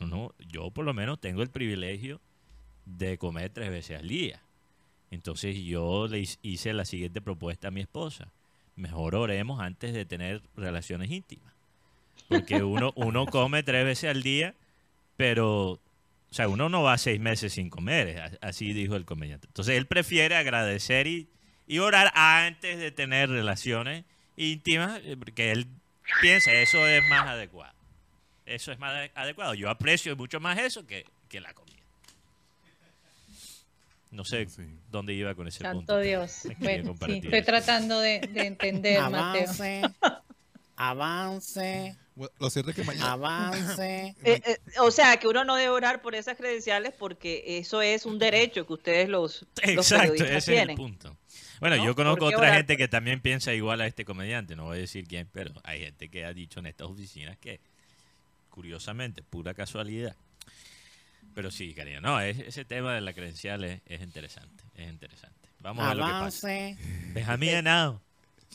uno, 0.00 0.34
yo 0.38 0.70
por 0.70 0.84
lo 0.84 0.94
menos 0.94 1.20
tengo 1.20 1.42
el 1.42 1.50
privilegio 1.50 2.20
de 2.84 3.18
comer 3.18 3.50
tres 3.50 3.70
veces 3.70 3.98
al 3.98 4.08
día. 4.08 4.42
Entonces 5.10 5.56
yo 5.56 6.06
le 6.08 6.24
hice 6.42 6.72
la 6.72 6.84
siguiente 6.84 7.20
propuesta 7.20 7.68
a 7.68 7.70
mi 7.70 7.80
esposa. 7.80 8.28
Mejor 8.76 9.14
oremos 9.14 9.60
antes 9.60 9.92
de 9.92 10.04
tener 10.04 10.42
relaciones 10.56 11.10
íntimas. 11.10 11.52
Porque 12.28 12.56
uno, 12.62 12.92
uno 12.94 13.26
come 13.26 13.62
tres 13.62 13.84
veces 13.84 14.10
al 14.10 14.22
día, 14.22 14.54
pero, 15.16 15.72
o 15.72 15.80
sea, 16.30 16.48
uno 16.48 16.68
no 16.68 16.82
va 16.82 16.98
seis 16.98 17.20
meses 17.20 17.54
sin 17.54 17.70
comer, 17.70 18.38
así 18.40 18.72
dijo 18.72 18.96
el 18.96 19.04
comediante. 19.04 19.46
Entonces 19.46 19.76
él 19.76 19.86
prefiere 19.86 20.36
agradecer 20.36 21.06
y, 21.06 21.28
y 21.66 21.78
orar 21.78 22.12
antes 22.14 22.78
de 22.78 22.90
tener 22.92 23.30
relaciones 23.30 24.04
íntimas, 24.36 25.00
eh, 25.04 25.16
porque 25.16 25.52
él 25.52 25.66
piensa 26.20 26.52
eso 26.52 26.86
es 26.86 27.06
más 27.08 27.26
adecuado. 27.26 27.74
Eso 28.46 28.72
es 28.72 28.78
más 28.78 29.10
adecuado. 29.14 29.54
Yo 29.54 29.68
aprecio 29.68 30.16
mucho 30.16 30.40
más 30.40 30.58
eso 30.58 30.86
que, 30.86 31.04
que 31.28 31.40
la 31.40 31.52
comida. 31.52 31.67
No 34.10 34.24
sé 34.24 34.46
dónde 34.90 35.12
iba 35.14 35.34
con 35.34 35.48
ese 35.48 35.58
Santo 35.58 35.78
punto. 35.78 35.98
Dios. 36.00 36.46
estoy 36.46 37.42
tratando 37.42 38.00
de, 38.00 38.16
entender, 38.34 38.98
avance, 38.98 39.82
Mateo. 39.82 40.22
Avance. 40.76 41.96
lo 42.38 42.50
cierto 42.50 42.70
es 42.70 42.76
que 42.76 42.84
mañana. 42.84 43.12
Avance. 43.12 44.14
Eh, 44.24 44.40
eh, 44.44 44.58
o 44.80 44.90
sea, 44.90 45.16
que 45.18 45.28
uno 45.28 45.44
no 45.44 45.56
debe 45.56 45.70
orar 45.70 46.00
por 46.02 46.14
esas 46.14 46.36
credenciales 46.36 46.94
porque 46.98 47.58
eso 47.58 47.82
es 47.82 48.06
un 48.06 48.18
derecho 48.18 48.66
que 48.66 48.72
ustedes 48.72 49.08
los, 49.08 49.46
Exacto, 49.62 50.24
ese 50.24 50.36
es 50.36 50.68
el 50.68 50.74
punto. 50.74 51.16
Bueno, 51.60 51.84
yo 51.84 51.94
conozco 51.94 52.26
otra 52.26 52.54
gente 52.54 52.76
que 52.76 52.88
también 52.88 53.20
piensa 53.20 53.52
igual 53.52 53.80
a 53.80 53.86
este 53.86 54.04
comediante, 54.04 54.54
no 54.54 54.66
voy 54.66 54.78
a 54.78 54.80
decir 54.80 55.06
quién, 55.06 55.28
pero 55.32 55.52
hay 55.64 55.80
gente 55.80 56.08
que 56.08 56.24
ha 56.24 56.32
dicho 56.32 56.60
en 56.60 56.66
estas 56.66 56.88
oficinas 56.88 57.36
que, 57.38 57.60
curiosamente, 58.50 59.22
pura 59.22 59.54
casualidad, 59.54 60.14
pero 61.38 61.52
sí, 61.52 61.72
cariño, 61.72 62.00
no, 62.00 62.20
ese 62.20 62.64
tema 62.64 62.96
de 62.96 63.00
la 63.00 63.12
credencial 63.12 63.62
es, 63.62 64.00
interesante, 64.00 64.64
es 64.74 64.88
interesante. 64.88 65.48
Vamos 65.60 65.84
a 65.84 65.88
ver 65.90 65.96
lo 65.98 66.06
que 66.06 66.10
pasa. 66.10 66.48
Benjamín 67.14 67.50
Henao. 67.50 68.00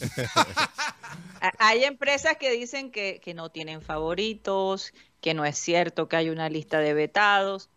hay 1.60 1.86
empresas 1.86 2.36
que 2.36 2.52
dicen 2.52 2.92
que, 2.92 3.22
no 3.34 3.48
tienen 3.48 3.82
favoritos, 3.82 4.94
que 5.22 5.34
no 5.34 5.46
es 5.46 5.58
cierto 5.58 6.10
que 6.10 6.18
hay 6.18 6.30
una 6.30 6.50
lista 6.50 6.80
de 6.80 6.94
vetados, 6.94 7.70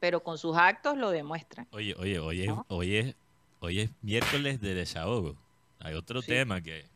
pero 0.00 0.24
con 0.24 0.36
sus 0.36 0.56
actos 0.56 0.98
lo 0.98 1.10
demuestran. 1.10 1.68
Oye, 1.70 1.94
oye, 1.96 2.18
oye, 2.18 2.52
hoy, 2.66 2.96
es, 2.96 3.14
hoy 3.60 3.82
es 3.82 3.90
miércoles 4.02 4.60
de 4.60 4.74
desahogo. 4.74 5.36
Hay 5.78 5.94
otro 5.94 6.22
tema 6.22 6.60
que, 6.60 6.86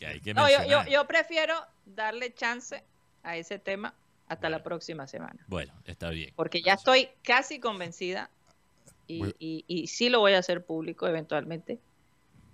que 0.00 0.06
hay 0.08 0.20
que 0.20 0.34
mencionar. 0.34 0.66
yo, 0.66 0.90
yo 0.90 1.06
prefiero 1.06 1.54
darle 1.86 2.34
chance 2.34 2.82
a 3.22 3.36
ese 3.36 3.60
tema 3.60 3.94
hasta 4.28 4.48
la 4.48 4.62
próxima 4.62 5.06
semana. 5.06 5.44
Bueno, 5.48 5.72
está 5.84 6.10
bien. 6.10 6.32
Porque 6.36 6.62
ya 6.62 6.74
estoy 6.74 7.08
casi 7.22 7.60
convencida 7.60 8.30
y, 9.06 9.64
y, 9.68 9.86
sí 9.86 10.08
lo 10.08 10.20
voy 10.20 10.32
a 10.32 10.38
hacer 10.38 10.64
público 10.64 11.06
eventualmente, 11.06 11.78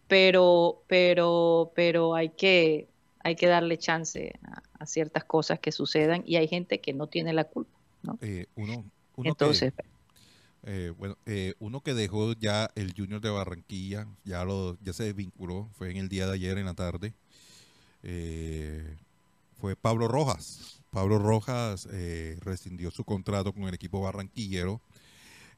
pero, 0.09 0.83
pero, 0.89 1.73
pero 1.77 2.15
hay 2.15 2.31
que, 2.31 2.89
hay 3.21 3.37
que 3.37 3.47
darle 3.47 3.79
chance 3.79 4.33
a, 4.79 4.87
ciertas 4.87 5.25
cosas 5.25 5.61
que 5.61 5.73
sucedan 5.73 6.25
y 6.27 6.37
hay 6.37 6.49
gente 6.49 6.81
que 6.81 6.93
no 6.93 7.07
tiene 7.07 7.33
la 7.33 7.45
culpa, 7.45 7.79
¿no? 8.03 8.19
Eh, 8.23 8.47
uno, 8.57 8.85
Entonces, 9.19 9.75
que, 9.75 9.85
eh, 10.65 10.91
bueno, 10.97 11.17
eh, 11.27 11.55
uno 11.59 11.83
que 11.83 11.95
dejó 11.95 12.33
ya 12.33 12.71
el 12.75 12.95
Junior 12.97 13.21
de 13.21 13.31
Barranquilla, 13.31 14.09
ya 14.25 14.45
lo, 14.45 14.79
ya 14.83 14.95
se 14.95 15.05
desvinculó, 15.05 15.69
fue 15.75 15.91
en 15.91 15.99
el 15.99 16.09
día 16.09 16.27
de 16.27 16.33
ayer 16.33 16.59
en 16.59 16.65
la 16.65 16.75
tarde, 16.75 17.15
fue 19.61 19.77
Pablo 19.77 20.09
Rojas. 20.09 20.80
Pablo 20.90 21.18
Rojas 21.18 21.88
eh, 21.92 22.37
rescindió 22.40 22.90
su 22.90 23.05
contrato 23.05 23.53
con 23.53 23.64
el 23.64 23.74
equipo 23.74 24.00
barranquillero. 24.00 24.81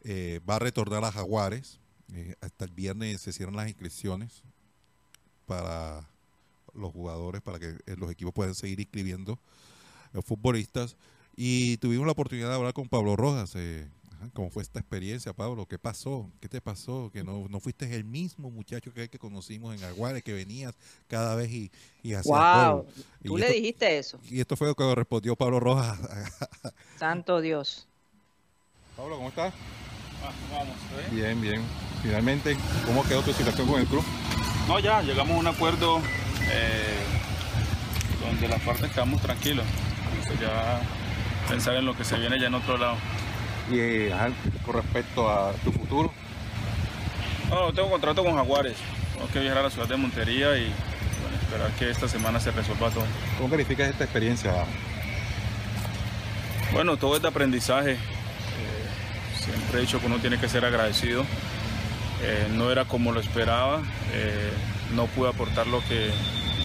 Eh, 0.03 0.41
va 0.49 0.57
a 0.57 0.59
retornar 0.59 1.05
a 1.05 1.13
Jaguares. 1.13 1.81
Eh, 2.13 2.35
hasta 2.41 2.67
el 2.67 2.73
viernes 2.73 3.23
se 3.23 3.33
cierran 3.33 3.57
las 3.57 3.69
inscripciones 3.69 4.43
para 5.47 6.09
los 6.75 6.93
jugadores, 6.93 7.41
para 7.41 7.59
que 7.59 7.77
los 7.97 8.11
equipos 8.11 8.35
puedan 8.35 8.55
seguir 8.55 8.81
inscribiendo 8.81 9.39
futbolistas. 10.25 10.97
Y 11.35 11.79
tuvimos 11.79 12.07
la 12.07 12.13
oportunidad 12.13 12.51
de 12.51 12.55
hablar 12.55 12.75
con 12.75 12.89
Pablo 12.89 13.17
Rojas. 13.17 13.57
¿Cómo 14.33 14.51
fue 14.51 14.63
esta 14.63 14.79
experiencia, 14.79 15.33
Pablo? 15.33 15.67
¿Qué 15.67 15.79
pasó? 15.79 16.31
¿Qué 16.41 16.49
te 16.49 16.61
pasó? 16.61 17.11
Que 17.13 17.23
no, 17.23 17.47
no 17.49 17.61
fuiste 17.61 17.95
el 17.95 18.05
mismo 18.05 18.51
muchacho 18.51 18.93
que, 18.93 19.09
que 19.09 19.19
conocimos 19.19 19.75
en 19.77 19.85
Aguares, 19.85 20.23
que 20.23 20.33
venías 20.33 20.75
cada 21.09 21.35
vez 21.35 21.51
y, 21.51 21.71
y 22.03 22.15
hacías 22.15 22.25
wow. 22.25 22.87
Tú 23.25 23.37
le 23.37 23.51
dijiste 23.51 23.99
eso. 23.99 24.19
Y 24.25 24.41
esto 24.41 24.57
fue 24.57 24.69
lo 24.69 24.75
que 24.75 24.95
respondió 24.95 25.37
Pablo 25.37 25.61
Rojas. 25.61 25.99
Santo 26.99 27.41
Dios. 27.41 27.87
Pablo, 28.97 29.17
¿cómo 29.17 29.29
estás? 29.29 29.53
Ah, 30.25 30.33
vamos, 30.53 30.77
bien? 31.11 31.41
bien, 31.41 31.63
Finalmente, 32.03 32.57
¿cómo 32.85 33.05
quedó 33.05 33.23
tu 33.23 33.33
situación 33.33 33.67
con 33.67 33.81
el 33.81 33.87
club? 33.87 34.05
No, 34.69 34.79
ya, 34.79 35.03
llegamos 35.03 35.37
a 35.37 35.41
un 35.41 35.47
acuerdo 35.47 35.99
eh, 36.51 36.99
donde 38.21 38.49
las 38.49 38.61
partes 38.63 38.91
quedamos 38.91 39.21
tranquilos. 39.21 39.65
ya 40.41 40.81
pensar 41.49 41.77
en 41.77 41.87
lo 41.87 41.97
que 41.97 42.05
se 42.05 42.17
viene 42.19 42.41
ya 42.41 42.47
en 42.47 42.55
otro 42.55 42.77
lado. 42.77 42.97
Y 43.71 43.79
eh, 43.79 44.13
con 44.65 44.75
respecto 44.75 45.29
a 45.29 45.53
tu 45.65 45.73
futuro. 45.73 46.13
No, 47.49 47.73
tengo 47.73 47.91
contrato 47.91 48.25
con 48.25 48.35
Jaguares. 48.35 48.77
Tengo 49.15 49.29
que 49.29 49.41
viajar 49.41 49.59
a 49.59 49.63
la 49.65 49.71
ciudad 49.71 49.89
de 49.89 49.97
Montería 49.97 50.57
y 50.57 50.73
esperar 51.43 51.71
que 51.79 51.91
esta 51.91 52.09
semana 52.09 52.41
se 52.41 52.51
resuelva 52.51 52.91
todo. 52.91 53.05
¿Cómo 53.37 53.49
verificas 53.49 53.91
esta 53.91 54.05
experiencia? 54.05 54.53
Bueno, 56.73 56.97
todo 56.97 57.17
es 57.17 57.23
de 57.23 57.29
aprendizaje. 57.29 57.93
Eh, 57.93 57.99
siempre 59.39 59.79
he 59.79 59.81
dicho 59.83 60.01
que 60.01 60.07
uno 60.07 60.19
tiene 60.19 60.39
que 60.39 60.49
ser 60.49 60.65
agradecido. 60.65 61.25
Eh, 62.23 62.49
no 62.55 62.71
era 62.71 62.85
como 62.85 63.13
lo 63.13 63.21
esperaba. 63.21 63.83
no 64.95 65.07
pude 65.07 65.31
aportar 65.31 65.67
lo 65.67 65.81
que, 65.85 66.11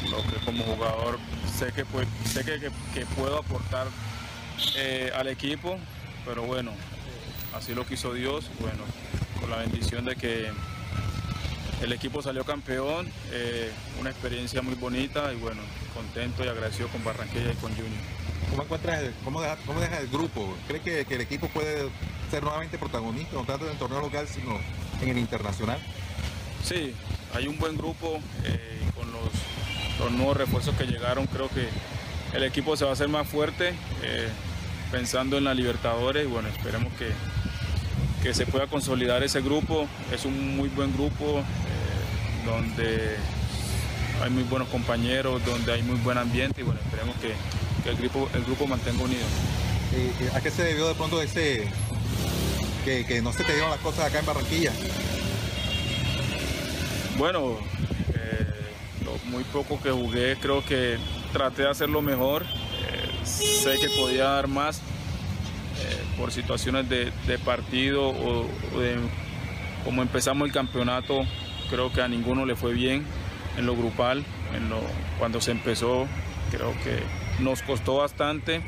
lo 0.10 0.18
que 0.30 0.46
como 0.46 0.64
jugador 0.64 1.18
sé 1.58 1.72
que, 1.72 1.86
sé 2.26 2.44
que, 2.44 2.72
que 2.94 3.06
puedo 3.16 3.40
aportar 3.40 3.88
al 5.16 5.28
equipo 5.28 5.78
pero 6.28 6.44
bueno, 6.44 6.72
así 7.56 7.74
lo 7.74 7.86
quiso 7.86 8.14
Dios. 8.14 8.50
Bueno, 8.60 8.84
con 9.40 9.50
la 9.50 9.58
bendición 9.58 10.06
de 10.06 10.16
que 10.16 10.52
el 11.82 11.94
equipo 11.94 12.22
salió 12.22 12.44
campeón, 12.44 13.10
eh, 13.32 13.72
una 14.00 14.10
experiencia 14.10 14.62
muy 14.62 14.76
bonita 14.76 15.32
y 15.34 15.38
bueno, 15.38 15.62
contento 15.94 16.44
y 16.44 16.48
agradecido 16.48 16.90
con 16.90 17.04
Barranquilla 17.04 17.52
y 17.52 17.56
con 17.56 17.72
Junior. 17.72 18.02
¿Cómo 18.50 18.64
encuentras, 18.64 19.04
cómo, 19.24 19.42
deja, 19.42 19.58
cómo 19.66 19.80
deja 19.80 20.00
el 20.00 20.08
grupo? 20.08 20.54
¿Crees 20.68 20.84
que, 20.84 21.06
que, 21.06 21.16
el 21.16 21.22
equipo 21.22 21.48
puede 21.50 21.90
ser 22.30 22.44
nuevamente 22.44 22.78
protagonista, 22.78 23.36
no 23.36 23.44
tanto 23.44 23.66
en 23.66 23.72
el 23.72 23.78
torneo 23.78 24.02
local, 24.02 24.28
sino 24.28 24.60
en 25.02 25.10
el 25.10 25.18
internacional? 25.18 25.80
Sí, 26.64 26.94
hay 27.34 27.48
un 27.48 27.58
buen 27.58 27.78
grupo 27.78 28.20
eh, 28.44 28.82
con 28.96 29.12
los, 29.12 29.30
los, 30.00 30.12
nuevos 30.12 30.38
refuerzos 30.38 30.76
que 30.76 30.86
llegaron. 30.86 31.26
Creo 31.28 31.50
que 31.50 31.68
el 32.36 32.44
equipo 32.44 32.76
se 32.76 32.84
va 32.86 32.92
a 32.92 32.94
hacer 32.94 33.08
más 33.08 33.28
fuerte 33.28 33.74
eh, 34.04 34.30
pensando 34.92 35.38
en 35.38 35.44
la 35.44 35.54
Libertadores 35.54 36.26
y 36.26 36.28
bueno, 36.28 36.48
esperemos 36.50 36.94
que, 36.94 37.10
que 38.24 38.34
se 38.34 38.46
pueda 38.46 38.68
consolidar 38.68 39.24
ese 39.24 39.42
grupo. 39.42 39.88
Es 40.12 40.26
un 40.26 40.56
muy 40.56 40.70
buen 40.70 40.94
grupo 40.94 41.40
eh, 41.40 42.46
donde 42.46 43.16
hay 44.24 44.30
muy 44.30 44.44
buenos 44.44 44.68
compañeros, 44.70 45.46
donde 45.46 45.74
hay 45.74 45.84
muy 45.84 45.98
buen 46.00 46.18
ambiente 46.18 46.62
y 46.62 46.64
bueno, 46.64 46.80
esperemos 46.84 47.16
que, 47.18 47.34
que 47.84 47.90
el, 47.90 47.98
grupo, 47.98 48.30
el 48.34 48.44
grupo 48.44 48.68
mantenga 48.68 49.04
unido. 49.04 49.26
¿A 50.34 50.42
qué 50.42 50.52
se 50.52 50.64
debió 50.64 50.88
de 50.88 50.96
pronto 50.96 51.22
ese 51.22 51.68
que, 52.84 53.06
que 53.06 53.22
no 53.22 53.32
se 53.32 53.44
te 53.44 53.54
dieron 53.54 53.72
las 53.72 53.80
cosas 53.80 54.06
acá 54.06 54.20
en 54.20 54.26
Barranquilla? 54.26 54.72
Bueno, 57.18 57.58
eh, 58.14 58.46
lo 59.04 59.18
muy 59.32 59.44
poco 59.46 59.82
que 59.82 59.90
jugué, 59.90 60.38
creo 60.40 60.64
que 60.64 60.98
traté 61.34 61.64
de 61.64 61.70
hacerlo 61.70 62.02
mejor. 62.02 62.46
Sé 63.28 63.78
que 63.80 63.90
podía 63.90 64.24
dar 64.24 64.48
más 64.48 64.78
eh, 64.80 66.04
por 66.18 66.32
situaciones 66.32 66.88
de, 66.90 67.12
partido 67.44 68.10
o, 68.10 68.48
de 68.80 68.98
como 69.84 70.02
empezamos 70.02 70.48
el 70.48 70.54
campeonato, 70.54 71.22
creo 71.70 71.92
que 71.92 72.02
a 72.02 72.08
ninguno 72.08 72.46
le 72.46 72.56
fue 72.56 72.74
bien 72.74 73.06
en 73.58 73.66
lo 73.66 73.76
grupal, 73.76 74.24
en 74.56 74.70
lo, 74.70 74.80
cuando 75.20 75.42
se 75.42 75.52
empezó, 75.52 76.08
creo 76.52 76.74
que 76.84 77.04
nos 77.44 77.62
costó 77.62 77.98
bastante. 77.98 78.62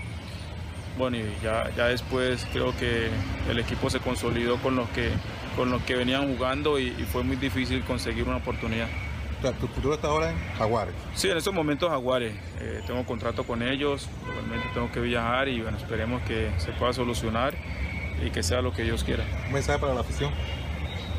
Bueno, 0.97 1.18
y 1.18 1.24
ya, 1.41 1.72
ya 1.78 1.88
después 1.88 2.45
creo 2.51 2.76
que 2.78 3.10
el 3.49 3.60
equipo 3.60 3.89
se 3.89 3.99
consolidó 3.99 4.57
con 4.57 4.76
los 4.76 4.89
que, 4.89 5.10
con 5.55 5.72
los 5.72 5.82
que 5.84 5.95
venían 5.95 6.36
jugando 6.36 6.78
y 6.78 6.91
fue 7.12 7.24
muy 7.24 7.38
difícil 7.38 7.84
conseguir 7.84 8.26
una 8.26 8.38
oportunidad. 8.38 8.88
¿Tu 9.42 9.68
futuro 9.70 9.94
está 9.94 10.10
ahora 10.10 10.32
en 10.32 10.38
Jaguares? 10.58 10.94
Sí, 11.14 11.30
en 11.30 11.38
estos 11.38 11.54
momentos 11.54 11.90
Jaguares. 11.90 12.34
Eh, 12.60 12.82
tengo 12.86 13.06
contrato 13.06 13.46
con 13.46 13.64
ellos, 13.64 14.10
realmente 14.28 14.68
tengo 14.74 14.92
que 14.92 15.00
viajar 15.00 15.48
y 15.48 15.62
bueno, 15.62 15.78
esperemos 15.78 16.22
que 16.24 16.52
se 16.58 16.74
pueda 16.74 16.92
solucionar 16.92 17.54
y 18.26 18.32
que 18.32 18.44
sea 18.44 18.62
lo 18.62 18.74
que 18.74 18.84
Dios 18.84 19.06
quiera. 19.06 19.24
¿Un 19.48 19.54
mensaje 19.54 19.80
para 19.80 19.94
la 19.94 20.02
afición? 20.02 20.34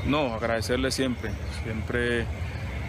No, 0.05 0.35
agradecerle 0.35 0.91
siempre, 0.91 1.31
siempre 1.65 2.27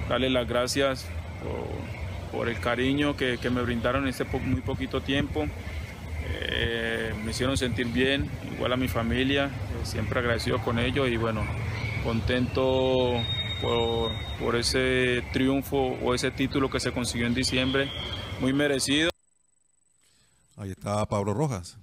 darle 0.10 0.30
las 0.30 0.50
gracias 0.50 1.08
por, 1.42 2.38
por 2.38 2.50
el 2.50 2.60
cariño 2.60 3.16
que, 3.16 3.38
que, 3.38 3.50
me 3.50 3.62
brindaron 3.62 4.04
en 4.04 4.10
este 4.10 4.26
po 4.26 4.38
muy 4.40 4.60
poquito 4.60 5.00
tiempo. 5.00 5.46
Eh, 6.44 7.14
me 7.24 7.32
hicieron 7.32 7.56
sentir 7.56 7.88
bien, 7.88 8.30
igual 8.54 8.74
a 8.74 8.78
mi 8.78 8.90
familia, 8.90 9.46
eh, 9.46 9.50
siempre 9.86 10.20
agradecido 10.20 10.60
con 10.60 10.78
ellos 10.78 11.08
y 11.08 11.16
bueno, 11.16 11.42
contento 12.04 13.22
por, 13.62 14.12
por, 14.40 14.56
ese 14.56 15.24
triunfo 15.32 15.78
o 15.78 16.14
ese 16.14 16.32
título 16.32 16.70
que 16.70 16.80
se 16.80 16.92
consiguió 16.92 17.28
en 17.28 17.34
diciembre, 17.34 17.90
muy 18.40 18.54
merecido. 18.54 19.10
Ahí 20.58 20.72
está 20.72 21.06
Pablo 21.06 21.34
Rojas. 21.34 21.78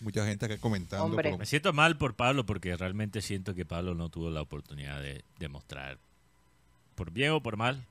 Mucha 0.00 0.26
gente 0.26 0.46
acá 0.46 0.58
comentando. 0.58 1.16
Me 1.16 1.46
siento 1.46 1.72
mal 1.72 1.96
por 1.96 2.14
Pablo 2.14 2.44
porque 2.44 2.76
realmente 2.76 3.22
siento 3.22 3.54
que 3.54 3.64
Pablo 3.64 3.94
no 3.94 4.08
tuvo 4.08 4.30
la 4.30 4.42
oportunidad 4.42 5.00
de 5.00 5.24
demostrar, 5.38 5.98
por 6.94 7.10
bien 7.10 7.32
o 7.32 7.42
por 7.42 7.56
mal, 7.56 7.86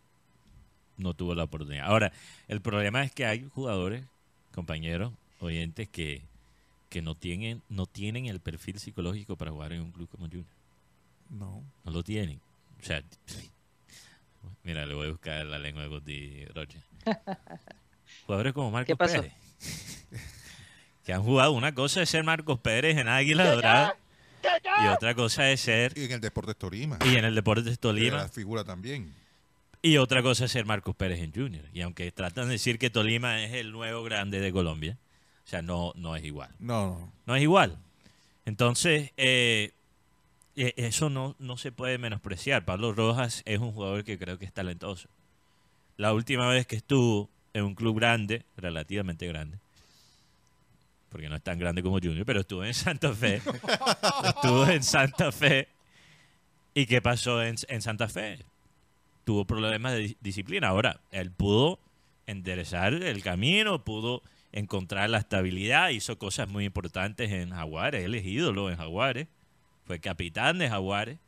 no 0.98 1.14
tuvo 1.14 1.34
la 1.34 1.46
oportunidad. 1.46 1.88
Ahora, 1.88 2.12
el 2.48 2.62
problema 2.62 3.04
es 3.04 3.12
que 3.12 3.26
hay 3.26 3.48
jugadores, 3.54 4.06
compañeros, 4.54 5.14
oyentes 5.40 5.90
que, 5.90 6.22
que 6.90 7.02
no 7.02 7.16
tienen 7.16 7.62
no 7.70 7.86
tienen 7.86 8.28
el 8.28 8.40
perfil 8.40 8.80
psicológico 8.80 9.36
para 9.36 9.52
jugar 9.52 9.74
en 9.74 9.82
un 9.82 9.92
club 9.92 10.10
como 10.10 10.26
Junior. 10.26 10.46
No. 11.30 11.64
No 11.84 11.92
lo 11.92 12.04
tienen. 12.04 12.40
O 12.84 12.86
sea, 12.86 13.02
mira, 14.64 14.86
le 14.86 14.94
voy 14.94 15.08
a 15.08 15.12
buscar 15.12 15.46
la 15.46 15.58
lengua 15.58 15.84
de 15.84 15.88
Guti 15.88 16.46
Roche. 16.54 16.80
Jugadores 18.26 18.54
como 18.54 18.72
Marcos 18.72 18.98
Pérez. 18.98 19.32
que 21.06 21.14
han 21.14 21.24
jugado. 21.24 21.54
Una 21.54 21.74
cosa 21.74 22.02
es 22.02 22.10
ser 22.10 22.24
Marcos 22.24 22.60
Pérez 22.60 22.98
en 22.98 23.08
Águila 23.08 23.50
Dorada. 23.50 23.98
Y 24.84 24.88
otra 24.88 25.16
cosa 25.16 25.50
es 25.50 25.62
ser. 25.62 25.98
Y 25.98 26.06
en 26.06 26.12
el 26.12 26.22
Deportes 26.22 26.58
Tolima. 26.58 27.00
Y 27.06 27.16
en 27.16 27.26
el 27.26 27.36
Deportes 27.36 27.80
Tolima. 27.80 28.18
La 28.18 28.28
figura 28.28 28.64
también. 28.64 29.14
Y 29.82 29.98
otra 29.98 30.22
cosa 30.22 30.46
es 30.46 30.52
ser 30.52 30.66
Marcos 30.66 30.96
Pérez 30.96 31.20
en 31.22 31.34
Junior. 31.34 31.66
Y 31.74 31.82
aunque 31.82 32.12
tratan 32.12 32.48
de 32.48 32.54
decir 32.54 32.80
que 32.80 32.90
Tolima 32.90 33.44
es 33.44 33.54
el 33.54 33.72
nuevo 33.72 34.04
grande 34.04 34.40
de 34.40 34.52
Colombia, 34.52 34.98
o 35.46 35.48
sea, 35.48 35.62
no, 35.62 35.94
no 35.96 36.16
es 36.16 36.24
igual. 36.24 36.52
No, 36.60 37.00
no. 37.00 37.14
No 37.26 37.36
es 37.36 37.42
igual. 37.42 37.78
Entonces, 38.46 39.12
eh, 39.18 39.74
eso 40.56 41.10
no, 41.10 41.36
no 41.40 41.58
se 41.58 41.72
puede 41.72 41.98
menospreciar. 41.98 42.66
Pablo 42.66 42.94
Rojas 42.94 43.42
es 43.46 43.60
un 43.60 43.72
jugador 43.72 44.04
que 44.04 44.18
creo 44.18 44.38
que 44.38 44.46
es 44.46 44.54
talentoso. 44.54 45.10
La 45.98 46.14
última 46.14 46.48
vez 46.48 46.68
que 46.68 46.76
estuvo 46.76 47.30
en 47.54 47.64
un 47.64 47.76
club 47.76 47.98
grande, 47.98 48.46
relativamente 48.58 49.28
grande, 49.28 49.60
porque 51.10 51.30
no 51.30 51.36
es 51.36 51.44
tan 51.44 51.60
grande 51.60 51.84
como 51.84 52.00
Junior, 52.00 52.26
pero 52.26 52.42
estuvo 52.42 52.64
en 52.64 52.74
Santa 52.74 53.14
Fe. 53.14 53.42
estuvo 54.26 54.66
en 54.68 54.84
Santa 54.84 55.32
Fe. 55.32 55.68
¿Y 56.74 56.88
qué 56.88 57.02
pasó 57.02 57.44
en, 57.44 57.56
en 57.68 57.82
Santa 57.82 58.08
Fe? 58.08 58.40
Tuvo 59.24 59.46
problemas 59.46 59.94
de 59.94 60.18
disciplina. 60.22 60.70
Ahora, 60.70 61.00
él 61.12 61.32
pudo 61.32 61.80
enderezar 62.26 62.94
el 62.94 63.22
camino, 63.22 63.84
pudo 63.84 64.24
encontrar 64.52 65.10
la 65.10 65.18
estabilidad, 65.18 65.90
hizo 65.90 66.18
cosas 66.18 66.48
muy 66.48 66.66
importantes 66.66 67.32
en 67.32 67.50
Jaguares, 67.50 68.04
él 68.04 68.16
es 68.16 68.26
ídolo 68.26 68.70
en 68.70 68.78
Jaguares, 68.78 69.28
fue 69.86 70.00
capitán 70.00 70.58
de 70.58 70.70
Jaguares, 70.70 71.20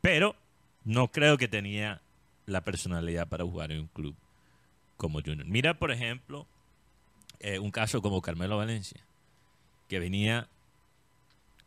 pero 0.00 0.36
no 0.84 1.08
creo 1.08 1.36
que 1.36 1.48
tenía 1.48 2.00
la 2.46 2.62
personalidad 2.62 3.28
para 3.28 3.44
jugar 3.44 3.72
en 3.72 3.80
un 3.80 3.88
club 3.88 4.14
como 4.96 5.20
Junior. 5.20 5.46
Mira, 5.46 5.74
por 5.74 5.90
ejemplo, 5.90 6.46
eh, 7.40 7.58
un 7.58 7.70
caso 7.70 8.00
como 8.00 8.22
Carmelo 8.22 8.56
Valencia, 8.56 9.00
que 9.88 9.98
venía 9.98 10.48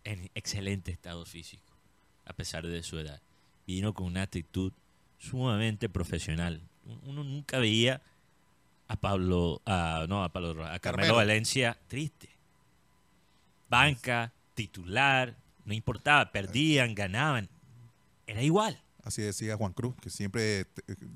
en 0.03 0.31
excelente 0.35 0.91
estado 0.91 1.25
físico, 1.25 1.73
a 2.25 2.33
pesar 2.33 2.65
de 2.65 2.81
su 2.83 2.97
edad. 2.97 3.21
Vino 3.67 3.93
con 3.93 4.07
una 4.07 4.23
actitud 4.23 4.71
sumamente 5.19 5.89
profesional. 5.89 6.61
Uno 7.03 7.23
nunca 7.23 7.59
veía 7.59 8.01
a 8.87 8.95
Pablo, 8.95 9.61
a, 9.65 10.05
no 10.09 10.23
a 10.23 10.29
Pablo, 10.29 10.49
a 10.65 10.79
Carmelo, 10.79 10.79
Carmelo, 10.79 11.15
Valencia 11.15 11.77
triste. 11.87 12.29
Banca, 13.69 14.33
titular, 14.55 15.35
no 15.69 15.75
importaba, 15.75 16.31
perdían, 16.31 16.95
ganaban, 16.95 17.47
era 18.25 18.41
igual. 18.41 18.81
Así 19.03 19.21
decía 19.21 19.55
Juan 19.55 19.71
Cruz, 19.71 19.95
que 20.01 20.09
siempre, 20.09 20.65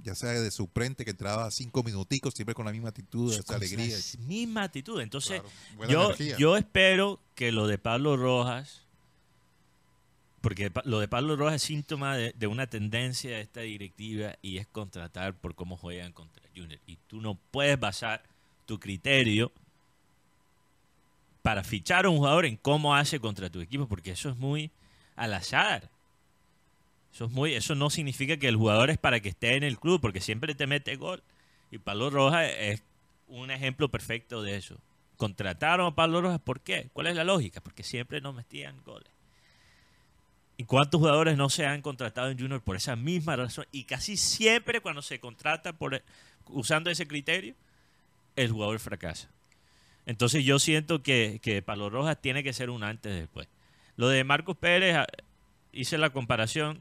ya 0.04 0.14
sea 0.16 0.30
de 0.30 0.52
su 0.52 0.68
frente, 0.68 1.04
que 1.04 1.12
entraba 1.12 1.50
cinco 1.50 1.84
minuticos, 1.84 2.36
siempre 2.36 2.54
con 2.54 2.66
la 2.66 2.72
misma 2.72 2.90
actitud, 2.90 3.34
esa 3.34 3.56
alegría. 3.56 3.98
La 3.98 4.26
misma 4.26 4.64
actitud. 4.64 5.02
Entonces, 5.02 5.42
claro, 5.76 6.16
yo, 6.16 6.38
yo 6.38 6.56
espero 6.56 7.20
que 7.34 7.52
lo 7.52 7.66
de 7.66 7.80
Pablo 7.80 8.16
Rojas, 8.16 8.84
porque 10.40 10.72
lo 10.86 11.00
de 11.00 11.08
Pablo 11.08 11.36
Rojas 11.36 11.56
es 11.56 11.64
síntoma 11.64 12.16
de, 12.16 12.34
de, 12.38 12.48
una 12.48 12.68
tendencia 12.68 13.32
de 13.32 13.42
esta 13.42 13.62
directiva 13.62 14.36
y 14.44 14.60
es 14.60 14.68
contratar 14.68 15.36
por 15.36 15.56
cómo 15.56 15.78
juegan 15.78 16.14
contra 16.14 16.44
Junior. 16.56 16.80
Y 16.86 16.98
tú 17.08 17.22
no 17.22 17.40
puedes 17.52 17.80
basar 17.80 18.24
tu 18.66 18.80
criterio 18.80 19.52
para 21.44 21.64
fichar 21.64 22.06
a 22.06 22.10
un 22.10 22.18
jugador 22.18 22.46
en 22.46 22.58
cómo 22.58 22.96
hace 22.96 23.20
contra 23.20 23.50
tu 23.50 23.60
equipo, 23.60 23.88
porque 23.88 24.12
eso 24.12 24.30
es 24.30 24.38
muy 24.38 24.72
al 25.16 25.34
azar. 25.34 25.90
Eso, 27.14 27.26
es 27.26 27.32
muy, 27.32 27.54
eso 27.54 27.76
no 27.76 27.92
significa 27.92 28.38
que 28.38 28.48
el 28.48 28.56
jugador 28.56 28.90
es 28.90 28.98
para 28.98 29.20
que 29.20 29.30
esté 29.30 29.56
en 29.56 29.64
el 29.64 29.78
club, 29.78 30.02
porque 30.02 30.22
siempre 30.22 30.56
te 30.56 30.66
mete 30.66 30.96
gol. 30.96 31.22
Y 31.70 31.78
Pablo 31.78 32.10
Rojas 32.10 32.50
es 32.58 32.82
un 33.28 33.52
ejemplo 33.52 33.90
perfecto 33.90 34.42
de 34.42 34.56
eso. 34.56 34.78
Contrataron 35.18 35.86
a 35.86 35.96
Pablo 35.96 36.22
Rojas, 36.22 36.40
¿por 36.40 36.62
qué? 36.62 36.90
¿Cuál 36.94 37.08
es 37.08 37.16
la 37.16 37.26
lógica? 37.26 37.62
Porque 37.62 37.84
siempre 37.84 38.22
no 38.22 38.32
metían 38.32 38.82
goles. 38.86 39.12
¿Y 40.56 40.64
cuántos 40.64 41.00
jugadores 41.00 41.36
no 41.36 41.50
se 41.50 41.66
han 41.66 41.82
contratado 41.82 42.30
en 42.30 42.40
Junior 42.40 42.62
por 42.62 42.78
esa 42.78 42.96
misma 42.96 43.36
razón? 43.36 43.66
Y 43.72 43.84
casi 43.84 44.16
siempre 44.16 44.80
cuando 44.80 45.02
se 45.02 45.20
contrata 45.20 45.74
por, 45.74 46.02
usando 46.48 46.90
ese 46.90 47.06
criterio, 47.06 47.54
el 48.38 48.50
jugador 48.52 48.80
fracasa. 48.80 49.30
Entonces 50.06 50.44
yo 50.44 50.60
siento 50.60 51.02
que, 51.02 51.40
que 51.42 51.62
Palo 51.62 51.90
Rojas 51.90 52.20
tiene 52.20 52.44
que 52.44 52.54
ser 52.54 52.70
un 52.70 52.84
antes 52.84 53.14
y 53.14 53.20
después. 53.20 53.48
Lo 53.96 54.10
de 54.10 54.24
Marcos 54.24 54.58
Pérez, 54.58 54.98
hice 55.72 55.98
la 55.98 56.10
comparación, 56.10 56.80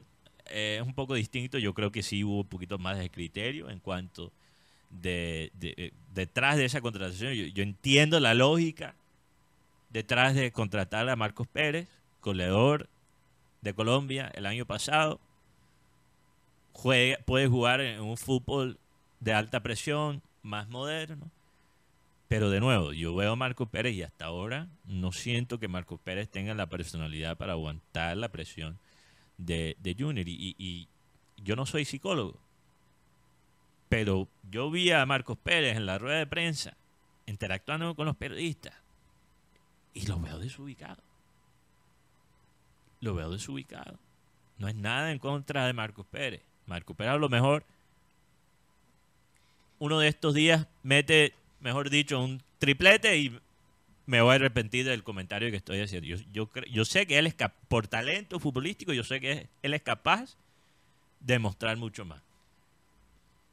eh, 0.49 0.79
es 0.81 0.87
un 0.87 0.93
poco 0.93 1.13
distinto. 1.15 1.57
Yo 1.57 1.73
creo 1.73 1.91
que 1.91 2.03
sí 2.03 2.23
hubo 2.23 2.41
un 2.41 2.47
poquito 2.47 2.77
más 2.77 2.97
de 2.97 3.09
criterio 3.09 3.69
en 3.69 3.79
cuanto 3.79 4.31
de, 4.89 5.51
de 5.53 5.93
detrás 6.13 6.57
de 6.57 6.65
esa 6.65 6.81
contratación. 6.81 7.33
Yo, 7.33 7.45
yo, 7.45 7.63
entiendo 7.63 8.19
la 8.19 8.33
lógica 8.33 8.95
detrás 9.89 10.35
de 10.35 10.51
contratar 10.51 11.07
a 11.09 11.15
Marcos 11.15 11.47
Pérez, 11.47 11.87
goleador 12.21 12.89
de 13.61 13.73
Colombia 13.73 14.31
el 14.33 14.45
año 14.45 14.65
pasado. 14.65 15.19
puede 16.73 17.47
jugar 17.47 17.81
en 17.81 18.01
un 18.01 18.17
fútbol 18.17 18.77
de 19.19 19.33
alta 19.33 19.61
presión, 19.61 20.21
más 20.41 20.67
moderno. 20.67 21.31
Pero 22.33 22.49
de 22.49 22.59
nuevo, 22.59 22.93
yo 22.93 23.13
veo 23.13 23.33
a 23.33 23.35
Marco 23.35 23.67
Pérez 23.67 23.93
y 23.93 24.01
hasta 24.01 24.25
ahora 24.25 24.67
no 24.85 25.11
siento 25.11 25.59
que 25.59 25.67
Marco 25.67 25.99
Pérez 25.99 26.31
tenga 26.31 26.55
la 26.55 26.65
personalidad 26.65 27.37
para 27.37 27.51
aguantar 27.51 28.17
la 28.17 28.29
presión 28.29 28.79
de, 29.37 29.77
Junior. 29.95 30.27
Y, 30.27 30.89
yo 31.37 31.55
no 31.55 31.67
soy 31.67 31.85
psicólogo, 31.85 32.39
pero 33.87 34.27
yo 34.49 34.71
vi 34.71 34.89
a 34.89 35.05
Marcos 35.05 35.37
Pérez 35.37 35.77
en 35.77 35.85
la 35.85 35.99
rueda 35.99 36.17
de 36.17 36.25
prensa 36.25 36.75
interactuando 37.27 37.93
con 37.93 38.07
los 38.07 38.15
periodistas 38.15 38.73
y 39.93 40.07
lo 40.07 40.19
veo 40.19 40.39
desubicado. 40.39 41.03
Lo 42.99 43.13
veo 43.13 43.29
desubicado. 43.29 43.99
No 44.57 44.67
es 44.67 44.73
nada 44.73 45.11
en 45.11 45.19
contra 45.19 45.67
de 45.67 45.73
Marcos 45.73 46.07
Pérez. 46.07 46.41
Marcos 46.65 46.97
Pérez 46.97 47.13
a 47.13 47.17
lo 47.17 47.29
mejor 47.29 47.63
uno 49.77 49.99
de 49.99 50.07
estos 50.07 50.33
días 50.33 50.65
mete, 50.81 51.35
mejor 51.63 51.89
dicho, 51.89 52.21
un 52.21 52.43
triplete 52.59 53.17
y 53.17 53.39
me 54.05 54.21
voy 54.21 54.33
a 54.33 54.35
arrepentir 54.35 54.85
del 54.85 55.03
comentario 55.03 55.49
que 55.49 55.57
estoy 55.57 55.79
haciendo. 55.79 56.07
Yo, 56.07 56.17
yo, 56.31 56.49
yo 56.69 56.85
sé 56.85 57.07
que 57.07 57.17
él 57.17 57.25
es, 57.25 57.35
por 57.67 57.87
talento 57.87 58.39
futbolístico, 58.39 58.93
yo 58.93 59.03
sé 59.03 59.19
que 59.19 59.47
él 59.61 59.73
es 59.73 59.81
capaz 59.81 60.35
de 61.21 61.39
mostrar 61.39 61.77
mucho 61.77 62.05
más. 62.05 62.21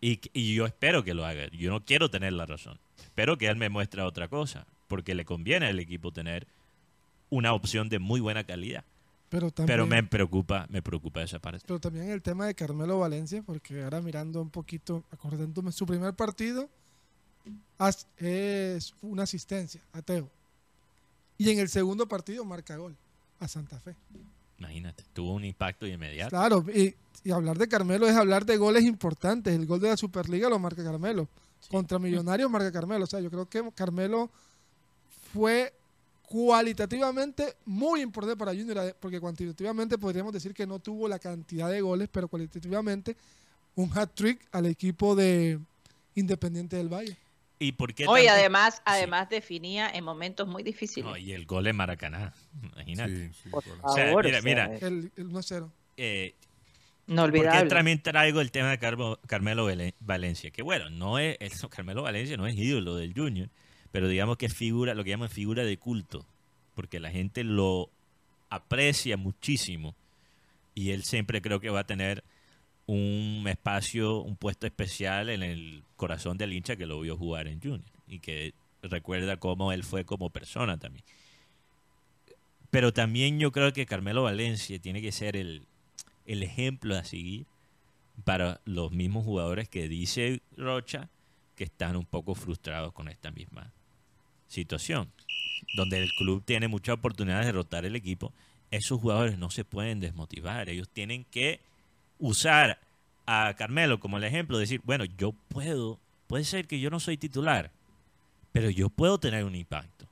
Y, 0.00 0.20
y, 0.32 0.54
yo 0.54 0.66
espero 0.66 1.04
que 1.04 1.14
lo 1.14 1.24
haga. 1.24 1.48
Yo 1.52 1.70
no 1.70 1.84
quiero 1.84 2.10
tener 2.10 2.32
la 2.32 2.46
razón. 2.46 2.78
Espero 2.98 3.36
que 3.38 3.46
él 3.46 3.56
me 3.56 3.68
muestre 3.68 4.02
otra 4.02 4.28
cosa, 4.28 4.66
porque 4.88 5.14
le 5.14 5.24
conviene 5.24 5.66
al 5.66 5.78
equipo 5.78 6.10
tener 6.10 6.46
una 7.28 7.52
opción 7.52 7.88
de 7.88 7.98
muy 7.98 8.20
buena 8.20 8.44
calidad. 8.44 8.84
Pero, 9.28 9.52
también, 9.52 9.88
me 9.88 10.02
preocupa, 10.02 10.66
me 10.70 10.82
preocupa 10.82 11.22
esa 11.22 11.38
parte. 11.38 11.62
Pero 11.64 11.78
también 11.78 12.10
el 12.10 12.22
tema 12.22 12.46
de 12.46 12.54
Carmelo 12.54 12.98
Valencia, 12.98 13.42
porque 13.42 13.84
ahora 13.84 14.00
mirando 14.00 14.42
un 14.42 14.50
poquito, 14.50 15.04
acordándome, 15.12 15.70
su 15.70 15.86
primer 15.86 16.14
partido 16.14 16.68
es 18.18 18.94
una 19.02 19.22
asistencia 19.22 19.80
a 19.92 20.02
Teo. 20.02 20.28
Y 21.38 21.50
en 21.50 21.58
el 21.58 21.68
segundo 21.68 22.06
partido 22.06 22.44
marca 22.44 22.76
gol 22.76 22.96
a 23.38 23.48
Santa 23.48 23.80
Fe. 23.80 23.96
Imagínate, 24.58 25.04
tuvo 25.14 25.32
un 25.32 25.44
impacto 25.44 25.86
inmediato. 25.86 26.30
Claro, 26.30 26.64
y, 26.68 26.94
hablar 27.30 27.56
de 27.56 27.66
Carmelo 27.66 28.06
es 28.06 28.14
hablar 28.14 28.44
de 28.44 28.58
goles 28.58 28.84
importantes. 28.84 29.54
El 29.54 29.66
gol 29.66 29.80
de 29.80 29.88
la 29.88 29.96
Superliga 29.96 30.50
lo 30.50 30.58
marca 30.58 30.84
Carmelo. 30.84 31.28
Contra 31.70 31.98
Millonarios 31.98 32.50
marca 32.50 32.70
Carmelo. 32.70 33.04
O 33.04 33.06
sea, 33.06 33.20
yo 33.20 33.30
creo 33.30 33.48
que 33.48 33.62
Carmelo 33.74 34.30
fue 35.32 35.72
cualitativamente 36.22 37.56
muy 37.64 38.02
importante 38.02 38.38
para 38.38 38.52
Junior, 38.52 38.94
porque 39.00 39.18
cuantitativamente 39.18 39.98
podríamos 39.98 40.32
decir 40.32 40.54
que 40.54 40.66
no 40.66 40.78
tuvo 40.78 41.08
la 41.08 41.18
cantidad 41.18 41.70
de 41.70 41.80
goles, 41.80 42.08
pero 42.12 42.28
cualitativamente 42.28 43.16
un 43.74 43.90
hat-trick 43.96 44.46
al 44.52 44.66
equipo 44.66 45.16
de 45.16 45.58
Independiente 46.14 46.76
del 46.76 46.88
Valle. 46.88 47.16
¿Y 47.62 47.72
por 47.72 47.92
qué 47.92 48.06
Hoy 48.08 48.26
además, 48.26 48.80
además 48.86 49.28
definía 49.28 49.90
en 49.90 50.02
momentos 50.02 50.48
muy 50.48 50.62
difíciles. 50.62 51.18
y 51.18 51.32
el 51.32 51.44
gol 51.44 51.66
en 51.66 51.76
Maracaná, 51.76 52.32
imagínate. 52.74 53.30
o 53.52 53.92
sea, 53.94 54.16
mira, 54.16 54.40
mira. 54.40 54.64
El, 54.80 55.12
1-0. 55.14 55.70
Eh, 55.98 56.34
no 57.06 57.24
olvidable. 57.24 57.58
Porque 57.58 57.68
también 57.68 58.02
traigo 58.02 58.40
el 58.40 58.50
tema 58.50 58.70
de 58.70 58.78
Carmelo 59.26 59.68
Valencia, 60.00 60.50
que 60.50 60.62
bueno, 60.62 60.88
no 60.88 61.18
es, 61.18 61.36
Carmelo 61.68 62.02
Valencia 62.02 62.38
no 62.38 62.46
es 62.46 62.56
ídolo 62.56 62.96
del 62.96 63.12
Junior, 63.12 63.50
pero 63.92 64.08
digamos 64.08 64.38
que 64.38 64.46
es 64.46 64.54
figura, 64.54 64.94
lo 64.94 65.04
que 65.04 65.10
llaman 65.10 65.28
figura 65.28 65.62
de 65.62 65.76
culto, 65.76 66.24
porque 66.74 66.98
la 66.98 67.10
gente 67.10 67.44
lo 67.44 67.90
aprecia 68.48 69.18
muchísimo 69.18 69.94
y 70.74 70.92
él 70.92 71.04
siempre 71.04 71.42
creo 71.42 71.60
que 71.60 71.68
va 71.68 71.80
a 71.80 71.86
tener 71.86 72.24
un 72.86 73.44
espacio, 73.48 74.20
un 74.20 74.36
puesto 74.36 74.66
especial 74.66 75.30
en 75.30 75.42
el 75.42 75.82
corazón 75.96 76.38
del 76.38 76.52
hincha 76.52 76.76
que 76.76 76.86
lo 76.86 77.00
vio 77.00 77.16
jugar 77.16 77.46
en 77.46 77.60
Junior 77.60 77.82
y 78.08 78.18
que 78.18 78.54
recuerda 78.82 79.36
cómo 79.36 79.72
él 79.72 79.84
fue 79.84 80.04
como 80.04 80.30
persona 80.30 80.78
también. 80.78 81.04
Pero 82.70 82.92
también 82.92 83.38
yo 83.38 83.52
creo 83.52 83.72
que 83.72 83.86
Carmelo 83.86 84.22
Valencia 84.24 84.78
tiene 84.78 85.02
que 85.02 85.12
ser 85.12 85.36
el, 85.36 85.62
el 86.26 86.42
ejemplo 86.42 86.96
a 86.96 87.04
seguir 87.04 87.46
para 88.24 88.60
los 88.64 88.92
mismos 88.92 89.24
jugadores 89.24 89.68
que 89.68 89.88
dice 89.88 90.40
Rocha 90.56 91.08
que 91.56 91.64
están 91.64 91.96
un 91.96 92.06
poco 92.06 92.34
frustrados 92.34 92.92
con 92.92 93.08
esta 93.08 93.30
misma 93.30 93.72
situación, 94.48 95.10
donde 95.76 96.02
el 96.02 96.10
club 96.12 96.42
tiene 96.44 96.68
mucha 96.68 96.94
oportunidad 96.94 97.40
de 97.40 97.46
derrotar 97.46 97.84
el 97.84 97.96
equipo, 97.96 98.32
esos 98.70 99.00
jugadores 99.00 99.38
no 99.38 99.50
se 99.50 99.64
pueden 99.64 100.00
desmotivar, 100.00 100.68
ellos 100.68 100.88
tienen 100.88 101.24
que 101.24 101.60
usar 102.20 102.78
a 103.26 103.54
Carmelo 103.56 103.98
como 103.98 104.18
el 104.18 104.24
ejemplo, 104.24 104.58
decir, 104.58 104.80
bueno, 104.84 105.04
yo 105.04 105.32
puedo, 105.48 105.98
puede 106.26 106.44
ser 106.44 106.66
que 106.66 106.80
yo 106.80 106.90
no 106.90 107.00
soy 107.00 107.16
titular, 107.16 107.70
pero 108.52 108.70
yo 108.70 108.88
puedo 108.88 109.18
tener 109.18 109.44
un 109.44 109.54
impacto, 109.54 110.06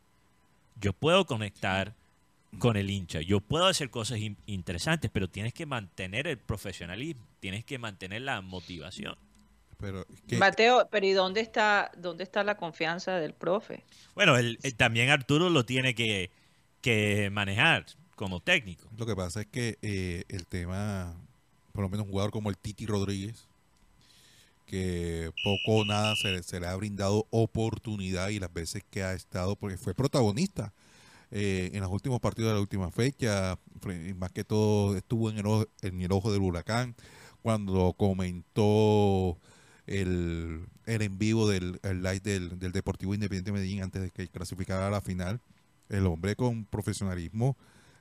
yo 0.81 0.93
puedo 0.93 1.27
conectar 1.27 1.95
con 2.59 2.77
el 2.77 2.91
hincha, 2.91 3.21
yo 3.21 3.41
puedo 3.41 3.67
hacer 3.67 3.91
cosas 3.91 4.19
interesantes, 4.47 5.11
pero 5.13 5.29
tienes 5.29 5.53
que 5.53 5.67
mantener 5.67 6.27
el 6.27 6.39
profesionalismo, 6.39 7.27
tienes 7.41 7.65
que 7.65 7.79
mantener 7.79 8.23
la 8.23 8.41
motivación. 8.41 9.17
Pero 9.79 10.05
Mateo, 10.39 10.89
pero 10.91 11.07
¿y 11.07 11.13
dónde 11.13 11.41
está, 11.41 11.93
dónde 11.97 12.25
está 12.25 12.43
la 12.43 12.57
confianza 12.57 13.17
del 13.21 13.33
profe? 13.33 13.85
Bueno, 14.15 14.35
también 14.77 15.11
Arturo 15.11 15.51
lo 15.51 15.65
tiene 15.65 15.95
que, 15.95 16.31
manejar 17.31 17.87
como 18.17 18.41
técnico. 18.41 18.89
Lo 18.97 19.07
que 19.07 19.15
pasa 19.15 19.43
es 19.43 19.47
que 19.47 19.79
eh, 19.83 20.25
el 20.29 20.47
tema, 20.47 21.15
por 21.79 21.85
lo 21.85 21.91
menos 21.91 22.07
un 22.07 22.11
jugador 22.11 22.33
como 22.33 22.51
el 22.51 22.59
Titi 22.59 22.87
Rodríguez, 22.87 23.47
que 24.67 25.31
poco 25.45 25.83
o 25.83 25.85
nada 25.85 26.17
se, 26.17 26.59
le 26.59 26.67
ha 26.67 26.75
brindado 26.75 27.29
oportunidad 27.31 28.31
y 28.31 28.41
las 28.41 28.53
veces 28.53 28.83
que 28.91 29.05
ha 29.05 29.13
estado, 29.13 29.55
porque 29.55 29.77
fue 29.77 29.95
protagonista 29.95 30.73
eh, 31.31 31.71
en 31.75 31.81
los 31.81 31.93
últimos 31.93 32.19
partidos 32.19 32.51
de 32.51 32.55
la 32.55 32.61
última 32.61 32.91
fecha, 32.91 33.61
más 34.17 34.33
que 34.33 34.43
todo 34.43 34.97
estuvo 34.97 35.31
en 35.31 35.39
el, 35.39 35.69
en 35.83 36.03
el 36.03 36.11
ojo 36.11 36.33
del 36.33 36.43
huracán, 36.43 36.97
cuando 37.43 37.93
comentó 37.97 39.39
el, 39.87 40.67
el 40.85 41.03
en 41.03 41.17
vivo 41.17 41.49
del 41.49 41.79
live 41.85 42.19
del, 42.19 42.73
Deportivo 42.73 43.15
Independiente 43.15 43.53
Medellín 43.53 43.85
antes 43.85 44.03
de 44.03 44.11
que 44.11 44.27
clasificara 44.27 44.89
a 44.89 44.91
la 44.91 45.01
final. 45.01 45.41
El 45.89 46.09
hombre 46.09 46.35
con 46.35 46.65
profesionalismo 46.65 47.57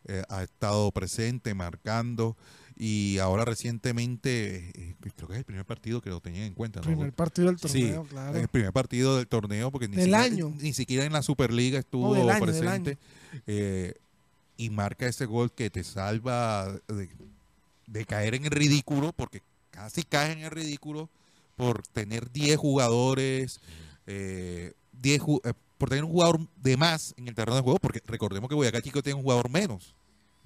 eh, 0.06 0.24
ha 0.30 0.42
estado 0.42 0.92
presente, 0.92 1.54
marcando 1.54 2.36
y 2.80 3.18
ahora 3.18 3.44
recientemente, 3.44 4.72
eh, 4.76 4.96
creo 5.16 5.28
que 5.28 5.34
es 5.34 5.40
el 5.40 5.46
primer 5.46 5.66
partido 5.66 6.00
que 6.00 6.12
lo 6.12 6.20
tenían 6.20 6.46
en 6.46 6.54
cuenta. 6.54 6.80
El 6.82 6.86
primer 6.86 7.12
partido 7.12 7.48
del 7.48 7.58
torneo, 7.60 8.06
claro. 8.06 8.38
El 8.38 8.48
primer 8.48 8.72
partido 8.72 9.18
del 9.18 9.28
torneo, 9.28 9.72
porque 9.72 9.88
ni, 9.88 9.96
siquiera, 9.96 10.22
año. 10.22 10.54
ni 10.60 10.74
siquiera 10.74 11.06
en 11.06 11.14
la 11.14 11.24
Superliga 11.24 11.80
estuvo 11.80 12.14
presente. 12.40 13.00
Eh, 13.48 13.96
y 14.58 14.70
marca 14.70 15.08
ese 15.08 15.26
gol 15.26 15.52
que 15.52 15.70
te 15.70 15.84
salva 15.84 16.72
de, 16.88 17.10
de, 17.88 18.06
caer 18.06 18.36
en 18.36 18.46
el 18.46 18.52
ridículo, 18.52 19.12
porque 19.12 19.42
casi 19.72 20.04
cae 20.04 20.32
en 20.34 20.40
el 20.40 20.52
ridículo 20.52 21.10
por 21.56 21.82
tener 21.88 22.32
10 22.32 22.58
jugadores, 22.58 23.60
eh, 24.06 24.74
10 25.02 25.22
eh, 25.44 25.54
por 25.80 25.90
tener 25.90 26.04
un 26.04 26.12
jugador 26.12 26.48
de 26.62 26.78
más 26.78 27.16
en 27.18 27.28
el 27.28 27.36
terreno 27.36 27.56
de 27.56 27.64
juego, 27.64 27.80
porque 27.80 28.02
recordemos 28.06 28.50
que 28.50 28.56
Boyacá 28.56 28.82
Chico 28.82 29.02
tiene 29.02 29.18
un 29.18 29.24
jugador 29.24 29.50
menos. 29.50 29.96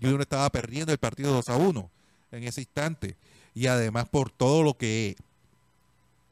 Junior 0.02 0.22
estaba 0.22 0.50
perdiendo 0.50 0.94
el 0.94 0.98
partido 0.98 1.34
2 1.34 1.50
a 1.50 1.58
1 1.58 1.92
en 2.32 2.44
ese 2.44 2.62
instante. 2.62 3.16
Y 3.54 3.68
además 3.68 4.08
por 4.10 4.30
todo 4.30 4.64
lo 4.64 4.76
que 4.76 5.16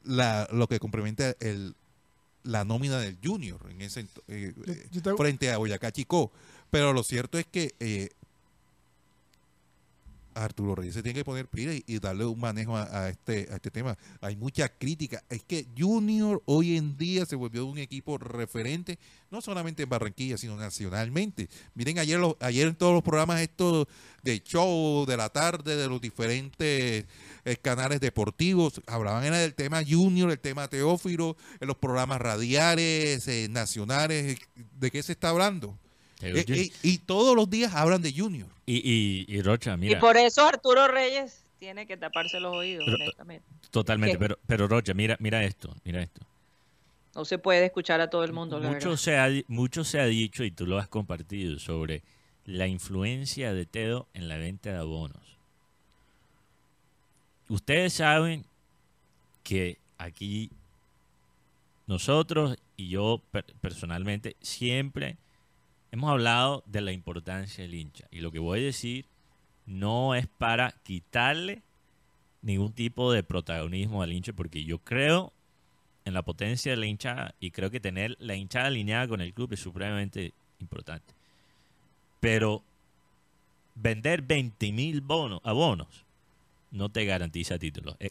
la, 0.04 0.48
lo 0.52 0.66
que 0.66 0.78
complementa 0.78 1.34
el, 1.40 1.74
la 2.42 2.64
nómina 2.64 2.98
del 2.98 3.18
Junior 3.22 3.60
en 3.70 3.82
ese 3.82 4.06
eh, 4.28 4.54
frente 5.16 5.50
a 5.50 5.58
Boyacá 5.58 5.92
Chico. 5.92 6.30
Pero 6.70 6.92
lo 6.92 7.02
cierto 7.02 7.38
es 7.38 7.46
que 7.46 7.74
eh, 7.80 8.10
Arturo 10.34 10.74
Reyes 10.74 10.94
se 10.94 11.02
tiene 11.02 11.18
que 11.18 11.24
poner 11.24 11.46
pila 11.48 11.72
y, 11.74 11.98
darle 11.98 12.24
un 12.24 12.38
manejo 12.38 12.76
a, 12.76 13.08
este, 13.08 13.48
a 13.50 13.56
este 13.56 13.70
tema. 13.70 13.96
Hay 14.20 14.36
mucha 14.36 14.68
crítica. 14.68 15.22
Es 15.28 15.42
que 15.44 15.66
Junior 15.76 16.42
hoy 16.46 16.76
en 16.76 16.96
día 16.96 17.26
se 17.26 17.36
volvió 17.36 17.66
un 17.66 17.78
equipo 17.78 18.18
referente, 18.18 18.98
no 19.30 19.40
solamente 19.40 19.82
en 19.82 19.88
Barranquilla, 19.88 20.38
sino 20.38 20.56
nacionalmente. 20.56 21.48
Miren, 21.74 21.98
ayer, 21.98 22.20
ayer 22.40 22.68
en 22.68 22.74
todos 22.74 22.94
los 22.94 23.02
programas 23.02 23.40
estos 23.40 23.86
de 24.22 24.42
show, 24.42 25.04
de 25.06 25.16
la 25.16 25.28
tarde, 25.28 25.76
de 25.76 25.88
los 25.88 26.00
diferentes 26.00 27.04
eh, 27.44 27.56
canales 27.56 28.00
deportivos, 28.00 28.80
hablaban 28.86 29.24
era 29.24 29.38
del 29.38 29.54
tema 29.54 29.82
Junior, 29.86 30.30
el 30.30 30.40
tema 30.40 30.68
Teófilo, 30.68 31.36
en 31.60 31.68
los 31.68 31.76
programas 31.76 32.20
radiales, 32.20 33.26
eh, 33.28 33.48
nacionales. 33.50 34.38
¿De 34.78 34.90
qué 34.90 35.02
se 35.02 35.12
está 35.12 35.30
hablando? 35.30 35.78
Eh, 36.22 36.44
eh, 36.46 36.70
y, 36.82 36.98
todos 36.98 37.34
los 37.34 37.48
días 37.48 37.74
hablan 37.74 38.02
de 38.02 38.12
Junior. 38.12 38.48
Y, 38.66 39.24
y, 39.26 39.42
Rocha, 39.42 39.76
mira. 39.76 39.96
Y 39.96 40.00
por 40.00 40.16
eso 40.16 40.46
Arturo 40.46 40.86
Reyes 40.86 41.42
tiene 41.58 41.86
que 41.86 41.96
taparse 41.96 42.40
los 42.40 42.54
oídos, 42.54 42.86
Totalmente, 43.70 44.18
pero, 44.18 44.38
pero 44.46 44.68
Rocha, 44.68 44.94
mira, 44.94 45.16
mira 45.20 45.42
esto, 45.44 45.74
mira 45.84 46.02
esto. 46.02 46.20
No 47.14 47.24
se 47.24 47.38
puede 47.38 47.66
escuchar 47.66 48.00
a 48.00 48.08
todo 48.08 48.24
el 48.24 48.32
mundo. 48.32 48.60
mucho, 48.60 48.96
se 48.96 49.18
ha, 49.18 49.28
mucho 49.48 49.84
se 49.84 50.00
ha 50.00 50.06
dicho 50.06 50.44
y 50.44 50.50
tú 50.50 50.66
lo 50.66 50.78
has 50.78 50.88
compartido 50.88 51.58
sobre 51.58 52.02
la 52.44 52.66
influencia 52.66 53.52
de 53.52 53.66
Tedo 53.66 54.06
en 54.14 54.28
la 54.28 54.36
venta 54.36 54.70
de 54.70 54.78
abonos. 54.78 55.38
Ustedes 57.48 57.94
saben 57.94 58.44
que 59.42 59.78
aquí 59.98 60.50
nosotros 61.86 62.56
y 62.76 62.88
yo 62.88 63.20
personalmente 63.60 64.36
siempre 64.40 65.16
hemos 65.92 66.10
hablado 66.10 66.62
de 66.66 66.80
la 66.80 66.92
importancia 66.92 67.62
del 67.62 67.74
hincha. 67.74 68.06
Y 68.10 68.20
lo 68.20 68.30
que 68.30 68.38
voy 68.38 68.60
a 68.60 68.64
decir 68.64 69.06
no 69.66 70.14
es 70.14 70.26
para 70.26 70.72
quitarle 70.82 71.62
ningún 72.42 72.72
tipo 72.72 73.12
de 73.12 73.22
protagonismo 73.22 74.02
al 74.02 74.12
hincha, 74.12 74.32
porque 74.32 74.64
yo 74.64 74.78
creo 74.78 75.32
en 76.04 76.14
la 76.14 76.22
potencia 76.22 76.72
de 76.72 76.76
la 76.76 76.86
hinchada 76.86 77.34
y 77.40 77.50
creo 77.50 77.70
que 77.70 77.80
tener 77.80 78.16
la 78.18 78.34
hinchada 78.34 78.66
alineada 78.66 79.08
con 79.08 79.20
el 79.20 79.32
club 79.32 79.52
es 79.52 79.60
supremamente 79.60 80.32
importante. 80.58 81.14
Pero 82.20 82.62
vender 83.74 84.22
20 84.22 84.72
mil 84.72 85.02
abonos 85.44 86.04
no 86.70 86.88
te 86.88 87.04
garantiza 87.04 87.58
títulos. 87.58 87.96
Eh, 87.98 88.10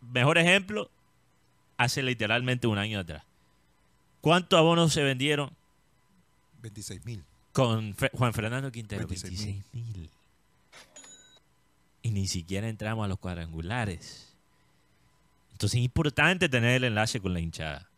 mejor 0.00 0.38
ejemplo, 0.38 0.90
hace 1.76 2.02
literalmente 2.02 2.66
un 2.66 2.78
año 2.78 3.00
atrás. 3.00 3.24
¿Cuántos 4.20 4.58
abonos 4.58 4.92
se 4.92 5.02
vendieron? 5.02 5.50
26 6.64 7.04
mil. 7.04 7.22
Con 7.52 7.94
Juan 8.14 8.32
Fernando 8.32 8.72
Quintero. 8.72 9.06
26 9.06 9.64
mil. 9.72 10.10
Y 12.02 12.10
ni 12.10 12.26
siquiera 12.26 12.68
entramos 12.68 13.04
a 13.04 13.08
los 13.08 13.18
cuadrangulares. 13.18 14.34
Entonces 15.52 15.78
es 15.78 15.84
importante 15.84 16.48
tener 16.48 16.76
el 16.76 16.84
enlace 16.84 17.20
con 17.20 17.34
la 17.34 17.40
hinchada. 17.40 17.88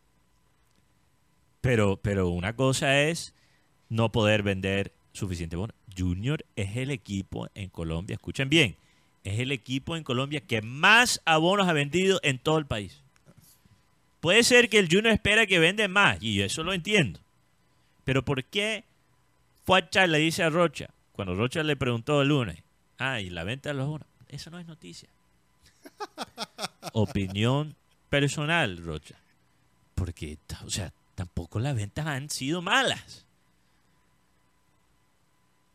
Pero, 1.60 1.96
pero 1.96 2.28
una 2.28 2.54
cosa 2.54 3.02
es 3.02 3.34
no 3.88 4.10
poder 4.12 4.42
vender 4.42 4.92
suficiente 5.12 5.56
bono. 5.56 5.72
Junior 5.96 6.44
es 6.56 6.76
el 6.76 6.90
equipo 6.90 7.48
en 7.54 7.70
Colombia, 7.70 8.14
escuchen 8.14 8.50
bien, 8.50 8.76
es 9.24 9.38
el 9.38 9.50
equipo 9.50 9.96
en 9.96 10.04
Colombia 10.04 10.40
que 10.40 10.60
más 10.60 11.22
abonos 11.24 11.68
ha 11.68 11.72
vendido 11.72 12.20
en 12.22 12.38
todo 12.38 12.58
el 12.58 12.66
país. 12.66 13.00
Puede 14.20 14.42
ser 14.42 14.68
que 14.68 14.78
el 14.78 14.88
Junior 14.88 15.14
espera 15.14 15.46
que 15.46 15.58
vende 15.58 15.88
más, 15.88 16.22
y 16.22 16.42
eso 16.42 16.62
lo 16.62 16.74
entiendo. 16.74 17.20
Pero 18.06 18.24
¿por 18.24 18.44
qué 18.44 18.84
Fuacha 19.64 20.06
le 20.06 20.18
dice 20.18 20.44
a 20.44 20.48
Rocha, 20.48 20.90
cuando 21.10 21.34
Rocha 21.34 21.64
le 21.64 21.74
preguntó 21.74 22.22
el 22.22 22.28
lunes, 22.28 22.62
ah, 22.98 23.20
y 23.20 23.30
la 23.30 23.42
venta 23.42 23.70
de 23.70 23.74
los 23.74 23.86
abonos? 23.86 24.06
Eso 24.28 24.48
no 24.48 24.60
es 24.60 24.66
noticia. 24.66 25.08
Opinión 26.92 27.74
personal, 28.08 28.76
Rocha. 28.78 29.16
Porque, 29.96 30.38
o 30.64 30.70
sea, 30.70 30.92
tampoco 31.16 31.58
las 31.58 31.74
ventas 31.74 32.06
han 32.06 32.30
sido 32.30 32.62
malas. 32.62 33.26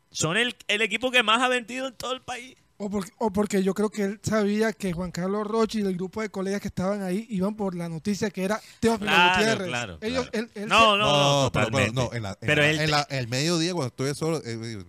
Son 0.09 0.37
el, 0.37 0.55
equipo 0.69 1.11
que 1.11 1.23
más 1.23 1.41
ha 1.41 1.49
vendido 1.49 1.89
en 1.89 1.95
todo 1.95 2.13
el 2.13 2.21
país. 2.21 2.55
O 2.83 2.89
porque, 2.89 3.11
o 3.19 3.31
porque, 3.31 3.61
yo 3.61 3.75
creo 3.75 3.91
que 3.91 4.03
él 4.03 4.19
sabía 4.23 4.73
que 4.73 4.91
Juan 4.91 5.11
Carlos 5.11 5.45
Rocha 5.45 5.77
y 5.77 5.81
el 5.81 5.93
grupo 5.93 6.23
de 6.23 6.29
colegas 6.29 6.61
que 6.61 6.69
estaban 6.69 7.03
ahí 7.03 7.27
iban 7.29 7.55
por 7.55 7.75
la 7.75 7.87
noticia 7.87 8.31
que 8.31 8.43
era 8.43 8.59
Teófilo 8.79 9.11
Gutiérrez. 9.11 9.67
Claro, 9.67 9.97
Ellos, 10.01 10.27
no, 10.65 10.97
no, 10.97 11.43
no, 11.43 11.51
Pero, 11.51 11.69
no, 11.93 12.11
en, 12.11 12.23
la, 12.23 13.01
el 13.11 13.27
mediodía 13.27 13.73
cuando 13.73 13.89
estuve 13.89 14.15
solo... 14.15 14.41
Eh, 14.43 14.87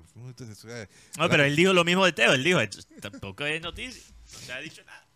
no, 1.19 1.29
pero 1.29 1.45
él 1.45 1.55
dijo 1.55 1.75
lo 1.75 1.85
mismo 1.85 2.07
de 2.07 2.13
Teo. 2.13 2.33
Él 2.33 2.43
dijo, 2.43 2.61
tampoco 3.03 3.45
es 3.45 3.61
noticia. 3.61 4.03
No 4.33 4.39
se 4.39 4.53
ha 4.55 4.59
dicho 4.61 4.83
nada. 4.87 5.07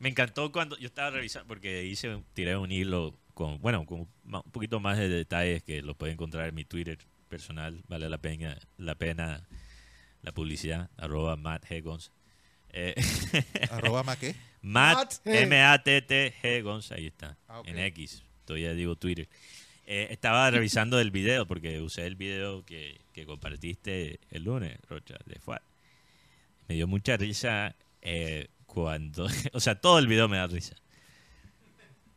Me 0.00 0.08
encantó 0.08 0.50
cuando 0.50 0.76
yo 0.78 0.88
estaba 0.88 1.10
revisando, 1.10 1.46
porque 1.46 1.84
hice, 1.84 2.20
tiré 2.34 2.56
un 2.56 2.72
hilo 2.72 3.14
con, 3.32 3.60
bueno, 3.60 3.86
con 3.86 4.00
un 4.24 4.42
poquito 4.50 4.80
más 4.80 4.98
de 4.98 5.08
detalles 5.08 5.62
que 5.62 5.82
lo 5.82 5.94
pueden 5.94 6.14
encontrar 6.14 6.48
en 6.48 6.54
mi 6.56 6.64
Twitter 6.64 6.98
personal, 7.28 7.80
vale 7.88 8.08
la 8.08 8.18
pena 8.18 8.58
la, 8.76 8.94
pena 8.96 9.46
la 10.26 10.32
publicidad, 10.32 10.90
arroba 10.96 11.36
Matt 11.36 11.64
G. 11.66 12.10
Eh, 12.70 12.94
¿Arroba 13.70 14.02
Matt 14.02 14.18
qué? 14.18 14.34
Matt, 14.60 15.24
M-A-T-T 15.24 16.34
G. 16.42 16.62
Gonz, 16.62 16.90
ahí 16.90 17.06
está, 17.06 17.38
ah, 17.48 17.62
en 17.64 17.78
X, 17.78 18.24
todavía 18.44 18.74
digo 18.74 18.96
Twitter. 18.96 19.28
Eh, 19.86 20.08
estaba 20.10 20.50
revisando 20.50 20.98
el 20.98 21.12
video, 21.12 21.46
porque 21.46 21.80
usé 21.80 22.06
el 22.06 22.16
video 22.16 22.64
que, 22.64 23.00
que 23.12 23.24
compartiste 23.24 24.18
el 24.30 24.42
lunes, 24.42 24.76
Rocha, 24.88 25.16
de 25.26 25.38
Fuad. 25.38 25.60
Me 26.66 26.74
dio 26.74 26.88
mucha 26.88 27.16
risa 27.16 27.76
eh, 28.02 28.48
cuando, 28.66 29.28
o 29.52 29.60
sea, 29.60 29.76
todo 29.76 30.00
el 30.00 30.08
video 30.08 30.26
me 30.26 30.38
da 30.38 30.48
risa. 30.48 30.74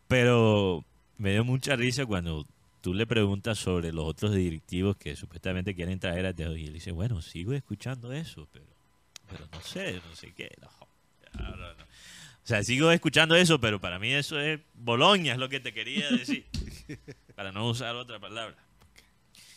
Pero 0.07 0.83
me 1.17 1.33
dio 1.33 1.43
mucha 1.43 1.75
risa 1.75 2.07
cuando 2.07 2.47
tú 2.81 2.93
le 2.93 3.05
preguntas 3.05 3.57
sobre 3.57 3.91
los 3.91 4.05
otros 4.05 4.33
directivos 4.33 4.97
que 4.97 5.15
supuestamente 5.15 5.75
quieren 5.75 5.99
traer 5.99 6.25
a 6.25 6.33
Teo 6.33 6.55
y 6.55 6.65
él 6.65 6.73
dice, 6.73 6.91
bueno, 6.91 7.21
sigo 7.21 7.53
escuchando 7.53 8.11
eso, 8.13 8.47
pero, 8.51 8.65
pero 9.29 9.47
no 9.51 9.61
sé, 9.61 10.01
no 10.07 10.15
sé 10.15 10.33
qué. 10.33 10.49
O 11.37 12.47
sea, 12.49 12.63
sigo 12.63 12.91
escuchando 12.91 13.35
eso, 13.35 13.59
pero 13.59 13.79
para 13.79 13.99
mí 13.99 14.11
eso 14.11 14.39
es 14.39 14.59
Boloña, 14.73 15.33
es 15.33 15.39
lo 15.39 15.49
que 15.49 15.59
te 15.59 15.73
quería 15.73 16.09
decir. 16.09 16.45
para 17.35 17.51
no 17.51 17.69
usar 17.69 17.95
otra 17.95 18.19
palabra. 18.19 18.55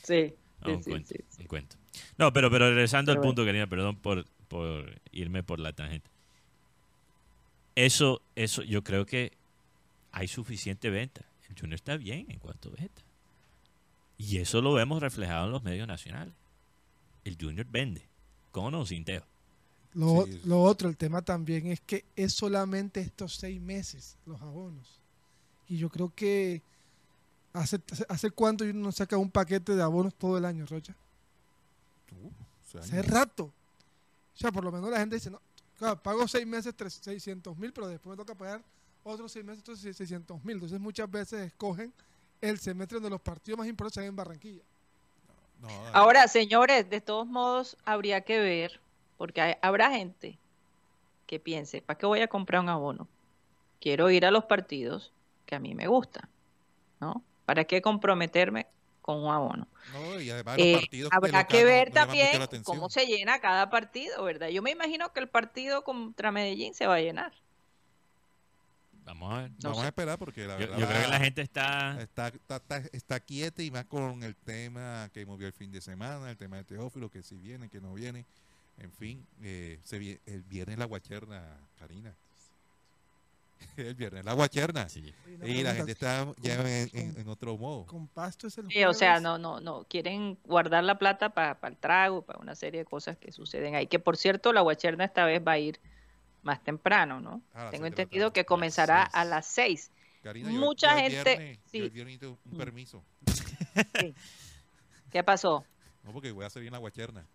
Sí. 0.03 0.35
No, 0.65 0.75
un, 0.75 0.83
cuento, 0.83 1.77
No, 2.17 2.33
pero, 2.33 2.51
pero 2.51 2.69
regresando 2.69 3.11
al 3.11 3.21
punto, 3.21 3.45
querida, 3.45 3.67
perdón 3.67 3.97
por, 3.97 4.25
por 4.47 5.01
irme 5.11 5.43
por 5.43 5.59
la 5.59 5.73
tangente. 5.73 6.09
Eso, 7.75 8.23
eso, 8.37 8.63
yo 8.63 8.85
creo 8.85 9.07
que 9.07 9.33
hay 10.13 10.29
suficiente 10.29 10.91
venta. 10.91 11.25
El 11.49 11.59
Junior 11.59 11.75
está 11.75 11.97
bien 11.97 12.27
en 12.31 12.39
cuanto 12.39 12.69
a 12.69 12.73
venta. 12.73 13.03
Y 14.19 14.39
eso 14.39 14.61
lo 14.61 14.73
vemos 14.73 15.01
reflejado 15.01 15.47
en 15.47 15.53
los 15.53 15.63
medios 15.63 15.89
nacionales. 15.89 16.35
El 17.25 17.37
Junior 17.41 17.67
vende, 17.69 18.09
con 18.51 18.75
o 18.75 18.87
sin 18.87 19.05
Teo. 19.05 19.25
Lo, 19.95 20.27
lo, 20.45 20.63
otro, 20.63 20.89
el 20.89 20.97
tema 20.97 21.23
también 21.23 21.67
es 21.67 21.81
que 21.81 22.05
es 22.17 22.33
solamente 22.33 23.01
estos 23.01 23.37
seis 23.37 23.61
meses 23.61 24.17
los 24.25 24.41
abonos. 24.41 25.01
Y 25.69 25.77
yo 25.77 25.91
creo 25.91 26.13
que 26.15 26.63
hace, 27.53 27.81
hace 28.09 28.31
cuánto 28.31 28.65
uno 28.65 28.91
saca 28.93 29.19
un 29.19 29.31
paquete 29.31 29.75
de 29.75 29.83
abonos 29.83 30.15
todo 30.15 30.39
el 30.39 30.45
año, 30.45 30.67
Rocha. 30.67 30.97
Uh, 32.11 32.79
hace 32.79 33.03
rato. 33.03 33.45
O 33.45 34.39
sea, 34.39 34.51
por 34.51 34.65
lo 34.65 34.73
menos 34.73 34.91
la 34.91 34.99
gente 34.99 35.17
dice, 35.17 35.31
no, 35.31 35.41
pago 36.03 36.27
seis 36.27 36.47
meses 36.47 36.75
600 36.77 37.57
mil, 37.59 37.73
pero 37.73 37.89
después 37.89 38.17
me 38.17 38.25
toca 38.25 38.35
pagar 38.35 38.63
otros 39.05 39.33
seis 39.33 39.45
meses 39.45 39.63
600 39.79 40.45
mil. 40.45 40.55
Entonces 40.55 40.81
muchas 40.81 41.11
veces 41.11 41.41
escogen 41.41 41.93
el 42.43 42.59
semestre 42.59 43.01
de 43.01 43.09
los 43.09 43.21
partidos 43.21 43.59
más 43.59 43.69
importantes 43.69 44.09
en 44.09 44.17
Barranquilla. 44.17 44.63
Ahora, 45.93 46.27
señores, 46.27 46.91
de 46.91 47.01
todos 47.01 47.27
modos 47.27 47.77
habría 47.85 48.23
que 48.23 48.39
ver, 48.41 48.81
porque 49.17 49.59
habrá 49.63 49.91
gente 49.93 50.39
que 51.27 51.39
piense, 51.39 51.81
¿para 51.81 51.97
qué 51.99 52.05
voy 52.05 52.21
a 52.21 52.29
comprar 52.29 52.61
un 52.61 52.69
abono? 52.69 53.09
Quiero 53.81 54.11
ir 54.11 54.27
a 54.27 54.31
los 54.31 54.45
partidos 54.45 55.13
que 55.47 55.55
a 55.55 55.61
mí 55.61 55.75
me 55.75 55.87
gustan, 55.87 56.29
¿no? 57.01 57.23
¿Para 57.47 57.65
qué 57.65 57.81
comprometerme 57.81 58.67
con 59.01 59.23
un 59.23 59.33
abono? 59.33 59.69
Eh, 60.57 60.89
habrá 61.11 61.47
que 61.47 61.65
ver 61.65 61.93
también 61.93 62.33
cómo 62.65 62.91
se 62.91 63.07
llena 63.07 63.41
cada 63.41 63.71
partido, 63.71 64.25
¿verdad? 64.25 64.49
Yo 64.49 64.63
me 64.63 64.73
imagino 64.73 65.13
que 65.13 65.21
el 65.21 65.29
partido 65.29 65.85
contra 65.85 66.33
Medellín 66.33 66.75
se 66.75 66.87
va 66.87 66.97
a 66.97 67.01
llenar. 67.01 67.33
Vamos 69.05 69.33
a 69.33 69.43
ver. 69.43 69.51
Vamos 69.63 69.83
a 69.83 69.87
esperar 69.87 70.19
porque 70.19 70.47
la 70.47 70.57
verdad. 70.57 70.79
Yo, 70.79 70.87
creo 70.87 71.03
que 71.03 71.09
la 71.09 71.21
gente 71.21 71.43
está... 71.43 72.01
Está, 72.01 72.33
está, 72.93 73.21
quieta 73.21 73.63
y 73.63 73.71
más 73.71 73.85
con 73.87 74.23
el 74.23 74.37
tema 74.37 75.11
que 75.13 75.27
movió 75.27 75.47
el 75.47 75.53
fin 75.53 75.73
de 75.73 75.81
semana, 75.81 76.31
el 76.31 76.37
tema 76.37 76.57
de 76.57 76.65
Teófilo, 76.65 77.11
que 77.11 77.23
si 77.23 77.37
viene, 77.37 77.69
que 77.69 77.81
no 77.81 77.95
viene. 77.95 78.25
En 78.79 78.91
fin, 78.93 79.25
eh, 79.43 79.79
se, 79.85 80.21
el 80.27 80.43
viernes 80.43 80.79
la 80.79 80.87
guacherna, 80.87 81.43
Karina. 81.79 82.15
el 83.77 83.95
viernes 83.95 84.25
la 84.25 84.33
guacherna. 84.33 84.87
Y 85.45 85.63
la 85.63 85.75
gente 85.75 85.93
está 85.93 86.27
ya 86.41 86.55
en, 86.65 87.29
otro 87.29 87.57
modo. 87.57 87.87
Con 87.87 88.07
pasto 88.09 88.47
es 88.47 88.59
el 88.59 88.69
sí, 88.71 88.85
o 88.85 88.95
sea, 88.95 89.21
no, 89.21 89.39
no, 89.39 89.61
no. 89.61 89.85
Quieren 89.85 90.39
guardar 90.45 90.85
la 90.85 90.99
plata 90.99 91.31
para 91.31 91.57
el 91.63 91.77
trago, 91.77 92.23
para 92.23 92.39
una 92.39 92.55
serie 92.55 92.81
de 92.81 92.85
cosas 92.85 93.17
que 93.17 93.33
suceden 93.33 93.75
ahí. 93.75 93.87
Que 93.87 93.99
por 93.99 94.17
cierto, 94.17 94.53
la 94.53 94.61
guacherna 94.61 95.05
esta 95.05 95.25
vez 95.25 95.43
va 95.47 95.53
a 95.53 95.59
ir 95.59 95.79
más 96.43 96.63
temprano, 96.63 97.21
¿no? 97.21 97.43
Tengo 97.71 97.87
entendido 97.87 98.33
que 98.33 98.45
comenzará 98.45 99.03
a 99.03 99.25
las 99.25 99.47
6. 99.47 99.91
Mucha 100.45 100.99
gente... 100.99 101.61
sí. 101.67 101.81
un 101.83 102.39
mm. 102.45 102.57
permiso. 102.57 103.03
¿Qué 105.11 105.23
pasó? 105.23 105.65
No, 106.03 106.13
porque 106.13 106.33
voy 106.33 106.45
a 106.45 106.51
salir 106.51 106.69
en 106.69 106.73
la 106.73 106.79
guacherna. 106.79 107.27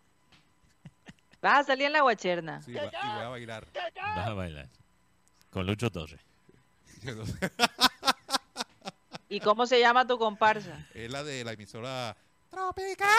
¿Vas 1.41 1.59
a 1.59 1.63
salir 1.63 1.85
en 1.85 1.93
la 1.93 2.01
guacherna? 2.01 2.61
Sí, 2.63 2.71
y 2.71 2.75
voy 2.75 2.89
a 2.93 3.29
bailar. 3.29 3.67
Vas 3.95 4.27
a 4.27 4.33
bailar. 4.33 4.69
Con 5.51 5.65
Lucho 5.65 5.89
Torres. 5.89 6.19
¿Y 9.29 9.39
cómo 9.39 9.67
se 9.67 9.79
llama 9.79 10.07
tu 10.07 10.17
comparsa? 10.17 10.87
Es 10.93 11.11
la 11.11 11.23
de 11.23 11.43
la 11.43 11.53
emisora 11.53 12.15
Tropicana. 12.49 13.13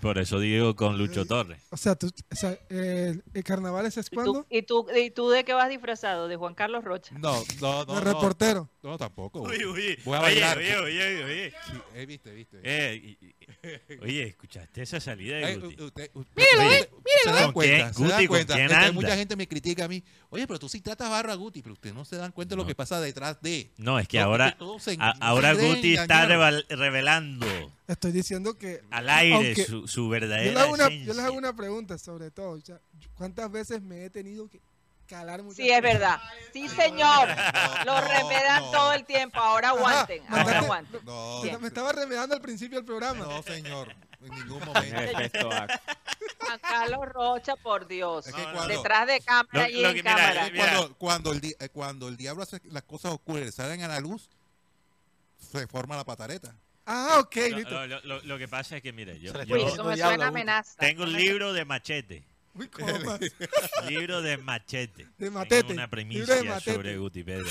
Por 0.00 0.18
eso 0.18 0.38
digo 0.38 0.76
con 0.76 0.98
Lucho 0.98 1.24
Torres. 1.26 1.62
O 1.70 1.76
sea, 1.76 1.94
tú, 1.94 2.08
o 2.30 2.36
sea 2.36 2.58
el, 2.68 3.22
carnaval 3.44 3.86
es 3.86 4.10
cuándo? 4.10 4.46
¿Y 4.50 4.62
tú, 4.62 4.86
¿Y, 4.94 5.10
tú, 5.10 5.30
de 5.30 5.44
qué 5.44 5.52
vas 5.54 5.68
disfrazado? 5.68 6.28
¿De 6.28 6.36
Juan 6.36 6.54
Carlos 6.54 6.84
Rocha? 6.84 7.16
No, 7.18 7.42
no, 7.60 7.84
no. 7.84 7.94
¿De 7.94 8.00
reportero? 8.00 8.68
No, 8.82 8.98
tampoco. 8.98 9.42
Uy, 9.42 9.64
uy, 9.64 9.98
Voy 10.04 10.16
a 10.16 10.20
bailar. 10.20 10.58
Oye, 10.58 10.76
oye, 10.76 11.24
oye. 11.24 11.54
Sí, 11.66 11.72
eh, 11.94 12.06
viste, 12.06 12.32
viste. 12.32 12.60
Eh, 12.62 13.34
Oye, 14.02 14.22
¿escuchaste 14.28 14.82
esa 14.82 15.00
salida 15.00 15.36
de 15.38 15.56
Guti? 15.56 15.82
Usted, 15.82 16.10
usted, 16.14 16.42
Míralo, 16.52 16.68
oye, 16.68 16.78
¿eh? 16.80 16.88
Se 17.24 17.30
dan 17.30 17.44
¿Con 17.44 17.52
cuenta, 17.52 17.76
se 17.92 18.02
dan 18.02 18.10
Guti, 18.12 18.26
¿con 18.26 18.44
cuenta. 18.46 18.92
mucha 18.92 19.16
gente 19.16 19.36
me 19.36 19.48
critica 19.48 19.84
a 19.84 19.88
mí. 19.88 20.02
Oye, 20.30 20.46
pero 20.46 20.58
tú 20.58 20.68
sí 20.68 20.80
tratas 20.80 21.10
barro 21.10 21.32
a 21.32 21.34
Guti, 21.34 21.62
pero 21.62 21.72
ustedes 21.74 21.94
no 21.94 22.04
se 22.04 22.16
dan 22.16 22.32
cuenta 22.32 22.54
de 22.54 22.56
lo 22.62 22.66
que 22.66 22.74
pasa 22.74 23.00
detrás 23.00 23.40
de. 23.42 23.72
No, 23.76 23.98
es 23.98 24.08
que 24.08 24.18
No, 24.18 24.24
ahora, 24.26 24.56
se- 24.78 24.96
a- 25.00 25.10
ahora 25.20 25.54
Guti 25.54 25.94
está 25.96 26.26
revelando 26.68 27.46
Estoy 27.88 28.12
diciendo 28.12 28.58
que 28.58 28.80
al 28.90 29.08
aire 29.08 29.54
su, 29.64 29.86
su 29.86 30.02
yo 30.04 30.08
verdadera 30.08 30.50
les, 30.52 30.60
hago 30.62 30.72
una, 30.74 30.88
yo 30.88 31.14
les 31.14 31.18
hago 31.20 31.36
una 31.36 31.54
pregunta 31.54 31.98
sobre 31.98 32.30
todo. 32.30 32.50
o 32.50 32.60
sea, 32.60 32.80
¿Cuántas 33.14 33.50
veces 33.50 33.80
me 33.82 34.04
he 34.04 34.10
tenido 34.10 34.48
que 34.48 34.60
calar 35.06 35.42
Sí, 35.54 35.70
es 35.70 35.80
verdad. 35.82 36.20
Sí, 36.52 36.68
señor. 36.68 37.28
Lo 37.84 38.00
remedan 38.00 38.62
no. 38.62 38.70
todo 38.70 38.92
el 38.92 39.04
tiempo. 39.04 39.38
Ahora 39.38 39.68
aguanten. 39.70 40.22
Ajá, 40.28 40.42
Ahora 40.42 40.58
aguanten. 40.60 41.00
No, 41.04 41.42
Me- 41.42 41.58
Me 41.58 41.68
estaba 41.68 41.92
remedando 41.92 42.34
al 42.34 42.40
principio 42.40 42.78
del 42.78 42.84
programa. 42.84 43.24
no, 43.24 43.42
señor. 43.42 43.94
En 44.22 44.30
ningún 44.34 44.60
En 44.62 44.66
momento. 44.66 45.50
Carlos 46.62 47.08
Rocha, 47.12 47.56
por 47.56 47.86
Dios. 47.86 48.26
Es 48.26 48.34
que 48.34 48.42
No, 48.42 48.48
no, 48.48 48.54
cuando, 48.56 48.74
Detrás 48.74 49.06
de 49.06 49.20
cámara 49.20 49.48
Lo- 49.52 49.68
y 49.68 49.82
lo 49.82 49.88
en 49.90 49.94
mira, 49.94 50.14
cámara. 50.14 50.50
mira. 50.50 50.64
cuando, 50.72 50.94
cuando, 50.96 51.32
el, 51.32 51.40
di- 51.40 51.56
eh, 51.58 51.68
cuando 51.68 52.08
el 52.08 52.16
diablo 52.16 52.42
hace 52.42 52.60
las 52.70 52.82
cosas 52.82 53.12
oscuras 53.12 53.54
salen 53.54 53.82
a 53.82 53.88
la 53.88 54.00
luz, 54.00 54.28
se 55.52 55.66
forma 55.66 55.96
la 55.96 56.04
patareta. 56.04 56.54
Ah, 56.86 57.16
ok, 57.20 57.36
Lo, 57.50 57.56
listo. 57.58 57.70
lo- 57.72 57.86
lo- 57.86 58.00
lo- 58.04 58.22
lo 58.22 58.38
que 58.38 58.46
pasa 58.48 58.76
es 58.76 58.82
que, 58.82 58.92
mire, 58.92 59.18
yo, 59.18 59.32
yo 59.32 59.44
Yo- 59.44 59.74
tengo 60.78 61.02
un 61.04 61.12
libro 61.12 61.52
de 61.52 61.64
machete. 61.64 62.24
Uy, 62.58 62.68
¿cómo 62.68 62.86
más? 63.04 63.20
libro 63.88 64.22
de 64.22 64.36
machete. 64.38 65.04
De 65.18 65.30
Tengo 65.30 65.38
una 65.38 65.44
libro 65.46 65.90
primicia 65.90 66.34
de 66.34 66.60
sobre. 66.60 66.96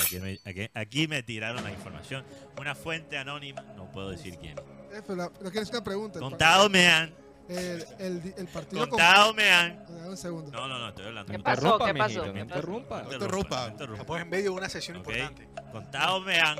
Aquí 0.01 0.19
me, 0.19 0.39
aquí- 0.45 0.69
aquí 0.73 1.07
me 1.07 1.23
tiraron 1.23 1.63
la 1.63 1.71
información. 1.71 2.23
Una 2.59 2.75
fuente 2.75 3.17
anónima, 3.17 3.61
no 3.75 3.91
puedo 3.91 4.09
decir 4.11 4.37
quién. 4.37 4.57
Eh, 4.91 5.01
pero, 5.05 5.15
la- 5.15 5.29
pero 5.31 5.51
que 5.51 5.59
es 5.59 5.69
una 5.69 5.83
pregunta. 5.83 6.19
Contado 6.19 6.69
me 6.69 6.87
han, 6.87 7.13
El, 7.49 7.85
el, 7.99 8.33
el 8.37 8.47
partido 8.47 8.81
con- 8.81 8.89
contado 8.91 9.33
me 9.33 9.49
han. 9.51 9.85
Un 10.07 10.17
segundo. 10.17 10.51
No, 10.51 10.67
no, 10.67 10.79
no, 10.79 10.89
estoy 10.89 11.05
hablando. 11.07 11.31
¿Qué 11.31 11.39
pasó? 11.39 11.61
Interrumpa, 11.73 11.85
¿Qué 11.85 11.93
pasó? 11.97 12.25
no 12.33 12.39
interrumpa. 12.39 13.03
No 13.03 13.13
interrumpa. 13.13 13.65
no 13.65 13.71
interrumpa. 13.71 14.01
Estamos 14.01 14.21
en 14.21 14.29
medio 14.29 14.43
de 14.43 14.49
una 14.57 14.69
sesión 14.69 14.97
importante. 14.97 15.47
Contado 15.71 16.21
me 16.21 16.39
han. 16.39 16.57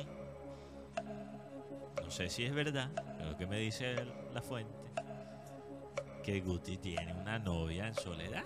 No 2.04 2.12
sé 2.12 2.30
si 2.30 2.44
es 2.46 2.54
verdad, 2.54 2.90
pero 3.18 3.36
que 3.38 3.48
me 3.48 3.58
dice 3.60 3.96
la 4.34 4.42
fuente. 4.42 4.74
Que 6.26 6.42
Guti 6.42 6.78
tiene 6.78 7.14
una 7.14 7.38
novia 7.38 7.88
en 7.88 7.96
soledad. 7.96 8.44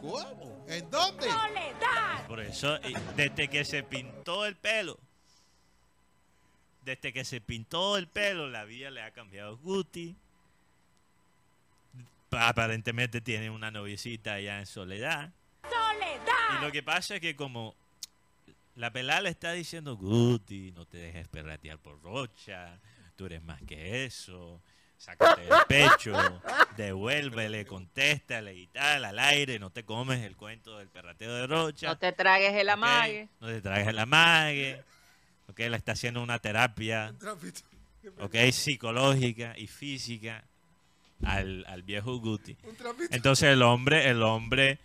¿Cómo? 0.00 0.64
¿En 0.68 0.90
dónde? 0.90 1.26
Por 2.28 2.40
eso, 2.40 2.78
desde 3.16 3.48
que 3.48 3.64
se 3.64 3.82
pintó 3.82 4.44
el 4.44 4.56
pelo, 4.56 4.98
desde 6.84 7.12
que 7.14 7.24
se 7.24 7.40
pintó 7.40 7.96
el 7.96 8.08
pelo, 8.08 8.48
la 8.50 8.64
vida 8.64 8.90
le 8.90 9.00
ha 9.02 9.10
cambiado 9.12 9.52
a 9.54 9.56
Guti. 9.56 10.14
Pa- 12.28 12.48
Aparentemente 12.48 13.20
tiene 13.22 13.48
una 13.48 13.70
noviecita 13.70 14.34
allá 14.34 14.58
en 14.58 14.66
Soledad. 14.66 15.32
¡Soledad! 15.62 16.58
Y 16.60 16.64
lo 16.64 16.72
que 16.72 16.82
pasa 16.82 17.14
es 17.14 17.20
que 17.22 17.36
como 17.36 17.74
la 18.74 18.90
pelada 18.92 19.22
le 19.22 19.30
está 19.30 19.52
diciendo, 19.52 19.96
Guti, 19.96 20.72
no 20.72 20.84
te 20.84 20.98
dejes 20.98 21.28
perratear 21.28 21.78
por 21.78 22.02
Rocha, 22.02 22.78
tú 23.16 23.24
eres 23.26 23.42
más 23.42 23.62
que 23.62 24.04
eso, 24.04 24.60
sácate 24.96 25.42
del 25.42 25.52
pecho, 25.68 26.12
devuélvele, 26.76 27.66
contéstale 27.66 28.54
y 28.54 28.66
tal, 28.68 29.04
al 29.04 29.18
aire, 29.18 29.58
no 29.58 29.70
te 29.70 29.84
comes 29.84 30.22
el 30.22 30.36
cuento 30.36 30.78
del 30.78 30.88
perrateo 30.88 31.34
de 31.34 31.46
Rocha. 31.46 31.88
No 31.88 31.98
te 31.98 32.12
tragues 32.12 32.54
el 32.54 32.68
amague. 32.68 33.28
No 33.40 33.48
te 33.48 33.60
traes 33.60 33.88
el 33.88 33.98
amague. 33.98 34.82
Ok, 35.48 35.58
le 35.58 35.76
está 35.76 35.92
haciendo 35.92 36.22
una 36.22 36.38
terapia 36.38 37.14
ok, 38.18 38.36
psicológica 38.50 39.54
y 39.56 39.66
física 39.66 40.44
al, 41.22 41.64
al 41.68 41.82
viejo 41.82 42.18
Guti. 42.18 42.56
Entonces 43.10 43.50
el 43.50 43.62
hombre, 43.62 44.08
el 44.08 44.22
hombre 44.22 44.78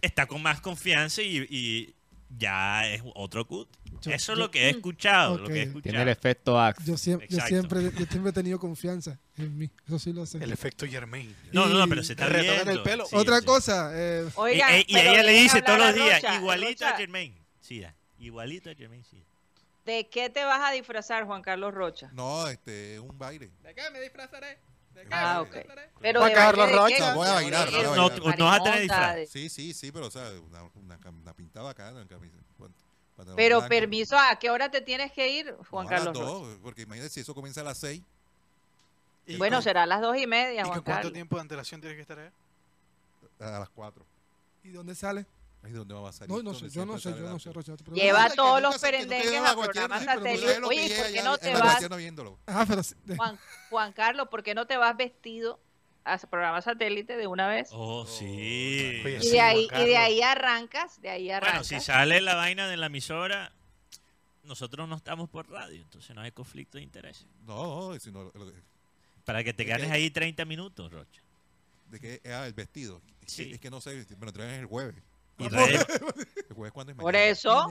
está 0.00 0.26
con 0.26 0.42
más 0.42 0.60
confianza 0.60 1.22
y, 1.22 1.46
y 1.48 1.94
ya 2.36 2.86
es 2.88 3.02
otro. 3.14 3.46
Yo- 3.48 3.66
Eso 4.02 4.10
es 4.12 4.26
yo- 4.26 4.34
lo 4.36 4.50
que 4.50 4.66
he 4.66 4.70
escuchado, 4.70 5.38
lo 5.38 5.48
que 5.48 5.62
he 5.62 5.68
Ok. 5.70 5.82
Tiene 5.82 6.02
el 6.02 6.08
efecto 6.08 6.60
Axe. 6.60 6.84
Yo 6.84 6.96
siempre, 6.96 7.26
yo, 7.28 7.40
siempre, 7.40 7.82
yo 7.82 8.06
siempre 8.06 8.30
he 8.30 8.32
tenido 8.32 8.58
confianza 8.58 9.18
en 9.36 9.56
mí. 9.56 9.70
Eso 9.86 9.98
sí 9.98 10.12
lo 10.12 10.26
sé. 10.26 10.38
El 10.42 10.52
efecto 10.52 10.86
Germain. 10.86 11.34
No, 11.52 11.66
no, 11.66 11.78
no, 11.78 11.88
pero 11.88 12.02
se 12.02 12.12
está 12.12 12.26
¿Te 12.26 12.32
retocan 12.34 12.68
el 12.68 12.82
pelo? 12.82 13.06
Sí, 13.06 13.16
Otra 13.16 13.40
sí. 13.40 13.46
cosa. 13.46 13.90
eh, 13.94 14.28
Y, 14.52 14.92
y- 14.92 14.98
ella 14.98 15.22
le 15.22 15.32
dice 15.32 15.62
todos 15.62 15.78
los 15.78 15.94
días, 15.94 16.22
Rocha, 16.22 16.36
igualito 16.36 16.86
a 16.86 16.96
Jermaine. 16.96 17.36
Sí, 17.60 17.82
igualito 18.18 18.70
a 18.70 18.74
Jermaine, 18.74 19.04
sí. 19.04 19.22
¿De 19.84 20.06
qué 20.08 20.28
te 20.28 20.44
vas 20.44 20.60
a 20.62 20.72
disfrazar, 20.72 21.24
Juan 21.24 21.40
Carlos 21.40 21.72
Rocha? 21.72 22.10
No, 22.12 22.46
este, 22.48 22.94
es 22.96 23.00
un 23.00 23.16
baile. 23.18 23.50
¿De 23.62 23.74
qué 23.74 23.82
me 23.90 24.00
disfrazaré? 24.00 24.58
¿De 24.98 25.04
qué 25.04 25.08
Ah, 25.14 25.40
ok. 25.42 25.56
Pero 26.00 26.20
Carlos 26.34 26.70
voy 26.70 26.76
a 26.76 26.80
bailar, 26.82 27.10
De- 27.10 27.14
voy 27.14 27.26
a 27.28 27.34
bailar. 27.34 27.72
No, 27.72 28.08
no 28.36 28.44
vas 28.44 28.60
a 28.60 28.62
tener 28.64 28.80
disfraz. 28.80 29.14
de- 29.16 29.26
Sí, 29.26 29.48
sí, 29.48 29.72
sí, 29.74 29.92
pero 29.92 30.06
o 30.06 30.10
sea, 30.10 30.30
una, 30.40 30.62
una, 30.74 30.98
una 31.08 31.32
pinta 31.34 31.62
bacana. 31.62 32.06
camisa, 32.08 32.36
pan- 32.58 32.72
pantalón 33.16 33.36
Pero 33.36 33.56
blanco. 33.58 33.68
permiso, 33.68 34.18
¿a 34.18 34.36
qué 34.38 34.50
hora 34.50 34.70
te 34.70 34.80
tienes 34.80 35.12
que 35.12 35.28
ir, 35.28 35.54
Juan 35.70 35.84
No, 35.86 35.90
a 35.90 35.92
las 35.92 36.04
Carlos 36.04 36.18
dos, 36.18 36.58
porque 36.62 36.82
imagínate 36.82 37.10
si 37.12 37.20
eso 37.20 37.34
comienza 37.34 37.60
a 37.60 37.64
las 37.64 37.78
seis. 37.78 38.02
¿Y 39.26 39.36
Bueno, 39.36 39.56
con- 39.58 39.62
será 39.64 39.82
a 39.82 39.86
las 39.86 40.00
dos 40.00 40.16
y 40.16 40.26
media, 40.26 40.60
¿Y 40.62 40.64
Juan 40.64 40.70
cuánto 40.82 40.84
Carlos. 40.90 41.12
tiempo 41.12 41.36
de 41.36 41.42
antelación 41.42 41.80
tienes 41.80 41.96
que 41.96 42.02
estar 42.02 42.18
allá? 42.18 42.32
A 43.40 43.58
las 43.60 43.68
cuatro. 43.68 44.04
¿Y 44.64 44.70
dónde 44.70 44.94
sale? 44.94 45.26
Ahí 45.62 45.70
es 45.72 45.76
donde 45.76 45.94
vamos 45.94 46.10
a 46.10 46.18
salir. 46.18 46.36
No, 46.36 46.42
no 46.42 46.54
sé, 46.54 46.68
yo 46.70 46.86
no 46.86 46.98
sé, 46.98 47.10
yo 47.10 47.28
no 47.28 47.38
sé, 47.38 47.52
Rocha. 47.52 47.74
Lleva 47.92 48.30
todos 48.30 48.62
los 48.62 48.78
perendengues 48.78 49.40
a 49.40 49.54
programas 49.56 50.00
sí, 50.00 50.04
satélites. 50.06 50.60
Oye, 50.62 50.84
¿y 50.84 50.88
pillé 50.88 50.96
por 51.02 51.12
qué 51.12 51.22
no 51.22 51.38
te 51.38 51.52
vas, 51.54 52.86
sí, 52.86 52.94
Juan, 53.16 53.38
Juan 53.70 53.92
Carlos, 53.92 54.28
por 54.28 54.42
qué 54.42 54.54
no 54.54 54.66
te 54.66 54.76
vas 54.76 54.96
vestido 54.96 55.60
a 56.04 56.16
programa 56.18 56.62
satélite 56.62 57.16
de 57.16 57.26
una 57.26 57.48
vez? 57.48 57.68
Oh, 57.72 58.06
sí. 58.06 59.02
Oye, 59.04 59.18
Y 59.20 59.22
sí, 59.22 59.30
de 59.32 59.40
ahí, 59.40 59.68
y 59.72 59.84
de 59.84 59.96
ahí 59.96 60.22
arrancas, 60.22 61.00
de 61.02 61.10
ahí 61.10 61.30
arrancas. 61.30 61.68
Bueno, 61.68 61.80
si 61.80 61.84
sale 61.84 62.20
la 62.20 62.36
vaina 62.36 62.68
de 62.68 62.76
la 62.76 62.86
emisora, 62.86 63.52
nosotros 64.44 64.88
no 64.88 64.96
estamos 64.96 65.28
por 65.28 65.50
radio, 65.50 65.82
entonces 65.82 66.14
no 66.14 66.22
hay 66.22 66.30
conflicto 66.30 66.78
de 66.78 66.84
interés. 66.84 67.26
No, 67.46 67.92
no, 67.92 68.00
sino 68.00 68.32
Para 69.24 69.42
que 69.42 69.52
te 69.52 69.64
Es 69.64 69.68
ganes 69.68 69.90
ahí 69.90 70.08
30 70.10 70.44
minutos, 70.44 70.90
Rocha. 70.90 71.20
de 71.90 71.98
que 72.00 72.20
era 72.22 72.46
el 72.46 72.54
vestido. 72.54 73.02
Es, 73.20 73.32
Sí. 73.32 73.48
que, 73.48 73.54
es 73.56 73.60
que 73.60 73.70
no 73.70 73.80
sé, 73.80 74.06
me 74.18 74.26
lo 74.26 74.32
traen 74.32 74.60
el 74.60 74.66
jueves. 74.66 74.94
Y 75.38 75.48
Rey- 75.48 75.78
¿El 76.48 76.54
jueves 76.54 76.72
cuándo 76.72 76.92
es 76.92 76.98
Por 76.98 77.14
eso, 77.14 77.70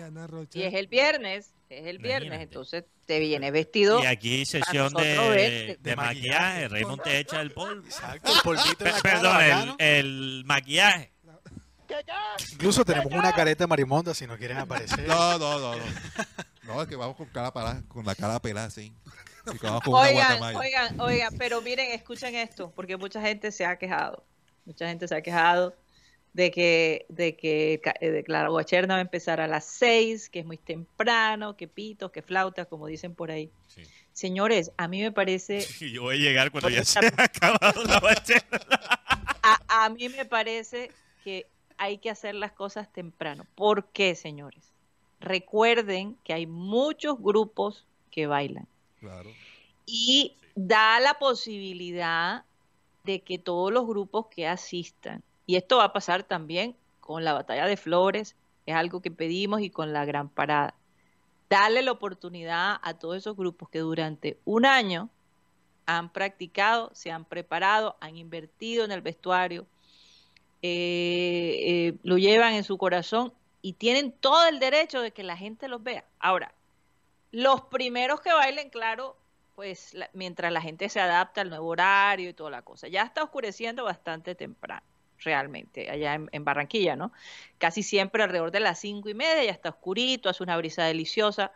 y 0.54 0.62
es 0.64 0.74
el 0.74 0.88
viernes, 0.88 1.54
es 1.70 1.86
el 1.86 1.98
viernes, 1.98 2.28
Imagínate. 2.28 2.44
entonces 2.44 2.84
te 3.06 3.20
vienes 3.20 3.52
vestido. 3.52 4.02
y 4.02 4.06
aquí 4.06 4.46
sesión 4.46 4.94
de, 4.94 5.18
verte. 5.18 5.78
de 5.82 5.90
De 5.90 5.96
maquillaje. 5.96 6.68
Raymond 6.70 7.02
te 7.04 7.20
echa 7.20 7.42
el 7.42 7.52
polvo. 7.52 7.86
Exacto, 7.86 8.32
el 8.34 8.42
polvito 8.42 8.86
en 8.86 8.92
la 8.94 9.02
cara, 9.02 9.38
Perdón, 9.38 9.76
el, 9.80 10.44
maquillaje. 10.46 11.12
Incluso 12.52 12.84
tenemos 12.84 13.12
una 13.12 13.32
careta 13.34 13.64
de 13.64 13.68
marimonda 13.68 14.14
si 14.14 14.28
no 14.28 14.38
quieren 14.38 14.58
aparecer. 14.58 15.08
No, 15.08 15.38
no, 15.38 15.60
no, 15.60 15.76
no. 15.76 15.84
No, 16.64 16.82
es 16.82 16.90
que 16.90 16.98
vamos 16.98 17.16
con, 17.16 17.28
cara 17.28 17.54
pelada, 17.54 17.82
con 17.88 18.06
la 18.06 18.14
cara 18.14 18.42
pelada 18.42 18.68
una 19.64 19.78
Oigan, 19.86 20.44
oigan, 20.44 21.00
oigan, 21.00 21.38
pero 21.38 21.62
miren, 21.62 21.92
escuchen 21.92 22.36
esto, 22.36 22.74
porque 22.76 22.98
mucha 22.98 23.22
gente 23.22 23.54
se 23.54 23.66
ha 23.66 23.78
quejado. 23.78 24.26
Mucha 24.66 24.86
gente 24.86 25.08
se 25.08 25.16
ha 25.16 25.22
quejado 25.22 25.74
de 26.38 26.52
que, 26.52 27.08
de 27.10 27.36
que 27.36 27.82
eh, 28.00 28.10
de 28.12 28.24
guacherna 28.48 28.94
va 28.94 29.00
a 29.00 29.02
empezar 29.02 29.42
a 29.42 29.48
las 29.48 29.66
seis, 29.66 30.30
que 30.30 30.42
es 30.42 30.46
muy 30.46 30.60
temprano, 30.60 31.58
que 31.58 31.68
pitos, 31.68 32.12
que 32.12 32.22
flautas, 32.22 32.68
como 32.68 32.86
dicen 32.86 33.16
por 33.16 33.32
ahí. 33.32 33.50
Sí. 33.66 33.82
Señores, 34.14 34.72
a 34.78 34.88
mí 34.88 35.02
me 35.02 35.12
parece, 35.12 35.66
Y 35.82 35.94
yo 35.94 36.04
voy 36.04 36.18
a 36.18 36.20
llegar 36.20 36.52
cuando 36.52 36.70
ya 36.70 36.86
se 36.86 37.00
ha 37.00 37.24
acabado 37.24 37.84
la 37.86 38.00
a, 39.42 39.86
a 39.86 39.90
mí 39.90 40.10
me 40.10 40.26
parece 40.26 40.92
que 41.24 41.48
hay 41.76 41.98
que 41.98 42.12
hacer 42.12 42.36
las 42.36 42.52
cosas 42.52 42.94
temprano. 42.94 43.48
¿Por 43.56 43.88
qué, 43.88 44.14
señores? 44.14 44.76
Recuerden 45.20 46.18
que 46.24 46.34
hay 46.34 46.46
muchos 46.46 47.20
grupos 47.20 47.88
que 48.12 48.28
bailan. 48.28 48.68
Claro. 49.00 49.32
y 49.88 50.36
da 50.56 51.00
la 51.00 51.16
posibilidad 51.16 52.44
de 53.06 53.22
que 53.22 53.40
todos 53.40 53.72
los 53.72 53.88
grupos 53.88 54.28
que 54.28 54.48
asistan, 54.48 55.24
y 55.48 55.56
esto 55.56 55.78
va 55.78 55.86
a 55.86 55.94
pasar 55.94 56.24
también 56.24 56.76
con 57.00 57.24
la 57.24 57.34
batalla 57.34 57.66
de 57.66 57.78
flores, 57.78 58.36
es 58.68 58.76
algo 58.76 59.02
que 59.02 59.10
pedimos 59.10 59.62
y 59.62 59.72
con 59.72 59.94
la 59.94 60.06
gran 60.06 60.30
parada, 60.30 60.76
darle 61.50 61.82
la 61.82 61.94
oportunidad 61.94 62.78
a 62.84 62.94
todos 62.94 63.18
esos 63.18 63.36
grupos 63.36 63.70
que 63.70 63.80
durante 63.80 64.38
un 64.46 64.66
año 64.66 65.10
han 65.88 66.12
practicado, 66.12 66.92
se 66.94 67.12
han 67.12 67.26
preparado, 67.26 67.96
han 68.02 68.18
invertido 68.18 68.86
en 68.86 68.92
el 68.92 69.02
vestuario, 69.02 69.66
eh, 70.62 71.56
eh, 71.62 71.94
lo 72.04 72.18
llevan 72.18 72.54
en 72.54 72.64
su 72.64 72.78
corazón 72.78 73.34
y 73.62 73.74
tienen 73.74 74.12
todo 74.12 74.48
el 74.48 74.60
derecho 74.60 75.02
de 75.02 75.12
que 75.12 75.24
la 75.24 75.38
gente 75.38 75.68
los 75.68 75.82
vea. 75.82 76.04
Ahora, 76.20 76.54
los 77.32 77.62
primeros 77.62 78.20
que 78.22 78.34
bailen, 78.34 78.70
claro, 78.70 79.16
pues 79.56 79.96
mientras 80.14 80.52
la 80.52 80.62
gente 80.62 80.90
se 80.90 81.00
adapta 81.00 81.42
al 81.42 81.50
nuevo 81.50 81.68
horario 81.68 82.30
y 82.30 82.34
toda 82.34 82.50
la 82.50 82.62
cosa. 82.62 82.88
Ya 82.88 83.04
está 83.04 83.24
oscureciendo 83.24 83.84
bastante 83.84 84.36
temprano, 84.36 84.86
realmente, 85.20 85.90
allá 85.90 86.20
en, 86.32 86.46
Barranquilla, 86.46 86.96
¿no? 86.96 87.12
Casi 87.58 87.84
siempre 87.84 88.24
alrededor 88.24 88.52
de 88.52 88.60
las 88.60 88.80
cinco 88.80 89.10
y 89.10 89.14
media 89.14 89.44
ya 89.44 89.52
está 89.52 89.70
oscurito, 89.70 90.30
hace 90.30 90.44
una 90.44 90.58
brisa 90.58 90.84
deliciosa. 90.84 91.52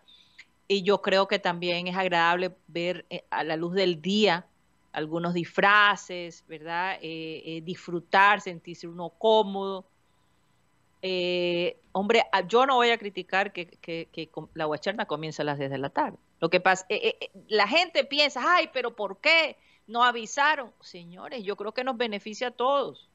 Y 0.68 0.84
yo 0.84 1.01
creo 1.01 1.28
que 1.28 1.39
también 1.39 1.88
es 1.88 1.97
agradable 1.97 2.55
ver 2.68 3.05
eh, 3.09 3.26
a 3.30 3.43
la 3.43 3.57
luz 3.57 3.74
del 3.74 4.01
día 4.01 4.45
algunos 4.93 5.34
disfraces, 5.34 6.45
¿verdad? 6.47 6.97
Eh, 7.01 7.41
eh, 7.45 7.62
disfrutar, 7.62 8.41
sentirse 8.41 8.88
uno 8.88 9.09
cómodo. 9.09 9.86
Hombre, 11.93 12.24
yo 12.47 12.66
no 12.66 12.76
voy 12.76 12.89
a 12.89 12.97
criticar 12.97 13.51
que, 13.53 14.30
la 14.53 14.66
guacherna 14.66 15.05
comience 15.05 15.41
a 15.41 15.45
las 15.45 15.57
10 15.57 15.72
de 15.72 15.78
la 15.78 15.89
tarde. 15.89 16.18
Lo 16.39 16.49
que 16.49 16.59
pasa, 16.59 16.86
la 17.47 17.68
gente 17.68 18.03
piensa, 18.03 18.41
ay, 18.43 18.70
pero 18.74 18.95
¿por 18.95 19.18
qué 19.20 19.57
no 19.88 20.03
avisaron? 20.03 20.72
Señores, 20.82 21.43
yo 21.43 21.55
creo 21.55 21.74
que 21.74 21.84
nos 21.84 21.97
beneficia 21.97 22.47
a 22.47 22.51
todos. 22.51 23.11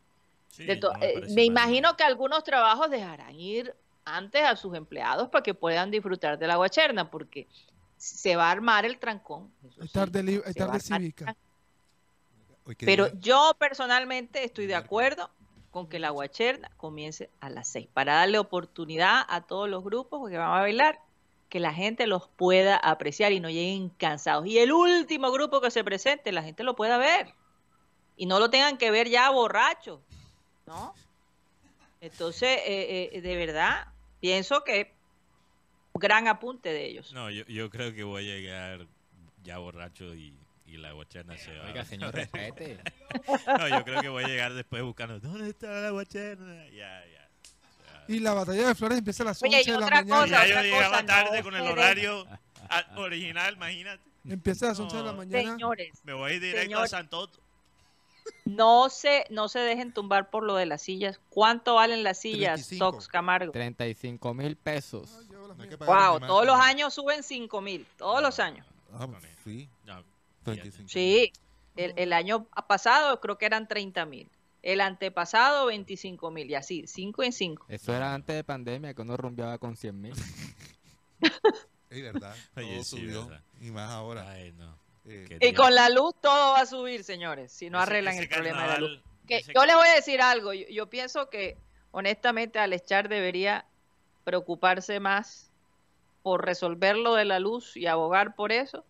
Me 1.31 1.45
imagino 1.45 1.97
que 1.97 2.05
algunos 2.05 2.45
trabajos 2.45 2.91
dejarán 2.91 3.39
ir 3.39 3.75
antes 4.05 4.43
a 4.45 4.57
sus 4.57 4.75
empleados 4.75 5.29
para 5.29 5.43
que 5.43 5.53
puedan 5.55 5.91
disfrutar 5.91 6.39
de 6.39 6.47
la 6.47 6.57
guacherna, 6.57 7.11
porque 7.11 7.49
se 7.97 8.37
va 8.37 8.49
a 8.49 8.53
armar 8.53 8.85
el 8.85 8.99
trancón. 8.99 9.53
Es 9.83 9.93
tarde, 9.93 10.81
cívica. 10.81 11.37
Pero 12.79 13.09
yo 13.21 13.53
personalmente 13.59 14.45
estoy 14.45 14.67
de 14.67 14.75
acuerdo 14.75 15.31
con 15.71 15.89
que 15.89 15.99
la 15.99 16.11
guacherna 16.11 16.71
comience 16.77 17.31
a 17.41 17.51
las 17.51 17.69
seis, 17.69 17.89
para 17.93 18.15
darle 18.15 18.39
oportunidad 18.39 19.23
a 19.29 19.43
todos 19.43 19.69
los 19.69 19.85
grupos 19.85 20.31
que 20.31 20.39
van 20.39 20.49
a 20.49 20.61
bailar, 20.61 21.01
que 21.49 21.61
la 21.61 21.73
gente 21.73 22.07
los 22.07 22.29
pueda 22.29 22.77
apreciar 22.77 23.33
y 23.33 23.41
no 23.41 23.51
lleguen 23.51 23.91
cansados. 23.91 24.47
Y 24.47 24.59
el 24.59 24.73
último 24.73 25.31
grupo 25.31 25.61
que 25.61 25.71
se 25.71 25.85
presente, 25.85 26.33
la 26.33 26.43
gente 26.43 26.65
lo 26.65 26.75
pueda 26.75 26.99
ver. 26.99 27.35
Y 28.17 28.27
no 28.27 28.41
lo 28.41 28.51
tengan 28.51 28.79
que 28.79 28.91
ver 28.91 29.09
ya 29.09 29.31
borracho, 29.31 30.03
¿no? 30.67 30.95
Entonces, 32.01 32.59
eh, 32.67 33.11
eh, 33.13 33.21
de 33.21 33.37
verdad, 33.37 33.89
pienso 34.21 34.65
que 34.65 34.93
gran 35.95 36.29
apunte 36.29 36.69
de 36.71 36.87
ellos. 36.87 37.13
No, 37.13 37.31
yo, 37.31 37.45
yo 37.47 37.71
creo 37.71 37.95
que 37.95 38.05
voy 38.05 38.31
a 38.31 38.35
llegar 38.35 38.87
ya 39.43 39.59
borracho 39.59 40.15
y 40.15 40.35
y 40.67 40.77
la 40.79 40.93
guacherna 40.93 41.37
se 41.39 41.57
va. 41.57 41.67
Oiga, 41.67 41.85
señor, 41.85 42.15
respete. 42.15 42.79
no, 43.47 43.69
yo 43.69 43.85
creo 43.85 44.03
que 44.03 44.09
voy 44.09 44.25
a 44.25 44.29
llegar 44.29 44.55
después 44.55 44.83
buscando, 44.83 45.19
¿dónde 45.21 45.51
está 45.51 45.69
la 45.69 45.91
guacherna? 45.91 46.65
Ya, 46.71 47.05
ya. 47.07 47.31
Y 48.09 48.21
la 48.21 48.35
batalla 48.35 48.69
de 48.69 48.75
flores 48.75 48.99
empieza 48.99 49.23
a 49.25 49.27
las 49.27 49.43
11 49.43 49.73
de 49.73 49.81
la 49.81 49.91
mañana. 49.91 50.27
ya 50.27 50.47
yo 50.47 50.63
llegaba 50.63 51.05
tarde 51.05 51.43
con 51.43 51.55
el 51.55 51.63
horario 51.63 52.27
original, 52.97 53.55
imagínate. 53.55 54.03
Empieza 54.29 54.67
a 54.67 54.69
las 54.71 54.81
11 54.81 54.97
de 54.97 55.03
la 55.03 55.13
mañana. 55.13 55.51
Señores. 55.51 56.01
Me 56.05 56.13
voy 56.13 56.39
directo 56.39 56.81
a 56.81 56.89
Santoto. 56.89 57.41
No 58.45 58.89
se, 58.89 59.25
no 59.31 59.49
se 59.49 59.59
dejen 59.59 59.93
tumbar 59.93 60.31
por 60.31 60.45
lo 60.45 60.55
de 60.55 60.67
las 60.67 60.83
sillas. 60.83 61.21
¿Cuánto 61.31 61.75
valen 61.75 62.03
las 62.03 62.21
sillas, 62.21 62.67
Sox 62.67 63.09
Camargo? 63.09 63.53
35 63.53 64.35
mil 64.35 64.57
pesos. 64.57 65.27
wow, 65.81 66.21
todos 66.21 66.47
los 66.47 66.59
años 66.59 66.95
suben 66.95 67.23
5 67.23 67.61
mil. 67.61 67.87
Todos 67.97 68.23
los 68.23 68.39
años. 68.39 68.67
Ah, 68.93 69.09
sí. 69.45 69.69
Sí, 70.87 71.33
el, 71.77 71.93
el, 71.97 72.13
año 72.13 72.47
pasado 72.69 73.21
creo 73.21 73.37
que 73.37 73.47
eran 73.47 73.67
30 73.67 74.07
mil. 74.07 74.31
El 74.63 74.81
antepasado 74.81 75.67
25 75.67 76.31
mil 76.31 76.51
y 76.51 76.55
así, 76.55 76.87
5 76.87 77.23
en 77.23 77.33
5. 77.33 77.67
Eso 77.69 77.95
era 77.95 78.15
antes 78.15 78.35
de 78.35 78.45
pandemia, 78.45 78.95
que 78.95 79.03
uno 79.03 79.17
rumbeaba 79.17 79.59
con 79.59 79.77
100 79.77 80.01
mil. 80.01 80.15
es 81.91 82.03
verdad, 82.03 82.35
todo 82.55 82.85
subió. 82.85 83.31
Y 83.61 83.71
más 83.71 83.91
ahora. 83.91 84.37
Eh, 85.09 85.39
y 85.41 85.53
con 85.55 85.75
la 85.75 85.89
luz 85.89 86.15
todo 86.21 86.53
va 86.53 86.61
a 86.61 86.67
subir, 86.67 87.05
señores, 87.05 87.53
si 87.53 87.71
no 87.71 87.79
arreglan 87.79 88.17
el 88.17 88.29
problema 88.29 88.63
de 88.63 88.69
la 88.69 88.79
luz. 88.79 89.03
yo 89.29 89.67
les 89.67 89.77
voy 89.77 89.89
a 89.89 89.95
decir 89.95 90.21
algo, 90.21 90.53
yo, 90.53 90.67
yo 90.69 90.87
pienso 90.87 91.31
que 91.31 91.57
honestamente 91.93 92.59
Alechar 92.59 93.09
debería 93.09 93.65
preocuparse 94.25 95.01
más 95.01 95.51
por 96.23 96.45
resolver 96.45 96.97
lo 96.97 97.15
de 97.15 97.25
la 97.25 97.39
luz 97.39 97.77
y 97.77 97.87
abogar 97.87 98.35
por 98.35 98.51
eso 98.51 98.85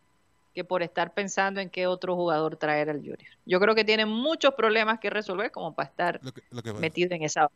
que 0.57 0.65
por 0.65 0.83
estar 0.83 1.13
pensando 1.13 1.61
en 1.61 1.69
qué 1.69 1.87
otro 1.87 2.17
jugador 2.17 2.57
traer 2.57 2.89
al 2.89 3.01
Junior. 3.01 3.19
Yo 3.45 3.61
creo 3.61 3.75
que 3.75 3.85
tiene 3.85 4.07
muchos 4.07 4.55
problemas 4.55 4.99
que 4.99 5.11
resolver 5.11 5.51
como 5.51 5.75
para 5.75 5.91
estar 5.91 6.21
metido 6.81 7.15
en 7.15 7.25
esa 7.25 7.51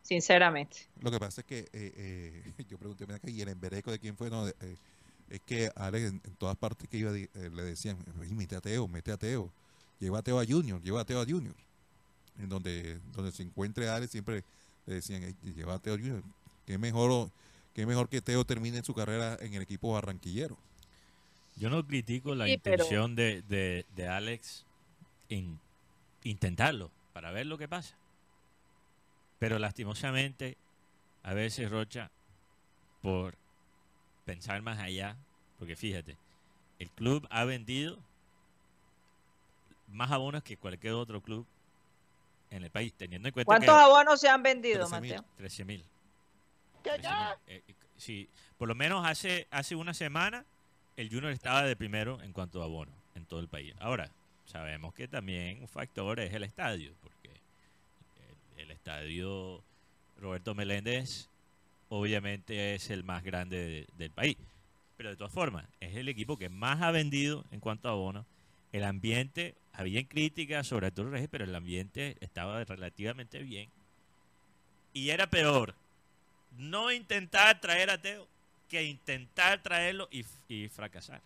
sinceramente. 0.00 0.88
Lo 1.02 1.10
que 1.10 1.18
pasa 1.18 1.42
es 1.42 1.46
que 1.46 1.58
eh, 1.58 1.66
eh, 1.74 2.42
yo 2.68 2.78
pregunté, 2.78 3.04
¿y 3.26 3.42
el 3.42 3.48
embereco 3.48 3.90
de 3.90 3.98
quién 3.98 4.16
fue? 4.16 4.30
No, 4.30 4.48
eh, 4.48 4.54
es 5.28 5.40
que 5.40 5.70
Alex 5.74 6.06
en, 6.06 6.20
todas 6.38 6.56
partes 6.56 6.88
que 6.88 6.98
iba 6.98 7.10
le 7.12 7.62
decían, 7.62 7.98
mete 8.30 8.56
a 8.56 8.60
Teo, 8.60 8.86
mete 8.88 9.12
a 9.12 9.16
Teo, 9.16 9.50
lleva 9.98 10.18
a 10.18 10.22
Teo 10.22 10.38
a 10.38 10.46
Junior, 10.46 10.80
lleva 10.82 11.00
a 11.00 11.04
Teo 11.04 11.20
a 11.20 11.24
Junior. 11.24 11.54
En 12.38 12.48
donde, 12.48 12.98
donde 13.14 13.32
se 13.32 13.42
encuentre 13.42 13.88
Alex 13.88 14.12
siempre 14.12 14.44
le 14.86 14.94
decían, 14.94 15.34
lleva 15.42 15.74
a 15.74 15.78
Teo 15.78 15.94
a 15.94 15.98
Junior. 15.98 16.22
¿Qué 16.66 16.78
mejor, 16.78 17.30
qué 17.74 17.86
mejor 17.86 18.08
que 18.08 18.20
Teo 18.20 18.44
termine 18.44 18.82
su 18.82 18.94
carrera 18.94 19.36
en 19.40 19.54
el 19.54 19.62
equipo 19.62 19.92
barranquillero? 19.92 20.56
Yo 21.56 21.70
no 21.70 21.86
critico 21.86 22.34
la 22.34 22.48
intención 22.48 23.16
de, 23.16 23.42
de, 23.94 24.08
Alex 24.08 24.64
en 25.30 25.58
intentarlo 26.22 26.90
para 27.14 27.30
ver 27.30 27.46
lo 27.46 27.56
que 27.56 27.66
pasa. 27.66 27.96
Pero 29.38 29.58
lastimosamente, 29.58 30.56
a 31.22 31.32
veces 31.32 31.70
Rocha, 31.70 32.10
por 33.00 33.36
pensar 34.26 34.60
más 34.60 34.78
allá, 34.78 35.16
porque 35.58 35.74
fíjate, 35.74 36.18
el 36.78 36.90
club 36.90 37.26
ha 37.30 37.44
vendido 37.44 37.98
más 39.88 40.10
abonos 40.10 40.42
que 40.42 40.58
cualquier 40.58 40.92
otro 40.92 41.22
club 41.22 41.46
en 42.50 42.64
el 42.64 42.70
país, 42.70 42.92
teniendo 42.92 43.28
en 43.28 43.32
cuenta 43.32 43.46
¿Cuántos 43.46 43.74
abonos 43.74 44.20
se 44.20 44.28
han 44.28 44.42
vendido, 44.42 44.86
Mateo? 44.90 45.24
13 45.38 45.64
mil. 45.64 45.84
Eh, 47.46 47.62
sí, 47.96 48.28
por 48.58 48.68
lo 48.68 48.74
menos 48.74 49.06
hace, 49.06 49.48
hace 49.50 49.74
una 49.74 49.94
semana 49.94 50.44
el 50.96 51.08
Junior 51.08 51.32
estaba 51.32 51.62
de 51.62 51.76
primero 51.76 52.20
en 52.22 52.32
cuanto 52.32 52.62
a 52.62 52.66
bono 52.66 52.92
en 53.14 53.24
todo 53.26 53.40
el 53.40 53.48
país. 53.48 53.74
Ahora, 53.80 54.10
sabemos 54.46 54.94
que 54.94 55.08
también 55.08 55.60
un 55.60 55.68
factor 55.68 56.20
es 56.20 56.32
el 56.32 56.44
estadio, 56.44 56.94
porque 57.02 57.30
el, 58.56 58.70
estadio 58.70 59.62
Roberto 60.18 60.54
Meléndez 60.54 61.28
obviamente 61.88 62.74
es 62.74 62.90
el 62.90 63.04
más 63.04 63.22
grande 63.22 63.86
del 63.96 64.10
país. 64.10 64.36
Pero 64.96 65.10
de 65.10 65.16
todas 65.16 65.32
formas, 65.32 65.66
es 65.80 65.94
el 65.96 66.08
equipo 66.08 66.38
que 66.38 66.48
más 66.48 66.82
ha 66.82 66.90
vendido 66.90 67.44
en 67.50 67.60
cuanto 67.60 67.88
a 67.88 67.94
bonos. 67.94 68.24
El 68.72 68.84
ambiente, 68.84 69.54
había 69.72 70.04
críticas 70.04 70.66
sobre 70.66 70.86
Arturo 70.86 71.10
Reyes, 71.10 71.28
pero 71.30 71.44
el 71.44 71.54
ambiente 71.54 72.16
estaba 72.20 72.64
relativamente 72.64 73.40
bien. 73.40 73.68
Y 74.92 75.10
era 75.10 75.26
peor 75.26 75.74
no 76.58 76.90
intentar 76.90 77.60
traer 77.60 77.90
a 77.90 78.00
Teo 78.00 78.26
que 78.68 78.82
intentar 78.84 79.62
traerlo 79.62 80.08
y, 80.10 80.68
fracasar. 80.68 81.20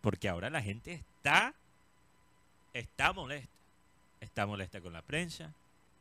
Porque 0.00 0.28
ahora 0.28 0.50
la 0.50 0.62
gente 0.62 0.94
está, 0.94 1.54
está 2.72 3.12
molesta. 3.12 3.48
Está 4.20 4.46
molesta 4.46 4.80
con 4.80 4.92
la 4.92 5.02
prensa, 5.02 5.52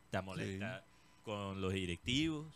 está 0.05 0.21
molesta 0.21 0.83
con 1.23 1.61
los 1.61 1.71
directivos. 1.73 2.47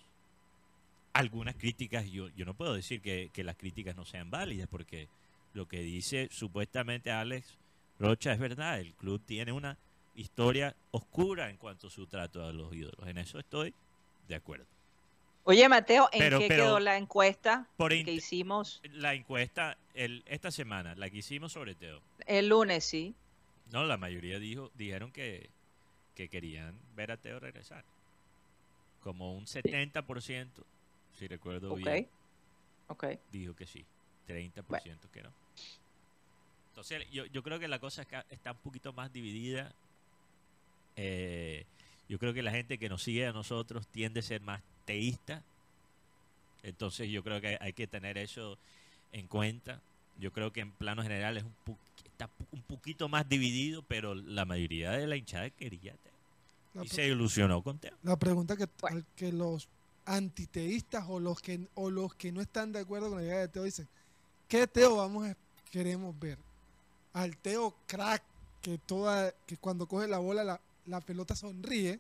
Algunas 1.14 1.56
críticas, 1.56 2.10
yo, 2.10 2.30
yo 2.30 2.46
no 2.46 2.56
puedo 2.56 2.74
decir 2.74 3.02
que, 3.02 3.32
las 3.44 3.56
críticas 3.56 3.96
no 3.96 4.06
sean 4.06 4.32
válidas, 4.32 4.68
porque 4.68 5.08
lo 5.54 5.68
que 5.68 5.80
dice 5.82 6.28
supuestamente 6.32 7.12
Alex 7.12 7.58
Rocha 8.00 8.34
es 8.34 8.40
verdad. 8.40 8.80
El 8.80 8.94
club 8.94 9.22
tiene 9.24 9.52
una 9.52 9.78
historia 10.16 10.76
oscura 10.92 11.50
en 11.50 11.58
cuanto 11.58 11.88
a 11.88 11.90
su 11.90 12.08
trato 12.08 12.44
a 12.44 12.52
los 12.52 12.74
ídolos. 12.74 13.08
En 13.08 13.18
eso 13.18 13.40
estoy 13.40 13.74
de 14.28 14.36
acuerdo. 14.36 14.66
Oye, 15.46 15.68
Mateo, 15.68 16.08
¿en 16.14 16.40
qué 16.40 16.48
quedó 16.48 16.80
la 16.80 16.98
encuesta 16.98 17.68
que 17.78 18.12
hicimos? 18.12 18.82
La 18.92 19.14
encuesta 19.14 19.78
el, 19.94 20.24
esta 20.26 20.52
semana, 20.52 20.96
la 20.96 21.10
que 21.10 21.18
hicimos 21.18 21.52
sobre 21.52 21.76
Teo. 21.76 22.02
El 22.26 22.48
lunes, 22.48 22.86
sí. 22.86 23.14
No, 23.72 23.86
la 23.86 23.98
mayoría 23.98 24.40
dijo, 24.40 24.72
dijeron 24.76 25.12
que, 25.12 25.50
que 26.16 26.30
querían 26.30 26.80
ver 26.96 27.12
a 27.12 27.18
Teo 27.18 27.40
regresar. 27.40 27.84
Como 29.02 29.36
un 29.36 29.46
70%, 29.46 30.48
si 31.24 31.28
recuerdo 31.28 31.74
bien. 31.76 32.08
Ok. 32.88 33.06
Dijo 33.32 33.56
que 33.56 33.66
sí. 33.66 33.86
30% 34.28 35.10
que 35.12 35.24
no. 35.24 35.32
Entonces, 36.70 37.10
yo, 37.12 37.26
yo 37.28 37.44
creo 37.44 37.60
que 37.60 37.68
la 37.68 37.80
cosa 37.80 38.06
está 38.30 38.52
un 38.52 38.58
poquito 38.58 38.92
más 38.94 39.12
dividida. 39.14 39.74
Eh, 40.96 41.66
yo 42.10 42.20
creo 42.20 42.34
que 42.34 42.44
la 42.44 42.52
gente 42.52 42.78
que 42.78 42.90
nos 42.90 43.04
sigue 43.04 43.26
a 43.26 43.32
nosotros 43.32 43.88
tiende 43.88 44.20
a 44.20 44.24
ser 44.24 44.42
más 44.42 44.62
teísta. 44.86 45.44
Entonces 46.62 47.10
yo 47.10 47.24
creo 47.24 47.40
que 47.42 47.58
hay 47.60 47.74
que 47.74 47.88
tener 47.88 48.18
eso 48.18 48.58
en 49.12 49.28
cuenta. 49.28 49.82
Yo 50.20 50.32
creo 50.32 50.52
que 50.52 50.62
en 50.62 50.72
plano 50.72 51.04
general 51.04 51.38
es 51.38 51.44
un 51.44 51.78
está 52.06 52.30
un 52.52 52.62
poquito 52.62 53.10
más 53.10 53.28
dividido, 53.28 53.82
pero 53.84 54.14
la 54.14 54.46
mayoría 54.46 54.92
de 54.92 55.08
la 55.08 55.16
hinchada 55.16 55.50
quería 55.50 55.96
Teo. 55.96 56.84
y 56.84 56.88
se 56.88 57.08
ilusionó 57.08 57.62
con 57.62 57.80
Teo. 57.80 57.98
La 58.04 58.18
pregunta 58.18 58.56
que, 58.56 58.68
que 59.16 59.32
los 59.32 59.68
antiteístas 60.06 61.06
o 61.08 61.20
los 61.20 61.42
que 61.42 61.68
o 61.76 61.90
los 61.90 62.14
que 62.16 62.32
no 62.32 62.42
están 62.42 62.72
de 62.72 62.80
acuerdo 62.80 63.10
con 63.10 63.20
la 63.20 63.24
idea 63.24 63.40
de 63.40 63.48
Teo 63.48 63.64
dicen, 63.64 63.88
¿qué 64.48 64.68
Teo 64.68 64.98
vamos 64.98 65.28
a, 65.28 65.38
queremos 65.72 66.18
ver? 66.20 66.38
Al 67.14 67.38
Teo 67.38 67.76
crack 67.88 68.24
que 68.62 68.78
toda 68.78 69.34
que 69.46 69.58
cuando 69.58 69.88
coge 69.88 70.08
la 70.08 70.20
bola 70.20 70.44
la, 70.44 70.60
la 70.86 71.02
pelota 71.02 71.36
sonríe 71.36 72.00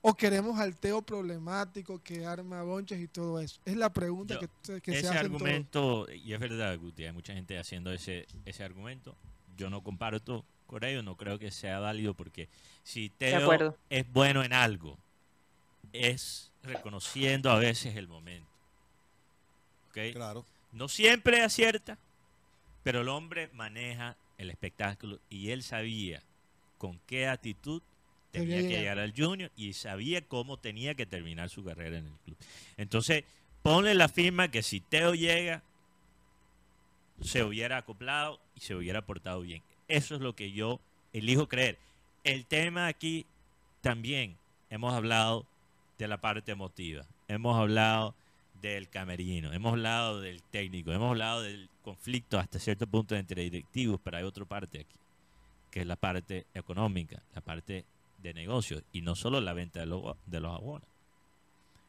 o 0.00 0.14
queremos 0.14 0.58
al 0.60 0.76
Teo 0.76 1.02
problemático 1.02 2.00
que 2.02 2.24
arma 2.24 2.62
bonches 2.62 3.00
y 3.00 3.08
todo 3.08 3.40
eso? 3.40 3.60
Es 3.64 3.76
la 3.76 3.92
pregunta 3.92 4.38
que, 4.38 4.80
que 4.80 4.92
se 4.92 4.98
hace. 4.98 5.08
Ese 5.08 5.18
argumento, 5.18 6.06
y 6.10 6.32
es 6.32 6.40
verdad, 6.40 6.78
Guti, 6.78 7.04
hay 7.04 7.12
mucha 7.12 7.34
gente 7.34 7.58
haciendo 7.58 7.92
ese, 7.92 8.26
ese 8.44 8.62
argumento. 8.62 9.16
Yo 9.56 9.70
no 9.70 9.82
comparto 9.82 10.44
con 10.68 10.84
ellos 10.84 11.02
no 11.02 11.16
creo 11.16 11.38
que 11.38 11.50
sea 11.50 11.80
válido 11.80 12.12
porque 12.14 12.48
si 12.84 13.08
Teo 13.08 13.74
es 13.88 14.12
bueno 14.12 14.44
en 14.44 14.52
algo, 14.52 14.98
es 15.92 16.50
reconociendo 16.62 17.50
a 17.50 17.58
veces 17.58 17.96
el 17.96 18.08
momento. 18.08 18.48
¿Okay? 19.90 20.12
Claro. 20.12 20.44
No 20.72 20.88
siempre 20.88 21.42
acierta, 21.42 21.98
pero 22.82 23.00
el 23.00 23.08
hombre 23.08 23.50
maneja 23.54 24.16
el 24.36 24.50
espectáculo 24.50 25.18
y 25.28 25.50
él 25.50 25.62
sabía 25.62 26.22
con 26.78 27.00
qué 27.06 27.26
actitud 27.26 27.82
tenía 28.30 28.60
que 28.60 28.68
llegar 28.68 28.98
al 28.98 29.14
junior 29.16 29.50
y 29.56 29.72
sabía 29.72 30.22
cómo 30.22 30.58
tenía 30.58 30.94
que 30.94 31.06
terminar 31.06 31.48
su 31.48 31.64
carrera 31.64 31.98
en 31.98 32.06
el 32.06 32.18
club. 32.24 32.36
Entonces, 32.76 33.24
ponle 33.62 33.94
la 33.94 34.08
firma 34.08 34.50
que 34.50 34.62
si 34.62 34.80
Teo 34.80 35.14
llega, 35.14 35.62
se 37.20 37.42
hubiera 37.42 37.78
acoplado 37.78 38.38
y 38.54 38.60
se 38.60 38.74
hubiera 38.74 39.02
portado 39.02 39.40
bien. 39.40 39.62
Eso 39.88 40.14
es 40.14 40.20
lo 40.20 40.36
que 40.36 40.52
yo 40.52 40.80
elijo 41.12 41.48
creer. 41.48 41.78
El 42.24 42.44
tema 42.44 42.86
aquí 42.86 43.26
también 43.80 44.36
hemos 44.70 44.94
hablado 44.94 45.46
de 45.98 46.08
la 46.08 46.20
parte 46.20 46.52
emotiva, 46.52 47.04
hemos 47.26 47.58
hablado 47.58 48.14
del 48.62 48.88
camerino, 48.88 49.52
hemos 49.52 49.72
hablado 49.72 50.20
del 50.20 50.42
técnico, 50.42 50.92
hemos 50.92 51.10
hablado 51.10 51.42
del 51.42 51.68
conflicto 51.82 52.38
hasta 52.38 52.58
cierto 52.58 52.86
punto 52.86 53.16
entre 53.16 53.42
directivos, 53.42 54.00
pero 54.02 54.16
hay 54.16 54.24
otra 54.24 54.44
parte 54.44 54.80
aquí, 54.80 54.96
que 55.70 55.80
es 55.80 55.86
la 55.86 55.96
parte 55.96 56.46
económica, 56.54 57.22
la 57.34 57.40
parte 57.40 57.84
de 58.22 58.34
negocios 58.34 58.82
y 58.92 59.02
no 59.02 59.14
solo 59.14 59.40
la 59.40 59.52
venta 59.52 59.80
de 59.80 59.86
los, 59.86 60.16
de 60.26 60.38
abonos. 60.38 60.88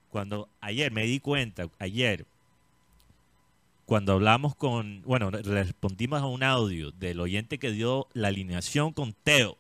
Cuando 0.10 0.50
ayer 0.60 0.92
me 0.92 1.04
di 1.04 1.20
cuenta, 1.20 1.70
ayer, 1.78 2.26
cuando 3.86 4.14
hablamos 4.14 4.56
con, 4.56 5.04
bueno, 5.04 5.30
respondimos 5.30 6.22
a 6.22 6.26
un 6.26 6.44
audio 6.44 6.92
del 6.92 7.20
oyente 7.20 7.60
que 7.60 7.72
dio 7.72 8.08
la 8.14 8.30
alineación 8.30 8.92
con 8.92 9.14
Teo, 9.14 9.58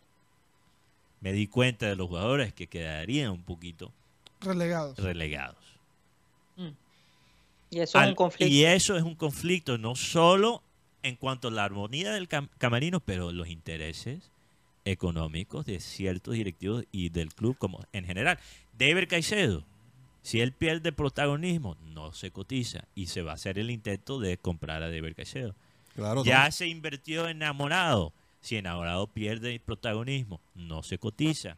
me 1.21 1.33
di 1.33 1.47
cuenta 1.47 1.87
de 1.87 1.95
los 1.95 2.07
jugadores 2.07 2.53
que 2.53 2.67
quedarían 2.67 3.31
un 3.31 3.43
poquito 3.43 3.91
relegados. 4.39 4.97
relegados. 4.97 5.57
Mm. 6.57 6.69
Y 7.71 7.79
eso 7.79 8.01
es 8.01 8.07
un 8.07 8.15
conflicto. 8.15 8.53
Y 8.53 8.65
eso 8.65 8.97
es 8.97 9.03
un 9.03 9.15
conflicto 9.15 9.77
no 9.77 9.95
solo 9.95 10.63
en 11.03 11.15
cuanto 11.15 11.47
a 11.47 11.51
la 11.51 11.63
armonía 11.63 12.11
del 12.11 12.27
camarino, 12.27 12.99
pero 12.99 13.31
los 13.31 13.47
intereses 13.47 14.31
económicos 14.85 15.65
de 15.65 15.79
ciertos 15.79 16.33
directivos 16.33 16.85
y 16.91 17.09
del 17.09 17.33
club 17.33 17.57
como 17.57 17.85
en 17.93 18.05
general. 18.05 18.39
David 18.77 19.07
Caicedo, 19.09 19.63
si 20.21 20.41
él 20.41 20.51
pierde 20.51 20.91
protagonismo, 20.91 21.77
no 21.93 22.13
se 22.13 22.31
cotiza 22.31 22.85
y 22.95 23.07
se 23.07 23.21
va 23.21 23.31
a 23.31 23.35
hacer 23.35 23.59
el 23.59 23.71
intento 23.71 24.19
de 24.19 24.37
comprar 24.37 24.83
a 24.83 24.89
David 24.89 25.15
Caicedo. 25.15 25.55
Claro, 25.95 26.23
ya 26.23 26.49
se 26.51 26.67
invirtió 26.67 27.25
en 27.25 27.37
enamorado. 27.37 28.13
Si 28.41 28.55
enamorado 28.55 29.07
pierde 29.07 29.59
protagonismo, 29.59 30.39
no 30.55 30.81
se 30.81 30.97
cotiza. 30.97 31.57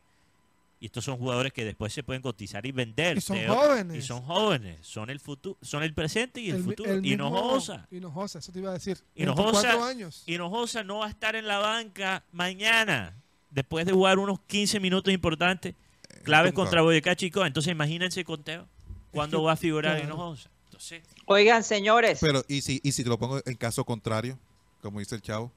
Y 0.81 0.87
estos 0.87 1.05
son 1.05 1.19
jugadores 1.19 1.53
que 1.53 1.63
después 1.63 1.93
se 1.93 2.01
pueden 2.01 2.23
cotizar 2.23 2.65
y 2.65 2.71
vender. 2.71 3.19
Y 3.19 3.21
son 3.21 3.37
jóvenes. 3.45 3.97
Y 3.97 4.01
son 4.01 4.23
jóvenes. 4.23 4.79
Son 4.81 5.11
el 5.11 5.19
futuro, 5.19 5.55
son 5.61 5.83
el 5.83 5.93
presente 5.93 6.41
y 6.41 6.49
el, 6.49 6.63
futuro. 6.63 6.99
y 6.99 7.13
Hinojosa. 7.13 7.87
Hinojosa, 7.91 8.39
eso 8.39 8.51
te 8.51 8.57
iba 8.57 8.71
a 8.71 8.73
decir. 8.73 8.97
Hinojosa, 9.13 9.87
años. 9.87 10.23
Hinojosa 10.25 10.83
no 10.83 10.97
va 10.97 11.05
a 11.05 11.09
estar 11.09 11.35
en 11.35 11.45
la 11.45 11.59
banca 11.59 12.25
mañana. 12.31 13.15
Después 13.51 13.85
de 13.85 13.91
jugar 13.91 14.17
unos 14.17 14.39
15 14.47 14.79
minutos 14.79 15.13
importantes. 15.13 15.75
Eh, 16.09 16.21
claves 16.23 16.51
contra 16.51 16.81
Boyacá 16.81 17.15
Chico. 17.15 17.45
Entonces 17.45 17.71
imagínense 17.71 18.25
conteo. 18.25 18.67
¿Cuándo 19.11 19.43
va 19.43 19.51
a 19.51 19.57
figurar 19.57 20.03
Hinojosa? 20.03 20.49
Entonces, 20.65 21.03
Oigan, 21.27 21.63
señores. 21.63 22.17
Pero, 22.21 22.43
¿y 22.47 22.61
si, 22.61 22.81
y 22.83 22.93
si 22.93 23.03
te 23.03 23.09
lo 23.09 23.19
pongo 23.19 23.39
en 23.45 23.55
caso 23.55 23.85
contrario? 23.85 24.39
Como 24.81 24.97
dice 24.97 25.13
el 25.13 25.21
chavo. 25.21 25.51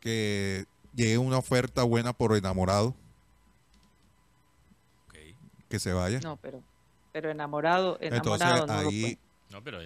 Que 0.00 0.64
llegue 0.94 1.18
una 1.18 1.36
oferta 1.36 1.82
buena 1.82 2.14
por 2.14 2.34
enamorado 2.34 2.96
que 5.68 5.78
se 5.78 5.92
vaya. 5.92 6.20
No, 6.20 6.36
pero, 6.36 6.62
pero 7.12 7.30
enamorado, 7.30 7.98
enamorado 8.00 8.56
Entonces, 8.56 8.84
no 8.84 8.88
ahí, 8.88 9.18
no, 9.50 9.62
pero 9.62 9.80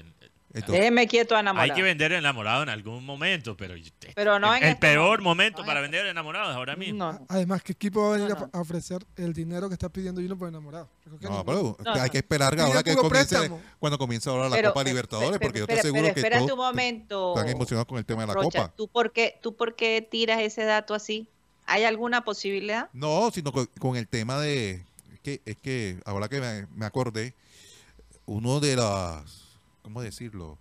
Déjeme 0.53 1.07
quieto 1.07 1.39
enamorado. 1.39 1.71
Hay 1.71 1.77
que 1.77 1.83
vender 1.83 2.13
enamorado 2.13 2.65
en 2.65 2.71
algún 2.71 3.05
momento, 3.05 3.57
pero, 3.57 3.75
pero 4.15 4.39
no 4.41 4.53
el, 4.53 4.63
el 4.63 4.69
este 4.71 4.81
peor 4.81 5.23
momento 5.23 5.65
para 5.65 5.81
vender 5.81 6.07
enamorados 6.07 6.55
ahora 6.57 6.75
mismo. 6.75 7.25
Además, 7.29 7.63
¿qué 7.63 7.73
equipo 7.73 8.03
va 8.03 8.15
a 8.15 8.19
venir 8.19 8.37
a 8.53 8.61
ofrecer 8.61 9.05
el 9.17 9.33
dinero 9.33 9.69
que 9.69 9.75
está 9.75 9.89
pidiendo 9.89 10.21
uno 10.21 10.37
por 10.37 10.49
enamorado? 10.49 10.89
No, 11.21 11.45
pero 11.45 11.77
hay 11.87 12.11
que 12.11 12.19
esperar 12.19 12.59
ahora 12.59 12.83
que 12.83 12.97
comience, 12.97 13.51
cuando 13.79 13.97
comience 13.97 14.29
ahora 14.29 14.49
la 14.49 14.63
Copa 14.63 14.83
Libertadores, 14.83 15.39
porque 15.39 15.61
yo 15.61 15.67
estoy 15.69 15.83
seguro 15.83 16.03
que 16.15 16.21
espérate 16.21 16.53
un 16.53 16.59
momento. 16.59 17.35
están 17.37 17.49
emocionados 17.49 17.87
con 17.87 17.99
el 17.99 18.05
tema 18.05 18.23
de 18.23 18.29
la 18.29 18.35
Copa. 18.35 18.73
¿tú 18.77 18.89
por, 18.89 19.13
qué, 19.13 19.39
¿Tú 19.41 19.55
por 19.55 19.77
qué 19.77 20.07
tiras 20.09 20.41
ese 20.41 20.65
dato 20.65 20.95
así? 20.95 21.29
¿Hay 21.67 21.85
alguna 21.85 22.25
posibilidad? 22.25 22.89
No, 22.93 23.31
sino 23.31 23.53
con 23.53 23.97
el 23.97 24.09
tema 24.09 24.41
de 24.41 24.83
que, 25.23 25.41
es 25.45 25.57
que 25.57 26.01
ahora 26.05 26.29
que 26.29 26.67
me, 26.75 26.87
acordé, 26.87 27.35
uno 28.27 28.61
de 28.61 28.77
las, 28.77 29.59
¿cómo 29.83 30.03
decirlo? 30.03 30.59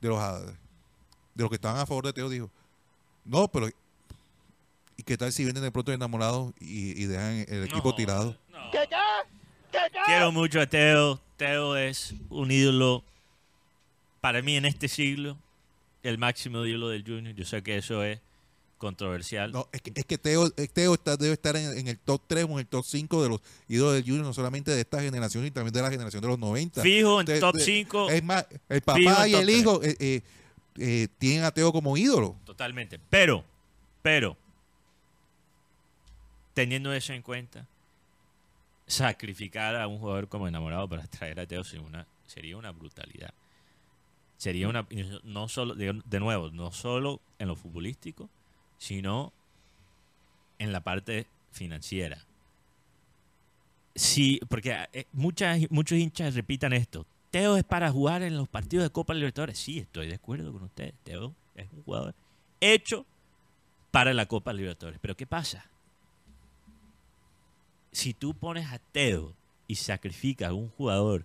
De 0.00 0.08
los, 0.08 0.46
de 1.34 1.42
los 1.42 1.48
que 1.48 1.56
estaban 1.56 1.80
a 1.80 1.86
favor 1.86 2.06
de 2.06 2.12
Teo 2.12 2.28
dijo, 2.28 2.50
no, 3.24 3.48
pero 3.48 3.68
¿y 4.96 5.02
qué 5.02 5.16
tal 5.16 5.32
si 5.32 5.44
vienen 5.44 5.62
de 5.62 5.72
pronto 5.72 5.92
enamorados 5.92 6.52
y, 6.60 7.02
y 7.02 7.06
dejan 7.06 7.44
el 7.48 7.64
equipo 7.64 7.94
tirado? 7.94 8.36
Quiero 10.04 10.32
mucho 10.32 10.60
a 10.60 10.66
Teo. 10.66 11.20
Teo 11.36 11.76
es 11.76 12.14
un 12.30 12.50
ídolo 12.50 13.04
para 14.20 14.42
mí 14.42 14.56
en 14.56 14.64
este 14.64 14.88
siglo, 14.88 15.36
el 16.02 16.18
máximo 16.18 16.64
ídolo 16.64 16.88
del 16.88 17.04
Junior. 17.04 17.34
Yo 17.34 17.44
sé 17.44 17.62
que 17.62 17.76
eso 17.76 18.02
es 18.02 18.20
controversial. 18.78 19.52
No, 19.52 19.68
es 19.72 19.82
que, 19.82 19.92
es 19.94 20.04
que 20.04 20.18
Teo, 20.18 20.50
Teo 20.50 20.94
está, 20.94 21.16
debe 21.16 21.32
estar 21.32 21.56
en, 21.56 21.88
el 21.88 21.98
top 21.98 22.22
3 22.26 22.44
o 22.44 22.52
en 22.52 22.58
el 22.58 22.66
top 22.66 22.84
5 22.84 23.22
de 23.22 23.28
los 23.28 23.40
ídolos 23.68 23.94
del 23.94 24.04
Junior, 24.04 24.24
no 24.24 24.34
solamente 24.34 24.70
de 24.70 24.80
esta 24.80 25.00
generación, 25.00 25.44
sino 25.44 25.54
también 25.54 25.72
de 25.72 25.82
la 25.82 25.90
generación 25.90 26.22
de 26.22 26.28
los 26.28 26.38
90. 26.38 26.82
Fijo 26.82 27.20
en 27.20 27.40
top 27.40 27.56
5. 27.58 28.10
Es 28.10 28.24
más, 28.24 28.46
el 28.68 28.80
papá 28.82 29.28
y 29.28 29.34
el 29.34 29.50
hijo 29.50 29.82
eh, 29.82 29.96
eh, 29.98 30.22
eh, 30.78 31.08
tienen 31.18 31.44
a 31.44 31.50
Teo 31.50 31.72
como 31.72 31.96
ídolo. 31.96 32.36
Totalmente. 32.44 33.00
Pero, 33.10 33.44
pero, 34.02 34.36
teniendo 36.54 36.92
eso 36.92 37.12
en 37.12 37.22
cuenta, 37.22 37.66
sacrificar 38.86 39.76
a 39.76 39.86
un 39.86 39.98
jugador 39.98 40.28
como 40.28 40.46
enamorado 40.46 40.88
para 40.88 41.06
traer 41.06 41.40
a 41.40 41.46
Teo 41.46 41.64
sería 41.64 41.86
una, 41.86 42.06
sería 42.26 42.56
una 42.56 42.70
brutalidad. 42.72 43.32
Sería 44.36 44.68
una, 44.68 44.86
no 45.24 45.48
solo, 45.48 45.74
de 45.74 46.20
nuevo, 46.20 46.50
no 46.50 46.70
solo 46.70 47.22
en 47.38 47.48
lo 47.48 47.56
futbolístico, 47.56 48.28
sino 48.78 49.32
en 50.58 50.72
la 50.72 50.80
parte 50.80 51.26
financiera. 51.52 52.24
Sí, 53.94 54.40
porque 54.48 54.76
eh, 54.92 55.06
muchas, 55.12 55.60
muchos 55.70 55.98
hinchas 55.98 56.34
repitan 56.34 56.72
esto. 56.72 57.06
Teo 57.30 57.56
es 57.56 57.64
para 57.64 57.90
jugar 57.90 58.22
en 58.22 58.36
los 58.36 58.48
partidos 58.48 58.84
de 58.84 58.90
Copa 58.90 59.14
Libertadores. 59.14 59.58
Sí, 59.58 59.78
estoy 59.78 60.08
de 60.08 60.14
acuerdo 60.14 60.52
con 60.52 60.64
usted. 60.64 60.92
Teo 61.02 61.34
es 61.54 61.70
un 61.72 61.82
jugador 61.82 62.14
hecho 62.60 63.06
para 63.90 64.12
la 64.12 64.26
Copa 64.26 64.52
Libertadores. 64.52 65.00
Pero 65.00 65.16
¿qué 65.16 65.26
pasa? 65.26 65.70
Si 67.92 68.12
tú 68.12 68.34
pones 68.34 68.70
a 68.70 68.78
Teo 68.78 69.34
y 69.66 69.76
sacrificas 69.76 70.50
a 70.50 70.54
un 70.54 70.68
jugador 70.68 71.24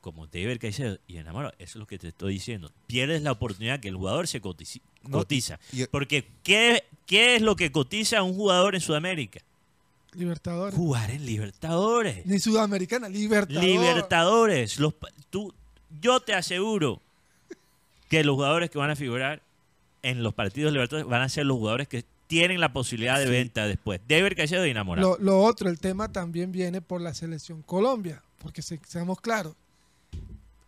como 0.00 0.28
David 0.28 0.58
Caicedo 0.60 0.98
y 1.08 1.16
enamorado, 1.16 1.52
eso 1.58 1.70
es 1.70 1.76
lo 1.76 1.86
que 1.86 1.98
te 1.98 2.08
estoy 2.08 2.34
diciendo. 2.34 2.70
Pierdes 2.86 3.22
la 3.22 3.32
oportunidad 3.32 3.80
que 3.80 3.88
el 3.88 3.96
jugador 3.96 4.28
se 4.28 4.40
cotiza. 5.10 5.58
Porque 5.90 6.26
¿qué, 6.42 6.84
¿qué 7.06 7.36
es 7.36 7.42
lo 7.42 7.56
que 7.56 7.72
cotiza 7.72 8.22
un 8.22 8.34
jugador 8.34 8.74
en 8.74 8.80
Sudamérica? 8.80 9.40
Libertadores. 10.12 10.74
Jugar 10.74 11.10
en 11.10 11.26
Libertadores. 11.26 12.24
Ni 12.26 12.38
Sudamericana, 12.38 13.08
Libertadores. 13.08 13.70
Libertadores. 13.70 14.78
Los, 14.78 14.94
tú, 15.30 15.52
yo 16.00 16.20
te 16.20 16.34
aseguro 16.34 17.02
que 18.08 18.24
los 18.24 18.34
jugadores 18.34 18.70
que 18.70 18.78
van 18.78 18.90
a 18.90 18.96
figurar 18.96 19.42
en 20.02 20.22
los 20.22 20.32
partidos 20.34 20.72
Libertadores 20.72 21.08
van 21.08 21.22
a 21.22 21.28
ser 21.28 21.44
los 21.44 21.58
jugadores 21.58 21.88
que 21.88 22.04
tienen 22.28 22.60
la 22.60 22.72
posibilidad 22.72 23.18
de 23.18 23.26
venta 23.26 23.66
después. 23.66 24.00
David 24.08 24.32
Caicedo 24.36 24.66
y 24.66 24.70
enamorado. 24.70 25.16
Lo, 25.18 25.24
lo, 25.24 25.42
otro, 25.42 25.68
el 25.68 25.78
tema 25.78 26.10
también 26.10 26.50
viene 26.50 26.80
por 26.80 27.00
la 27.00 27.12
selección 27.14 27.62
Colombia, 27.62 28.22
porque 28.38 28.62
seamos 28.62 29.20
claros 29.20 29.54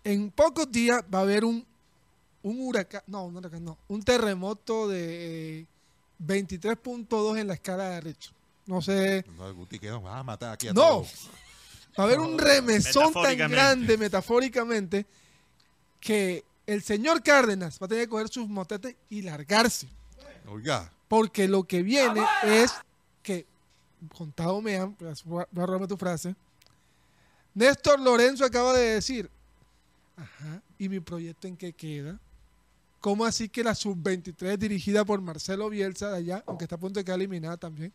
en 0.08 0.30
pocos 0.30 0.70
días 0.70 1.04
va 1.12 1.18
a 1.18 1.22
haber 1.22 1.44
un, 1.44 1.66
un 2.48 2.60
huracán, 2.60 3.02
no, 3.06 3.24
un 3.24 3.36
huracán, 3.36 3.64
no, 3.64 3.78
un 3.88 4.02
terremoto 4.02 4.88
de 4.88 5.66
23.2 6.24 7.38
en 7.38 7.46
la 7.46 7.54
escala 7.54 7.90
de 7.90 8.00
Richo. 8.00 8.32
No 8.66 8.82
sé. 8.82 9.24
No, 9.36 9.54
Guti, 9.54 9.78
que 9.78 9.88
nos 9.88 10.02
vas 10.02 10.18
a 10.18 10.22
matar 10.22 10.52
aquí 10.52 10.68
a 10.68 10.72
No. 10.72 11.02
Va 11.98 12.02
a 12.04 12.06
haber 12.06 12.18
un 12.20 12.38
remesón 12.38 13.12
tan 13.12 13.36
grande, 13.36 13.96
metafóricamente, 13.96 15.06
que 16.00 16.44
el 16.66 16.82
señor 16.82 17.22
Cárdenas 17.22 17.78
va 17.80 17.86
a 17.86 17.88
tener 17.88 18.04
que 18.04 18.10
coger 18.10 18.28
sus 18.28 18.48
motetes 18.48 18.96
y 19.10 19.22
largarse. 19.22 19.88
Oiga. 20.46 20.92
Porque 21.08 21.48
lo 21.48 21.64
que 21.64 21.82
viene 21.82 22.24
es 22.44 22.72
que, 23.22 23.46
contado 24.16 24.60
me 24.60 24.76
han, 24.76 24.96
voy 25.24 25.42
a 25.42 25.66
robarme 25.66 25.86
tu 25.86 25.96
frase, 25.96 26.34
Néstor 27.54 27.98
Lorenzo 28.00 28.44
acaba 28.44 28.72
de 28.74 28.94
decir, 28.94 29.30
Ajá. 30.18 30.62
¿Y 30.78 30.88
mi 30.88 31.00
proyecto 31.00 31.46
en 31.46 31.56
qué 31.56 31.72
queda? 31.72 32.18
¿Cómo 33.08 33.24
así 33.24 33.48
que 33.48 33.64
la 33.64 33.74
sub-23 33.74 34.58
dirigida 34.58 35.02
por 35.02 35.22
Marcelo 35.22 35.70
Bielsa 35.70 36.10
de 36.10 36.18
allá, 36.18 36.44
aunque 36.46 36.66
está 36.66 36.74
a 36.76 36.78
punto 36.78 37.00
de 37.00 37.04
quedar 37.04 37.18
eliminada 37.18 37.56
también? 37.56 37.90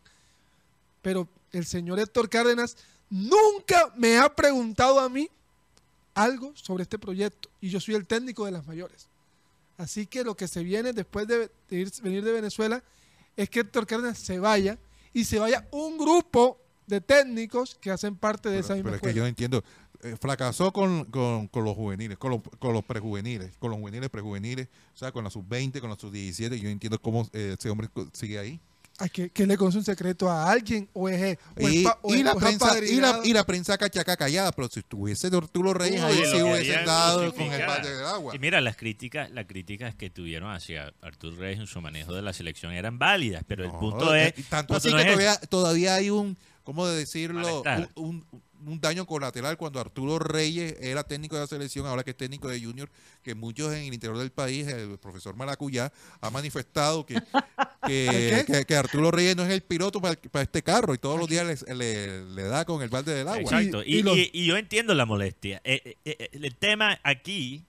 Pero 1.02 1.28
el 1.52 1.64
señor 1.66 2.00
Héctor 2.00 2.28
Cárdenas 2.28 2.76
nunca 3.08 3.92
me 3.96 4.18
ha 4.18 4.34
preguntado 4.34 4.98
a 4.98 5.08
mí 5.08 5.30
algo 6.14 6.52
sobre 6.56 6.82
este 6.82 6.98
proyecto 6.98 7.48
y 7.60 7.70
yo 7.70 7.78
soy 7.78 7.94
el 7.94 8.08
técnico 8.08 8.44
de 8.44 8.50
las 8.50 8.66
mayores. 8.66 9.06
Así 9.78 10.04
que 10.04 10.24
lo 10.24 10.36
que 10.36 10.48
se 10.48 10.64
viene 10.64 10.92
después 10.92 11.28
de, 11.28 11.48
venir 11.70 12.24
de 12.24 12.32
Venezuela 12.32 12.82
es 13.36 13.48
que 13.48 13.60
Héctor 13.60 13.86
Cárdenas 13.86 14.18
se 14.18 14.40
vaya 14.40 14.78
y 15.12 15.26
se 15.26 15.38
vaya 15.38 15.64
un 15.70 15.96
grupo 15.96 16.58
de 16.86 17.00
técnicos 17.00 17.76
que 17.80 17.90
hacen 17.90 18.16
parte 18.16 18.48
de 18.48 18.60
esa 18.60 18.74
misma 18.74 18.90
Pero 18.90 18.96
es 18.96 19.02
que 19.02 19.14
yo 19.14 19.22
no 19.22 19.28
entiendo. 19.28 19.62
Eh, 20.02 20.16
fracasó 20.20 20.70
con, 20.70 21.04
con, 21.06 21.48
los 21.64 21.74
juveniles, 21.74 22.18
con 22.18 22.30
los, 22.30 22.40
con 22.58 22.74
los 22.74 22.84
prejuveniles, 22.84 23.56
con 23.58 23.70
los 23.70 23.78
juveniles 23.78 24.10
prejuveniles, 24.10 24.68
o 24.94 24.98
sea, 24.98 25.12
con 25.12 25.24
la 25.24 25.30
sub-20, 25.30 25.80
con 25.80 25.88
la 25.88 25.96
sub-17. 25.96 26.56
Yo 26.56 26.68
entiendo 26.68 27.00
cómo 27.00 27.26
eh, 27.32 27.56
ese 27.58 27.70
hombre 27.70 27.88
sigue 28.12 28.38
ahí. 28.38 28.60
¿Que, 29.12 29.30
que 29.30 29.44
le 29.44 29.56
conoce 29.56 29.78
un 29.78 29.84
secreto 29.84 30.30
a 30.30 30.48
alguien 30.52 30.88
o 30.92 31.08
es, 31.08 31.36
y, 31.58 31.82
la 31.82 32.34
prensa, 32.36 32.78
y, 32.78 33.00
la, 33.00 33.20
y, 33.24 33.32
la, 33.32 33.44
prensa 33.44 33.76
cachaca 33.76 34.16
callada 34.16 34.52
pero 34.52 34.68
si 34.68 34.80
estuviese 34.80 35.26
Arturo 35.26 35.74
Reyes 35.74 36.00
ahí 36.00 36.22
sí 36.24 36.40
hubiesen 36.40 36.86
dado 36.86 37.34
con 37.34 37.52
el 37.52 37.66
balde 37.66 37.92
del 37.92 38.06
agua 38.06 38.36
y 38.36 38.38
mira 38.38 38.60
las 38.60 38.76
críticas 38.76 39.32
las 39.32 39.46
críticas 39.46 39.96
que 39.96 40.10
tuvieron 40.10 40.52
hacia 40.52 40.94
Arturo 41.02 41.36
Reyes 41.36 41.58
en 41.58 41.66
su 41.66 41.80
manejo 41.80 42.14
de 42.14 42.22
la 42.22 42.32
selección 42.32 42.70
eran 42.70 42.96
válidas 42.96 43.42
pero 43.48 43.64
el 43.64 43.72
punto 43.72 44.14
es 44.14 44.32
tanto 44.48 44.76
así 44.76 44.92
que 44.94 45.04
todavía, 45.04 45.36
todavía 45.48 45.94
hay 45.96 46.10
un 46.10 46.36
cómo 46.64 46.86
decirlo 46.86 47.62
un, 47.94 48.24
un 48.66 48.80
daño 48.80 49.06
colateral 49.06 49.56
cuando 49.56 49.80
Arturo 49.80 50.18
Reyes 50.18 50.76
era 50.80 51.04
técnico 51.04 51.36
de 51.36 51.42
la 51.42 51.46
selección, 51.46 51.86
ahora 51.86 52.02
que 52.02 52.10
es 52.10 52.16
técnico 52.16 52.48
de 52.48 52.60
Junior, 52.60 52.88
que 53.22 53.34
muchos 53.34 53.72
en 53.72 53.84
el 53.84 53.94
interior 53.94 54.18
del 54.18 54.30
país, 54.30 54.66
el 54.66 54.98
profesor 54.98 55.36
Maracuyá, 55.36 55.92
ha 56.20 56.30
manifestado 56.30 57.04
que, 57.06 57.14
que, 58.66 58.76
Arturo 58.76 59.10
Reyes 59.10 59.36
no 59.36 59.44
es 59.44 59.50
el 59.50 59.62
piloto 59.62 60.00
para, 60.00 60.16
este 60.42 60.62
carro 60.62 60.94
y 60.94 60.98
todos 60.98 61.18
los 61.18 61.28
días 61.28 61.64
le, 61.68 62.42
da 62.44 62.64
con 62.64 62.82
el 62.82 62.88
balde 62.88 63.14
del 63.14 63.28
agua. 63.28 63.40
Exacto, 63.40 63.82
y, 63.84 64.46
yo 64.46 64.56
entiendo 64.56 64.94
la 64.94 65.06
molestia. 65.06 65.60
Eh, 65.64 65.96
eh, 66.04 66.16
eh, 66.18 66.28
el 66.32 66.54
tema 66.54 66.98
aquí 67.02 67.62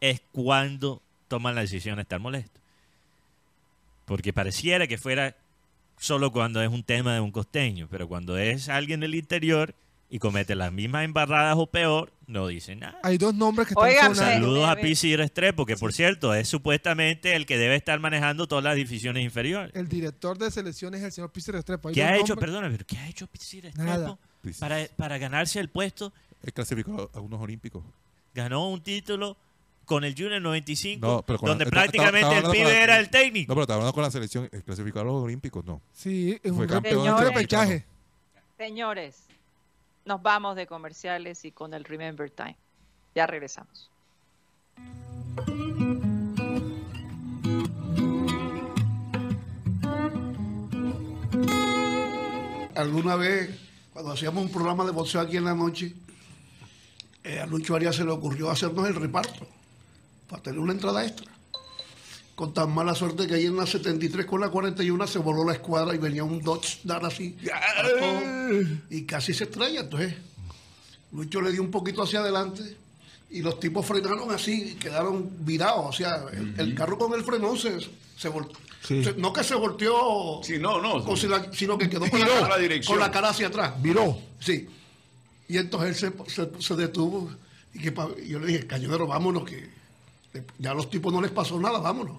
es 0.00 0.20
cuando 0.32 1.02
toman 1.28 1.54
la 1.54 1.62
decisión 1.62 1.96
de 1.96 2.02
estar 2.02 2.20
molesto. 2.20 2.60
Porque 4.04 4.32
pareciera 4.32 4.86
que 4.86 4.98
fuera 4.98 5.34
solo 5.98 6.32
cuando 6.32 6.62
es 6.62 6.68
un 6.68 6.82
tema 6.82 7.14
de 7.14 7.20
un 7.20 7.32
costeño, 7.32 7.88
pero 7.90 8.08
cuando 8.08 8.38
es 8.38 8.68
alguien 8.68 9.00
del 9.00 9.14
interior 9.14 9.74
y 10.08 10.18
comete 10.18 10.54
las 10.54 10.72
mismas 10.72 11.04
embarradas 11.04 11.56
o 11.58 11.66
peor, 11.66 12.12
no 12.26 12.46
dice 12.46 12.76
nada. 12.76 12.98
Hay 13.02 13.18
dos 13.18 13.34
nombres 13.34 13.68
que 13.68 13.74
están 13.74 14.14
Saludos 14.14 14.68
a 14.68 14.76
Pisi 14.76 15.16
Restrepo, 15.16 15.66
que 15.66 15.76
por 15.76 15.92
cierto 15.92 16.34
es 16.34 16.48
supuestamente 16.48 17.34
el 17.34 17.46
que 17.46 17.58
debe 17.58 17.76
estar 17.76 17.98
manejando 17.98 18.46
todas 18.46 18.62
las 18.62 18.76
divisiones 18.76 19.24
inferiores. 19.24 19.74
El 19.74 19.88
director 19.88 20.38
de 20.38 20.50
selecciones 20.50 21.00
es 21.00 21.06
el 21.06 21.12
señor 21.12 21.32
Pisi 21.32 21.50
Restrepo. 21.50 21.90
¿Qué 21.90 22.04
ha 22.04 22.16
hecho, 22.16 22.36
perdona, 22.36 22.70
pero 22.70 22.84
qué 22.86 22.98
ha 22.98 23.08
hecho 23.08 23.26
Pisi 23.26 23.60
Restrepo 23.60 24.18
para, 24.60 24.86
para 24.96 25.18
ganarse 25.18 25.58
el 25.58 25.68
puesto? 25.68 26.12
Él 26.42 26.52
clasificó 26.52 27.10
a 27.12 27.20
unos 27.20 27.40
olímpicos. 27.40 27.82
Ganó 28.34 28.68
un 28.68 28.82
título 28.82 29.36
con 29.86 30.02
el 30.04 30.14
Junior 30.14 30.42
95, 30.42 31.24
donde 31.40 31.64
prácticamente 31.66 32.38
el 32.38 32.50
pibe 32.50 32.82
era 32.82 32.98
el 32.98 33.08
técnico. 33.08 33.50
No, 33.50 33.54
pero 33.54 33.62
estaba 33.62 33.76
hablando 33.76 33.94
con 33.94 34.02
la 34.02 34.10
selección, 34.10 34.48
clasificó 34.64 35.00
a 35.00 35.04
los 35.04 35.22
olímpicos, 35.22 35.64
no. 35.64 35.80
Sí, 35.92 36.38
es 36.42 36.52
un 36.52 36.66
campeón 36.66 37.04
de 37.04 37.24
repechaje. 37.24 37.86
Señores, 38.58 39.26
nos 40.04 40.20
vamos 40.20 40.56
de 40.56 40.66
comerciales 40.66 41.44
y 41.44 41.52
con 41.52 41.72
el 41.72 41.84
Remember 41.84 42.28
Time. 42.30 42.56
Ya 43.14 43.26
regresamos. 43.26 43.90
Alguna 52.74 53.16
vez, 53.16 53.58
cuando 53.92 54.12
hacíamos 54.12 54.44
un 54.44 54.50
programa 54.50 54.84
de 54.84 54.90
boxeo 54.90 55.20
aquí 55.20 55.36
en 55.36 55.44
la 55.44 55.54
noche, 55.54 55.94
eh, 57.22 57.38
a 57.40 57.46
Lucho 57.46 57.76
Arias 57.76 57.96
se 57.96 58.04
le 58.04 58.10
ocurrió 58.10 58.50
hacernos 58.50 58.86
el 58.88 58.96
reparto 58.96 59.46
para 60.28 60.42
tener 60.42 60.58
una 60.58 60.72
entrada 60.72 61.04
extra 61.04 61.36
con 62.36 62.52
tan 62.52 62.72
mala 62.72 62.94
suerte 62.94 63.26
que 63.26 63.34
ahí 63.34 63.46
en 63.46 63.56
la 63.56 63.66
73 63.66 64.26
con 64.26 64.42
la 64.42 64.50
41 64.50 65.06
se 65.06 65.18
voló 65.18 65.44
la 65.44 65.54
escuadra 65.54 65.94
y 65.94 65.98
venía 65.98 66.22
un 66.22 66.42
Dodge 66.42 66.80
dar 66.84 67.04
así 67.04 67.34
y 68.90 69.02
casi 69.04 69.32
se 69.32 69.44
estrella. 69.44 69.80
Entonces, 69.80 70.14
Lucho 71.12 71.40
le 71.40 71.50
dio 71.50 71.62
un 71.62 71.70
poquito 71.70 72.02
hacia 72.02 72.20
adelante 72.20 72.76
y 73.30 73.40
los 73.40 73.58
tipos 73.58 73.86
frenaron 73.86 74.30
así, 74.32 74.76
quedaron 74.78 75.30
virados. 75.40 75.86
O 75.86 75.92
sea, 75.92 76.26
el, 76.58 76.74
carro 76.74 76.98
con 76.98 77.14
el 77.14 77.24
frenón 77.24 77.56
se, 77.56 77.78
se 78.18 78.28
volteó. 78.28 78.60
no 79.16 79.32
que 79.32 79.42
se 79.42 79.54
volteó, 79.54 80.42
sí, 80.44 80.58
no, 80.58 80.80
no, 80.82 81.16
sino 81.16 81.78
que 81.78 81.88
quedó 81.88 82.08
con 82.10 82.20
la, 82.20 82.26
con 82.86 82.98
la, 82.98 83.10
cara 83.10 83.30
hacia 83.30 83.46
atrás. 83.46 83.82
Viró. 83.82 84.18
Sí. 84.40 84.68
Y 85.48 85.56
entonces 85.56 86.02
él 86.02 86.12
se, 86.28 86.50
se, 86.60 86.74
detuvo. 86.74 87.30
Y 87.72 87.78
que, 87.78 87.94
yo 88.28 88.40
le 88.40 88.46
dije, 88.46 88.66
cañonero, 88.66 89.06
vámonos, 89.06 89.44
que 89.44 89.70
ya 90.58 90.70
a 90.70 90.74
los 90.74 90.90
tipos 90.90 91.12
no 91.12 91.20
les 91.20 91.30
pasó 91.30 91.58
nada, 91.60 91.78
vámonos. 91.78 92.18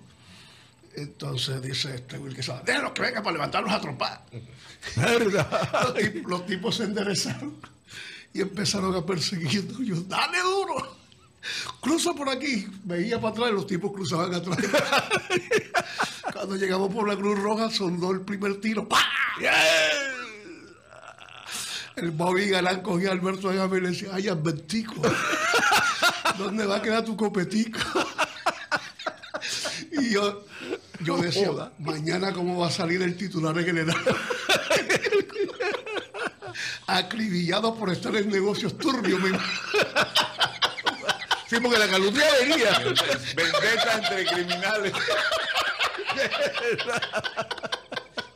Entonces 0.95 1.61
dice 1.61 1.93
este 1.95 2.17
Will 2.17 2.35
que 2.35 2.41
sabe, 2.41 2.61
déjenlos 2.65 2.91
que 2.91 3.01
vengan 3.03 3.23
para 3.23 3.33
levantarlos 3.33 3.71
a 3.71 3.79
trompar. 3.79 4.25
los, 4.95 6.25
los, 6.25 6.45
tipos 6.45 6.75
se 6.75 6.83
enderezaron 6.83 7.55
y 8.33 8.41
empezaron 8.41 8.95
a 8.95 9.05
perseguirnos. 9.05 9.77
Yo, 9.79 9.95
dale 10.01 10.39
duro, 10.39 10.97
cruza 11.81 12.13
por 12.13 12.29
aquí. 12.29 12.67
Veía 12.83 13.19
para 13.19 13.33
atrás 13.33 13.49
y 13.51 13.53
los 13.53 13.67
tipos 13.67 13.91
cruzaban 13.91 14.33
atrás. 14.33 14.57
Cuando 16.33 16.55
llegamos 16.55 16.93
por 16.93 17.07
la 17.07 17.15
Cruz 17.15 17.39
Roja, 17.39 17.69
sondó 17.69 18.11
el 18.11 18.21
primer 18.21 18.59
tiro. 18.59 18.87
¡Pah! 18.87 19.05
El 21.95 22.11
Bobby 22.11 22.49
Galán 22.49 22.81
cogía 22.81 23.09
a 23.09 23.13
Alberto 23.13 23.51
y 23.51 23.81
le 23.81 23.89
decía, 23.89 24.09
ay, 24.13 24.27
Albertico, 24.27 25.01
¿dónde 26.37 26.65
va 26.65 26.77
a 26.77 26.81
quedar 26.81 27.03
tu 27.03 27.15
copetico? 27.15 27.79
y 29.91 30.11
yo, 30.11 30.45
yo 31.01 31.17
decía, 31.17 31.49
mañana 31.79 32.33
cómo 32.33 32.59
va 32.59 32.67
a 32.67 32.71
salir 32.71 33.01
el 33.01 33.17
titular 33.17 33.57
general. 33.63 33.97
Acribillado 36.87 37.75
por 37.75 37.91
estar 37.91 38.15
en 38.15 38.29
negocios 38.29 38.77
turbios. 38.77 39.19
sí, 41.47 41.57
porque 41.61 41.77
la 41.77 41.87
calumnia 41.87 42.25
venía. 42.41 42.79
Vendetta 43.35 43.93
entre 43.95 44.25
criminales. 44.25 44.93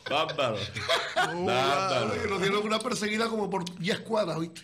Bárbaro. 0.09 0.57
Bárbaro. 1.15 2.27
Nos 2.29 2.41
dieron 2.41 2.65
una 2.65 2.79
perseguida 2.79 3.29
como 3.29 3.49
por 3.49 3.63
10 3.79 3.99
cuadras, 4.01 4.39
¿viste? 4.39 4.61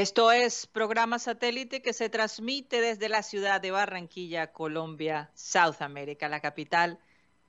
Esto 0.00 0.32
es 0.32 0.66
programa 0.66 1.18
satélite 1.18 1.82
que 1.82 1.92
se 1.92 2.08
transmite 2.08 2.80
desde 2.80 3.10
la 3.10 3.22
ciudad 3.22 3.60
de 3.60 3.70
Barranquilla, 3.70 4.50
Colombia, 4.50 5.30
South 5.34 5.82
America, 5.82 6.26
la 6.30 6.40
capital 6.40 6.98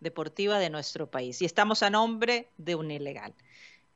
deportiva 0.02 0.60
de 0.60 0.70
nuestro 0.70 1.10
país. 1.10 1.42
Y 1.42 1.46
estamos 1.46 1.82
a 1.82 1.90
nombre 1.90 2.50
de 2.58 2.76
un 2.76 2.92
ilegal. 2.92 3.34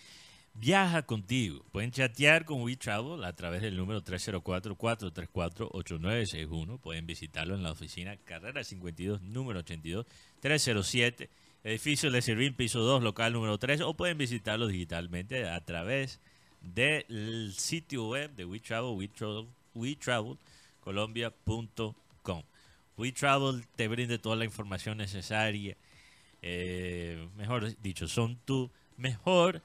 viaja 0.56 1.04
contigo. 1.04 1.64
Pueden 1.72 1.92
chatear 1.92 2.44
con 2.44 2.64
We 2.64 2.76
Travel 2.76 3.24
a 3.24 3.34
través 3.34 3.62
del 3.62 3.78
número 3.78 4.04
304-434-8961. 4.04 6.82
Pueden 6.82 7.06
visitarlo 7.06 7.56
en 7.56 7.64
la 7.64 7.72
oficina 7.72 8.18
Carrera 8.26 8.62
52, 8.62 9.22
número 9.22 9.60
82, 9.60 10.06
307, 10.42 11.30
edificio 11.66 12.12
de 12.12 12.22
Servín, 12.22 12.54
piso 12.54 12.80
2, 12.80 13.02
local 13.02 13.34
número 13.34 13.58
3, 13.58 13.82
o 13.82 13.96
pueden 13.96 14.20
visitarlo 14.20 14.68
digitalmente 14.68 15.50
a 15.50 15.60
través 15.66 16.20
del 16.62 17.54
sitio 17.58 18.08
web 18.08 18.36
de 18.36 18.46
We 18.46 18.60
Travel, 18.60 18.96
WeTravel, 19.74 20.38
WeTravel 22.98 23.66
te 23.76 23.88
brinda 23.88 24.18
toda 24.20 24.36
la 24.36 24.46
información 24.46 24.98
necesaria. 24.98 25.76
Eh, 26.44 27.28
mejor 27.36 27.76
dicho, 27.82 28.08
son 28.08 28.38
tu 28.46 28.70
mejor 28.98 29.64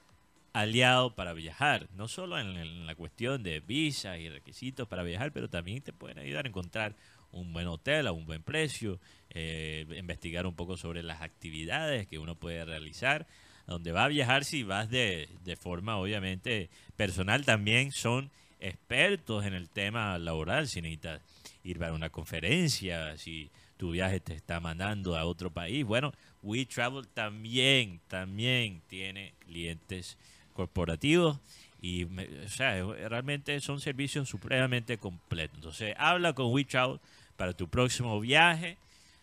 aliado 0.55 1.15
para 1.15 1.35
viajar, 1.35 1.87
no 1.95 2.09
solo 2.09 2.39
en, 2.39 2.87
la 2.87 2.95
cuestión 2.95 3.43
de 3.43 3.61
visas 3.61 4.19
y 4.19 4.31
requisitos 4.31 4.89
para 4.89 5.03
viajar, 5.03 5.33
pero 5.33 5.51
también 5.51 5.83
te 5.83 5.93
pueden 5.93 6.19
ayudar 6.19 6.47
a 6.47 6.49
encontrar 6.49 6.97
un 7.33 7.53
buen 7.53 7.67
hotel 7.67 8.07
a 8.07 8.13
un 8.13 8.27
buen 8.27 8.43
precio, 8.43 8.99
eh, 9.31 9.87
investigar 9.97 10.47
un 10.47 10.55
poco 10.55 10.77
sobre 10.77 11.03
las 11.03 11.23
actividades 11.23 12.07
que 12.07 12.19
uno 12.19 12.35
puede 12.35 12.65
realizar, 12.65 13.27
donde 13.67 13.93
va 13.93 14.05
a 14.05 14.09
viajar 14.09 14.45
si 14.45 14.63
vas 14.63 14.91
de, 14.91 15.29
de 15.45 15.57
forma 15.57 15.97
obviamente 15.97 16.71
personal, 16.97 17.45
también 17.45 17.93
son 17.93 18.31
expertos 18.59 19.47
en 19.47 19.55
el 19.55 19.69
tema 19.71 20.19
laboral, 20.19 20.69
si 20.69 20.83
necesitas 20.83 21.23
ir 21.65 21.79
para 21.79 21.93
una 21.93 22.11
conferencia, 22.11 23.17
si 23.17 23.51
tu 23.77 23.93
viaje 23.93 24.21
te 24.21 24.35
está 24.35 24.61
mandando 24.61 25.17
a 25.17 25.25
otro 25.25 25.51
país. 25.51 25.85
Bueno, 25.85 26.13
We 26.43 26.67
Travel 26.67 27.09
también, 27.09 28.01
también 28.09 28.83
tiene 28.89 29.33
clientes 29.47 30.19
corporativos 30.53 31.39
y 31.81 32.05
o 32.05 32.49
sea, 32.49 32.83
realmente 33.09 33.59
son 33.61 33.81
servicios 33.81 34.29
supremamente 34.29 34.99
completos. 34.99 35.57
Entonces, 35.57 35.95
habla 35.97 36.35
con 36.35 36.53
We 36.53 36.65
Travel 36.65 37.01
para 37.41 37.55
tu 37.55 37.69
próximo 37.69 38.21
viaje 38.21 38.77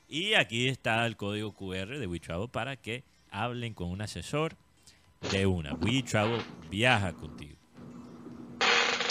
y 0.09 0.33
aquí 0.33 0.69
está 0.69 1.05
el 1.05 1.15
código 1.15 1.53
QR 1.53 1.99
de 1.99 2.07
We 2.07 2.19
Travel 2.19 2.49
para 2.49 2.75
que 2.75 3.03
hablen 3.29 3.75
con 3.75 3.91
un 3.91 4.01
asesor 4.01 4.55
de 5.31 5.45
una. 5.45 5.75
We 5.75 6.01
Travel 6.01 6.41
viaja 6.67 7.13
contigo. 7.13 7.55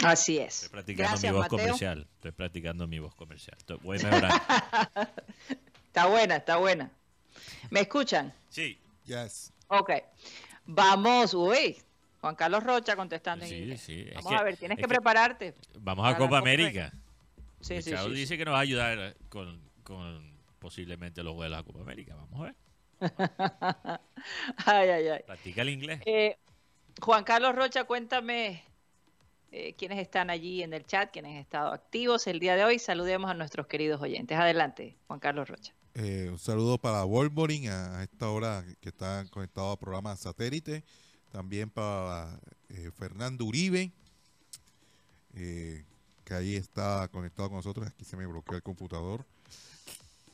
Así 0.04 0.38
es. 0.38 0.64
Estoy 0.64 0.70
practicando 0.70 1.20
mi 1.20 1.30
voz 1.30 1.46
comercial. 1.46 2.08
Estoy 2.16 2.32
practicando 2.32 2.86
mi 2.88 2.98
voz 2.98 3.14
comercial. 3.14 3.56
Voy 3.82 3.96
está 5.86 6.06
buena, 6.06 6.34
está 6.34 6.56
buena. 6.56 6.90
¿Me 7.70 7.82
escuchan? 7.82 8.34
Sí. 8.48 8.76
Yes. 9.04 9.52
Ok. 9.68 9.90
Vamos, 10.64 11.32
uy. 11.32 11.76
Juan 12.20 12.34
Carlos 12.34 12.64
Rocha 12.64 12.96
contestando 12.96 13.46
sí, 13.46 13.70
en 13.70 13.78
Sí, 13.78 14.10
Vamos 14.16 14.32
a 14.32 14.42
ver, 14.42 14.56
tienes 14.56 14.76
que, 14.76 14.88
prepararte. 14.88 15.54
Vamos 15.78 16.12
a 16.12 16.16
Copa 16.16 16.38
América. 16.38 16.92
Sí, 17.60 17.82
sí, 17.82 17.94
sí, 17.96 18.10
dice 18.10 18.38
que 18.38 18.44
nos 18.44 18.54
va 18.54 18.58
a 18.58 18.62
ayudar 18.62 19.16
con, 19.28 19.60
con 19.82 20.36
posiblemente 20.58 21.22
los 21.22 21.34
vuelos 21.34 21.58
a 21.58 21.62
Copa 21.62 21.80
América. 21.80 22.14
Vamos 22.14 22.40
a 22.40 22.44
ver. 22.44 22.54
ay, 24.66 24.88
ay, 24.88 25.08
ay. 25.08 25.22
Practica 25.26 25.62
el 25.62 25.70
inglés. 25.70 26.00
Eh, 26.06 26.38
Juan 27.00 27.24
Carlos 27.24 27.54
Rocha, 27.54 27.84
cuéntame 27.84 28.62
eh, 29.52 29.74
quiénes 29.74 29.98
están 29.98 30.30
allí 30.30 30.62
en 30.62 30.72
el 30.72 30.84
chat, 30.86 31.10
quienes 31.12 31.32
han 31.32 31.38
estado 31.38 31.72
activos 31.72 32.26
el 32.26 32.40
día 32.40 32.56
de 32.56 32.64
hoy. 32.64 32.78
Saludemos 32.78 33.30
a 33.30 33.34
nuestros 33.34 33.66
queridos 33.66 34.00
oyentes. 34.00 34.38
Adelante, 34.38 34.96
Juan 35.06 35.20
Carlos 35.20 35.48
Rocha. 35.48 35.74
Eh, 35.94 36.28
un 36.30 36.38
saludo 36.38 36.78
para 36.78 37.04
Wolverine 37.04 37.70
a, 37.70 38.02
esta 38.02 38.28
hora 38.28 38.64
que 38.80 38.88
está 38.88 39.24
conectado 39.30 39.72
al 39.72 39.78
programa 39.78 40.16
satélite. 40.16 40.84
También 41.30 41.70
para 41.70 42.40
eh, 42.68 42.90
Fernando 42.96 43.44
Uribe, 43.44 43.92
que 46.27 46.35
ahí 46.35 46.57
está 46.57 47.09
conectado 47.09 47.48
con 47.48 47.59
nosotros. 47.59 47.86
Aquí 47.86 48.05
se 48.05 48.16
me 48.16 48.27
bloqueó 48.27 48.57
el 48.57 48.62
computador. 48.62 49.24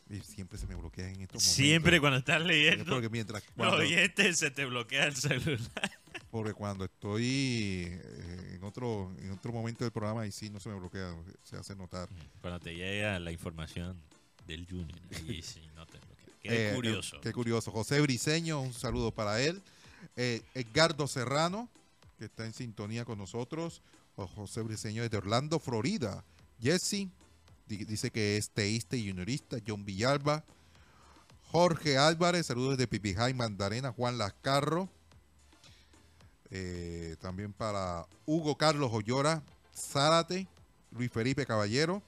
Y 0.08 0.20
siempre 0.20 0.58
se 0.58 0.66
me 0.66 0.74
bloquea 0.74 1.06
en 1.06 1.20
estos 1.20 1.42
momentos. 1.42 1.42
Siempre 1.42 2.00
cuando 2.00 2.18
estás 2.18 2.42
leyendo. 2.42 2.86
Porque 2.86 3.10
mientras. 3.10 3.42
Cuando, 3.54 3.78
se 4.32 4.50
te 4.50 4.64
bloquea 4.64 5.04
el 5.04 5.14
celular. 5.14 5.90
Porque 6.30 6.54
cuando 6.54 6.86
estoy 6.86 7.88
eh, 7.88 8.54
en 8.54 8.64
otro 8.64 9.14
en 9.18 9.32
otro 9.32 9.52
momento 9.52 9.84
del 9.84 9.92
programa, 9.92 10.26
y 10.26 10.32
sí 10.32 10.48
no 10.48 10.60
se 10.60 10.70
me 10.70 10.76
bloquea, 10.76 11.14
se 11.44 11.56
hace 11.56 11.76
notar. 11.76 12.08
Cuando 12.40 12.58
te 12.58 12.74
llega 12.74 13.18
la 13.18 13.30
información 13.30 14.00
del 14.46 14.66
Junior, 14.66 14.98
ahí 15.14 15.42
sí 15.42 15.60
no 15.74 15.86
te 15.86 15.98
bloquea. 15.98 16.34
Qué 16.40 16.70
eh, 16.70 16.74
curioso. 16.74 17.20
Qué 17.20 17.32
curioso. 17.32 17.70
José 17.70 18.00
Briseño, 18.00 18.60
un 18.62 18.72
saludo 18.72 19.10
para 19.12 19.42
él. 19.42 19.60
Eh, 20.16 20.42
Edgardo 20.54 21.06
Serrano, 21.06 21.68
que 22.18 22.24
está 22.26 22.46
en 22.46 22.54
sintonía 22.54 23.04
con 23.04 23.18
nosotros. 23.18 23.82
José 24.16 24.62
Briseño 24.62 25.02
desde 25.02 25.16
Orlando, 25.16 25.58
Florida. 25.58 26.24
Jesse, 26.60 27.08
dice 27.66 28.10
que 28.10 28.36
es 28.36 28.50
teísta 28.50 28.96
y 28.96 29.08
juniorista. 29.08 29.58
John 29.66 29.84
Villalba. 29.84 30.44
Jorge 31.50 31.98
Álvarez, 31.98 32.46
saludos 32.46 32.78
desde 32.78 32.88
Pipijay, 32.88 33.34
Mandarena. 33.34 33.92
Juan 33.92 34.18
Lascarro. 34.18 34.88
Eh, 36.54 37.16
también 37.20 37.54
para 37.54 38.06
Hugo 38.26 38.56
Carlos 38.58 38.90
Ollora, 38.92 39.42
Zárate, 39.74 40.46
Luis 40.90 41.10
Felipe 41.10 41.46
Caballero. 41.46 42.02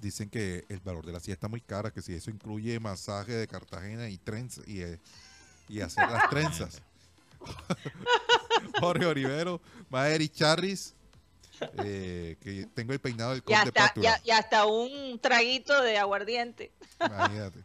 Dicen 0.00 0.28
que 0.28 0.64
el 0.68 0.80
valor 0.80 1.06
de 1.06 1.12
la 1.12 1.20
silla 1.20 1.34
está 1.34 1.46
muy 1.46 1.60
cara, 1.60 1.92
que 1.92 2.02
si 2.02 2.14
eso 2.14 2.30
incluye 2.30 2.80
masaje 2.80 3.32
de 3.32 3.46
Cartagena 3.46 4.08
y 4.08 4.18
trenzas 4.18 4.66
y, 4.66 4.82
eh, 4.82 4.98
y 5.68 5.82
hacer 5.82 6.08
las 6.10 6.28
trenzas. 6.30 6.82
Jorge 8.80 9.06
Olivero, 9.06 9.60
Maeri 9.88 10.28
Charris, 10.28 10.94
eh, 11.84 12.36
que 12.40 12.66
tengo 12.74 12.92
el 12.92 13.00
peinado 13.00 13.32
del 13.32 13.42
Conde 13.42 13.72
y 13.74 13.78
hasta, 13.78 14.20
y, 14.24 14.30
hasta 14.30 14.66
un 14.66 15.18
traguito 15.18 15.80
de 15.82 15.98
aguardiente. 15.98 16.72
Imagínate. 17.00 17.64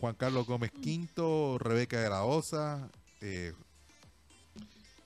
Juan 0.00 0.14
Carlos 0.14 0.46
Gómez 0.46 0.70
Quinto, 0.70 1.58
Rebeca 1.58 2.00
de 2.00 2.10
la 2.10 2.24
Osa, 2.24 2.90
eh, 3.20 3.52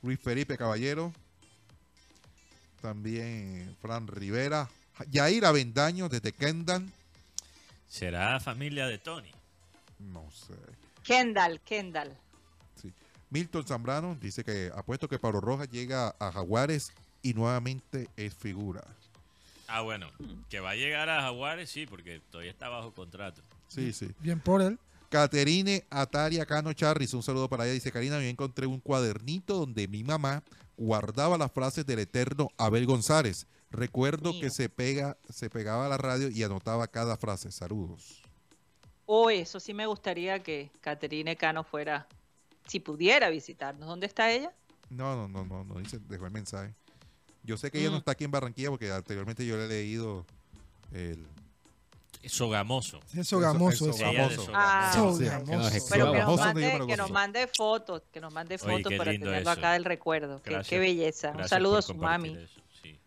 Luis 0.02 0.18
Felipe 0.20 0.56
Caballero, 0.56 1.12
también 2.80 3.76
Fran 3.80 4.06
Rivera, 4.06 4.68
Yair 5.10 5.44
Avendaño 5.44 6.08
desde 6.08 6.32
Kendall. 6.32 6.90
¿Será 7.86 8.40
familia 8.40 8.86
de 8.86 8.98
Tony? 8.98 9.30
No 9.98 10.30
sé. 10.30 10.54
Kendall, 11.02 11.60
Kendall. 11.60 12.16
Milton 13.30 13.66
Zambrano 13.66 14.16
dice 14.20 14.44
que 14.44 14.70
apuesto 14.74 15.08
que 15.08 15.18
Pablo 15.18 15.40
Rojas 15.40 15.68
llega 15.70 16.14
a 16.18 16.32
Jaguares 16.32 16.92
y 17.22 17.34
nuevamente 17.34 18.08
es 18.16 18.34
figura. 18.34 18.84
Ah, 19.66 19.82
bueno, 19.82 20.08
que 20.48 20.60
va 20.60 20.70
a 20.70 20.76
llegar 20.76 21.10
a 21.10 21.20
Jaguares, 21.20 21.70
sí, 21.70 21.86
porque 21.86 22.20
todavía 22.30 22.50
está 22.50 22.68
bajo 22.70 22.92
contrato. 22.94 23.42
Sí, 23.68 23.92
sí. 23.92 24.10
Bien 24.20 24.40
por 24.40 24.62
él. 24.62 24.78
Caterine 25.10 25.84
Ataria 25.90 26.44
Cano 26.44 26.72
Charris, 26.72 27.14
un 27.14 27.22
saludo 27.22 27.48
para 27.48 27.64
ella. 27.64 27.74
Dice 27.74 27.92
Karina, 27.92 28.20
yo 28.20 28.26
encontré 28.26 28.66
un 28.66 28.80
cuadernito 28.80 29.58
donde 29.58 29.88
mi 29.88 30.04
mamá 30.04 30.42
guardaba 30.76 31.38
las 31.38 31.52
frases 31.52 31.84
del 31.86 31.98
eterno 31.98 32.48
Abel 32.56 32.86
González. 32.86 33.46
Recuerdo 33.70 34.32
que 34.38 34.48
se 34.48 34.68
pega, 34.68 35.18
se 35.28 35.50
pegaba 35.50 35.86
a 35.86 35.88
la 35.88 35.98
radio 35.98 36.30
y 36.30 36.42
anotaba 36.42 36.86
cada 36.88 37.16
frase. 37.16 37.50
Saludos. 37.50 38.22
Uy, 39.06 39.36
eso 39.36 39.60
sí 39.60 39.72
me 39.72 39.86
gustaría 39.86 40.42
que 40.42 40.70
Caterine 40.80 41.36
Cano 41.36 41.64
fuera, 41.64 42.06
si 42.68 42.80
pudiera 42.80 43.28
visitarnos. 43.30 43.88
¿Dónde 43.88 44.06
está 44.06 44.30
ella? 44.30 44.52
No, 44.90 45.16
no, 45.16 45.28
no, 45.28 45.44
no, 45.44 45.64
no 45.64 45.80
dice, 45.80 45.98
dejó 46.08 46.26
el 46.26 46.32
mensaje. 46.32 46.74
Yo 47.42 47.56
sé 47.56 47.70
que 47.70 47.80
ella 47.80 47.88
no 47.88 47.96
mm. 47.96 47.98
está 47.98 48.12
aquí 48.12 48.24
en 48.24 48.30
Barranquilla 48.30 48.70
porque 48.70 48.92
anteriormente 48.92 49.44
yo 49.44 49.56
le 49.56 49.64
he 49.64 49.68
leído 49.68 50.24
el, 50.92 51.26
Sogamoso. 52.26 53.00
Es 53.14 53.28
sogamoso. 53.28 53.92
Ah, 54.52 54.92
Pero 55.90 56.12
que 56.12 56.18
nos, 56.18 56.38
mande, 56.38 56.86
que 56.86 56.96
nos 56.96 57.10
mande 57.10 57.46
fotos, 57.46 58.02
que 58.12 58.20
nos 58.20 58.32
mande 58.32 58.58
fotos 58.58 58.92
para 58.94 59.12
tenerlo 59.12 59.50
acá 59.50 59.72
del 59.72 59.84
recuerdo. 59.84 60.42
Qué, 60.42 60.78
belleza. 60.78 61.32
un 61.36 61.48
saludo 61.48 61.78
a 61.78 61.82
su 61.82 61.94
mami. 61.94 62.36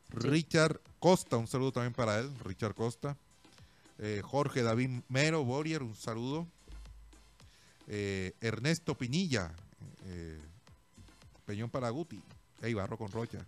Richard 0.09 0.79
Costa, 0.99 1.37
un 1.37 1.47
saludo 1.47 1.71
también 1.71 1.93
para 1.93 2.19
él, 2.19 2.31
Richard 2.43 2.73
Costa. 2.73 3.17
Eh, 3.99 4.21
Jorge 4.23 4.63
David 4.63 5.01
Mero, 5.09 5.43
Borier, 5.43 5.83
un 5.83 5.95
saludo. 5.95 6.47
Eh, 7.93 8.31
Ernesto 8.39 8.97
Pinilla, 8.97 9.51
eh, 10.05 10.39
Peñón 11.45 11.69
Paraguti. 11.69 12.23
Ey, 12.61 12.73
barro 12.73 12.97
con 12.97 13.11
rocha. 13.11 13.45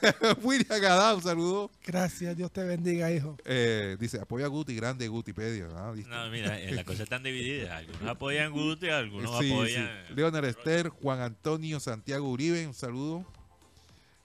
William 0.42 1.16
un 1.16 1.22
saludo. 1.22 1.70
Gracias, 1.84 2.34
Dios 2.34 2.50
te 2.50 2.64
bendiga, 2.64 3.12
hijo. 3.12 3.36
Eh, 3.44 3.98
dice, 4.00 4.18
apoya 4.18 4.46
a 4.46 4.48
Guti, 4.48 4.74
grande 4.74 5.06
Gutipedia. 5.08 5.66
Ah, 5.74 5.92
no, 5.94 6.30
mira, 6.30 6.58
eh, 6.58 6.72
las 6.72 6.86
cosas 6.86 7.02
están 7.02 7.22
divididas. 7.22 7.72
Algunos 7.72 8.08
apoyan 8.08 8.50
Guti, 8.50 8.88
algunos 8.88 9.38
sí, 9.40 9.52
apoyan... 9.52 9.90
Sí. 10.08 10.14
Leonel 10.14 10.46
Esther, 10.46 10.88
Juan 10.88 11.20
Antonio 11.20 11.80
Santiago 11.80 12.30
Uribe, 12.30 12.66
un 12.66 12.72
saludo. 12.72 13.26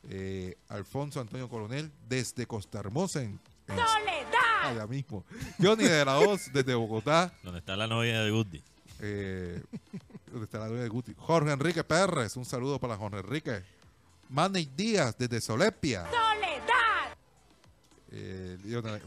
Eh, 0.10 0.56
Alfonso 0.70 1.20
Antonio 1.20 1.50
Coronel, 1.50 1.92
desde 2.08 2.46
Costa 2.46 2.80
Hermosa, 2.80 3.22
en, 3.22 3.38
en 3.68 3.76
¡Soledad! 4.68 4.84
allá 4.84 4.88
mismo. 4.88 5.26
Johnny 5.60 5.84
de 5.86 6.06
la 6.06 6.20
Hoz, 6.20 6.52
desde 6.54 6.74
Bogotá. 6.76 7.32
Donde 7.44 7.60
está 7.60 7.76
la 7.76 7.88
novia 7.88 8.22
de 8.22 8.32
Guti. 8.32 8.64
Eh, 9.00 9.62
donde 10.32 10.46
está 10.46 10.60
la 10.60 10.68
novia 10.68 10.84
de 10.84 10.90
Guti. 10.90 11.14
Jorge 11.18 11.52
Enrique 11.52 11.84
Pérez, 11.84 12.36
un 12.38 12.46
saludo 12.46 12.80
para 12.80 12.96
Jorge 12.98 13.20
Enrique. 13.20 13.64
Manny 14.30 14.70
Díaz, 14.76 15.16
desde 15.18 15.40
Solepia. 15.42 16.06
¡Soledad! 16.06 17.16
Eh, 18.12 18.58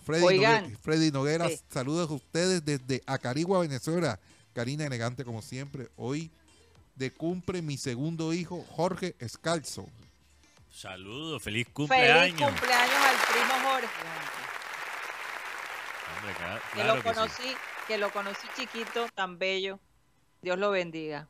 Freddy, 0.04 0.20
Noguera, 0.22 0.64
Freddy 0.82 1.10
Noguera 1.10 1.48
Sí. 1.48 1.60
saludos 1.72 2.10
a 2.10 2.14
ustedes 2.14 2.64
desde 2.64 3.02
Acarigua, 3.06 3.60
Venezuela. 3.60 4.18
Karina 4.52 4.84
elegante 4.86 5.24
como 5.24 5.40
siempre. 5.40 5.88
Hoy 5.96 6.30
de 6.96 7.12
cumple 7.12 7.62
mi 7.62 7.78
segundo 7.78 8.32
hijo, 8.34 8.64
Jorge 8.70 9.14
Escalzo. 9.18 9.88
Saludos, 10.70 11.42
feliz 11.42 11.66
cumpleaños. 11.72 12.36
Feliz 12.38 12.60
cumpleaños 12.60 12.94
al 12.96 13.16
primo 13.32 13.70
Jorge. 13.70 13.88
Hombre, 16.18 16.34
claro, 16.36 16.60
Que 16.72 16.74
claro 16.74 16.96
lo 16.96 17.02
que 17.02 17.08
sí. 17.08 17.14
conocí, 17.14 17.56
que 17.86 17.98
lo 17.98 18.12
conocí 18.12 18.46
chiquito, 18.56 19.06
tan 19.14 19.38
bello. 19.38 19.78
Dios 20.42 20.58
lo 20.58 20.70
bendiga. 20.70 21.28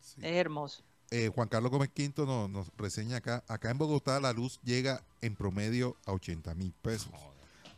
Es 0.00 0.16
hermoso. 0.36 0.82
Eh, 1.10 1.30
Juan 1.34 1.46
Carlos 1.48 1.70
Gómez 1.70 1.90
Quinto 1.92 2.24
nos, 2.26 2.48
nos 2.48 2.68
reseña 2.76 3.18
acá. 3.18 3.44
Acá 3.48 3.70
en 3.70 3.78
Bogotá 3.78 4.18
la 4.20 4.32
luz 4.32 4.58
llega 4.64 5.02
en 5.20 5.36
promedio 5.36 5.96
a 6.06 6.12
80 6.12 6.54
mil 6.54 6.72
pesos. 6.72 7.10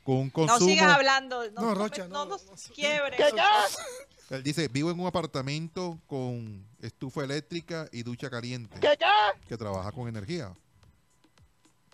Con 0.04 0.16
un 0.16 0.26
No 0.26 0.32
consumo. 0.32 0.70
sigas 0.70 0.94
hablando. 0.94 1.50
No, 1.50 1.60
No, 1.62 1.68
no, 1.68 1.74
Rocha, 1.74 2.06
no, 2.08 2.26
no 2.26 2.36
nos 2.36 2.68
quiebres. 2.74 3.18
Él 4.30 4.42
dice, 4.42 4.68
vivo 4.68 4.90
en 4.90 5.00
un 5.00 5.06
apartamento 5.06 5.98
con 6.06 6.64
estufa 6.80 7.24
eléctrica 7.24 7.88
y 7.92 8.02
ducha 8.02 8.30
caliente. 8.30 8.78
Que 9.48 9.56
trabaja 9.56 9.92
con 9.92 10.08
energía. 10.08 10.54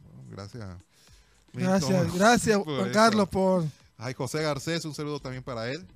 Bueno, 0.03 0.25
gracias. 0.29 0.69
Gracias, 1.53 2.15
gracias, 2.15 2.59
Juan. 2.59 2.93
Carlos, 2.93 3.29
por. 3.29 3.65
Ay, 4.03 4.15
José 4.15 4.41
Garcés, 4.41 4.87
un 4.87 4.95
saludo 4.95 5.21
también 5.21 5.43
para 5.43 5.71
él. 5.71 5.87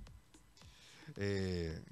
Eh, 1.17 1.83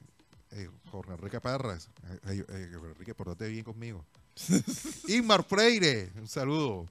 eh, 0.51 0.69
Jorge 0.91 1.13
Enrique 1.13 1.41
Parras. 1.41 1.89
Eh, 2.29 2.45
Jorge 2.75 2.91
Enrique, 2.91 3.15
portate 3.15 3.49
bien 3.49 3.65
conmigo. 3.65 4.05
Inmar 5.09 5.43
Freire, 5.43 6.11
un 6.17 6.29
saludo 6.29 6.87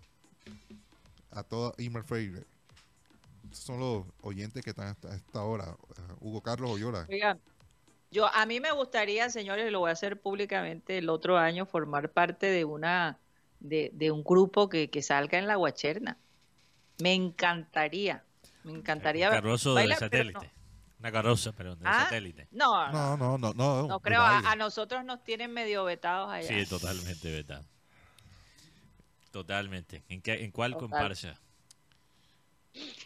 a 1.30 1.44
toda 1.44 1.72
Inmar 1.78 2.04
Freire. 2.04 2.44
Estos 3.44 3.60
son 3.60 3.80
los 3.80 4.06
oyentes 4.22 4.64
que 4.64 4.72
están 4.72 4.88
hasta 4.88 5.14
esta 5.16 5.44
hora. 5.44 5.78
Uh, 6.20 6.30
Hugo 6.30 6.42
Carlos 6.42 6.72
Oyola. 6.72 7.06
Oigan, 7.08 7.40
yo 8.10 8.26
a 8.26 8.46
mí 8.48 8.60
me 8.60 8.72
gustaría, 8.72 9.30
señores, 9.30 9.68
y 9.68 9.72
lo 9.72 9.82
voy 9.82 9.90
a 9.90 9.94
hacer 9.94 10.20
públicamente 10.20 10.98
el 10.98 11.10
otro 11.10 11.38
año, 11.38 11.68
formar 11.68 12.12
parte 12.12 12.48
de 12.48 12.66
una 12.66 13.20
de, 13.60 13.92
de 13.94 14.10
un 14.10 14.24
grupo 14.24 14.68
que, 14.68 14.90
que 14.90 15.04
salga 15.04 15.38
en 15.38 15.46
la 15.46 15.58
Guacherna. 15.58 16.18
Me 16.98 17.14
encantaría, 17.14 18.24
me 18.64 18.72
encantaría 18.74 19.30
ver- 19.30 19.42
carrozo 19.42 19.74
de 19.76 19.96
satélite. 19.96 20.52
Una 21.00 21.12
carroza, 21.12 21.52
pero 21.54 21.76
de 21.76 21.84
Ah, 21.88 22.04
satélite. 22.04 22.48
No, 22.52 22.92
no, 22.92 23.18
No, 23.18 23.38
no, 23.38 23.54
no, 23.54 23.88
no. 23.88 24.00
creo. 24.02 24.22
A, 24.22 24.56
nosotros 24.56 25.04
nos 25.04 25.24
tienen 25.24 25.52
medio 25.52 25.84
vetados 25.84 26.30
allá. 26.30 26.48
Sí, 26.48 26.66
totalmente 26.70 27.32
vetado. 27.32 27.66
Totalmente. 29.32 30.04
¿En, 30.10 30.22
qué, 30.22 30.44
en 30.44 30.52
cuál 30.52 30.74
Total. 30.74 30.90
comparsa? 30.90 31.36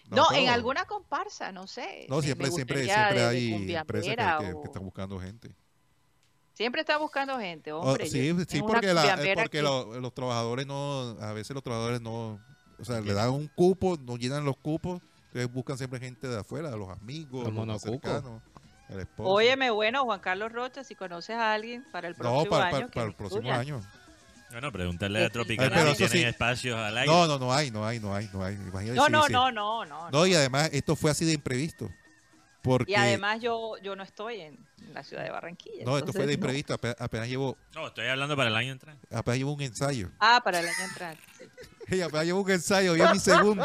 No, 0.09 0.31
en 0.33 0.49
alguna 0.49 0.85
comparsa, 0.85 1.51
no 1.51 1.67
sé. 1.67 2.05
No, 2.09 2.21
siempre, 2.21 2.51
siempre, 2.51 2.83
siempre 2.85 3.13
de- 3.15 3.19
de 3.21 3.25
hay 3.25 3.75
empresas 3.75 4.15
que, 4.39 4.45
que- 4.45 4.53
o- 4.53 4.61
que 4.61 4.67
están 4.67 4.83
buscando 4.83 5.19
gente. 5.19 5.55
Siempre 6.53 6.81
está 6.81 6.97
buscando 6.97 7.37
gente, 7.39 7.71
Oh, 7.73 7.79
hombre. 7.81 8.07
sí, 8.07 8.27
yo- 8.27 8.37
sí, 8.47 8.61
porque, 8.61 8.93
la, 8.93 9.17
porque 9.35 9.61
los 9.61 10.13
trabajadores 10.13 10.65
no, 10.65 11.17
a 11.19 11.33
veces 11.33 11.53
los 11.53 11.63
trabajadores 11.63 11.99
no, 11.99 12.39
o 12.79 12.85
sea, 12.85 13.01
le 13.01 13.13
dan 13.13 13.31
un 13.31 13.47
cupo, 13.49 13.97
no 14.01 14.15
llenan 14.15 14.45
los 14.45 14.55
cupos, 14.57 15.01
entonces 15.35 15.53
buscan 15.53 15.77
siempre 15.77 15.99
gente 15.99 16.27
de 16.29 16.39
afuera, 16.39 16.69
los 16.71 16.89
amigos, 16.89 17.51
Los 17.53 17.67
los, 17.67 17.81
cercanos, 17.81 18.41
el 18.87 19.01
esposo. 19.01 19.29
Óyeme, 19.29 19.69
bueno, 19.69 20.05
Juan 20.05 20.21
Carlos 20.21 20.49
Rocha, 20.53 20.85
si 20.85 20.95
conoces 20.95 21.35
a 21.35 21.53
alguien 21.53 21.83
para 21.91 22.07
el 22.07 22.15
próximo 22.15 22.43
no, 22.45 22.49
para, 22.49 22.65
año. 22.67 22.71
para, 22.71 22.87
para 22.87 23.07
el 23.07 23.13
próximo 23.15 23.51
año. 23.51 23.81
Bueno, 24.51 24.71
preguntarle 24.71 25.25
a 25.25 25.29
Tropical 25.29 25.65
Ay, 25.65 25.71
pero 25.73 25.89
si 25.91 25.97
tienen 25.97 26.11
sí. 26.19 26.23
espacios 26.23 26.77
al 26.79 26.97
aire. 26.97 27.11
No, 27.11 27.27
no, 27.27 27.37
no 27.37 27.51
hay, 27.53 27.69
no 27.69 27.85
hay, 27.85 27.99
no 27.99 28.15
hay, 28.15 28.29
no 28.31 28.45
hay. 28.45 28.55
Imagínate 28.55 28.95
No, 28.95 29.05
si- 29.07 29.11
no, 29.11 29.23
si- 29.25 29.33
no, 29.33 29.51
no, 29.51 29.83
no. 29.85 30.09
No, 30.09 30.25
y 30.25 30.33
además 30.35 30.69
esto 30.71 30.95
fue 30.95 31.11
así 31.11 31.25
de 31.25 31.33
imprevisto. 31.33 31.89
Porque, 32.61 32.93
Y 32.93 32.95
además 32.95 33.41
yo, 33.41 33.73
yo 33.83 33.95
no 33.95 34.03
estoy 34.03 34.39
en 34.41 34.57
la 34.93 35.03
ciudad 35.03 35.23
de 35.23 35.29
Barranquilla. 35.31 35.83
no, 35.83 35.97
esto 35.97 36.13
fue 36.13 36.25
de 36.25 36.33
imprevisto, 36.33 36.73
apenas, 36.73 36.95
apenas 36.99 37.27
llevo, 37.27 37.57
No, 37.75 37.87
estoy 37.87 38.07
hablando 38.07 38.35
para 38.37 38.49
el 38.49 38.55
año 38.55 38.71
entrante. 38.71 39.05
apenas 39.13 39.37
llevo 39.37 39.53
un 39.53 39.61
ensayo. 39.61 40.09
Ah, 40.19 40.41
para 40.43 40.61
el 40.61 40.67
año 40.67 40.83
entrante. 40.89 41.21
Y 41.87 42.01
apenas 42.01 42.25
llevo 42.25 42.41
un 42.41 42.51
ensayo, 42.51 42.93
hoy 42.93 43.01
es 43.01 43.11
mi 43.11 43.19
segundo. 43.19 43.63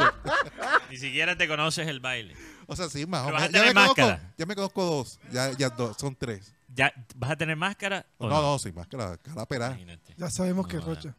Ni 0.90 0.96
siquiera 0.96 1.36
te 1.36 1.48
conoces 1.48 1.88
el 1.88 2.00
baile. 2.00 2.34
O 2.66 2.76
sea, 2.76 2.88
sí, 2.88 3.06
más 3.06 3.22
o 3.26 3.30
menos. 3.30 3.50
Ya 3.50 3.64
me, 3.64 3.74
conozco, 3.74 4.18
ya 4.36 4.46
me 4.46 4.54
conozco 4.54 4.84
dos, 4.84 5.18
ya, 5.32 5.52
ya 5.56 5.70
dos, 5.70 5.96
son 5.96 6.14
tres. 6.14 6.52
¿Ya 6.72 6.92
¿Vas 7.16 7.32
a 7.32 7.36
tener 7.36 7.56
máscara? 7.56 8.06
o 8.18 8.28
No, 8.28 8.40
no, 8.40 8.58
sin 8.58 8.74
máscara, 8.74 9.16
cara. 9.18 9.46
Imagínate. 9.68 10.14
Ya 10.16 10.30
sabemos 10.30 10.68
que 10.68 10.76
No, 10.76 10.86
Rocha. 10.86 11.14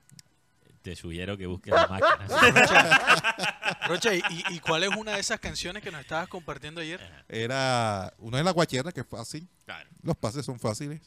Te 0.82 0.96
sugiero 0.96 1.38
que 1.38 1.46
busques 1.46 1.74
la 1.74 1.88
máscara. 1.88 3.78
Rocha, 3.88 4.16
¿y, 4.16 4.24
y 4.50 4.60
cuál 4.60 4.84
es 4.84 4.90
una 4.96 5.14
de 5.14 5.20
esas 5.20 5.40
canciones 5.40 5.84
que 5.84 5.92
nos 5.92 6.02
estabas 6.02 6.28
compartiendo 6.28 6.82
ayer? 6.82 7.00
Era, 7.28 8.14
uno 8.18 8.38
es 8.38 8.46
la 8.46 8.52
guacherna, 8.52 8.92
que 8.92 9.02
es 9.02 9.08
fácil. 9.08 9.48
Claro. 9.66 9.90
Los 10.02 10.16
pases 10.16 10.46
son 10.46 10.60
fáciles. 10.60 11.02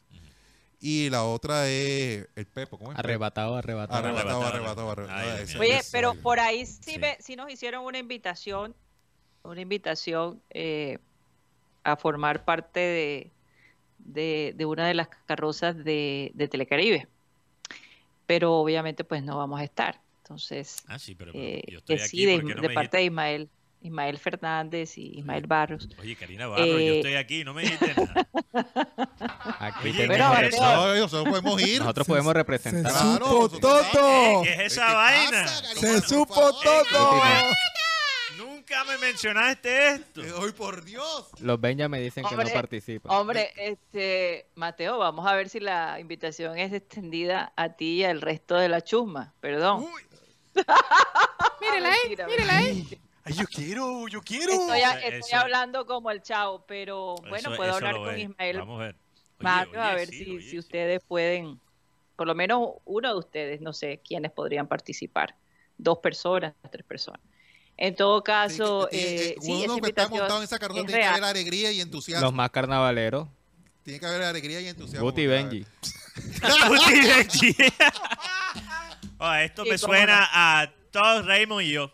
Y 0.86 1.08
la 1.08 1.24
otra 1.24 1.66
es 1.66 2.28
el 2.36 2.44
Pepo. 2.46 2.76
¿cómo 2.78 2.92
es? 2.92 2.98
Arrebatado, 2.98 3.56
arrebatado. 3.56 4.04
Arrebatado, 4.06 4.42
Arrebatado, 4.44 4.90
arrebatado. 4.90 5.18
Ay. 5.18 5.46
Oye, 5.58 5.78
ese 5.78 5.88
pero 5.90 6.12
por 6.14 6.38
ahí 6.38 6.66
sí, 6.66 6.78
Sí. 6.82 6.98
me- 6.98 7.16
sí 7.20 7.36
nos 7.36 7.50
hicieron 7.50 7.86
una 7.86 7.96
invitación, 7.96 8.74
una 9.44 9.62
invitación 9.62 10.42
eh, 10.50 10.98
a 11.84 11.96
formar 11.96 12.44
parte 12.44 12.80
de, 12.80 13.30
de, 13.98 14.52
de 14.54 14.66
una 14.66 14.86
de 14.86 14.92
las 14.92 15.08
carrozas 15.24 15.74
de, 15.84 16.30
de 16.34 16.48
Telecaribe. 16.48 17.08
Pero 18.26 18.52
obviamente 18.52 19.04
pues 19.04 19.22
no 19.22 19.38
vamos 19.38 19.60
a 19.60 19.64
estar. 19.64 20.02
Entonces, 20.22 20.76
Ah, 20.86 20.98
sí, 20.98 21.14
pero, 21.14 21.32
pero 21.32 21.44
eh, 21.44 21.62
yo 21.66 21.78
estoy 21.78 21.96
aquí 21.96 22.08
sí, 22.08 22.26
de, 22.26 22.42
no 22.42 22.74
parte 22.74 22.98
de 22.98 23.04
Ismael, 23.04 23.48
Ismael 23.84 24.18
Fernández 24.18 24.96
y 24.98 25.18
Ismael 25.18 25.46
Barros. 25.46 25.88
Oye, 26.00 26.16
Karina 26.16 26.46
Barro, 26.46 26.64
yo 26.66 26.78
Eh, 26.78 26.96
estoy 26.96 27.14
aquí, 27.14 27.44
no 27.44 27.52
me 27.54 27.62
dijiste 27.62 27.94
nada. 27.94 28.28
Aquí 29.60 29.88
Oye, 29.90 30.06
tenemos. 30.08 30.58
No, 30.58 30.94
nosotros 30.96 31.28
podemos 31.28 31.62
ir. 31.62 31.78
Nosotros 31.80 32.06
Se- 32.06 32.10
podemos 32.12 32.30
Se 32.32 32.38
representar. 32.38 32.92
Claro, 32.92 33.26
supo 33.26 33.58
todo. 33.58 34.42
¿Qué 34.42 34.52
es 34.54 34.60
esa 34.72 34.86
¿Qué 34.88 34.94
vaina? 34.94 35.42
pasa, 35.42 35.62
Karina? 35.62 35.80
Se 35.80 36.00
supo 36.08 36.60
todo. 36.62 37.22
Nunca 38.38 38.84
me 38.84 38.96
mencionaste 38.98 39.88
esto. 39.90 40.22
Eh, 40.24 40.32
¡Ay, 40.42 40.52
por 40.52 40.82
Dios! 40.84 41.28
Los 41.40 41.60
Benja 41.60 41.86
me 41.88 42.00
dicen 42.00 42.24
que 42.24 42.34
no 42.36 42.42
participan. 42.48 43.12
Hombre, 43.14 43.52
este, 43.56 44.46
Mateo, 44.54 44.96
vamos 44.98 45.26
a 45.26 45.34
ver 45.34 45.48
si 45.50 45.60
la 45.60 46.00
invitación 46.00 46.56
es 46.58 46.72
extendida 46.72 47.52
a 47.56 47.68
ti 47.70 48.00
y 48.00 48.04
al 48.04 48.22
resto 48.22 48.54
de 48.56 48.68
la 48.70 48.80
chusma. 48.80 49.34
Perdón. 49.40 49.86
Mírela 51.60 51.88
ahí, 51.90 52.16
mírela 52.26 52.56
ahí. 52.56 53.00
Ay, 53.24 53.32
yo 53.34 53.46
quiero, 53.46 54.06
yo 54.08 54.20
quiero. 54.22 54.52
Estoy, 54.52 54.80
a- 54.82 54.98
estoy 55.00 55.18
eso- 55.30 55.36
hablando 55.36 55.86
como 55.86 56.10
el 56.10 56.20
chavo, 56.22 56.64
pero 56.66 57.14
bueno, 57.28 57.36
Eso- 57.36 57.56
puedo 57.56 57.70
eso 57.70 57.76
hablar 57.76 57.96
con 57.96 58.06
ve. 58.14 58.20
Ismael 58.20 58.58
Vamos 58.58 58.80
a 58.80 58.84
ver. 58.84 58.94
Oye, 58.94 59.02
Mario 59.40 59.82
a 59.82 59.86
oye, 59.88 59.94
ver 59.96 60.08
sí, 60.08 60.24
si, 60.24 60.30
oye, 60.30 60.42
si 60.42 60.50
sí. 60.50 60.58
ustedes 60.58 61.00
pueden, 61.08 61.58
por 62.16 62.26
lo 62.26 62.34
menos 62.34 62.68
uno 62.84 63.08
de 63.12 63.18
ustedes, 63.18 63.60
no 63.60 63.72
sé 63.72 64.00
quiénes 64.06 64.30
podrían 64.30 64.66
participar. 64.68 65.34
Dos 65.78 65.98
personas, 65.98 66.52
tres 66.70 66.84
personas. 66.84 67.20
En 67.76 67.96
todo 67.96 68.22
caso, 68.22 68.88
Sí, 68.92 68.96
que- 68.98 69.28
eh, 69.30 69.36
sí, 69.40 69.64
uno 69.64 69.78
que 69.78 69.88
está 69.88 70.08
montado 70.08 70.38
en 70.38 70.44
esa 70.44 70.58
carroza 70.58 70.80
es 70.80 70.86
tiene 70.86 71.00
que 71.00 71.06
real. 71.08 71.14
haber 71.24 71.36
alegría 71.36 71.72
y 71.72 71.80
entusiasmo. 71.80 72.26
Los 72.26 72.34
más 72.34 72.50
carnavaleros. 72.50 73.26
Tiene 73.82 73.98
que 74.00 74.06
haber 74.06 74.22
alegría 74.22 74.60
y 74.60 74.68
entusiasmo. 74.68 75.04
Guti 75.10 75.22
y 75.22 75.26
Benji. 75.26 75.66
Guti 76.68 77.00
Benji. 77.00 77.56
Oh, 79.18 79.32
esto 79.34 79.64
Sí, 79.64 79.70
me 79.70 79.78
suena 79.78 80.28
a 80.32 80.70
todos 80.90 81.24
Raymond 81.24 81.62
y 81.62 81.72
yo. 81.72 81.90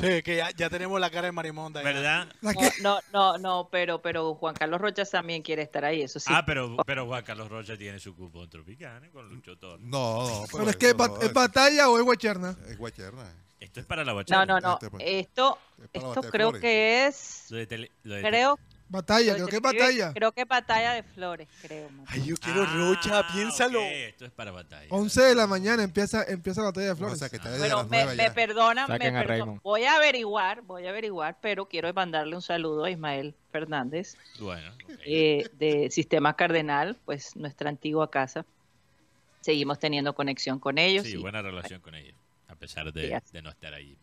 Sí, 0.00 0.22
que 0.22 0.36
ya, 0.36 0.50
ya 0.50 0.68
tenemos 0.70 1.00
la 1.00 1.10
cara 1.10 1.26
de 1.26 1.32
Marimonda. 1.32 1.82
ya. 1.82 1.88
¿Verdad? 1.92 2.28
No, 2.42 2.52
no, 2.82 3.00
no, 3.12 3.38
no, 3.38 3.68
pero, 3.70 4.00
pero 4.02 4.34
Juan 4.34 4.54
Carlos 4.54 4.80
Rochas 4.80 5.10
también 5.10 5.42
quiere 5.42 5.62
estar 5.62 5.84
ahí, 5.84 6.02
eso 6.02 6.20
sí. 6.20 6.30
Ah, 6.32 6.44
pero, 6.44 6.76
pero 6.86 7.06
Juan 7.06 7.24
Carlos 7.24 7.48
Rocha 7.48 7.76
tiene 7.76 7.98
su 7.98 8.14
cupo 8.14 8.44
en 8.44 8.50
Tropicana 8.50 9.08
con 9.10 9.28
Lucho 9.28 9.56
Torres. 9.58 9.80
No, 9.86 10.28
no, 10.28 10.44
Pero 10.52 10.70
es 10.70 10.76
que 10.76 10.88
es, 10.90 10.96
ba- 10.96 11.10
¿es 11.22 11.32
batalla 11.32 11.88
o 11.88 11.98
es 11.98 12.04
guacherna. 12.04 12.56
Es 12.68 12.76
guacherna. 12.78 13.24
Esto 13.58 13.80
es 13.80 13.86
para 13.86 14.04
la 14.04 14.12
No, 14.12 14.16
bachata. 14.16 14.44
no, 14.46 14.60
no. 14.60 14.78
Esto, 15.00 15.58
para 15.76 15.88
esto 15.92 16.08
bater 16.14 16.30
creo 16.30 16.48
flores. 16.50 16.60
que 16.60 17.06
es, 17.06 17.46
Lo 17.50 17.56
de 17.56 17.66
tele- 17.66 17.90
lo 18.02 18.14
de 18.16 18.22
creo. 18.22 18.58
Batalla, 18.88 19.34
creo 19.34 19.48
que 19.48 19.56
es 19.56 19.62
batalla. 19.62 20.12
Creo 20.14 20.30
que 20.32 20.42
es 20.42 20.48
batalla 20.48 20.92
de 20.92 21.02
flores, 21.02 21.48
creo. 21.60 21.88
Ay, 22.06 22.24
yo 22.24 22.36
quiero 22.36 22.64
Rocha, 22.66 23.26
piénsalo. 23.32 23.80
Ah, 23.80 23.84
ok, 23.84 23.90
esto 23.92 24.24
es 24.26 24.30
para 24.30 24.52
batalla. 24.52 24.86
11 24.90 25.22
de 25.22 25.34
la 25.34 25.46
mañana 25.48 25.82
empieza, 25.82 26.22
empieza 26.22 26.60
la 26.60 26.68
batalla 26.68 26.88
de 26.90 26.94
flores. 26.96 27.14
O 27.14 27.18
sea, 27.18 27.28
que 27.28 27.36
está 27.36 27.48
desde 27.50 27.62
Bueno, 27.62 27.78
las 27.78 27.88
me, 27.88 27.96
nueve 28.04 28.16
me 28.16 28.22
ya. 28.28 28.34
perdonan, 28.34 28.86
me 28.88 28.94
Saquen 28.94 29.16
a 29.16 29.20
perdo- 29.22 29.28
Raymond. 29.28 29.60
voy 29.62 29.84
a 29.84 29.96
averiguar, 29.96 30.62
voy 30.62 30.86
a 30.86 30.90
averiguar, 30.90 31.36
pero 31.42 31.66
quiero 31.66 31.92
mandarle 31.92 32.36
un 32.36 32.42
saludo 32.42 32.84
a 32.84 32.90
Ismael 32.90 33.34
Fernández 33.50 34.16
Bueno, 34.38 34.70
ok. 34.84 35.00
eh, 35.04 35.50
de 35.58 35.90
Sistema 35.90 36.36
Cardenal, 36.36 36.96
pues 37.04 37.34
nuestra 37.34 37.68
antigua 37.70 38.08
casa. 38.10 38.44
Seguimos 39.40 39.78
teniendo 39.80 40.14
conexión 40.14 40.58
con 40.60 40.78
ellos. 40.78 41.04
sí, 41.06 41.12
y- 41.14 41.16
buena 41.16 41.42
relación 41.42 41.80
con 41.80 41.94
ellos, 41.96 42.14
a 42.48 42.54
pesar 42.54 42.86
Sí, 42.92 43.00
de, 43.00 43.14
así. 43.16 43.32
de 43.32 43.42
no 43.42 43.50
estar 43.50 43.74
allí. 43.74 43.96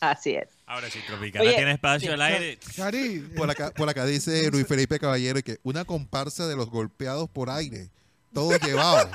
Así 0.00 0.34
es. 0.34 0.48
Ahora 0.66 0.90
sí, 0.90 0.98
Tropicana 1.06 1.44
Oye, 1.44 1.54
tiene 1.56 1.72
espacio 1.72 2.08
sí, 2.08 2.14
al 2.14 2.22
aire. 2.22 2.58
Cari, 2.76 3.20
Por 3.36 3.50
acá, 3.50 3.70
por 3.72 3.88
acá 3.88 4.04
dice 4.04 4.50
Luis 4.50 4.66
Felipe 4.66 4.98
Caballero 4.98 5.40
que 5.42 5.58
una 5.62 5.84
comparsa 5.84 6.46
de 6.46 6.56
los 6.56 6.68
golpeados 6.70 7.28
por 7.30 7.50
aire. 7.50 7.90
Todo 8.32 8.56
llevado. 8.58 9.10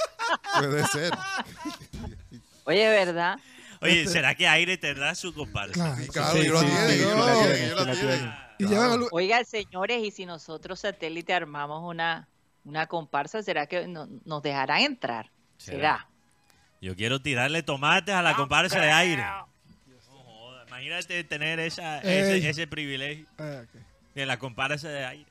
Puede 0.58 0.86
ser. 0.88 1.12
Oye, 2.64 2.88
¿verdad? 2.88 3.38
Oye, 3.82 4.06
¿será 4.06 4.34
que 4.34 4.46
aire 4.46 4.76
tendrá 4.78 5.14
su 5.14 5.32
comparsa? 5.34 5.72
Claro. 5.72 5.96
Claro, 6.12 6.36
Sí, 6.36 6.44
yo 6.46 6.60
sí, 6.60 6.66
la 6.66 6.86
tiene, 6.86 6.86
tienen, 6.86 6.98
yo 7.00 7.10
sí 7.10 7.70
lo 7.74 7.84
la 7.84 7.92
tiene. 7.92 8.08
tienen. 8.16 8.34
y 8.58 8.66
llevan 8.66 8.90
a 8.92 8.96
Lu- 8.96 9.08
Oigan, 9.10 9.44
señores, 9.46 10.02
y 10.04 10.10
si 10.10 10.26
nosotros 10.26 10.80
satélite 10.80 11.32
armamos 11.32 11.82
una, 11.82 12.28
una 12.64 12.86
comparsa, 12.86 13.42
¿será 13.42 13.66
que 13.66 13.86
no- 13.88 14.08
nos 14.24 14.42
dejarán 14.42 14.82
entrar? 14.82 15.30
¿Será? 15.56 15.76
¿Será? 15.76 16.06
Yo 16.82 16.94
quiero 16.94 17.20
tirarle 17.20 17.62
tomates 17.62 18.14
a 18.14 18.22
la 18.22 18.34
comparsa 18.36 18.80
de 18.80 18.90
aire. 18.90 19.24
Imagínate 20.80 21.24
tener 21.24 21.60
esa, 21.60 21.98
ese, 22.00 22.48
ese 22.48 22.66
privilegio 22.66 23.26
Ah, 23.38 23.62
ok. 23.64 23.80
de 24.14 24.26
la 24.26 24.38
comparsa 24.38 24.88
de 24.88 25.04
aire. 25.04 25.26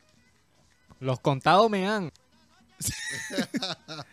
Los 0.99 1.19
contados 1.19 1.69
me 1.69 1.87
han. 1.87 2.11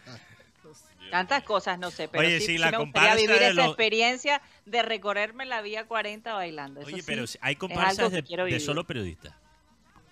Tantas 1.11 1.45
cosas, 1.45 1.79
no 1.79 1.91
sé, 1.93 2.09
pero 2.09 2.27
Oye, 2.27 2.41
sí, 2.41 2.47
sí 2.47 2.59
la 2.59 2.73
me 2.73 2.79
gustaría 2.79 3.15
vivir 3.15 3.31
esa 3.43 3.53
los- 3.53 3.67
experiencia 3.67 4.43
de 4.65 4.83
recorrerme 4.83 5.47
la 5.47 5.63
vía 5.63 5.87
40 5.87 6.33
bailando. 6.35 6.81
Eso 6.81 6.89
Oye, 6.89 6.97
sí, 6.97 7.03
pero 7.07 7.27
si 7.29 7.39
hay 7.41 7.55
comparsas 7.55 8.11
de, 8.11 8.23
de 8.23 8.61
solo 8.61 8.85
periodistas. 8.85 9.33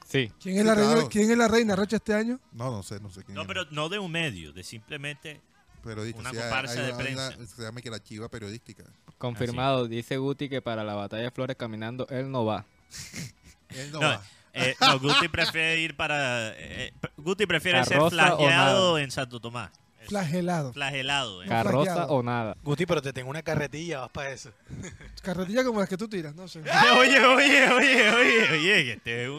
Sí. 0.06 0.30
¿Quién, 0.40 0.59
es 0.59 0.64
la 0.64 0.74
reina, 0.76 0.92
claro. 0.92 1.09
¿Quién 1.09 1.30
es 1.32 1.36
la 1.36 1.48
reina 1.48 1.74
Rocha 1.74 1.96
este 1.96 2.14
año? 2.14 2.38
No, 2.52 2.70
no 2.70 2.82
sé, 2.84 3.01
no 3.01 3.10
sé 3.10 3.24
quién 3.24 3.34
No, 3.34 3.42
es. 3.42 3.48
pero 3.48 3.64
no 3.72 3.88
de 3.88 3.98
un 3.98 4.12
medio, 4.12 4.52
de 4.52 4.62
simplemente 4.62 5.40
Periodista, 5.85 6.20
una 6.20 6.31
comparsa 6.31 6.82
de 6.82 6.89
una 6.93 6.98
prensa. 6.98 7.32
se 7.47 7.62
llama 7.62 7.81
que 7.81 7.90
la 7.90 8.02
chiva 8.02 8.28
periodística. 8.28 8.85
Confirmado, 9.19 9.86
dice 9.86 10.16
Guti 10.16 10.48
que 10.48 10.61
para 10.62 10.82
la 10.85 10.94
batalla 10.94 11.23
de 11.24 11.31
flores 11.31 11.56
caminando 11.56 12.06
él 12.11 12.31
no 12.31 12.44
va. 12.44 12.65
Él 13.70 13.90
no, 13.93 14.01
No, 14.01 14.06
va. 14.09 14.23
eh, 14.52 14.74
no, 14.81 14.98
Guti 15.01 15.28
prefiere 15.28 15.81
ir 15.81 15.97
para. 15.97 16.52
eh, 16.56 16.93
Guti 17.16 17.44
prefiere 17.47 17.82
ser 17.85 17.94
Carroza 17.98 18.35
o 18.35 18.36
flageado 18.39 18.89
nada. 18.93 19.02
en 19.02 19.11
Santo 19.11 19.40
Tomás. 19.40 19.70
Flagelado. 20.06 20.73
Flagelado. 20.74 21.43
eh. 21.43 21.48
Carroza 21.48 22.06
o 22.06 22.23
nada. 22.23 22.56
Guti, 22.62 22.85
pero 22.86 23.01
te 23.02 23.12
tengo 23.12 23.31
una 23.31 23.43
carretilla, 23.43 24.01
vas 24.01 24.11
para 24.11 24.31
eso. 24.31 24.51
Carretilla 25.23 25.65
como 25.65 25.81
las 25.81 25.89
que 25.89 25.97
tú 25.97 26.06
tiras, 26.09 26.35
no 26.35 26.47
sé. 26.47 26.61
Oye, 26.98 27.19
oye, 27.24 27.69
oye, 27.73 28.11
oye, 28.11 28.51
oye, 28.52 28.85
que 28.85 28.93
este 28.93 29.23
es 29.24 29.28
un. 29.31 29.36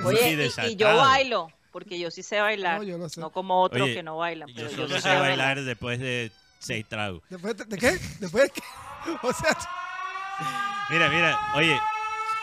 un 0.00 0.06
Oye, 0.06 0.50
y- 0.66 0.70
y, 0.72 0.76
yo 0.76 0.96
bailo, 0.96 1.52
porque 1.72 1.98
yo 1.98 2.10
sí 2.10 2.22
sé 2.22 2.40
bailar, 2.40 2.78
No, 2.78 2.84
no, 2.84 2.88
yo 2.90 2.98
lo 2.98 3.08
sé. 3.08 3.20
como 3.32 3.60
otros 3.62 3.82
Oye, 3.82 3.94
que 3.94 4.02
no 4.02 4.18
bailan. 4.18 4.48
Yo 4.48 4.54
Pero 4.54 4.68
yo, 4.70 4.76
solo 4.76 4.88
sí 4.88 4.94
sé 4.94 5.00
sé 5.10 5.18
bailar 5.18 5.60
después 5.62 5.98
de 5.98 6.30
seis 6.60 6.86
tragos. 6.88 7.22
¿Después 7.28 7.56
de, 7.56 7.64
de 7.64 7.78
qué? 7.78 7.90
¿Después 8.20 8.44
de 8.44 8.50
qué? 8.50 8.60
O 9.22 9.32
sea, 9.32 9.56
Mira, 10.90 11.08
mira, 11.08 11.38
oye, 11.56 11.78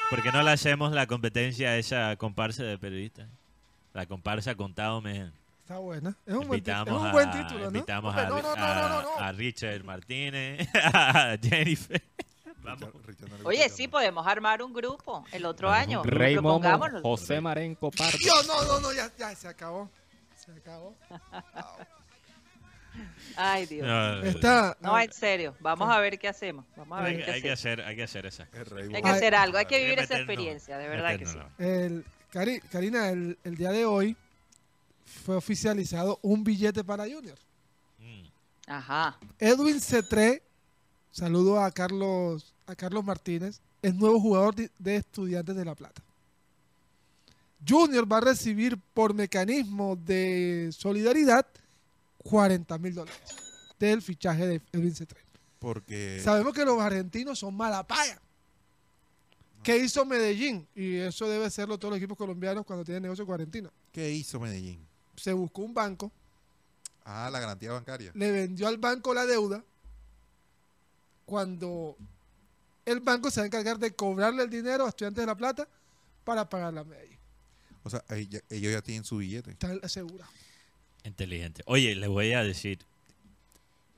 ¿por 0.09 0.21
qué 0.23 0.31
no 0.31 0.41
le 0.41 0.51
hacemos 0.51 0.91
la 0.91 1.07
competencia 1.07 1.69
a 1.69 1.77
esa 1.77 2.15
comparsa 2.15 2.63
de 2.63 2.77
periodistas? 2.77 3.27
La 3.93 4.05
comparsa 4.05 4.55
contado 4.55 5.01
me 5.01 5.31
está 5.61 5.77
buena. 5.77 6.15
Es 6.25 6.33
un 6.33 6.47
buen, 6.47 6.63
ti- 6.63 6.71
es 6.71 6.77
invitamos, 6.77 7.03
un 7.03 7.11
buen 7.11 7.29
a, 7.29 7.31
título, 7.31 7.65
invitamos 7.65 8.15
a, 8.15 8.23
no, 8.29 8.37
a- 8.37 9.03
no. 9.03 9.23
a 9.23 9.31
Richard 9.33 9.83
Martínez, 9.83 10.67
a 10.93 11.37
Jennifer. 11.41 12.01
Richard- 12.75 13.05
Richard 13.05 13.29
Oye, 13.45 13.69
sí, 13.69 13.87
podemos 13.87 14.25
armar 14.27 14.61
un 14.61 14.73
grupo 14.73 15.25
el 15.31 15.45
otro 15.45 15.69
año. 15.71 16.03
Rey 16.03 16.37
Momo. 16.39 16.61
José 17.01 17.39
Marenco 17.41 17.91
Pardo. 17.91 18.17
Dios, 18.17 18.47
no, 18.47 18.63
no, 18.65 18.79
no, 18.79 18.93
ya, 18.93 19.11
ya, 19.17 19.35
se 19.35 19.47
acabó. 19.47 19.89
Se 20.35 20.51
acabó. 20.51 20.95
Ay, 23.35 23.65
Dios. 23.65 23.87
No, 23.87 24.21
Está. 24.23 24.77
No, 24.81 24.99
en 24.99 25.11
serio. 25.13 25.55
Vamos 25.59 25.89
a 25.89 25.99
ver 25.99 26.17
qué 26.19 26.27
hacemos. 26.27 26.65
Vamos 26.75 26.99
a 26.99 27.03
ver 27.03 27.15
hay, 27.17 27.23
qué 27.23 27.31
hay 27.31 27.41
que 27.41 27.51
hacer, 27.51 27.81
hay 27.81 27.95
que 27.95 28.03
hacer 28.03 28.25
esa. 28.25 28.47
Hay 28.93 29.01
que 29.01 29.09
hacer 29.09 29.35
algo. 29.35 29.57
Hay 29.57 29.65
que 29.65 29.79
vivir 29.79 29.99
esa 29.99 30.17
experiencia, 30.17 30.77
de 30.77 30.87
verdad 30.89 31.17
que 31.17 31.25
sí. 31.25 31.37
meternos. 31.37 31.59
El, 31.59 32.05
Cari- 32.31 32.61
Karina, 32.69 33.09
el, 33.09 33.37
el 33.43 33.55
día 33.55 33.71
de 33.71 33.85
hoy 33.85 34.15
fue 35.25 35.35
oficializado 35.35 36.19
un 36.21 36.43
billete 36.43 36.83
para 36.83 37.03
Junior. 37.03 37.37
Mm. 37.99 38.23
Ajá. 38.67 39.17
Edwin 39.39 39.79
Cetré, 39.79 40.43
saludo 41.11 41.61
a 41.61 41.71
Carlos, 41.71 42.53
a 42.69 42.75
Carlos 42.75 43.03
Martínez, 43.03 43.61
es 43.81 43.95
nuevo 43.95 44.19
jugador 44.19 44.55
de, 44.55 44.95
Estudiantes 44.95 45.55
de 45.55 45.65
La 45.65 45.75
Plata. 45.75 46.01
Junior 47.67 48.09
va 48.11 48.17
a 48.17 48.21
recibir 48.21 48.79
por 48.93 49.13
mecanismo 49.13 49.95
de 49.95 50.69
solidaridad 50.71 51.45
40 52.19 52.77
mil 52.77 52.93
dólares 52.93 53.19
del 53.79 54.01
fichaje 54.01 54.47
de 54.47 54.61
Edwin. 54.71 54.93
Porque 55.57 56.21
Sabemos 56.23 56.53
que 56.53 56.63
los 56.63 56.79
argentinos 56.79 57.39
son 57.39 57.55
mala 57.55 57.85
paga. 57.85 58.21
¿Qué 59.63 59.77
hizo 59.77 60.05
Medellín? 60.05 60.65
Y 60.73 60.95
eso 60.97 61.27
debe 61.27 61.49
serlo 61.49 61.77
todos 61.77 61.91
los 61.91 61.97
equipos 61.97 62.17
colombianos 62.17 62.65
cuando 62.65 62.85
tienen 62.85 63.03
negocio 63.03 63.25
con 63.25 63.33
Argentina. 63.33 63.69
¿qué 63.91 64.11
hizo 64.11 64.39
Medellín? 64.39 64.85
Se 65.17 65.33
buscó 65.33 65.63
un 65.63 65.73
banco, 65.73 66.11
Ah, 67.03 67.29
la 67.31 67.39
garantía 67.39 67.71
bancaria. 67.71 68.11
le 68.13 68.31
vendió 68.31 68.67
al 68.67 68.77
banco 68.77 69.13
la 69.13 69.25
deuda. 69.25 69.63
Cuando 71.25 71.97
el 72.89 72.99
banco 72.99 73.31
se 73.31 73.39
va 73.39 73.43
a 73.43 73.47
encargar 73.47 73.79
de 73.79 73.91
cobrarle 73.91 74.43
el 74.43 74.49
dinero 74.49 74.85
a 74.85 74.89
Estudiantes 74.89 75.21
de 75.21 75.27
La 75.27 75.35
Plata 75.35 75.67
para 76.23 76.49
pagar 76.49 76.73
la 76.73 76.83
Medellín. 76.83 77.17
O 77.83 77.89
sea, 77.89 78.03
ellos 78.09 78.41
ya 78.49 78.81
tienen 78.81 79.03
su 79.03 79.17
billete. 79.17 79.51
Está 79.51 79.71
asegurado. 79.81 80.29
Inteligente. 81.03 81.63
Oye, 81.65 81.95
le 81.95 82.07
voy 82.07 82.33
a 82.33 82.43
decir, 82.43 82.79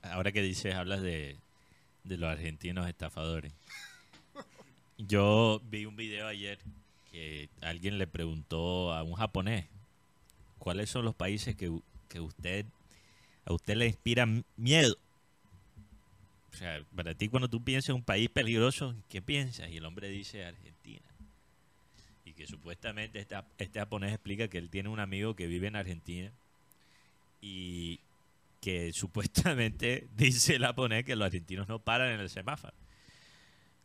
ahora 0.02 0.32
que 0.32 0.40
dices, 0.40 0.74
hablas 0.74 1.02
de, 1.02 1.36
de 2.04 2.16
los 2.16 2.30
argentinos 2.30 2.88
estafadores. 2.88 3.52
Yo 4.98 5.60
vi 5.64 5.84
un 5.84 5.96
video 5.96 6.28
ayer 6.28 6.58
que 7.10 7.48
alguien 7.60 7.98
le 7.98 8.06
preguntó 8.06 8.92
a 8.92 9.02
un 9.02 9.14
japonés 9.14 9.66
cuáles 10.58 10.90
son 10.90 11.04
los 11.04 11.14
países 11.14 11.56
que, 11.56 11.76
que 12.08 12.20
usted 12.20 12.66
a 13.44 13.52
usted 13.52 13.76
le 13.76 13.86
inspiran 13.86 14.44
miedo. 14.56 14.96
O 16.52 16.56
sea, 16.56 16.82
para 16.94 17.14
ti 17.14 17.28
cuando 17.28 17.48
tú 17.48 17.62
piensas 17.64 17.90
en 17.90 17.96
un 17.96 18.02
país 18.04 18.28
peligroso, 18.28 18.94
¿qué 19.08 19.22
piensas? 19.22 19.70
Y 19.70 19.78
el 19.78 19.84
hombre 19.86 20.08
dice 20.08 20.44
Argentina. 20.44 21.06
Y 22.24 22.34
que 22.34 22.46
supuestamente 22.46 23.18
esta- 23.20 23.46
este 23.58 23.78
japonés 23.80 24.12
explica 24.12 24.48
que 24.48 24.58
él 24.58 24.68
tiene 24.70 24.88
un 24.88 25.00
amigo 25.00 25.34
que 25.34 25.46
vive 25.46 25.66
en 25.68 25.76
Argentina 25.76 26.30
y 27.40 28.00
que 28.60 28.92
supuestamente 28.92 30.08
dice 30.16 30.54
el 30.56 30.62
japonés 30.64 31.04
que 31.04 31.16
los 31.16 31.26
argentinos 31.26 31.68
no 31.68 31.78
paran 31.78 32.10
en 32.12 32.20
el 32.20 32.30
semáforo. 32.30 32.74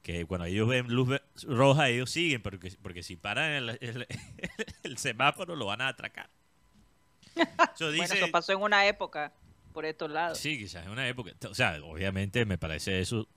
Que 0.04 0.26
cuando 0.26 0.46
ellos 0.46 0.68
ven 0.68 0.88
luz 0.88 1.20
roja, 1.44 1.90
ellos 1.90 2.12
siguen, 2.12 2.42
porque, 2.42 2.72
porque 2.82 3.04
si 3.04 3.16
paran 3.16 3.52
en 3.52 3.70
el, 3.70 3.78
el- 3.82 4.08
el 4.84 4.98
semáforo 4.98 5.56
lo 5.56 5.66
van 5.66 5.82
a 5.82 5.88
atracar. 5.90 6.30
Eso 7.36 7.86
Bueno, 7.86 7.92
dice, 7.92 8.18
eso 8.18 8.32
pasó 8.32 8.52
en 8.54 8.62
una 8.62 8.88
época 8.88 9.34
por 9.78 9.86
estos 9.86 10.10
lados. 10.10 10.40
Sí, 10.40 10.58
quizás 10.58 10.86
en 10.88 10.92
una 10.92 11.08
época. 11.08 11.34
O 11.48 11.54
sea, 11.54 11.78
obviamente 11.84 12.46
me 12.48 12.58
parece 12.58 13.00
eso. 13.00 13.28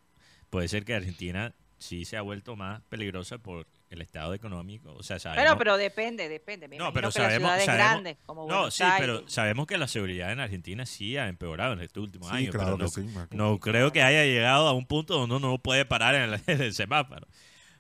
Puede 0.49 0.69
ser 0.69 0.87
que 0.87 0.95
Argentina 0.95 1.53
sí 1.77 2.07
se 2.07 2.17
ha 2.17 2.23
vuelto 2.23 2.57
más 2.57 2.81
peligrosa 2.89 3.37
por 3.37 3.67
el 3.91 4.01
estado 4.01 4.33
económico. 4.33 4.95
O 4.95 5.03
sea, 5.03 5.19
sabemos, 5.19 5.45
Pero, 5.45 5.59
pero 5.59 5.77
depende, 5.77 6.31
depende. 6.31 6.67
Me 6.67 6.79
no, 6.79 6.95
pero 6.95 7.09
que 7.09 7.13
sabemos, 7.21 7.41
ciudades 7.41 7.65
sabemos- 7.67 7.91
grandes, 7.93 8.17
como 8.25 8.49
no, 8.49 8.71
sí, 8.71 8.83
Aires, 8.83 9.01
pero 9.01 9.29
sabemos 9.29 9.67
que 9.67 9.77
la 9.77 9.87
seguridad 9.87 10.33
en 10.33 10.41
Argentina 10.41 10.87
sí 10.87 11.19
ha 11.19 11.29
empeorado 11.29 11.75
en 11.75 11.81
estos 11.83 12.03
últimos 12.05 12.29
Sí, 12.31 12.37
años. 12.37 12.55
claro 12.55 12.79
pero 12.79 12.91
que 12.91 13.01
no, 13.03 13.27
sí, 13.29 13.37
no 13.37 13.59
creo 13.61 13.93
que 13.93 14.03
haya 14.03 14.25
llegado 14.25 14.67
a 14.67 14.73
un 14.73 14.87
punto 14.87 15.19
donde 15.19 15.37
uno 15.37 15.47
no 15.51 15.59
puede 15.59 15.85
parar 15.85 16.15
en 16.15 16.23
el, 16.33 16.41
en 16.47 16.63
el 16.63 16.73
semáforo. 16.73 17.27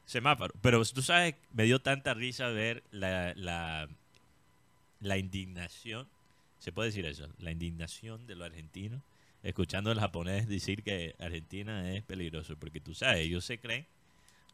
semáforo. 0.04 0.52
Pero 0.60 0.84
tú 0.84 1.00
sabes, 1.00 1.34
me 1.54 1.64
dio 1.64 1.80
tanta 1.80 2.12
risa 2.12 2.48
ver 2.48 2.82
la, 2.90 3.32
la, 3.36 3.88
la 5.00 5.16
indignación, 5.16 6.06
se 6.60 6.70
puede 6.70 6.90
decir 6.90 7.06
eso, 7.06 7.26
la 7.38 7.50
indignación 7.50 8.26
de 8.26 8.36
los 8.36 8.46
argentinos, 8.46 9.02
escuchando 9.42 9.90
al 9.90 9.98
japonés 9.98 10.46
decir 10.46 10.84
que 10.84 11.16
Argentina 11.18 11.92
es 11.92 12.04
peligroso, 12.04 12.56
porque 12.56 12.80
tú 12.80 12.94
sabes, 12.94 13.26
ellos 13.26 13.44
se 13.44 13.58
creen 13.58 13.86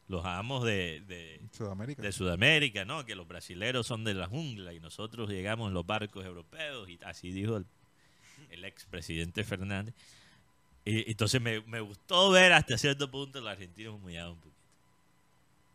los 0.07 0.25
amos 0.25 0.63
de, 0.63 1.01
de, 1.01 1.41
Sudamérica. 1.51 2.01
de 2.01 2.11
Sudamérica, 2.11 2.85
¿no? 2.85 3.05
Que 3.05 3.15
los 3.15 3.27
brasileros 3.27 3.85
son 3.85 4.03
de 4.03 4.13
la 4.13 4.27
jungla 4.27 4.73
y 4.73 4.79
nosotros 4.79 5.29
llegamos 5.29 5.67
en 5.67 5.73
los 5.73 5.85
barcos 5.85 6.25
europeos 6.25 6.89
y 6.89 6.97
así 7.03 7.31
dijo 7.31 7.57
el, 7.57 7.65
el 8.49 8.63
expresidente 8.63 9.43
Fernández. 9.43 9.93
Y 10.85 11.11
entonces 11.11 11.41
me, 11.41 11.59
me 11.61 11.81
gustó 11.81 12.31
ver 12.31 12.53
hasta 12.53 12.77
cierto 12.77 13.11
punto 13.11 13.41
los 13.41 13.49
argentinos 13.49 13.95
humillados 13.95 14.35
un 14.35 14.39
poquito. 14.39 14.57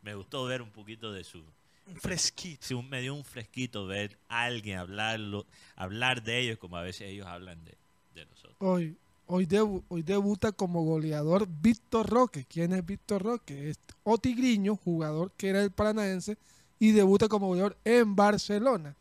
Me 0.00 0.14
gustó 0.14 0.44
ver 0.46 0.62
un 0.62 0.70
poquito 0.70 1.12
de 1.12 1.22
su... 1.24 1.44
Un 1.86 1.96
fresquito. 1.96 2.64
Sí, 2.66 2.74
un- 2.74 2.88
me 2.88 3.00
dio 3.00 3.14
un 3.14 3.24
fresquito 3.24 3.86
ver 3.86 4.18
a 4.28 4.44
alguien 4.44 4.78
hablarlo, 4.78 5.46
hablar 5.76 6.22
de 6.22 6.38
ellos 6.38 6.58
como 6.58 6.76
a 6.76 6.82
veces 6.82 7.08
ellos 7.10 7.26
hablan 7.26 7.64
de, 7.64 7.76
de 8.14 8.26
nosotros. 8.26 8.56
Hoy, 8.60 8.96
hoy, 9.26 9.46
debu- 9.46 9.82
hoy 9.88 10.02
debuta 10.02 10.52
como 10.52 10.84
goleador 10.84 11.46
Víctor 11.48 12.08
Roque. 12.08 12.44
¿Quién 12.48 12.72
es 12.72 12.84
Víctor 12.86 13.22
Roque? 13.22 13.70
Es 13.70 13.80
Otigriño, 14.04 14.76
jugador 14.76 15.32
que 15.36 15.48
era 15.48 15.62
el 15.62 15.70
paranaense, 15.72 16.38
y 16.78 16.92
debuta 16.92 17.28
como 17.28 17.48
goleador 17.48 17.76
en 17.84 18.14
Barcelona. 18.16 18.96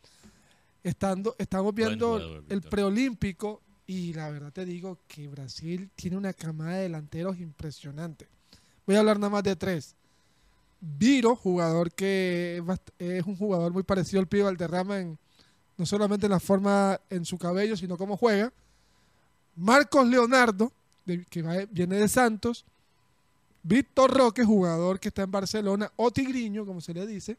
Estando, 0.84 1.36
estamos 1.38 1.76
viendo 1.76 2.08
jugador, 2.08 2.44
el 2.50 2.62
preolímpico 2.64 3.62
y 3.86 4.14
la 4.14 4.30
verdad 4.32 4.52
te 4.52 4.66
digo 4.66 5.00
que 5.08 5.28
Brasil 5.28 5.92
tiene 5.96 6.18
una 6.18 6.34
camada 6.34 6.78
de 6.78 6.84
delanteros 6.84 7.40
impresionante. 7.40 8.28
Voy 8.88 8.96
a 8.96 9.00
hablar 9.00 9.20
nada 9.20 9.30
más 9.30 9.44
de 9.44 9.56
tres. 9.56 9.96
Viro, 10.82 11.36
jugador 11.36 11.92
que 11.92 12.62
es 12.98 13.26
un 13.26 13.36
jugador 13.36 13.72
muy 13.72 13.84
parecido 13.84 14.20
al 14.20 14.28
Pío 14.28 14.46
Valderrama 14.46 15.00
en, 15.00 15.18
no 15.78 15.86
solamente 15.86 16.26
en 16.26 16.32
la 16.32 16.40
forma 16.40 17.00
en 17.10 17.24
su 17.24 17.38
cabello, 17.38 17.78
sino 17.78 17.98
cómo 17.98 18.18
juega. 18.18 18.52
Marcos 19.56 20.08
Leonardo, 20.08 20.72
que 21.30 21.68
viene 21.72 21.98
de 21.98 22.08
Santos. 22.08 22.66
Víctor 23.64 24.12
Roque, 24.18 24.44
jugador 24.44 25.00
que 25.00 25.10
está 25.10 25.22
en 25.22 25.30
Barcelona, 25.32 25.92
o 25.98 26.10
Tigriño, 26.10 26.66
como 26.66 26.82
se 26.82 26.96
le 26.96 27.06
dice. 27.06 27.38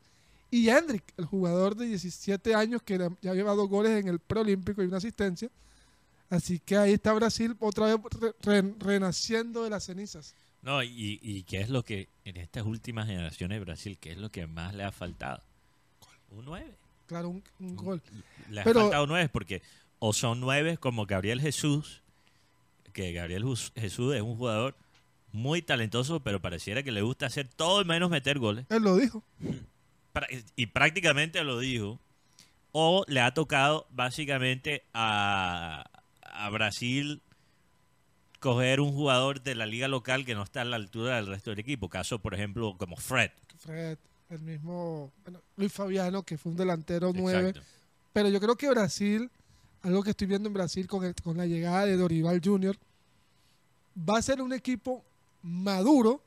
Y 0.52 0.68
Hendrik, 0.68 1.02
el 1.16 1.24
jugador 1.24 1.74
de 1.74 1.86
17 1.86 2.54
años 2.54 2.80
que 2.82 3.10
ya 3.22 3.34
lleva 3.34 3.54
dos 3.54 3.68
goles 3.68 3.98
en 3.98 4.06
el 4.06 4.20
preolímpico 4.20 4.82
y 4.82 4.86
una 4.86 4.98
asistencia. 4.98 5.50
Así 6.30 6.60
que 6.60 6.76
ahí 6.76 6.92
está 6.92 7.12
Brasil 7.12 7.56
otra 7.58 7.86
vez 7.86 7.96
re- 8.20 8.34
re- 8.42 8.74
renaciendo 8.78 9.64
de 9.64 9.70
las 9.70 9.84
cenizas. 9.84 10.34
No, 10.62 10.82
y, 10.82 11.18
y 11.20 11.42
qué 11.42 11.60
es 11.60 11.68
lo 11.68 11.84
que 11.84 12.08
en 12.24 12.36
estas 12.36 12.64
últimas 12.64 13.06
generaciones 13.06 13.56
de 13.58 13.64
Brasil, 13.64 13.98
qué 14.00 14.12
es 14.12 14.18
lo 14.18 14.30
que 14.30 14.46
más 14.46 14.74
le 14.74 14.84
ha 14.84 14.92
faltado? 14.92 15.42
Un 16.30 16.44
9. 16.44 16.74
Claro, 17.06 17.28
un, 17.28 17.42
un 17.58 17.76
gol. 17.76 18.02
Le 18.48 18.60
ha 18.60 18.64
faltado 18.64 19.06
nueve 19.06 19.28
porque 19.28 19.60
o 19.98 20.12
son 20.12 20.40
nueve 20.40 20.78
como 20.78 21.04
Gabriel 21.04 21.40
Jesús, 21.40 22.02
que 22.92 23.12
Gabriel 23.12 23.44
Jesús 23.74 24.14
es 24.14 24.22
un 24.22 24.36
jugador 24.36 24.76
muy 25.32 25.62
talentoso, 25.62 26.20
pero 26.20 26.40
pareciera 26.40 26.82
que 26.82 26.92
le 26.92 27.02
gusta 27.02 27.26
hacer 27.26 27.48
todo 27.48 27.84
menos 27.84 28.10
meter 28.10 28.38
goles. 28.38 28.66
Él 28.70 28.82
lo 28.82 28.96
dijo. 28.96 29.22
Y 30.56 30.66
prácticamente 30.66 31.42
lo 31.42 31.58
dijo. 31.58 31.98
O 32.72 33.04
le 33.08 33.20
ha 33.20 33.34
tocado 33.34 33.86
básicamente 33.90 34.84
a, 34.94 35.84
a 36.22 36.50
Brasil 36.50 37.20
coger 38.42 38.80
un 38.80 38.92
jugador 38.92 39.40
de 39.42 39.54
la 39.54 39.64
liga 39.64 39.88
local 39.88 40.26
que 40.26 40.34
no 40.34 40.42
está 40.42 40.60
a 40.60 40.64
la 40.64 40.76
altura 40.76 41.16
del 41.16 41.28
resto 41.28 41.50
del 41.50 41.60
equipo. 41.60 41.88
Caso, 41.88 42.18
por 42.18 42.34
ejemplo, 42.34 42.76
como 42.76 42.96
Fred. 42.96 43.30
Fred, 43.58 43.96
el 44.28 44.40
mismo 44.42 45.10
bueno, 45.24 45.40
Luis 45.56 45.72
Fabiano, 45.72 46.22
que 46.24 46.36
fue 46.36 46.50
un 46.52 46.58
delantero 46.58 47.12
9. 47.14 47.48
Exacto. 47.50 47.68
Pero 48.12 48.28
yo 48.28 48.40
creo 48.40 48.56
que 48.56 48.68
Brasil, 48.68 49.30
algo 49.82 50.02
que 50.02 50.10
estoy 50.10 50.26
viendo 50.26 50.48
en 50.48 50.52
Brasil 50.54 50.86
con, 50.86 51.04
el- 51.04 51.14
con 51.14 51.36
la 51.38 51.46
llegada 51.46 51.86
de 51.86 51.96
Dorival 51.96 52.40
Jr., 52.44 52.76
va 53.96 54.18
a 54.18 54.22
ser 54.22 54.42
un 54.42 54.52
equipo 54.52 55.02
maduro, 55.42 56.20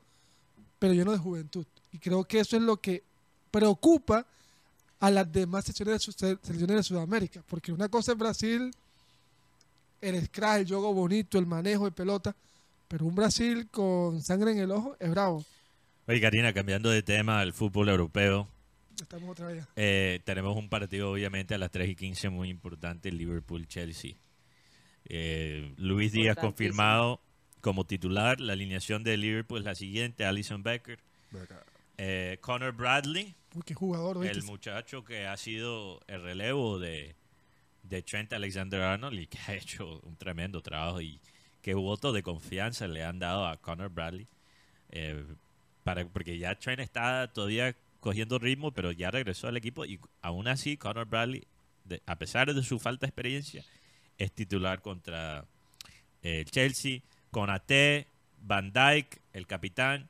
pero 0.79 0.93
lleno 0.93 1.11
de 1.11 1.17
juventud. 1.17 1.65
Y 1.91 1.99
creo 1.99 2.23
que 2.23 2.39
eso 2.39 2.55
es 2.57 2.63
lo 2.63 2.77
que 2.77 3.03
preocupa 3.51 4.25
a 4.99 5.11
las 5.11 5.31
demás 5.31 5.65
selecciones 5.65 6.05
de 6.49 6.83
Sudamérica. 6.83 7.43
Porque 7.47 7.71
una 7.71 7.89
cosa 7.89 8.13
es 8.13 8.17
Brasil, 8.17 8.71
el 10.05 10.25
scratch, 10.25 10.61
el 10.61 10.67
juego 10.67 10.93
bonito, 10.93 11.39
el 11.39 11.45
manejo 11.45 11.85
de 11.85 11.91
pelota, 11.91 12.35
pero 12.87 13.05
un 13.05 13.15
Brasil 13.15 13.67
con 13.71 14.21
sangre 14.21 14.51
en 14.51 14.59
el 14.59 14.71
ojo 14.71 14.95
es 14.99 15.09
bravo. 15.09 15.43
Oye, 16.07 16.21
Karina, 16.21 16.53
cambiando 16.53 16.89
de 16.89 17.01
tema 17.01 17.39
al 17.39 17.53
fútbol 17.53 17.89
europeo, 17.89 18.47
Estamos 19.01 19.29
otra 19.29 19.47
vez. 19.47 19.65
Eh, 19.75 20.21
tenemos 20.23 20.55
un 20.55 20.69
partido 20.69 21.11
obviamente 21.11 21.53
a 21.53 21.57
las 21.57 21.71
3 21.71 21.89
y 21.89 21.95
15 21.95 22.29
muy 22.29 22.49
importante, 22.49 23.11
Liverpool-Chelsea. 23.11 24.13
Eh, 25.05 25.73
Luis 25.77 26.11
Díaz 26.11 26.37
confirmado 26.37 27.21
como 27.61 27.85
titular. 27.85 28.39
La 28.39 28.53
alineación 28.53 29.03
de 29.03 29.17
Liverpool 29.17 29.59
es 29.59 29.65
la 29.65 29.75
siguiente, 29.75 30.25
Alison 30.25 30.63
Becker, 30.63 30.99
eh, 31.97 32.37
Connor 32.41 32.73
Bradley, 32.73 33.35
Uy, 33.53 33.63
qué 33.65 33.73
jugador, 33.73 34.25
el 34.25 34.43
muchacho 34.43 35.03
que 35.03 35.25
ha 35.27 35.37
sido 35.37 35.99
el 36.07 36.21
relevo 36.21 36.79
de, 36.79 37.15
de 37.89 38.01
Trent 38.01 38.31
Alexander-Arnold 38.33 39.19
y 39.19 39.27
que 39.27 39.37
ha 39.47 39.53
hecho 39.55 39.99
un 40.03 40.15
tremendo 40.15 40.61
trabajo 40.61 41.01
y 41.01 41.19
qué 41.61 41.73
voto 41.73 42.11
de 42.11 42.23
confianza 42.23 42.87
le 42.87 43.03
han 43.03 43.19
dado 43.19 43.47
a 43.47 43.57
Connor 43.57 43.89
Bradley. 43.89 44.27
eh, 44.91 45.23
para, 45.83 46.03
porque 46.05 46.37
ya 46.37 46.55
Trent 46.55 46.79
está 46.79 47.27
todavía 47.31 47.75
cogiendo 47.99 48.39
ritmo, 48.39 48.71
pero 48.71 48.91
ya 48.91 49.11
regresó 49.11 49.47
al 49.47 49.57
equipo 49.57 49.85
y 49.85 49.99
aún 50.21 50.47
así 50.47 50.77
Connor 50.77 51.05
Bradley, 51.07 51.43
a 52.07 52.15
pesar 52.15 52.51
de 52.53 52.63
su 52.63 52.79
falta 52.79 53.05
de 53.05 53.09
experiencia, 53.09 53.63
es 54.17 54.31
titular 54.31 54.81
contra 54.81 55.45
eh, 56.23 56.39
el 56.39 56.45
Chelsea, 56.49 57.01
con 57.29 57.49
AT, 57.51 57.71
Van 58.41 58.71
Dijk, 58.73 59.19
el 59.33 59.45
capitán, 59.45 60.07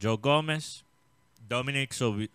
Joe 0.00 0.16
Gómez, 0.18 0.84
Dominic 1.48 1.92
Sob- 1.92 2.30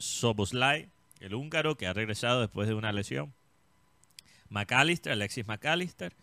el 1.19 1.33
húngaro 1.35 1.75
que 1.77 1.87
ha 1.87 1.93
regresado 1.93 2.41
después 2.41 2.67
de 2.67 2.73
una 2.73 2.91
lesión, 2.91 3.33
McAllister, 4.51 5.13
Alexis 5.13 5.47
McAllister, 5.47 6.13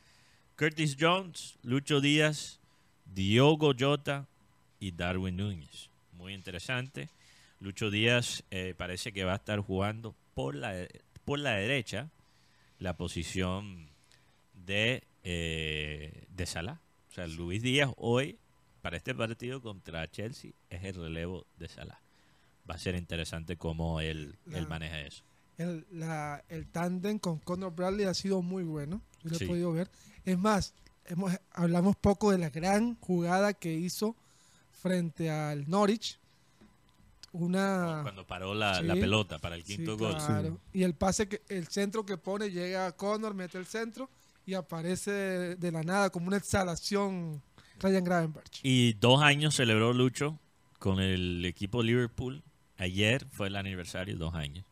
Curtis 0.56 0.96
Jones, 1.00 1.58
Lucho 1.62 2.00
Díaz, 2.00 2.60
Diogo 3.06 3.72
Jota 3.76 4.28
y 4.78 4.92
Darwin 4.92 5.36
Núñez. 5.36 5.88
Muy 6.12 6.34
interesante. 6.34 7.08
Lucho 7.58 7.90
Díaz 7.90 8.44
eh, 8.50 8.74
parece 8.76 9.12
que 9.12 9.24
va 9.24 9.32
a 9.32 9.36
estar 9.36 9.60
jugando 9.60 10.14
por 10.34 10.54
la, 10.54 10.86
por 11.24 11.38
la 11.38 11.52
derecha 11.52 12.10
la 12.78 12.96
posición 12.96 13.88
de, 14.52 15.04
eh, 15.24 16.26
de 16.28 16.46
Salah. 16.46 16.80
O 17.10 17.14
sea, 17.14 17.26
Luis 17.26 17.62
Díaz 17.62 17.90
hoy, 17.96 18.38
para 18.82 18.98
este 18.98 19.14
partido 19.14 19.62
contra 19.62 20.06
Chelsea, 20.10 20.52
es 20.68 20.84
el 20.84 20.94
relevo 20.96 21.46
de 21.56 21.68
Salah. 21.68 22.00
Va 22.70 22.74
a 22.74 22.78
ser 22.78 22.94
interesante 22.94 23.56
cómo 23.56 24.00
él, 24.00 24.36
él 24.52 24.68
maneja 24.68 25.00
eso. 25.00 25.24
El, 25.58 25.86
la- 25.90 26.42
el 26.48 26.66
tándem 26.66 27.18
con 27.18 27.38
Conor 27.40 27.74
Bradley 27.74 28.06
ha 28.06 28.14
sido 28.14 28.40
muy 28.42 28.62
bueno. 28.62 29.02
Yo 29.22 29.30
lo 29.30 29.36
Sí. 29.38 29.44
he 29.44 29.46
podido 29.48 29.72
ver. 29.72 29.90
Es 30.24 30.38
más, 30.38 30.72
hemos, 31.04 31.32
hablamos 31.52 31.96
poco 31.96 32.30
de 32.30 32.38
la 32.38 32.48
gran 32.50 32.96
jugada 33.00 33.52
que 33.52 33.72
hizo 33.74 34.16
frente 34.80 35.30
al 35.30 35.68
Norwich. 35.68 36.18
Una. 37.32 38.00
Cuando 38.02 38.26
paró 38.26 38.54
la, 38.54 38.76
Sí, 38.76 38.84
la 38.84 38.94
pelota 38.94 39.38
para 39.38 39.54
el 39.56 39.64
sí, 39.64 39.76
quinto 39.76 39.98
gol. 39.98 40.16
claro. 40.16 40.58
Y 40.72 40.82
el 40.82 40.94
pase, 40.94 41.28
que 41.28 41.42
el 41.48 41.66
centro 41.68 42.06
que 42.06 42.16
pone, 42.16 42.50
llega 42.50 42.86
a 42.86 42.92
Conor, 42.92 43.34
mete 43.34 43.58
el 43.58 43.66
centro 43.66 44.08
y 44.46 44.54
aparece 44.54 45.10
de, 45.10 45.56
de 45.56 45.72
la 45.72 45.82
nada 45.82 46.08
como 46.10 46.28
una 46.28 46.38
exhalación 46.38 47.42
Ryan 47.80 48.04
Gravenberch. 48.04 48.60
Y 48.62 48.94
dos 48.94 49.22
años 49.22 49.54
celebró 49.56 49.92
Lucho 49.92 50.38
con 50.78 51.00
el 51.00 51.44
equipo 51.44 51.82
Liverpool. 51.82 52.42
Ayer 52.78 53.26
fue 53.30 53.48
el 53.48 53.56
aniversario, 53.56 54.16
dos 54.16 54.34
años. 54.34 54.64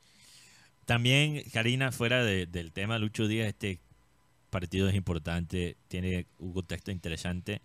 También, 0.86 1.42
Karina, 1.52 1.92
fuera 1.92 2.24
de- 2.24 2.46
del 2.46 2.72
tema 2.72 2.98
Lucho 2.98 3.26
Díaz, 3.28 3.48
este 3.48 3.80
partido 4.50 4.88
es 4.88 4.94
importante, 4.94 5.76
tiene 5.88 6.26
un 6.38 6.52
contexto 6.52 6.90
interesante 6.90 7.60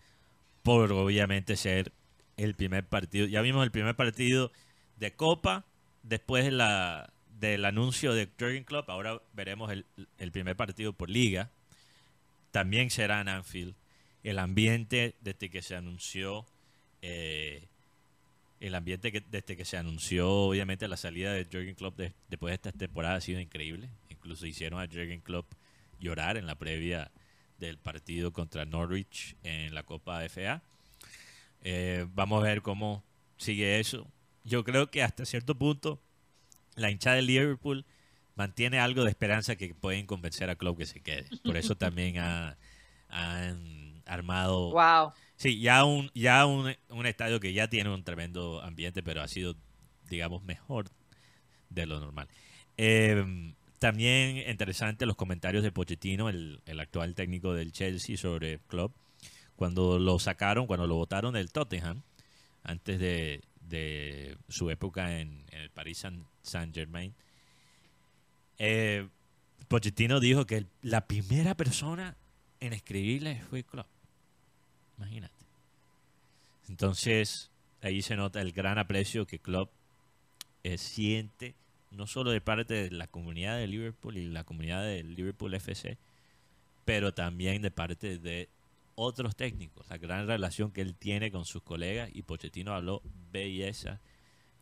por 0.64 0.92
obviamente 0.92 1.56
ser 1.56 1.94
el 2.38 2.56
primer 2.56 2.88
partido. 2.88 3.28
Ya 3.28 3.42
vimos 3.42 3.64
el 3.64 3.72
primer 3.72 3.96
partido 3.96 4.52
de 4.98 5.14
Copa, 5.16 5.66
después 6.04 6.46
de 6.46 6.52
la, 6.52 7.14
del 7.40 7.64
anuncio 7.66 8.14
de 8.14 8.28
Jurgen 8.40 8.64
Klopp, 8.64 8.90
ahora 8.90 9.22
veremos 9.34 9.72
el, 9.72 9.86
el 10.18 10.32
primer 10.32 10.56
partido 10.56 10.94
por 10.94 11.10
Liga. 11.10 11.52
También 12.52 12.90
será 12.90 13.22
en 13.22 13.30
Anfield. 13.30 13.76
El 14.24 14.40
ambiente 14.40 15.16
desde 15.22 15.50
que 15.50 15.62
se 15.62 15.76
anunció, 15.76 16.46
eh, 17.02 17.68
el 18.62 18.76
ambiente 18.76 19.12
que, 19.12 19.20
desde 19.22 19.58
que 19.58 19.66
se 19.66 19.76
anunció, 19.78 20.30
obviamente, 20.32 20.88
la 20.88 20.96
salida 20.98 21.34
de 21.34 21.44
Jurgen 21.46 21.76
Klopp 21.76 21.98
de- 21.98 22.14
después 22.30 22.52
de 22.52 22.56
esta 22.56 22.72
temporada 22.72 23.16
ha 23.16 23.22
sido 23.22 23.40
increíble. 23.42 23.90
Incluso 24.10 24.46
hicieron 24.46 24.80
a 24.80 24.86
Jurgen 24.88 25.20
Klopp 25.22 25.52
llorar 26.00 26.38
en 26.38 26.46
la 26.48 26.56
previa 26.56 27.12
del 27.58 27.78
partido 27.78 28.32
contra 28.32 28.64
Norwich 28.66 29.36
en 29.44 29.74
la 29.76 29.84
Copa 29.84 30.24
FA. 30.30 30.62
Eh, 31.62 32.06
vamos 32.14 32.42
a 32.44 32.48
ver 32.48 32.62
cómo 32.62 33.04
sigue 33.38 33.80
eso. 33.80 34.08
Yo 34.44 34.64
creo 34.64 34.90
que 34.90 35.04
hasta 35.04 35.26
cierto 35.26 35.56
punto 35.56 36.02
la 36.76 36.90
hinchada 36.90 37.18
de 37.18 37.22
Liverpool 37.24 37.86
mantiene 38.36 38.80
algo 38.80 39.04
de 39.04 39.10
esperanza 39.10 39.56
que 39.56 39.76
pueden 39.76 40.06
convencer 40.08 40.50
a 40.50 40.56
Klopp 40.56 40.78
que 40.80 40.86
se 40.86 41.02
quede. 41.02 41.26
Por 41.44 41.58
eso 41.58 41.76
también 41.76 42.18
ha- 42.18 42.58
han 43.10 44.02
armado 44.06 44.72
Wow. 44.72 45.14
Sí, 45.42 45.60
ya 45.60 45.86
un, 45.86 46.12
ya 46.14 46.46
un, 46.46 46.72
un 46.90 47.06
estadio 47.08 47.40
que 47.40 47.52
ya 47.52 47.68
tiene 47.68 47.90
un 47.90 48.04
tremendo 48.04 48.62
ambiente, 48.62 49.02
pero 49.02 49.24
ha 49.24 49.28
sido 49.28 49.56
digamos, 50.12 50.44
mejor 50.44 50.92
de 51.70 51.88
lo 51.88 52.00
normal. 52.00 52.28
Eh, 52.78 53.54
también 53.80 54.38
interesante 54.48 55.08
los 55.08 55.16
comentarios 55.16 55.64
de 55.64 55.72
Pochettino, 55.72 56.30
el, 56.30 56.62
el, 56.68 56.80
actual 56.80 57.16
técnico 57.16 57.56
del 57.56 57.72
Chelsea, 57.72 58.18
sobre 58.18 58.60
Klopp, 58.68 58.96
cuando 59.56 59.98
lo 59.98 60.20
sacaron, 60.20 60.68
cuando 60.68 60.86
lo 60.86 60.96
votaron 60.96 61.34
del 61.34 61.52
Tottenham, 61.52 62.04
antes 62.62 63.00
de, 63.00 63.42
de 63.62 64.38
su 64.50 64.70
época 64.70 65.20
en, 65.20 65.46
en 65.50 65.62
el 65.62 65.72
Paris 65.72 66.06
Saint-Germain. 66.44 67.16
Eh, 68.60 69.08
Pochettino 69.68 70.20
dijo 70.20 70.46
que 70.46 70.68
la 70.84 71.08
primera 71.08 71.56
persona 71.56 72.16
en 72.60 72.74
escribirle 72.74 73.42
fue 73.50 73.64
Klopp. 73.64 73.88
Imagínate. 75.02 75.34
Entonces, 76.70 77.50
ahí 77.82 78.04
se 78.04 78.16
nota 78.16 78.40
el 78.40 78.52
gran 78.52 78.78
aprecio 78.78 79.26
que 79.26 79.40
Klopp 79.40 79.72
eh, 80.64 80.78
siente, 80.78 81.56
no 81.90 82.06
solo 82.06 82.30
de 82.30 82.40
parte 82.40 82.76
de 82.76 82.92
la 82.92 83.08
comunidad 83.08 83.58
de 83.58 83.66
Liverpool 83.66 84.18
y 84.18 84.30
la 84.30 84.44
comunidad 84.44 84.84
de 84.84 85.04
Liverpool 85.04 85.56
FC, 85.56 85.98
pero 86.86 87.16
también 87.16 87.64
de 87.64 87.72
parte 87.72 88.20
de 88.20 88.50
otros 88.94 89.36
técnicos. 89.36 89.90
La 89.90 89.98
gran 89.98 90.28
relación 90.28 90.72
que 90.72 90.82
él 90.82 90.96
tiene 90.96 91.32
con 91.32 91.46
sus 91.46 91.64
colegas 91.64 92.12
y 92.14 92.22
Pochettino 92.22 92.74
habló 92.74 93.02
belleza 93.32 94.02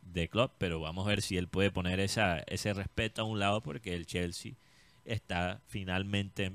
de 0.01 0.29
Klopp, 0.29 0.53
pero 0.57 0.79
vamos 0.79 1.05
a 1.05 1.09
ver 1.09 1.21
si 1.21 1.35
él 1.35 1.49
puede 1.49 1.69
poner 1.69 1.99
esa, 1.99 2.39
ese 2.47 2.73
respeto 2.73 3.23
a 3.23 3.25
un 3.25 3.39
lado 3.39 3.61
porque 3.61 3.93
el 3.93 4.05
Chelsea 4.05 4.53
está 5.03 5.61
finalmente 5.67 6.53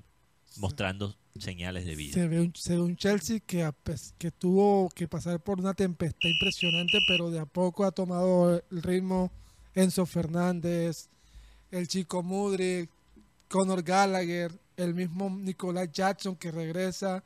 mostrando 0.58 1.16
señales 1.38 1.84
de 1.84 1.96
vida. 1.96 2.14
Se 2.14 2.28
ve 2.28 2.40
un, 2.40 2.54
se 2.54 2.74
ve 2.74 2.82
un 2.82 2.96
Chelsea 2.96 3.40
que, 3.40 3.68
que 4.18 4.30
tuvo 4.30 4.88
que 4.90 5.08
pasar 5.08 5.40
por 5.40 5.60
una 5.60 5.74
tempestad 5.74 6.28
impresionante, 6.28 6.98
pero 7.08 7.30
de 7.30 7.40
a 7.40 7.46
poco 7.46 7.84
ha 7.84 7.90
tomado 7.90 8.62
el 8.70 8.82
ritmo 8.82 9.32
Enzo 9.74 10.06
Fernández, 10.06 11.08
el 11.70 11.88
chico 11.88 12.22
Mudrik, 12.22 12.90
Conor 13.48 13.82
Gallagher, 13.82 14.52
el 14.76 14.94
mismo 14.94 15.30
Nicolás 15.30 15.90
Jackson 15.92 16.36
que 16.36 16.50
regresa. 16.50 17.22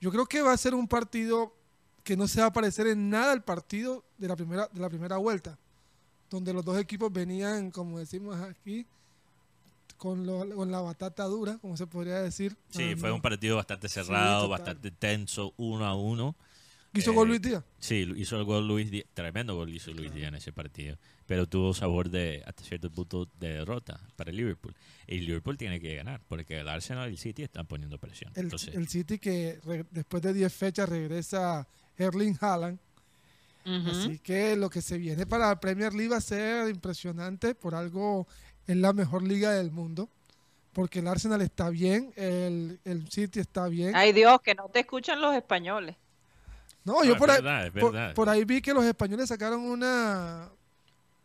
Yo 0.00 0.10
creo 0.10 0.26
que 0.26 0.42
va 0.42 0.52
a 0.52 0.56
ser 0.56 0.74
un 0.74 0.88
partido 0.88 1.54
que 2.02 2.16
no 2.16 2.26
se 2.26 2.40
va 2.40 2.46
a 2.46 2.52
parecer 2.52 2.86
en 2.86 3.10
nada 3.10 3.32
al 3.32 3.44
partido 3.44 4.04
de 4.16 4.28
la 4.28 4.36
primera, 4.36 4.68
de 4.72 4.80
la 4.80 4.88
primera 4.88 5.18
vuelta, 5.18 5.58
donde 6.30 6.52
los 6.52 6.64
dos 6.64 6.78
equipos 6.78 7.12
venían, 7.12 7.70
como 7.70 7.98
decimos 7.98 8.36
aquí, 8.40 8.86
con, 10.00 10.24
lo, 10.24 10.48
con 10.56 10.72
la 10.72 10.80
batata 10.80 11.24
dura, 11.24 11.58
como 11.58 11.76
se 11.76 11.86
podría 11.86 12.22
decir. 12.22 12.56
Sí, 12.70 12.96
fue 12.96 13.12
un 13.12 13.20
partido 13.20 13.56
bastante 13.56 13.86
cerrado, 13.86 14.48
bastante 14.48 14.90
tenso, 14.90 15.52
uno 15.58 15.84
a 15.84 15.94
uno. 15.94 16.34
¿Hizo 16.94 17.12
gol 17.12 17.28
Luis 17.28 17.42
Díaz? 17.42 17.62
Sí, 17.78 18.10
hizo 18.16 18.38
el 18.38 18.44
gol 18.44 18.66
Luis 18.66 18.90
Díaz, 18.90 19.04
tremendo 19.12 19.54
gol 19.54 19.68
hizo 19.68 19.92
Luis 19.92 20.10
Díaz 20.14 20.28
en 20.28 20.36
ese 20.36 20.54
partido, 20.54 20.96
pero 21.26 21.46
tuvo 21.46 21.74
sabor 21.74 22.08
de, 22.08 22.42
hasta 22.46 22.64
cierto 22.64 22.90
punto, 22.90 23.28
de 23.38 23.48
derrota 23.58 24.00
para 24.16 24.30
el 24.30 24.38
Liverpool. 24.38 24.74
Y 25.06 25.18
Liverpool 25.18 25.58
tiene 25.58 25.78
que 25.78 25.94
ganar, 25.96 26.22
porque 26.26 26.60
el 26.60 26.68
Arsenal 26.68 27.10
y 27.10 27.12
el 27.12 27.18
City 27.18 27.42
están 27.42 27.66
poniendo 27.66 27.98
presión. 27.98 28.32
El, 28.36 28.44
Entonces, 28.44 28.74
el 28.74 28.88
City 28.88 29.18
que 29.18 29.60
después 29.90 30.22
de 30.22 30.32
10 30.32 30.50
fechas 30.50 30.88
regresa 30.88 31.68
Erling 31.98 32.38
Haaland. 32.40 32.78
Así 33.64 34.18
que 34.18 34.56
lo 34.56 34.70
que 34.70 34.80
se 34.80 34.96
viene 34.96 35.26
para 35.26 35.48
la 35.48 35.60
Premier 35.60 35.92
League 35.92 36.08
va 36.08 36.16
a 36.16 36.22
ser 36.22 36.70
impresionante. 36.70 37.54
Por 37.54 37.74
algo 37.74 38.26
es 38.66 38.76
la 38.76 38.92
mejor 38.92 39.22
liga 39.22 39.52
del 39.52 39.70
mundo. 39.70 40.08
Porque 40.72 41.00
el 41.00 41.08
Arsenal 41.08 41.42
está 41.42 41.68
bien, 41.68 42.12
el, 42.14 42.78
el 42.84 43.10
City 43.10 43.40
está 43.40 43.66
bien. 43.66 43.96
Ay 43.96 44.12
Dios, 44.12 44.40
que 44.40 44.54
no 44.54 44.68
te 44.68 44.80
escuchan 44.80 45.20
los 45.20 45.34
españoles. 45.34 45.96
No, 46.84 47.04
yo 47.04 47.16
por, 47.16 47.30
ahí, 47.30 47.70
por, 48.14 48.28
ahí 48.28 48.44
vi 48.44 48.62
que 48.62 48.72
los 48.72 48.84
españoles 48.84 49.28
sacaron 49.28 49.60
una 49.60 50.48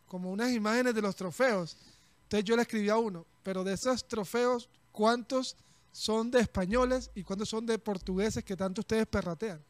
como 0.07 0.31
unas 0.31 0.51
imágenes 0.51 0.93
de 0.93 1.01
los 1.01 1.15
trofeos. 1.15 1.77
Entonces 2.23 2.43
yo 2.43 2.55
le 2.55 2.63
escribí 2.63 2.89
a 2.89 2.97
uno, 2.97 3.25
pero 3.43 3.63
de 3.63 3.73
esos 3.73 4.07
trofeos, 4.07 4.67
¿cuántos 4.91 5.55
son 5.91 6.31
de 6.31 6.41
españoles 6.41 7.11
y 7.15 7.23
cuántos 7.23 7.49
son 7.49 7.65
de 7.65 7.77
portugueses 7.77 8.43
que 8.43 8.55
tanto 8.55 8.81
ustedes 8.81 9.05
perratean? 9.05 9.63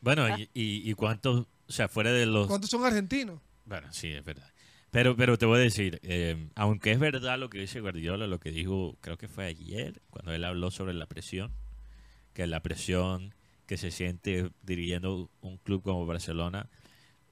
Bueno, 0.00 0.26
y, 0.38 0.48
y, 0.54 0.94
cuántos, 0.94 1.46
o 1.68 1.72
sea, 1.72 1.88
fuera 1.88 2.10
de 2.10 2.24
los... 2.24 2.46
¿Cuántos 2.46 2.70
son 2.70 2.84
argentinos? 2.84 3.40
Bueno, 3.66 3.92
sí, 3.92 4.10
es 4.10 4.24
verdad. 4.24 4.50
Pero, 4.90 5.16
pero 5.16 5.38
te 5.38 5.46
voy 5.46 5.58
a 5.60 5.62
decir, 5.62 6.00
eh, 6.02 6.48
aunque 6.56 6.90
es 6.90 6.98
verdad 6.98 7.38
lo 7.38 7.48
que 7.48 7.58
dice 7.58 7.80
Guardiola, 7.80 8.26
lo 8.26 8.40
que 8.40 8.50
dijo, 8.50 8.96
creo 9.00 9.16
que 9.16 9.28
fue 9.28 9.46
ayer, 9.46 10.02
cuando 10.10 10.32
él 10.32 10.44
habló 10.44 10.70
sobre 10.72 10.94
la 10.94 11.06
presión, 11.06 11.52
que 12.34 12.46
la 12.46 12.60
presión 12.60 13.34
que 13.66 13.76
se 13.76 13.92
siente 13.92 14.50
dirigiendo 14.62 15.30
un 15.42 15.58
club 15.58 15.82
como 15.82 16.06
Barcelona 16.06 16.68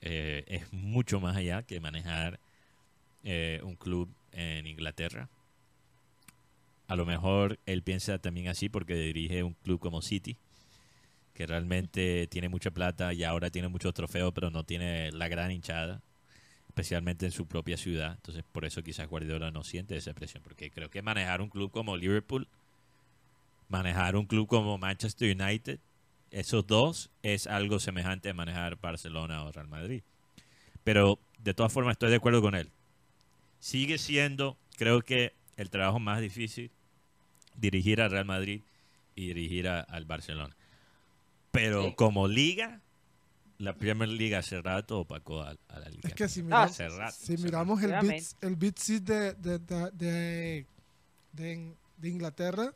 eh, 0.01 0.45
es 0.47 0.73
mucho 0.73 1.19
más 1.21 1.37
allá 1.37 1.65
que 1.65 1.81
manejar 1.81 2.39
eh, 3.25 3.61
un 3.65 3.75
club 3.75 4.09
en 4.31 4.69
Inglaterra. 4.69 5.29
A 6.87 6.95
lo 6.95 7.05
mejor 7.05 7.59
él 7.67 7.83
piensa 7.83 8.19
también 8.19 8.47
así 8.49 8.69
porque 8.69 8.95
dirige 8.95 9.43
un 9.43 9.55
club 9.55 9.81
como 9.81 10.01
City, 10.01 10.37
que 11.35 11.47
realmente 11.47 12.29
tiene 12.29 12.49
mucha 12.49 12.71
plata 12.71 13.13
y 13.13 13.25
ahora 13.25 13.51
tiene 13.51 13.67
muchos 13.67 13.93
trofeos, 13.93 14.33
pero 14.33 14.51
no 14.51 14.65
tiene 14.65 15.11
la 15.11 15.27
gran 15.27 15.51
hinchada, 15.51 16.03
especialmente 16.79 17.27
en 17.27 17.33
su 17.33 17.47
propia 17.47 17.77
ciudad. 17.77 18.13
Entonces, 18.15 18.45
por 18.53 18.65
eso 18.65 18.85
quizás 18.85 19.09
Guardiola 19.09 19.51
no 19.51 19.65
siente 19.65 19.97
esa 19.97 20.15
presión, 20.15 20.45
porque 20.45 20.71
creo 20.71 20.89
que 20.89 21.03
manejar 21.03 21.41
un 21.41 21.49
club 21.49 21.73
como 21.73 21.97
Liverpool, 21.97 22.47
manejar 23.69 24.15
un 24.15 24.27
club 24.27 24.47
como 24.47 24.79
Manchester 24.79 25.37
United, 25.37 25.81
esos 26.31 26.65
dos 26.69 27.11
es 27.25 27.49
algo 27.49 27.81
semejante 27.81 28.31
a 28.31 28.35
manejar 28.35 28.81
Barcelona 28.81 29.43
o 29.45 29.51
Real 29.51 29.67
Madrid. 29.67 30.03
Pero 30.85 31.19
de 31.39 31.53
todas 31.53 31.73
formas 31.73 31.93
estoy 31.93 32.11
de 32.11 32.17
acuerdo 32.17 32.41
con 32.43 32.55
él. 32.55 32.71
Sigue 33.59 33.99
siendo, 33.99 34.57
creo 34.77 35.03
que, 35.03 35.33
el 35.57 35.71
trabajo 35.71 35.99
más 35.99 36.21
difícil 36.21 36.71
dirigir 37.57 38.01
al 38.01 38.13
Real 38.13 38.25
Madrid 38.25 38.61
y 39.17 39.27
dirigir 39.27 39.67
al 39.67 40.05
Barcelona. 40.05 40.55
Pero 41.51 41.97
como 41.97 42.29
liga, 42.29 42.81
la 43.59 43.75
Premier 43.75 44.09
League 44.09 44.37
hace 44.37 44.61
rato 44.63 45.01
opacó 45.01 45.43
a, 45.43 45.55
la 45.69 45.89
liga. 45.89 46.09
Es 46.09 46.15
que 46.15 46.29
si, 46.29 46.43
miramos 46.43 47.83
el 47.83 47.91
beat, 47.91 48.25
el 48.41 48.57
beat 48.57 48.79
de, 48.79 49.35
de, 49.35 50.67
de, 51.33 52.09
Inglaterra, 52.09 52.73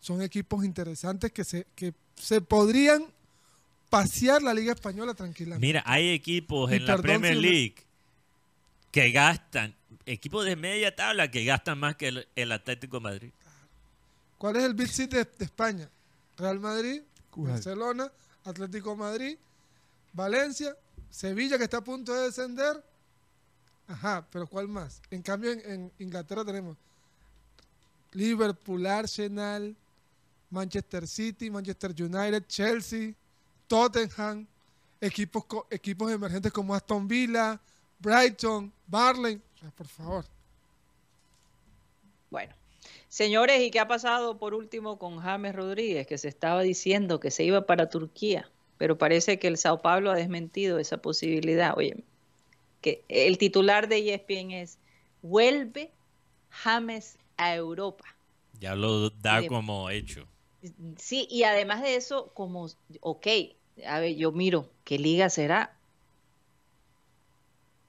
son 0.00 0.22
equipos 0.22 0.64
interesantes 0.64 1.32
que 1.32 1.44
se, 1.44 1.66
que 1.74 1.94
se 2.14 2.40
podrían 2.42 3.06
pasear 3.88 4.42
la 4.42 4.52
Liga 4.52 4.72
Española 4.72 5.14
tranquilamente. 5.14 5.66
Mira, 5.66 5.82
hay 5.86 6.10
equipos 6.10 6.70
en 6.70 6.86
la 6.86 6.98
Premier 6.98 7.36
League 7.36 7.76
que 8.90 9.10
gastan, 9.10 9.74
equipos 10.04 10.44
de 10.44 10.56
media 10.56 10.94
tabla 10.94 11.30
que 11.30 11.44
gastan 11.44 11.78
más 11.78 11.96
que 11.96 12.08
el, 12.08 12.28
el 12.36 12.52
Atlético 12.52 13.00
Madrid. 13.00 13.30
¿Cuál 14.36 14.56
es 14.56 14.64
el 14.64 14.74
beat 14.74 14.90
de 14.90 15.44
España? 15.44 15.88
Real 16.36 16.60
Madrid, 16.60 17.00
Barcelona, 17.34 18.10
Atlético 18.44 18.96
Madrid, 18.96 19.38
Valencia, 20.14 20.76
Sevilla 21.10 21.58
que 21.58 21.64
está 21.64 21.78
a 21.78 21.84
punto 21.84 22.14
de 22.14 22.22
descender. 22.26 22.82
Ajá, 23.86 24.26
pero 24.30 24.46
¿cuál 24.46 24.68
más? 24.68 25.02
En 25.10 25.20
cambio 25.20 25.52
en, 25.52 25.92
Inglaterra 25.98 26.44
tenemos 26.44 26.76
Liverpool, 28.12 28.86
Arsenal, 28.86 29.76
Manchester 30.48 31.06
City, 31.06 31.50
Manchester 31.50 31.90
United, 31.90 32.46
Chelsea, 32.46 33.12
Tottenham, 33.66 34.46
equipos, 35.00 35.44
equipos 35.70 36.10
emergentes 36.10 36.52
como 36.52 36.74
Aston 36.74 37.06
Villa, 37.06 37.60
Brighton, 37.98 38.72
Barley. 38.86 39.40
Por 39.76 39.86
favor. 39.88 40.24
Bueno, 42.30 42.54
Señores, 43.14 43.62
¿y 43.62 43.70
qué 43.70 43.78
ha 43.78 43.86
pasado 43.86 44.38
por 44.38 44.54
último 44.54 44.98
con 44.98 45.20
James 45.20 45.54
Rodríguez, 45.54 46.04
que 46.04 46.18
se 46.18 46.26
estaba 46.26 46.62
diciendo 46.62 47.20
que 47.20 47.30
se 47.30 47.44
iba 47.44 47.64
para 47.64 47.88
Turquía? 47.88 48.50
Pero 48.78 48.98
parece 48.98 49.38
que 49.38 49.46
el 49.46 49.56
Sao 49.56 49.82
Paulo 49.82 50.10
ha 50.10 50.16
desmentido 50.16 50.78
esa 50.78 50.98
posibilidad. 50.98 51.74
Oye, 51.76 52.04
que 52.80 53.04
el 53.08 53.38
titular 53.38 53.88
de 53.88 53.98
ESPN 53.98 54.62
es, 54.62 54.78
vuelve 55.22 55.92
James 56.50 57.18
a 57.36 57.54
Europa. 57.54 58.04
Ya 58.60 58.74
lo 58.74 59.10
da 59.10 59.46
como 59.46 59.90
hecho. 59.90 60.26
Sí, 60.96 61.26
y 61.30 61.42
además 61.44 61.82
de 61.82 61.96
eso, 61.96 62.32
como, 62.34 62.68
ok, 63.00 63.26
a 63.86 64.00
ver, 64.00 64.16
yo 64.16 64.32
miro, 64.32 64.70
¿qué 64.84 64.98
liga 64.98 65.28
será? 65.28 65.76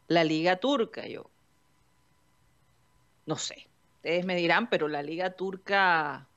La 0.07 0.23
liga 0.23 0.57
turca, 0.57 1.07
yo. 1.07 1.29
No 3.25 3.37
sé 3.37 3.67
ustedes 4.05 4.25
me 4.25 4.35
dirán, 4.35 4.69
pero 4.69 4.87
la 4.87 5.01
liga 5.01 5.31
turca 5.31 6.27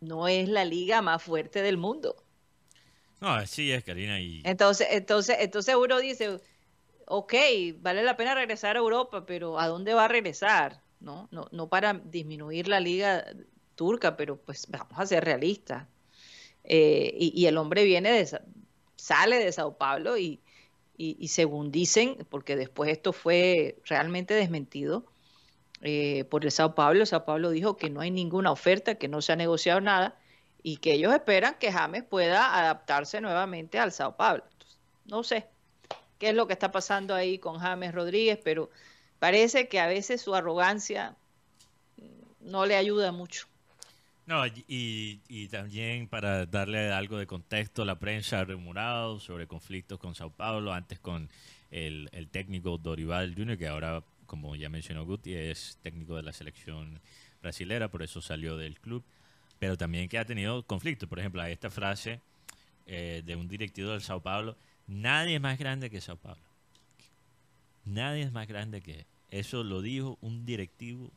no 0.00 0.26
es 0.26 0.48
la 0.48 0.64
liga 0.64 1.02
más 1.02 1.22
fuerte 1.22 1.60
del 1.60 1.76
mundo. 1.76 2.16
No, 3.20 3.46
sí 3.46 3.70
es, 3.70 3.84
Karina. 3.84 4.18
Entonces, 4.18 4.88
entonces, 4.90 5.36
entonces 5.40 5.74
uno 5.74 5.98
dice, 5.98 6.40
ok, 7.06 7.34
vale 7.78 8.02
la 8.02 8.16
pena 8.16 8.34
regresar 8.34 8.76
a 8.76 8.80
Europa, 8.80 9.26
pero 9.26 9.58
¿a 9.58 9.68
dónde 9.68 9.94
va 9.94 10.06
a 10.06 10.08
regresar? 10.08 10.80
No, 11.00 11.28
no, 11.30 11.48
no 11.52 11.68
para 11.68 11.94
disminuir 11.94 12.68
la 12.68 12.80
liga 12.80 13.26
turca, 13.74 14.16
pero 14.16 14.36
pues 14.36 14.66
vamos 14.70 14.98
a 14.98 15.06
ser 15.06 15.24
realistas. 15.24 15.86
Eh, 16.64 17.16
y, 17.18 17.46
el 17.46 17.56
hombre 17.56 17.84
viene 17.84 18.12
de, 18.12 18.40
sale 18.96 19.38
de 19.38 19.52
Sao 19.52 19.76
Paulo 19.76 20.18
y, 20.18 20.40
y, 20.96 21.28
según 21.28 21.72
dicen, 21.72 22.26
porque 22.28 22.56
después 22.56 22.90
esto 22.90 23.14
fue 23.14 23.78
realmente 23.86 24.34
desmentido 24.34 25.06
eh, 25.80 26.24
por 26.24 26.44
el 26.44 26.50
Sao 26.50 26.74
Paulo, 26.74 27.06
Sao 27.06 27.24
Paulo 27.24 27.50
dijo 27.50 27.78
que 27.78 27.88
no 27.88 28.02
hay 28.02 28.10
ninguna 28.10 28.52
oferta, 28.52 28.96
que 28.96 29.08
no 29.08 29.22
se 29.22 29.32
ha 29.32 29.36
negociado 29.36 29.80
nada 29.80 30.19
y 30.62 30.76
que 30.78 30.92
ellos 30.92 31.12
esperan 31.12 31.56
que 31.58 31.72
James 31.72 32.04
pueda 32.04 32.58
adaptarse 32.58 33.20
nuevamente 33.20 33.78
al 33.78 33.92
Sao 33.92 34.16
Paulo. 34.16 34.44
no 35.06 35.22
sé 35.22 35.46
qué 36.18 36.28
es 36.28 36.34
lo 36.34 36.46
que 36.46 36.52
está 36.52 36.70
pasando 36.70 37.14
ahí 37.14 37.38
con 37.38 37.58
James 37.58 37.92
Rodríguez, 37.92 38.38
pero 38.44 38.70
parece 39.18 39.68
que 39.68 39.80
a 39.80 39.86
veces 39.86 40.20
su 40.20 40.34
arrogancia 40.34 41.16
no 42.40 42.66
le 42.66 42.76
ayuda 42.76 43.10
mucho. 43.10 43.46
No, 44.26 44.46
y, 44.46 45.20
y, 45.28 45.48
también 45.48 46.06
para 46.06 46.46
darle 46.46 46.92
algo 46.92 47.18
de 47.18 47.26
contexto, 47.26 47.84
la 47.84 47.98
prensa 47.98 48.40
ha 48.40 48.44
remurado 48.44 49.18
sobre 49.18 49.48
conflictos 49.48 49.98
con 49.98 50.14
Sao 50.14 50.30
Paulo, 50.30 50.72
antes 50.72 51.00
con 51.00 51.28
el, 51.70 52.08
el 52.12 52.28
técnico 52.28 52.78
Dorival 52.78 53.34
Jr., 53.34 53.58
que 53.58 53.66
ahora, 53.66 54.04
como 54.26 54.54
ya 54.54 54.68
mencionó 54.68 55.04
Guti, 55.04 55.34
es 55.34 55.78
técnico 55.82 56.14
de 56.16 56.22
la 56.22 56.32
selección 56.32 57.00
brasilera, 57.42 57.90
por 57.90 58.02
eso 58.02 58.20
salió 58.20 58.56
del 58.56 58.78
club, 58.78 59.02
pero 59.60 59.76
también 59.76 60.08
que 60.08 60.18
ha 60.18 60.24
tenido 60.24 60.64
conflictos. 60.64 61.08
Por 61.08 61.20
ejemplo, 61.20 61.40
hay 61.40 61.52
esta 61.52 61.70
frase 61.70 62.20
eh, 62.86 63.22
de 63.24 63.36
un 63.36 63.46
directivo 63.46 63.90
del 63.90 64.00
Sao 64.00 64.20
Paulo, 64.20 64.56
nadie 64.88 65.36
es 65.36 65.40
más 65.40 65.58
grande 65.58 65.90
que 65.90 66.00
Sao 66.00 66.16
Paulo. 66.16 66.40
Nadie 67.84 68.22
es 68.24 68.32
más 68.32 68.48
grande 68.48 68.80
que... 68.80 69.06
Eso 69.30 69.62
lo 69.62 69.80
dijo 69.80 70.18
un 70.22 70.44
directivo 70.44 71.12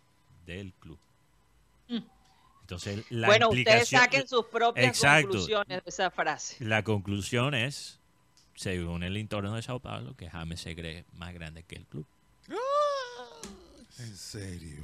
del 0.45 0.73
club. 0.73 0.99
Mm. 1.87 1.99
Entonces, 2.61 3.05
la 3.09 3.27
bueno, 3.27 3.49
ustedes 3.49 3.89
saquen 3.89 4.27
sus 4.27 4.45
propias 4.45 4.99
conclusiones 4.99 5.83
de 5.83 5.89
esa 5.89 6.11
frase. 6.11 6.63
La 6.63 6.83
conclusión 6.83 7.53
es, 7.55 7.99
según 8.55 9.03
el 9.03 9.17
entorno 9.17 9.55
de 9.55 9.61
Sao 9.61 9.79
Paulo, 9.79 10.15
que 10.15 10.29
James 10.29 10.61
se 10.61 10.75
cree 10.75 11.05
más 11.13 11.33
grande 11.33 11.63
que 11.63 11.75
el 11.75 11.85
club. 11.85 12.05
¿En 13.99 14.15
serio? 14.15 14.83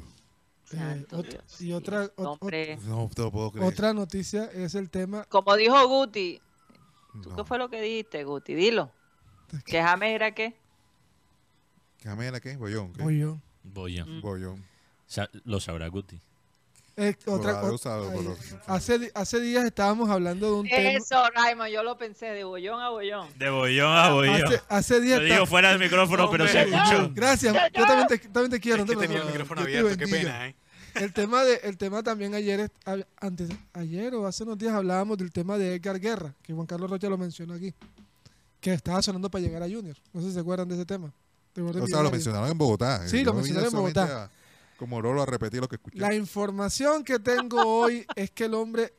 Eh, 0.71 1.05
y 1.59 1.73
otra, 1.73 2.11
otra 2.15 3.93
noticia 3.93 4.45
es 4.53 4.75
el 4.75 4.89
tema. 4.89 5.25
Como 5.25 5.55
dijo 5.55 5.87
Guti, 5.87 6.41
¿tú 7.23 7.35
qué 7.35 7.43
fue 7.43 7.57
lo 7.57 7.69
que 7.69 7.81
dijiste, 7.81 8.23
Guti? 8.23 8.53
Dilo. 8.53 8.91
¿Que 9.65 9.81
James 9.81 10.11
era 10.11 10.31
qué? 10.31 10.55
¿Que 11.97 12.09
James 12.09 12.27
era 12.27 12.39
qué? 12.39 12.55
Boyón. 12.55 12.93
Boyón. 12.93 13.41
Boyón. 13.63 14.21
Boyón. 14.21 14.65
Lo 15.43 15.59
sabrá 15.59 15.87
Guti. 15.87 16.21
Eh, 17.01 17.15
otra, 17.27 17.61
hace, 18.67 19.09
hace 19.15 19.39
días 19.39 19.63
estábamos 19.63 20.09
hablando 20.09 20.47
de 20.47 20.59
un 20.59 20.67
tema. 20.67 20.89
Eso, 20.89 21.23
Raymond, 21.33 21.71
yo 21.71 21.81
lo 21.81 21.97
pensé, 21.97 22.25
de 22.25 22.43
bollón 22.43 22.81
a 22.81 22.89
bollón. 22.89 23.29
De 23.37 23.49
bollón 23.49 23.93
a 23.93 24.09
bollón. 24.09 24.43
Hace, 24.43 24.61
hace 24.67 24.99
días. 24.99 25.19
Lo 25.19 25.25
digo 25.25 25.45
fuera 25.45 25.69
del 25.69 25.79
micrófono, 25.79 26.29
pero 26.29 26.45
se 26.45 26.63
escuchó. 26.63 27.09
Gracias, 27.13 27.55
yo 27.73 27.85
también 27.87 28.07
te, 28.09 28.17
también 28.17 28.51
te 28.51 28.59
quiero. 28.59 28.83
Es 28.83 28.89
que 28.89 28.97
tenía 28.97 29.19
el 29.19 29.27
micrófono 29.27 29.61
abierto, 29.61 29.97
qué 29.97 30.07
pena, 30.09 30.47
¿eh? 30.49 30.55
El 30.95 31.13
tema, 31.13 31.43
de, 31.43 31.55
el 31.63 31.77
tema 31.77 32.03
también 32.03 32.33
ayer, 32.33 32.71
antes, 33.19 33.49
ayer 33.73 34.13
o 34.15 34.25
hace 34.25 34.43
unos 34.43 34.57
días 34.57 34.73
hablábamos 34.73 35.17
del 35.17 35.31
tema 35.31 35.57
de 35.57 35.75
Edgar 35.75 35.99
Guerra, 35.99 36.35
que 36.41 36.53
Juan 36.53 36.67
Carlos 36.67 36.89
Rocha 36.89 37.09
lo 37.09 37.17
mencionó 37.17 37.53
aquí, 37.53 37.73
que 38.59 38.73
estaba 38.73 39.01
sonando 39.01 39.29
para 39.29 39.43
llegar 39.43 39.63
a 39.63 39.67
Junior. 39.67 39.95
No 40.13 40.21
sé 40.21 40.27
si 40.27 40.33
se 40.33 40.39
acuerdan 40.39 40.67
de 40.67 40.75
ese 40.75 40.85
tema. 40.85 41.13
o 41.55 41.87
sea, 41.87 42.03
lo 42.03 42.11
mencionaron 42.11 42.49
en 42.49 42.57
Bogotá. 42.57 43.07
Sí, 43.07 43.23
lo 43.23 43.33
mencionaron 43.33 43.69
en 43.69 43.75
Bogotá. 43.75 44.31
Como 44.77 45.01
Rolo 45.01 45.21
a 45.21 45.25
repetir 45.25 45.59
lo 45.59 45.67
que 45.67 45.75
escuché. 45.75 45.99
La 45.99 46.13
información 46.13 47.03
que 47.03 47.19
tengo 47.19 47.61
hoy 47.61 48.05
es 48.15 48.31
que 48.31 48.45
el 48.45 48.53
hombre 48.53 48.93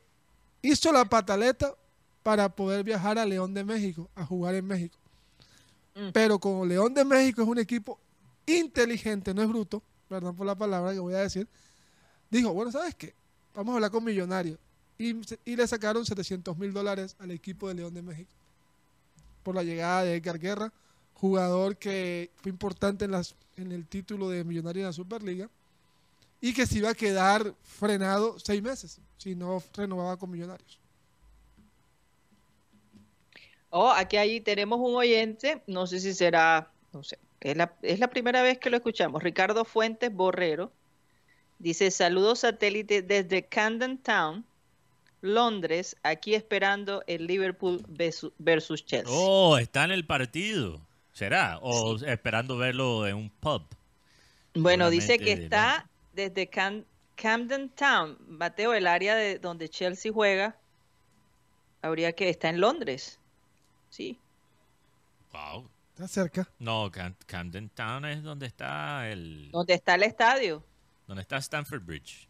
hizo 0.61 0.93
la 0.93 1.07
pataleta 1.07 1.75
para 2.23 2.49
poder 2.51 2.85
viajar 2.85 3.19
a 3.19 3.25
León 3.25 3.55
de 3.55 3.65
México, 3.65 4.11
a 4.15 4.27
jugar 4.27 4.55
en 4.55 4.67
México. 4.67 4.99
Mm. 5.95 6.11
Pero 6.13 6.39
como 6.39 6.67
León 6.67 6.93
de 6.93 7.05
México 7.05 7.43
es 7.43 7.49
un 7.49 7.59
equipo 7.59 7.99
inteligente, 8.47 9.33
no 9.33 9.43
es 9.43 9.49
bruto, 9.49 9.83
perdón 10.09 10.37
por 10.37 10.47
la 10.47 10.55
palabra 10.55 10.93
que 10.93 10.99
voy 10.99 11.15
a 11.15 11.19
decir, 11.19 11.49
dijo, 12.31 12.53
bueno, 12.53 12.73
¿sabes 12.73 12.95
qué? 12.95 13.15
Vamos 13.55 13.73
a 13.73 13.77
hablar 13.77 13.91
con 13.91 14.05
Millonarios. 14.05 14.59
Y, 14.99 15.17
y 15.45 15.57
le 15.57 15.67
sacaron 15.67 16.05
700 16.05 16.57
mil 16.59 16.73
dólares 16.73 17.17
al 17.19 17.31
equipo 17.31 17.69
de 17.69 17.75
León 17.75 17.95
de 17.95 18.03
México 18.03 18.31
por 19.43 19.55
la 19.55 19.63
llegada 19.63 20.05
de 20.05 20.17
Edgar 20.17 20.39
Guerra, 20.39 20.73
jugador 21.15 21.77
que 21.77 22.31
fue 22.37 22.51
importante 22.51 23.05
en, 23.05 23.13
las, 23.13 23.35
en 23.57 23.73
el 23.73 23.87
título 23.87 24.29
de 24.29 24.45
Millonarios 24.45 24.83
en 24.83 24.87
la 24.87 24.93
Superliga 24.93 25.49
y 26.41 26.55
que 26.55 26.67
se 26.67 26.79
iba 26.79 26.91
a 26.91 26.95
quedar 26.95 27.55
frenado 27.63 28.39
seis 28.39 28.63
meses 28.63 29.01
si 29.19 29.35
no 29.35 29.63
renovaba 29.75 30.17
con 30.17 30.31
Millonarios. 30.31 30.79
Oh, 33.71 33.91
aquí 33.91 34.17
ahí 34.17 34.41
tenemos 34.41 34.81
un 34.81 34.97
oyente, 34.97 35.63
no 35.67 35.87
sé 35.87 36.01
si 36.01 36.13
será, 36.13 36.73
no 36.93 37.05
sé, 37.05 37.19
es 37.41 37.57
la, 37.57 37.73
es 37.83 38.01
la 38.01 38.09
primera 38.11 38.43
vez 38.43 38.59
que 38.59 38.71
lo 38.71 38.77
escuchamos. 38.77 39.23
Ricardo 39.23 39.65
Fuentes 39.65 40.13
Borrero 40.13 40.73
dice: 41.61 41.93
Saludos 41.93 42.41
satélite 42.41 43.03
desde 43.03 43.45
Camden 43.45 43.99
Town, 43.99 44.45
Londres, 45.21 45.97
aquí 46.03 46.35
esperando 46.35 47.05
el 47.07 47.27
Liverpool 47.27 47.85
versus 48.39 48.85
Chelsea. 48.85 49.15
Oh, 49.15 49.57
está 49.59 49.85
en 49.85 49.93
el 49.93 50.05
partido, 50.05 50.81
¿será? 51.13 51.59
O 51.63 51.97
esperando 52.05 52.57
verlo 52.57 53.07
en 53.07 53.15
un 53.15 53.31
pub. 53.31 53.63
Bueno, 54.55 54.91
dice 54.91 55.19
que 55.19 55.33
está 55.33 55.89
desde 56.13 56.51
Camden 57.15 57.69
Town, 57.69 58.19
Mateo, 58.27 58.75
el 58.75 58.89
área 58.89 59.15
de 59.15 59.39
donde 59.39 59.69
Chelsea 59.69 60.13
juega, 60.13 60.57
habría 61.83 62.13
que 62.13 62.29
está 62.29 62.49
en 62.49 62.61
Londres. 62.61 63.21
Sí. 63.91 64.19
Wow. 65.33 65.69
Está 65.95 66.09
cerca. 66.09 66.49
No, 66.59 66.91
Camden 67.27 67.69
Town 67.69 68.07
es 68.07 68.23
donde 68.23 68.47
está 68.47 69.09
el. 69.11 69.51
Donde 69.51 69.75
está 69.75 69.97
el 69.97 70.03
estadio. 70.03 70.65
Donde 71.11 71.23
está 71.23 71.39
Stamford 71.39 71.83
Bridge. 71.83 72.29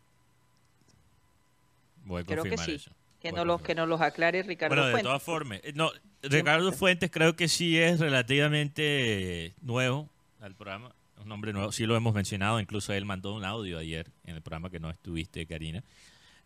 Voy 2.06 2.22
a 2.22 2.24
creo 2.24 2.44
que 2.44 2.56
sí. 2.56 2.76
Eso. 2.76 2.90
Que, 3.20 3.30
no 3.30 3.44
los, 3.44 3.60
que 3.60 3.74
nos 3.74 3.86
los 3.86 4.00
aclare 4.00 4.42
Ricardo 4.42 4.74
bueno, 4.74 4.96
de 4.96 5.02
todas 5.02 5.22
formas. 5.22 5.60
Eh, 5.62 5.74
no, 5.74 5.90
Ricardo 6.22 6.72
Fuentes 6.72 7.10
creo 7.10 7.36
que 7.36 7.46
sí 7.46 7.78
es 7.78 8.00
relativamente 8.00 9.54
nuevo 9.60 10.08
al 10.40 10.54
programa 10.54 10.94
un 11.18 11.28
nombre 11.28 11.52
nuevo, 11.52 11.72
sí 11.72 11.84
lo 11.84 11.94
hemos 11.94 12.14
mencionado, 12.14 12.58
incluso 12.58 12.94
él 12.94 13.04
mandó 13.04 13.34
un 13.34 13.44
audio 13.44 13.76
ayer 13.76 14.10
en 14.24 14.36
el 14.36 14.40
programa 14.40 14.70
que 14.70 14.80
no 14.80 14.88
estuviste, 14.88 15.44
Karina, 15.44 15.84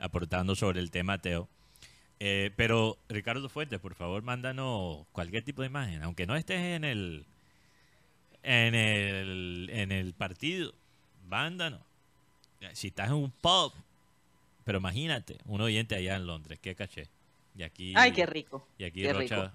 aportando 0.00 0.56
sobre 0.56 0.80
el 0.80 0.90
tema 0.90 1.18
Teo. 1.18 1.48
Eh, 2.18 2.50
pero 2.56 2.98
Ricardo 3.08 3.48
Fuentes, 3.48 3.78
por 3.78 3.94
favor, 3.94 4.24
mándanos 4.24 5.06
cualquier 5.12 5.44
tipo 5.44 5.62
de 5.62 5.68
imagen, 5.68 6.02
aunque 6.02 6.26
no 6.26 6.34
estés 6.34 6.60
en 6.60 6.82
el 6.82 7.26
en 8.42 8.74
el 8.74 9.70
en 9.72 9.92
el 9.92 10.14
partido, 10.14 10.74
mándanos. 11.28 11.93
Si 12.72 12.88
estás 12.88 13.08
en 13.08 13.14
un 13.14 13.30
pub, 13.30 13.72
pero 14.64 14.78
imagínate, 14.78 15.38
un 15.44 15.60
oyente 15.60 15.94
allá 15.94 16.16
en 16.16 16.26
Londres, 16.26 16.58
qué 16.60 16.74
caché. 16.74 17.08
Y 17.56 17.62
aquí 17.62 17.92
Ay, 17.96 18.12
qué 18.12 18.26
rico. 18.26 18.66
Y 18.78 18.84
aquí 18.84 19.10
Rocha, 19.10 19.54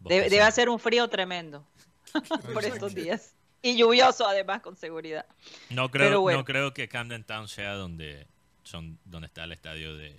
Debe, 0.00 0.30
debe 0.30 0.42
hacer 0.42 0.68
un 0.68 0.78
frío 0.78 1.08
tremendo 1.08 1.64
por 2.52 2.64
estos 2.64 2.94
días. 2.94 3.34
Y 3.60 3.76
lluvioso 3.76 4.26
además, 4.26 4.62
con 4.62 4.76
seguridad. 4.76 5.26
No 5.70 5.90
creo, 5.90 6.30
no 6.30 6.44
creo 6.44 6.72
que 6.72 6.88
Camden 6.88 7.24
Town 7.24 7.48
sea 7.48 7.74
donde, 7.74 8.26
son, 8.62 8.98
donde 9.04 9.26
está 9.26 9.44
el 9.44 9.52
estadio 9.52 9.96
de, 9.96 10.14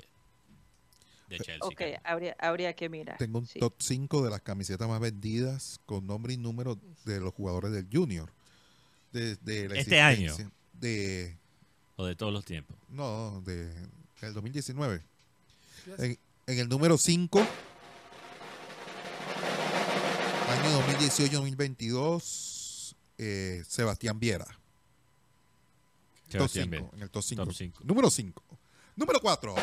de 1.29 1.37
Chelsea. 1.37 1.59
Ok, 1.61 1.81
habría, 2.03 2.35
habría, 2.37 2.73
que 2.73 2.89
mirar. 2.89 3.17
Tengo 3.17 3.39
un 3.39 3.47
top 3.47 3.75
5 3.79 4.23
de 4.23 4.29
las 4.29 4.41
camisetas 4.41 4.87
más 4.89 4.99
vendidas 4.99 5.79
con 5.85 6.05
nombre 6.05 6.33
y 6.33 6.37
número 6.37 6.77
de 7.05 7.21
los 7.21 7.33
jugadores 7.33 7.71
del 7.71 7.87
Junior. 7.91 8.29
De, 9.13 9.37
este 9.75 10.01
año. 10.01 10.35
De, 10.73 11.38
o 11.99 12.05
de 12.05 12.15
todos 12.15 12.31
los 12.31 12.45
tiempos. 12.45 12.77
No, 12.87 13.41
de, 13.41 13.69
del 14.21 14.33
2019. 14.33 15.03
En, 15.97 16.17
en, 16.47 16.59
el 16.59 16.69
número 16.69 16.97
5, 16.97 17.39
año 17.39 17.47
2018-2022 20.97 22.95
eh, 23.17 23.65
Sebastián 23.67 24.17
Viera. 24.17 24.47
Sebastián 26.29 26.73
en 26.73 27.01
el 27.01 27.09
top 27.09 27.21
5. 27.21 27.83
Número 27.83 28.09
5. 28.09 28.43
Número 28.95 29.19
4. 29.19 29.55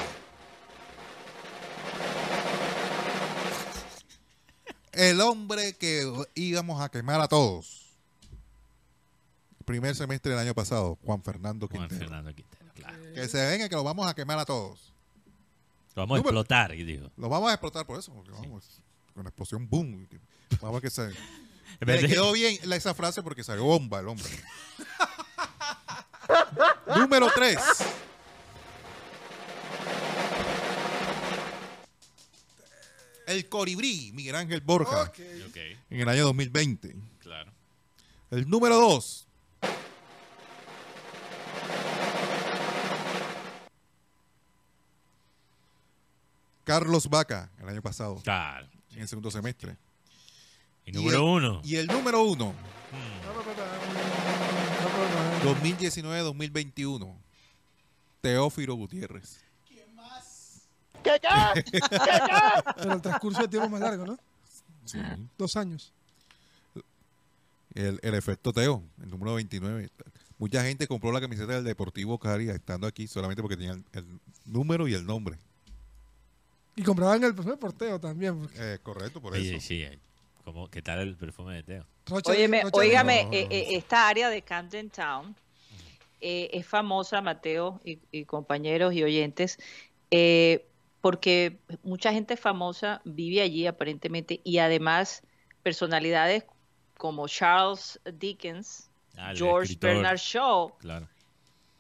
El 4.93 5.23
hombre 5.23 5.73
que 5.79 6.05
íbamos 6.35 6.83
a 6.83 6.91
quemar 6.91 7.23
a 7.23 7.29
todos. 7.29 7.86
Primer 9.67 9.97
semestre 9.97 10.31
del 10.31 10.39
año 10.39 10.55
pasado, 10.55 10.97
Juan 11.05 11.21
Fernando 11.25 11.69
Quintero. 11.69 11.89
Juan 11.89 11.99
Fernando 11.99 12.33
Quintero, 12.33 12.73
claro. 12.73 12.99
Que 13.13 13.27
se 13.27 13.45
venga 13.49 13.69
que 13.69 13.75
lo 13.75 13.83
vamos 13.83 14.07
a 14.07 14.15
quemar 14.15 14.39
a 14.39 14.45
todos. 14.45 14.95
Lo 15.97 16.03
vamos 16.03 16.19
a 16.19 16.21
explotar, 16.21 16.73
y 16.73 16.85
dijo. 16.85 17.11
Lo 17.17 17.29
vamos 17.29 17.51
a 17.51 17.55
explotar 17.55 17.85
por 17.85 17.99
eso. 17.99 18.15
vamos, 18.15 18.81
con 19.13 19.23
una 19.23 19.31
explosión 19.31 19.69
boom. 19.69 20.07
Vamos 20.61 20.79
a 20.79 20.81
que 20.81 20.89
se 20.89 21.11
me 21.85 21.99
quedó 21.99 22.31
bien 22.31 22.57
esa 22.73 22.95
frase 22.95 23.25
porque 23.25 23.43
salió 23.43 23.65
bomba 23.65 23.99
el 23.99 24.07
hombre. 24.07 24.31
Número 26.97 27.27
3. 27.35 27.59
El 33.27 33.49
Colibrí, 33.49 34.13
Miguel 34.13 34.37
Ángel 34.37 34.61
Borja. 34.61 35.11
En 35.91 36.01
el 36.01 36.09
año 36.09 36.23
2020. 36.27 36.95
Claro. 37.19 37.53
El 38.31 38.49
número 38.49 38.77
2. 38.77 39.26
Carlos 46.67 47.09
Vaca, 47.09 47.49
el 47.61 47.69
año 47.69 47.81
pasado. 47.81 48.21
Claro. 48.25 48.67
En 48.91 49.03
el 49.03 49.09
segundo 49.09 49.31
semestre. 49.31 49.77
Y 50.85 50.91
número 50.91 51.19
el- 51.19 51.23
uno. 51.23 51.61
Y 51.63 51.77
el 51.77 51.87
número 51.87 52.25
uno. 52.25 52.53
Mm. 52.91 53.27
2019-2021. 55.47 57.17
Teófilo 58.21 58.75
Gutiérrez. 58.75 59.41
¿Qué 61.05 61.21
ya? 61.23 61.55
¿Qué 61.55 61.79
ya? 61.79 62.65
Pero 62.77 62.95
el 62.95 63.01
transcurso 63.01 63.43
de 63.43 63.49
tiempo 63.49 63.67
es 63.67 63.71
más 63.71 63.81
largo, 63.81 64.05
¿no? 64.05 64.19
Sí. 64.85 64.99
Dos 65.39 65.57
años. 65.57 65.93
El, 67.75 68.01
el 68.03 68.15
efecto 68.15 68.53
Teo, 68.53 68.83
el 69.01 69.11
número 69.11 69.35
29. 69.35 69.89
Mucha 70.39 70.65
gente 70.65 70.89
compró 70.89 71.13
la 71.13 71.21
camiseta 71.21 71.53
del 71.53 71.63
Deportivo 71.65 72.19
Cari 72.19 72.49
estando 72.51 72.89
aquí 72.89 73.07
solamente 73.07 73.41
porque 73.41 73.57
tenían 73.57 73.85
el, 73.93 74.19
número 74.45 74.89
y 74.89 74.95
el 74.95 75.07
nombre. 75.07 75.39
Y 76.77 76.83
compraban 76.83 77.25
el 77.25 77.35
perfume 77.35 77.57
por 77.57 77.73
Teo 77.73 77.99
también. 77.99 78.39
porque 78.39 78.75
Eh, 78.75 78.79
correcto, 78.83 79.21
por 79.21 79.35
eso. 79.37 79.59
sí. 79.61 79.83
eh, 79.83 79.99
¿cómo- 80.45 80.69
¿Qué 80.71 80.83
tal 80.83 81.01
el 81.01 81.17
perfume 81.17 81.55
de 81.57 81.63
Teo? 81.63 81.87
Rocha- 82.07 82.31
Óyeme, 82.33 82.63
Rocha- 82.63 82.77
óigame, 82.77 83.25
no, 83.25 83.33
eh, 83.33 83.45
no, 83.49 83.55
eh, 83.55 83.67
esta 83.77 84.09
área 84.09 84.29
de 84.31 84.43
Camden 84.43 84.91
Town 84.91 85.35
eh, 86.21 86.51
es 86.53 86.67
famosa, 86.67 87.21
Mateo 87.21 87.81
y, 87.85 87.99
y 88.11 88.25
compañeros 88.25 88.95
y 88.95 89.03
oyentes, 89.03 89.59
eh, 90.11 90.65
porque 91.01 91.59
mucha 91.83 92.13
gente 92.13 92.37
famosa 92.37 93.01
vive 93.05 93.43
allí 93.43 93.67
aparentemente 93.67 94.41
y 94.45 94.59
además 94.59 95.23
personalidades 95.63 96.45
como 96.97 97.29
Charles 97.29 98.01
Dickens, 98.15 98.89
Ah, 99.17 99.33
George 99.35 99.73
escritor. 99.73 99.91
Bernard 99.95 100.19
Shaw, 100.19 100.77
Claro. 100.79 101.07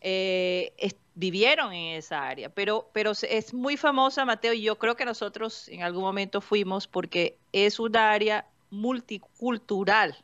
eh, 0.01 0.73
es- 0.79 0.97
vivieron 1.19 1.73
en 1.73 1.97
esa 1.97 2.29
área, 2.29 2.51
pero, 2.51 2.91
pero 2.93 3.13
es 3.13 3.55
muy 3.55 3.77
famosa, 3.79 4.25
Mateo, 4.27 4.53
y 4.53 4.61
yo 4.63 4.77
creo 4.79 4.97
que 4.97 5.07
nosotros 5.07 5.67
en 5.69 5.83
algún 5.83 6.03
momento 6.03 6.43
fuimos 6.43 6.87
porque 6.87 7.39
es 7.53 7.81
un 7.81 7.97
área 7.97 8.47
multicultural 8.71 10.15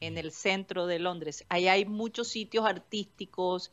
en 0.00 0.18
el 0.18 0.30
centro 0.30 0.86
de 0.86 0.98
Londres. 0.98 1.44
Ahí 1.48 1.68
hay 1.68 1.84
muchos 1.86 2.28
sitios 2.28 2.66
artísticos 2.66 3.72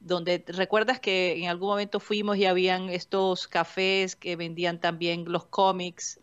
donde 0.00 0.42
recuerdas 0.46 1.00
que 1.00 1.36
en 1.42 1.48
algún 1.48 1.68
momento 1.68 2.00
fuimos 2.00 2.36
y 2.38 2.46
habían 2.46 2.88
estos 2.88 3.46
cafés 3.46 4.16
que 4.16 4.36
vendían 4.36 4.80
también 4.80 5.24
los 5.26 5.44
cómics, 5.46 6.18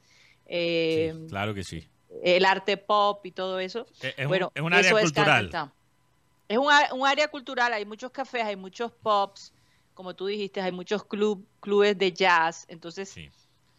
eh, 0.47 1.13
Sí, 1.13 1.27
claro 1.29 1.53
que 1.53 1.63
sí. 1.63 1.87
el 2.23 2.45
arte 2.45 2.77
pop 2.77 3.23
y 3.25 3.31
todo 3.31 3.59
eso. 3.59 3.85
Es- 4.01 4.13
es 4.17 4.25
un- 4.25 4.27
bueno, 4.27 4.51
es 4.55 4.61
un 4.63 4.73
área 4.73 4.89
eso 4.91 4.99
cultural. 4.99 5.49
Town. 5.49 5.71
Es 6.47 6.57
un, 6.57 6.67
un 6.99 7.07
área 7.07 7.27
cultural, 7.27 7.73
hay 7.73 7.85
muchos 7.85 8.11
cafés, 8.11 8.43
hay 8.43 8.55
muchos 8.55 8.91
pubs, 8.91 9.53
como 9.93 10.15
tú 10.15 10.25
dijiste, 10.27 10.61
hay 10.61 10.71
muchos 10.71 11.05
club, 11.05 11.47
clubes 11.59 11.97
de 11.97 12.11
jazz, 12.11 12.65
entonces 12.67 13.09
Sí. 13.09 13.29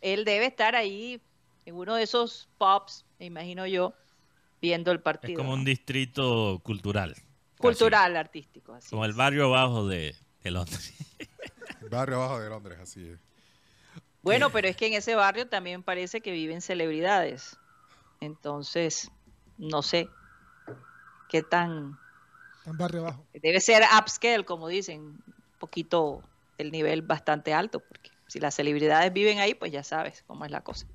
él 0.01 0.25
debe 0.25 0.47
estar 0.47 0.75
ahí 0.77 1.21
en 1.67 1.75
uno 1.77 1.95
de 1.95 2.03
esos 2.03 2.49
pubs, 2.59 3.05
me 3.19 3.27
imagino 3.27 3.67
yo, 3.67 3.95
viendo 4.61 4.91
el 4.91 4.99
Es 4.99 5.03
partido. 5.03 5.39
como 5.39 5.51
¿no? 5.51 5.57
un 5.57 5.65
distrito 5.65 6.61
cultural. 6.63 7.15
Cultural, 7.59 8.17
artístico, 8.17 8.75
así. 8.75 8.91
Como 8.91 9.05
el 9.05 9.13
barrio 9.15 9.47
abajo 9.47 9.87
de, 9.87 10.15
de 10.43 10.51
Londres. 10.51 10.93
El 11.81 11.89
barrio 11.89 12.17
abajo 12.17 12.41
de 12.41 12.49
Londres, 12.51 12.79
así 12.81 13.09
es. 13.09 13.19
Bueno, 14.23 14.51
pero 14.51 14.69
es 14.69 14.77
que 14.77 14.87
en 14.87 14.95
ese 14.95 15.15
barrio 15.15 15.49
también 15.49 15.83
parece 15.83 16.21
que 16.23 16.33
viven 16.33 16.63
celebridades. 16.63 17.59
Entonces, 18.21 19.11
no 19.59 19.83
sé 19.83 20.09
qué 21.29 21.43
tan... 21.43 21.99
Tan 22.65 22.77
barrio 22.79 23.01
abajo. 23.03 23.27
Debe 23.35 23.61
ser 23.61 23.83
upscale, 23.99 24.45
como 24.47 24.69
dicen, 24.69 25.19
poquito 25.69 26.23
el 26.59 26.71
nivel 26.71 27.03
bastante 27.03 27.53
alto, 27.55 27.81
porque 27.81 28.11
si 28.29 28.41
las 28.41 28.55
celebridades 28.55 29.13
viven 29.13 29.39
ahí, 29.39 29.55
pues 29.55 29.73
ya 29.73 29.83
sabes 29.83 30.23
cómo 30.27 30.45
es 30.45 30.51
la 30.51 30.63
cosa. 30.63 30.87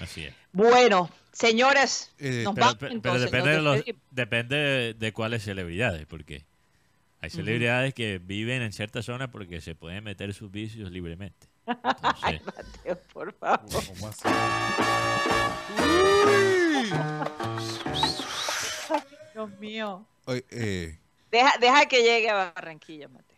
Así 0.00 0.24
es. 0.24 0.34
Bueno, 0.52 1.10
señores, 1.32 2.12
Eh, 2.18 2.42
nos 2.44 2.54
Pero, 2.54 2.66
vamos 2.66 2.78
pero- 2.78 2.78
pero 2.78 2.92
entonces, 2.94 3.30
depende, 3.30 3.56
nos 3.62 3.76
de 3.76 3.84
los- 3.92 3.96
depende 4.10 4.56
de, 4.56 4.94
de 4.94 5.12
cuáles 5.12 5.42
celebridades, 5.44 6.06
porque 6.06 6.44
hay 7.20 7.30
celebridades 7.30 7.94
que 7.94 8.18
viven 8.18 8.62
en 8.62 8.72
ciertas 8.72 9.04
zonas 9.06 9.28
porque 9.30 9.60
se 9.60 9.74
pueden 9.74 10.04
meter 10.04 10.34
sus 10.34 10.50
vicios 10.50 10.90
libremente. 10.90 11.48
Ay, 12.22 12.40
Mateo, 12.44 12.98
por 13.12 13.32
favor. 13.34 13.84
¿Cómo 13.86 14.08
así? 14.08 14.28
Dios 19.32 19.50
mío. 19.58 20.06
Oye, 20.26 20.44
eh, 20.50 20.98
Deja, 21.34 21.52
deja 21.58 21.86
que 21.86 22.00
llegue 22.00 22.30
a 22.30 22.52
Barranquilla, 22.54 23.08
Mateo. 23.08 23.36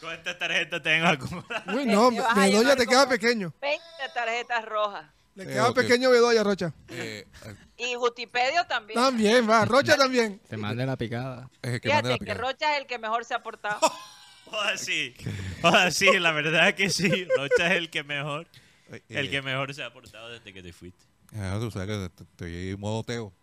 ¿Cuántas 0.00 0.38
tarjetas 0.38 0.82
tengo 0.82 1.06
acumuladas? 1.06 1.74
Uy, 1.74 1.86
no, 1.86 2.10
Bedoya 2.10 2.76
te 2.76 2.86
queda 2.86 3.08
pequeño. 3.08 3.54
20 3.58 3.82
tarjetas 4.12 4.64
rojas. 4.66 5.06
Le 5.34 5.44
Eh, 5.44 5.46
queda 5.46 5.72
pequeño 5.72 6.10
Bedoya, 6.10 6.42
Rocha. 6.42 6.74
eh, 6.88 7.26
eh, 7.46 7.54
Y 7.78 7.94
Gutipedio 7.94 8.66
también. 8.66 9.00
También, 9.00 9.48
va. 9.48 9.64
Rocha 9.64 9.96
también. 9.96 10.40
Te 10.46 10.58
mande 10.58 10.84
la 10.84 10.98
picada. 10.98 11.48
es 11.62 11.80
que 11.80 11.88
la 11.88 12.02
Fíjate 12.02 12.18
que. 12.22 12.34
Rocha 12.34 12.74
es 12.74 12.80
el 12.82 12.86
que 12.86 12.98
mejor 12.98 13.24
se 13.24 13.32
ha 13.32 13.42
portado. 13.42 13.80
Joder, 14.44 14.78
sí. 14.78 15.14
Joder, 15.62 15.92
sí, 15.94 16.18
la 16.18 16.32
verdad 16.32 16.68
es 16.68 16.74
que 16.74 16.90
sí. 16.90 17.24
Rocha 17.34 17.66
es 17.68 17.72
el 17.78 17.88
que 17.88 18.02
mejor, 18.04 18.46
el 19.08 19.26
eh, 19.26 19.30
que 19.30 19.40
mejor 19.40 19.72
se 19.72 19.82
ha 19.84 19.90
portado 19.90 20.28
desde 20.28 20.52
que 20.52 20.62
te 20.62 20.74
fuiste. 20.74 21.02
ah, 21.34 21.56
tú 21.58 21.70
sabes 21.70 21.88
que 21.88 22.22
estoy 22.24 22.70
en 22.72 22.80
modo 22.80 23.02
Teo. 23.04 23.32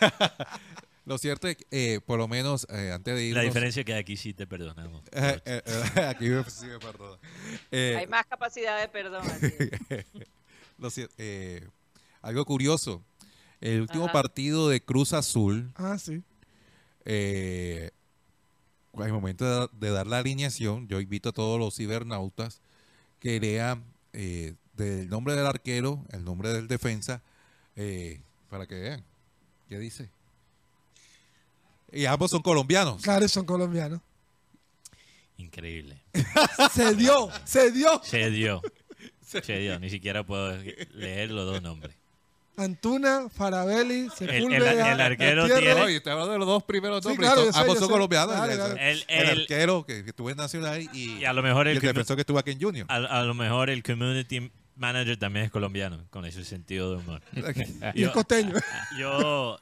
Lo 1.10 1.18
cierto 1.18 1.48
es 1.48 1.56
que, 1.56 1.66
eh, 1.72 2.00
por 2.06 2.20
lo 2.20 2.28
menos, 2.28 2.68
eh, 2.70 2.92
antes 2.94 3.16
de 3.16 3.24
ir. 3.24 3.34
La 3.34 3.42
diferencia 3.42 3.80
es 3.80 3.84
que 3.84 3.94
aquí 3.94 4.16
sí 4.16 4.32
te 4.32 4.46
perdonamos. 4.46 5.02
aquí 6.08 6.28
me- 6.28 6.44
sí 6.48 6.66
me 6.66 6.78
perdona. 6.78 7.18
Eh, 7.72 7.96
Hay 7.98 8.06
más 8.06 8.26
capacidad 8.26 8.80
de 8.80 8.86
perdón. 8.86 9.24
lo 10.78 10.88
eh, 11.18 11.66
algo 12.22 12.44
curioso. 12.44 13.02
El 13.60 13.80
último 13.80 14.04
Ajá. 14.04 14.12
partido 14.12 14.68
de 14.68 14.84
Cruz 14.84 15.12
Azul, 15.12 15.72
Ah, 15.74 15.98
sí. 15.98 16.22
eh, 17.04 17.90
al 18.96 19.12
momento 19.12 19.44
de, 19.44 19.50
dar- 19.50 19.70
de 19.72 19.90
dar 19.90 20.06
la 20.06 20.18
alineación, 20.18 20.86
yo 20.86 21.00
invito 21.00 21.30
a 21.30 21.32
todos 21.32 21.58
los 21.58 21.74
cibernautas 21.74 22.60
que 23.18 23.40
lean 23.40 23.82
eh, 24.12 24.54
del 24.74 25.08
nombre 25.08 25.34
del 25.34 25.46
arquero, 25.46 26.04
el 26.12 26.22
nombre 26.24 26.50
del 26.52 26.68
defensa, 26.68 27.20
eh, 27.74 28.20
para 28.48 28.68
que 28.68 28.76
vean 28.76 29.04
qué 29.68 29.76
dice. 29.80 30.08
Y 31.92 32.06
ambos 32.06 32.30
son 32.30 32.42
colombianos. 32.42 33.02
Claro, 33.02 33.26
son 33.28 33.44
colombianos. 33.44 34.00
Increíble. 35.36 36.02
Se 36.72 36.94
dio, 36.94 37.30
se 37.44 37.70
dio. 37.70 38.00
Se 38.04 38.30
dio. 38.30 38.60
Se 39.22 39.40
dio. 39.58 39.78
Ni 39.78 39.88
siquiera 39.90 40.24
puedo 40.24 40.56
leer 40.94 41.30
los 41.30 41.46
dos 41.46 41.62
nombres. 41.62 41.94
Antuna, 42.56 43.28
Farabelli, 43.30 44.00
el- 44.00 44.10
Sepúlveda. 44.10 44.92
el 44.92 45.00
arquero 45.00 45.46
tiene- 45.46 45.70
hablando 45.70 46.32
de 46.32 46.38
los 46.38 46.46
dos 46.46 46.62
primeros 46.64 47.00
Sí, 47.02 47.08
nombres. 47.08 47.30
claro, 47.30 47.40
son- 47.40 47.46
yo 47.46 47.52
sé, 47.54 47.58
ambos 47.60 47.74
yo 47.76 47.80
son 47.80 47.88
sé. 47.88 47.92
colombianos. 47.92 48.48
El. 48.48 48.50
El- 48.80 49.04
el 49.08 49.28
el- 49.28 49.40
arquero 49.40 49.86
que, 49.86 50.02
que 50.04 50.10
estuvo 50.10 50.28
en 50.30 50.36
Nacional 50.36 50.82
y, 50.92 51.12
Y 51.20 51.24
a 51.24 51.32
lo 51.32 51.42
mejor 51.42 51.68
y 51.68 51.70
el, 51.70 51.76
el 51.76 51.80
que- 51.80 51.86
defensor 51.86 52.16
que 52.16 52.20
estuvo 52.22 52.38
aquí 52.38 52.50
en 52.50 52.60
Junior. 52.60 52.86
a, 52.90 52.96
a 52.96 53.22
lo 53.22 53.32
mejor 53.32 53.70
el 53.70 53.82
community 53.82 54.50
manager 54.76 55.16
también 55.16 55.46
es 55.46 55.50
colombiano, 55.50 56.04
con 56.10 56.26
ese 56.26 56.44
sentido 56.44 56.90
de 56.90 56.96
humor. 56.98 57.22
Y 57.94 58.02
es 58.02 58.10
costeño. 58.10 58.52
Yo, 58.98 59.58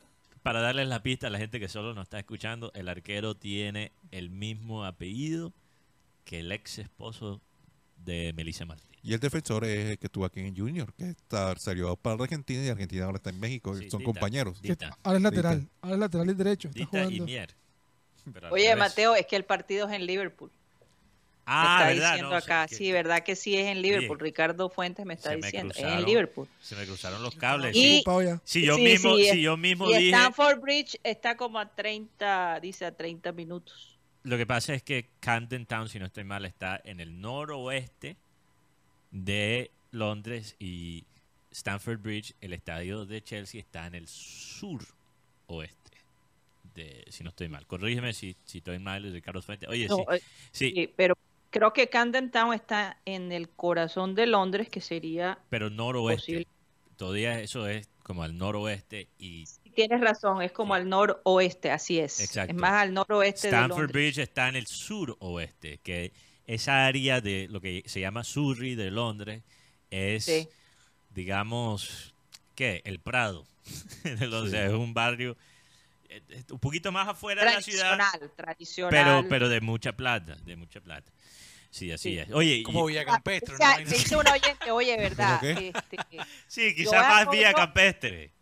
para 0.49 0.63
darles 0.63 0.89
la 0.89 1.03
pista 1.03 1.27
a 1.27 1.31
la 1.31 1.37
gente 1.37 1.61
que 1.61 1.69
solo 1.69 1.93
nos 1.93 2.05
está 2.05 2.19
escuchando, 2.19 2.73
el 2.75 2.89
arquero 2.89 3.35
tiene 3.35 3.93
el 4.11 4.31
mismo 4.31 4.87
apellido 4.87 5.53
que 6.25 6.41
el 6.41 6.51
ex 6.53 6.79
esposo 6.79 7.43
de 7.99 8.33
Melissa 8.35 8.65
Martín. 8.65 8.89
Y 9.03 9.13
el 9.13 9.21
defensor 9.21 9.67
es 9.67 9.91
el 9.91 9.99
que 9.99 10.07
estuvo 10.07 10.25
aquí 10.25 10.41
en 10.41 10.57
Junior, 10.57 10.95
que 10.95 11.11
está, 11.11 11.55
salió 11.57 11.95
para 11.97 12.23
Argentina 12.23 12.65
y 12.65 12.69
Argentina 12.71 13.05
ahora 13.05 13.17
está 13.17 13.29
en 13.29 13.39
México. 13.39 13.77
Sí, 13.77 13.91
son 13.91 13.99
Dita, 13.99 14.11
compañeros. 14.11 14.63
Dita, 14.63 14.97
ahora 15.03 15.19
es 15.19 15.23
lateral. 15.23 15.69
Ahora 15.83 15.97
es 15.97 16.01
lateral 16.01 16.31
y 16.31 16.35
derecho. 16.35 16.69
Está 16.69 16.79
Dita 16.79 16.99
y 16.99 17.05
jugando. 17.05 17.25
Mier. 17.27 17.55
Pero 18.33 18.47
al 18.47 18.53
Oye. 18.55 18.75
Mateo, 18.75 19.15
es 19.17 19.27
que 19.27 19.37
el 19.37 19.45
partido 19.45 19.87
es 19.87 19.95
en 19.95 20.07
Liverpool. 20.07 20.51
Ah, 21.51 21.63
me 21.63 21.93
está 21.93 21.95
¿verdad? 21.95 22.11
diciendo 22.13 22.31
No, 22.31 22.37
acá. 22.37 22.69
Sí, 22.69 22.93
verdad 22.93 23.23
que 23.23 23.35
sí 23.35 23.57
es 23.57 23.67
en 23.69 23.81
Liverpool. 23.81 24.19
Ricardo 24.21 24.69
Fuentes 24.69 25.07
me 25.07 25.15
está 25.15 25.31
me 25.31 25.37
diciendo. 25.37 25.73
Es 25.75 25.83
en 25.83 26.05
Liverpool. 26.05 26.47
Se 26.61 26.77
me 26.77 26.85
cruzaron 26.85 27.23
los 27.23 27.35
cables. 27.37 27.75
Y- 27.75 28.03
allá. 28.07 28.41
Si 28.45 28.65
yo 28.67 28.77
Sí, 28.77 28.83
mismo, 28.83 29.17
sí, 29.17 29.25
si 29.25 29.43
yo 29.43 29.57
mismo 29.57 29.91
y 29.91 29.95
dije, 29.97 30.09
Stanford 30.17 30.61
Bridge 30.61 31.01
está 31.03 31.37
como 31.37 31.59
a 31.59 31.75
30, 31.75 32.61
dice 32.61 32.85
a 32.85 32.95
30 32.95 33.33
minutos. 33.33 33.97
lo 34.25 34.37
que 34.37 34.45
pasa 34.47 34.75
es 34.75 34.83
que 34.83 35.09
Camden 35.21 35.65
Town, 35.65 35.89
si 35.89 35.99
no 35.99 36.05
estoy 36.07 36.25
mal, 36.25 36.45
está 36.45 36.81
en 36.85 37.01
el 37.01 37.19
noroeste 37.21 38.17
de 39.11 39.71
Londres 39.91 40.55
y 40.59 41.05
Stamford 41.51 41.99
Bridge, 42.01 42.35
el 42.43 42.53
estadio 42.53 43.07
de 43.07 43.23
Chelsea, 43.23 43.59
está 43.61 43.87
en 43.87 43.95
el 43.95 44.07
sur 44.07 44.83
oeste. 45.47 45.79
De, 46.75 47.05
si 47.09 47.25
no 47.25 47.31
estoy 47.31 47.49
mal. 47.49 47.67
Corrígeme 47.67 48.13
si, 48.13 48.37
si 48.45 48.59
estoy 48.59 48.79
mal, 48.79 49.11
Ricardo 49.13 49.41
Fuentes. 49.43 49.69
Oye, 49.69 49.89
No, 49.89 49.97
sí. 49.97 50.03
eh, 50.13 50.21
sí. 50.53 50.73
Sí, 50.75 50.93
pero 50.95 51.17
creo 51.51 51.73
que 51.73 51.89
Camden 51.89 52.31
Town 52.31 52.55
está 52.55 52.99
en 53.05 53.33
el 53.33 53.49
corazón 53.49 54.15
de 54.15 54.27
Londres, 54.27 54.69
que 54.69 54.81
sería... 54.81 55.39
Pero 55.49 55.71
noroeste. 55.71 56.47
Todavía 56.97 57.41
eso 57.41 57.67
es 57.67 57.89
como 58.03 58.23
al 58.23 58.37
noroeste 58.37 59.09
y... 59.19 59.45
Tienes 59.75 60.01
razón, 60.01 60.43
es 60.43 60.51
como 60.51 60.75
al 60.75 60.89
noroeste, 60.89 61.71
así 61.71 62.01
es. 62.01 62.21
Exacto. 62.21 62.53
Es 62.53 62.61
más 62.61 62.73
al 62.73 62.93
noroeste 62.93 63.49
Stanford 63.49 63.69
de 63.69 63.83
Londres. 63.83 63.93
Bridge 63.93 64.19
está 64.19 64.49
en 64.49 64.57
el 64.57 64.67
suroeste, 64.67 65.79
que 65.79 66.13
esa 66.47 66.87
área 66.87 67.21
de 67.21 67.47
lo 67.49 67.61
que 67.61 67.85
se 67.87 68.01
llama 68.01 68.25
Surrey 68.25 68.75
de 68.75 68.91
Londres 68.91 69.45
es, 69.91 70.49
digamos, 71.11 72.15
¿qué? 72.57 72.83
El 72.85 72.99
Prado. 72.99 73.47
o 74.33 74.47
sea, 74.49 74.67
es 74.67 74.73
un 74.73 74.95
barrio 74.95 75.37
eh, 76.09 76.23
un 76.51 76.59
poquito 76.59 76.91
más 76.91 77.07
afuera 77.07 77.45
de 77.45 77.55
la 77.55 77.63
ciudad. 77.63 77.97
Tradicional, 77.97 78.33
tradicional. 78.35 78.91
Pero, 78.91 79.29
pero 79.29 79.49
de 79.49 79.61
mucha 79.61 79.93
plata, 79.93 80.37
de 80.45 80.57
mucha 80.57 80.81
plata. 80.81 81.13
Sí, 81.79 81.93
así 81.93 82.11
Sí. 82.15 82.19
es. 82.19 82.31
Oye, 82.33 82.63
Como 82.63 82.85
Villa 82.87 83.05
Campestre. 83.05 83.55
O 83.55 83.57
sea, 83.57 83.77
me 83.79 83.85
dice 83.85 84.17
un 84.17 84.27
oyente, 84.27 84.71
oye, 84.71 84.97
¿verdad? 84.99 85.45
Este, 85.45 85.97
sí, 86.47 86.71
yo 86.71 86.77
quizás 86.77 86.93
más 87.09 87.23
Arroyo- 87.27 87.31
vía 87.39 87.53
campestre. 87.53 88.33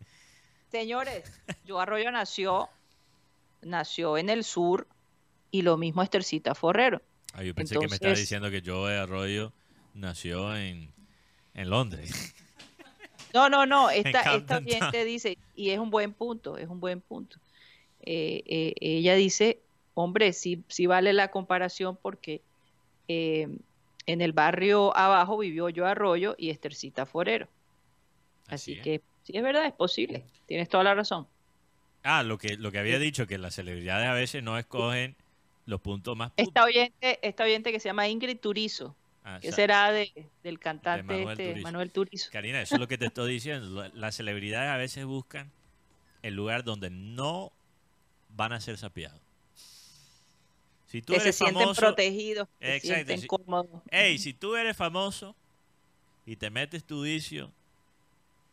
Señores, 0.71 1.23
Joe 1.67 1.81
Arroyo 1.81 2.11
nació, 2.11 2.69
nació 3.61 4.17
en 4.17 4.29
el 4.29 4.43
sur 4.43 4.87
y 5.51 5.61
lo 5.61 5.77
mismo 5.77 6.03
Estercita 6.03 6.55
Forrero. 6.55 7.01
Ah, 7.33 7.43
yo 7.43 7.53
pensé 7.55 7.75
que 7.75 7.79
me 7.81 7.85
estaba 7.85 8.09
Entonces- 8.09 8.19
diciendo 8.19 8.49
que 8.51 8.61
Joe 8.65 8.97
Arroyo 8.97 9.53
nació 9.93 10.55
en, 10.55 10.91
en 11.53 11.69
Londres. 11.69 12.33
No, 13.33 13.49
no, 13.49 13.65
no, 13.65 13.89
esta, 13.91 14.21
esta 14.35 14.57
oyente 14.57 15.03
dice, 15.03 15.37
y 15.55 15.69
es 15.71 15.79
un 15.79 15.91
buen 15.91 16.13
punto, 16.13 16.57
es 16.57 16.67
un 16.69 16.79
buen 16.79 17.01
punto. 17.01 17.37
Eh, 18.01 18.41
eh, 18.47 18.73
ella 18.79 19.13
dice, 19.15 19.59
hombre, 19.93 20.31
sí, 20.33 20.63
sí 20.69 20.87
vale 20.87 21.11
la 21.13 21.29
comparación 21.29 21.97
porque 22.01 22.41
eh, 23.07 23.47
en 24.05 24.21
el 24.21 24.33
barrio 24.33 24.95
abajo 24.95 25.37
vivió 25.37 25.67
Joe 25.73 25.89
Arroyo 25.89 26.35
y 26.37 26.49
Estercita 26.49 27.05
Forero. 27.05 27.47
Así, 28.47 28.73
es. 28.73 28.81
que 28.81 29.01
sí 29.23 29.33
es 29.35 29.43
verdad, 29.43 29.65
es 29.65 29.73
posible, 29.73 30.23
tienes 30.45 30.69
toda 30.69 30.83
la 30.83 30.95
razón. 30.95 31.27
Ah, 32.03 32.23
lo 32.23 32.37
que, 32.37 32.55
lo 32.55 32.71
que 32.71 32.79
había 32.79 32.99
dicho, 32.99 33.27
que 33.27 33.37
las 33.37 33.55
celebridades 33.55 34.07
a 34.07 34.13
veces 34.13 34.41
no 34.43 34.57
escogen 34.57 35.15
los 35.65 35.81
puntos 35.81 36.15
más... 36.15 36.31
Esta 36.37 36.63
oyente, 36.63 37.19
esta 37.21 37.43
oyente 37.43 37.71
que 37.71 37.79
se 37.79 37.89
llama 37.89 38.07
Ingrid 38.07 38.39
Turizo, 38.39 38.95
Ah, 39.29 39.39
será 39.41 39.91
de, 39.91 40.29
del 40.41 40.57
cantante 40.57 41.03
Manuel 41.03 41.29
este, 41.31 41.49
Turizo. 41.49 41.63
Manuel 41.63 41.91
Turizo. 41.91 42.29
Karina, 42.31 42.61
eso 42.61 42.75
es 42.75 42.79
lo 42.79 42.87
que 42.87 42.97
te 42.97 43.07
estoy 43.07 43.33
diciendo. 43.33 43.85
Las 43.93 44.15
celebridades 44.15 44.69
a 44.69 44.77
veces 44.77 45.03
buscan 45.03 45.51
el 46.21 46.33
lugar 46.33 46.63
donde 46.63 46.89
no 46.89 47.51
van 48.29 48.53
a 48.53 48.61
ser 48.61 48.77
sapeados. 48.77 49.19
Si 50.87 51.01
tú 51.01 51.13
Que 51.13 51.19
se 51.19 51.33
sienten 51.33 51.59
famoso, 51.63 51.81
protegidos, 51.81 52.47
se 52.59 52.79
sienten 52.79 53.21
si- 53.21 53.27
cómodos. 53.27 53.81
Ey, 53.91 54.17
si 54.17 54.33
tú 54.33 54.55
eres 54.55 54.75
famoso 54.75 55.35
y 56.25 56.37
te 56.37 56.49
metes 56.49 56.83
tu 56.83 57.03
vicio 57.03 57.51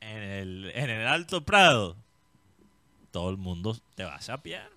en 0.01 0.23
el, 0.23 0.73
en 0.75 0.91
el 0.91 1.07
Alto 1.07 1.45
Prado, 1.45 1.97
todo 3.13 3.31
el 3.31 3.37
mundo 3.37 3.77
te 3.95 4.05
va 4.05 4.17
a 4.17 4.21
sapear. 4.21 4.69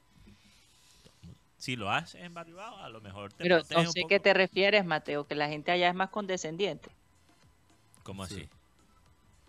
Si 1.58 1.76
lo 1.76 1.90
haces 1.90 2.22
en 2.22 2.36
Barrio 2.36 2.58
Bajo, 2.58 2.78
a 2.78 2.90
lo 2.90 3.02
mejor 3.02 3.34
te 3.34 3.44
Pero 3.44 3.58
no 3.72 3.92
sé 3.92 4.04
qué 4.08 4.20
te 4.20 4.34
refieres, 4.36 4.86
Mateo, 4.86 5.26
que 5.26 5.34
la 5.34 5.50
gente 5.50 5.72
allá 5.72 5.90
es 5.90 5.96
más 5.96 6.12
condescendiente. 6.12 6.92
¿Cómo 8.04 8.24
así? 8.24 8.48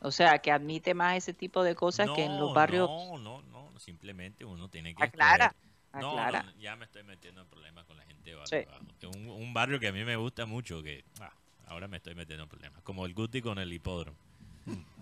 O 0.01 0.11
sea, 0.11 0.39
que 0.39 0.51
admite 0.51 0.95
más 0.95 1.17
ese 1.17 1.35
tipo 1.35 1.63
de 1.63 1.75
cosas 1.75 2.09
que 2.15 2.25
en 2.25 2.39
los 2.39 2.55
barrios. 2.55 2.89
No, 2.89 3.19
no, 3.19 3.43
no, 3.43 3.79
simplemente 3.79 4.45
uno 4.45 4.69
tiene 4.69 4.95
que 4.95 5.03
Aclara, 5.05 5.47
escoger. 5.47 5.68
No, 6.01 6.13
aclara. 6.13 6.43
no, 6.43 6.53
ya 6.61 6.77
me 6.77 6.85
estoy 6.85 7.03
metiendo 7.05 7.41
en 7.41 7.47
problemas 7.49 7.85
con 7.87 7.97
la 7.97 8.05
gente 8.05 8.31
de 8.31 8.37
Barrio 8.37 8.61
Sí. 8.61 8.67
Bajo. 8.67 8.85
Es 9.01 9.17
un, 9.17 9.29
un 9.29 9.55
barrio 9.55 9.79
que 9.81 9.89
a 9.89 9.93
mí 9.93 10.05
me 10.05 10.17
gusta 10.17 10.47
mucho, 10.47 10.83
que 10.83 11.05
ah, 11.21 11.33
ahora 11.67 11.89
me 11.89 11.97
estoy 11.99 12.15
metiendo 12.15 12.45
en 12.45 12.49
problemas. 12.49 12.83
Como 12.83 13.07
el 13.07 13.15
Guti 13.15 13.41
con 13.43 13.59
el 13.59 13.73
hipódromo. 13.73 14.17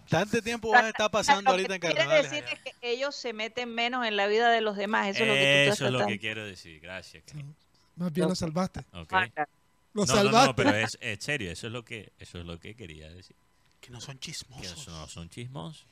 Tanto 0.08 0.40
tiempo 0.40 0.70
vas 0.70 0.84
a 0.84 0.88
estar 0.90 1.10
pasando 1.10 1.50
ahorita 1.50 1.74
en 1.74 1.80
decir 1.80 2.44
es 2.44 2.60
que 2.60 2.72
ellos 2.82 3.14
se 3.16 3.32
meten 3.32 3.74
menos 3.74 4.06
en 4.06 4.16
la 4.16 4.28
vida 4.28 4.50
de 4.50 4.60
los 4.60 4.76
demás. 4.76 5.08
Eso 5.08 5.24
es 5.24 5.28
lo 5.28 5.34
que 5.34 5.40
tú 5.40 5.46
Eso 5.46 5.72
estás 5.72 5.86
es 5.86 5.92
lo 5.92 6.06
que 6.06 6.18
quiero 6.20 6.44
decir. 6.44 6.80
Gracias. 6.80 7.24
Más 7.96 8.12
bien 8.12 8.28
lo 8.28 8.34
salvaste. 8.34 8.80
Ok. 8.92 9.12
Ah. 9.12 9.26
Lo 9.94 10.04
no, 10.04 10.14
no, 10.14 10.22
no, 10.22 10.30
salvaste. 10.30 10.54
pero 10.54 10.74
es, 10.76 10.98
es 11.00 11.24
serio, 11.24 11.50
eso 11.50 11.66
es 11.66 11.72
lo 11.72 11.82
que 11.84 12.12
eso 12.18 12.38
es 12.38 12.44
lo 12.44 12.60
que 12.60 12.74
quería 12.74 13.08
decir. 13.10 13.34
Que 13.80 13.90
no 13.90 14.00
son 14.00 14.16
Que 14.18 14.26
chismosos. 14.32 14.88
no 14.88 15.08
son 15.08 15.28
chismosos. 15.30 15.86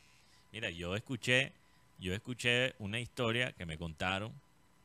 Mira, 0.52 0.70
yo 0.70 0.94
escuché, 0.94 1.52
yo 1.98 2.14
escuché 2.14 2.74
una 2.78 3.00
historia 3.00 3.52
que 3.52 3.64
me 3.66 3.78
contaron 3.78 4.32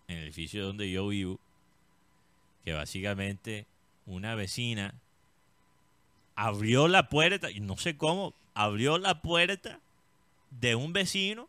en 0.10 0.18
el 0.18 0.24
edificio 0.24 0.66
donde 0.66 0.92
yo 0.92 1.08
vivo, 1.08 1.40
que 2.66 2.74
básicamente 2.74 3.68
una 4.06 4.36
vecina 4.36 4.96
abrió 6.36 6.88
la 6.88 7.10
puerta, 7.10 7.52
y 7.52 7.60
no 7.60 7.78
sé 7.78 7.96
cómo, 7.96 8.34
abrió 8.54 8.98
la 8.98 9.22
puerta 9.22 9.80
de 10.50 10.76
un 10.76 10.92
vecino. 10.92 11.48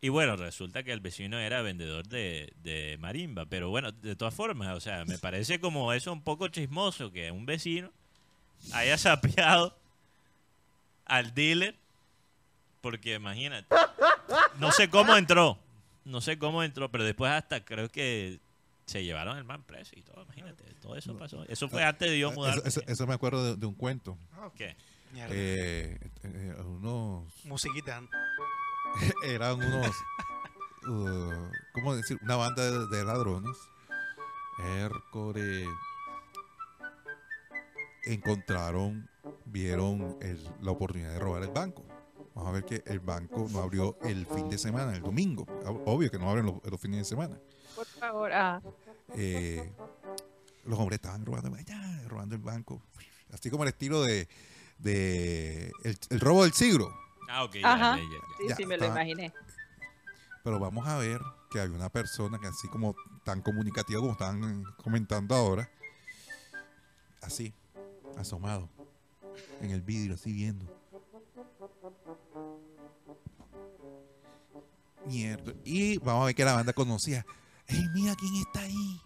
Y 0.00 0.08
bueno, 0.08 0.36
resulta 0.36 0.82
que 0.82 0.92
el 0.92 1.00
vecino 1.00 1.38
era 1.38 1.62
vendedor 1.62 2.06
de, 2.06 2.52
de 2.62 2.96
marimba. 2.98 3.46
Pero 3.46 3.70
bueno, 3.70 3.92
de 3.92 4.16
todas 4.16 4.34
formas, 4.34 4.76
o 4.76 4.80
sea, 4.80 5.04
me 5.04 5.18
parece 5.18 5.60
como 5.60 5.92
eso 5.92 6.12
un 6.12 6.22
poco 6.22 6.48
chismoso 6.48 7.10
que 7.10 7.30
un 7.30 7.46
vecino 7.46 7.90
haya 8.72 8.98
sapeado 8.98 9.76
al 11.06 11.34
dealer. 11.34 11.74
Porque 12.80 13.14
imagínate, 13.14 13.66
no 14.58 14.72
sé 14.72 14.90
cómo 14.90 15.16
entró. 15.16 15.58
No 16.04 16.20
sé 16.20 16.38
cómo 16.38 16.62
entró, 16.62 16.90
pero 16.90 17.04
después 17.04 17.30
hasta 17.32 17.64
creo 17.64 17.88
que 17.90 18.40
se 18.86 19.02
llevaron 19.04 19.38
el 19.38 19.44
man 19.44 19.62
preso 19.64 19.92
y 19.96 20.02
todo. 20.02 20.22
Imagínate, 20.24 20.64
todo 20.80 20.96
eso 20.96 21.16
pasó. 21.16 21.44
Eso 21.48 21.68
fue 21.68 21.82
antes 21.84 22.10
de 22.10 22.18
yo 22.18 22.28
Eso- 22.30 22.36
mudarme. 22.40 22.62
Eso, 22.66 22.80
eso 22.86 23.06
me 23.06 23.14
acuerdo 23.14 23.42
de, 23.44 23.56
de 23.56 23.66
un 23.66 23.74
cuento. 23.74 24.18
¿Qué? 24.54 24.76
Eh, 25.16 25.98
eh, 26.24 26.54
unos 26.66 27.24
Musiquita. 27.44 28.02
eran 29.24 29.54
unos 29.62 29.90
uh, 30.88 31.50
¿cómo 31.72 31.94
decir? 31.96 32.18
una 32.22 32.36
banda 32.36 32.62
de, 32.70 32.86
de 32.96 33.04
ladrones 33.04 33.56
Hércore 34.58 35.64
encontraron 38.04 39.08
vieron 39.46 40.16
el- 40.20 40.48
la 40.60 40.70
oportunidad 40.72 41.12
de 41.12 41.18
robar 41.18 41.42
el 41.42 41.50
banco 41.50 41.84
vamos 42.34 42.50
a 42.50 42.52
ver 42.52 42.64
que 42.64 42.82
el 42.86 43.00
banco 43.00 43.46
no 43.50 43.60
abrió 43.60 43.96
el 44.02 44.26
fin 44.26 44.48
de 44.48 44.58
semana 44.58 44.94
el 44.94 45.02
domingo 45.02 45.46
obvio 45.86 46.10
que 46.10 46.18
no 46.18 46.28
abren 46.30 46.46
los, 46.46 46.56
los 46.64 46.80
fines 46.80 46.98
de 46.98 47.04
semana 47.04 47.38
Por 47.74 47.86
favor. 47.86 48.32
ah. 48.32 48.60
eh, 49.14 49.70
los 50.64 50.78
hombres 50.78 50.96
estaban 50.96 51.24
robando, 51.26 51.54
ya, 51.58 52.02
robando 52.08 52.34
el 52.34 52.40
banco. 52.40 52.80
Así 53.30 53.50
como 53.50 53.64
el 53.64 53.68
estilo 53.68 54.02
de, 54.02 54.28
de 54.78 55.70
el, 55.82 55.98
el 56.08 56.20
robo 56.20 56.42
del 56.44 56.54
siglo. 56.54 56.90
Ah, 57.28 57.44
ok, 57.44 57.56
ya, 57.56 57.72
Ajá. 57.74 57.96
ya, 57.96 58.02
ya, 58.02 58.08
ya. 58.08 58.18
Sí, 58.38 58.48
Ya, 58.48 58.56
sí, 58.56 58.64
me 58.66 58.78
lo 58.78 58.86
imaginé. 58.86 59.30
Pero 60.42 60.58
vamos 60.58 60.86
a 60.88 60.96
ver 60.96 61.20
que 61.50 61.60
hay 61.60 61.68
una 61.68 61.90
persona 61.90 62.38
que 62.38 62.46
así 62.46 62.66
como 62.68 62.94
tan 63.24 63.42
comunicativa 63.42 64.00
como 64.00 64.12
están 64.12 64.64
comentando 64.82 65.34
ahora, 65.34 65.68
así, 67.20 67.52
asomado, 68.16 68.68
en 69.60 69.70
el 69.70 69.82
vidrio, 69.82 70.14
así 70.14 70.32
viendo. 70.32 70.64
Y 75.08 75.98
vamos 75.98 76.22
a 76.22 76.26
ver 76.26 76.34
que 76.34 76.44
la 76.44 76.54
banda 76.54 76.72
conocía. 76.72 77.24
¡Ey, 77.66 77.84
mira 77.94 78.14
quién 78.16 78.34
está 78.36 78.60
ahí! 78.60 79.00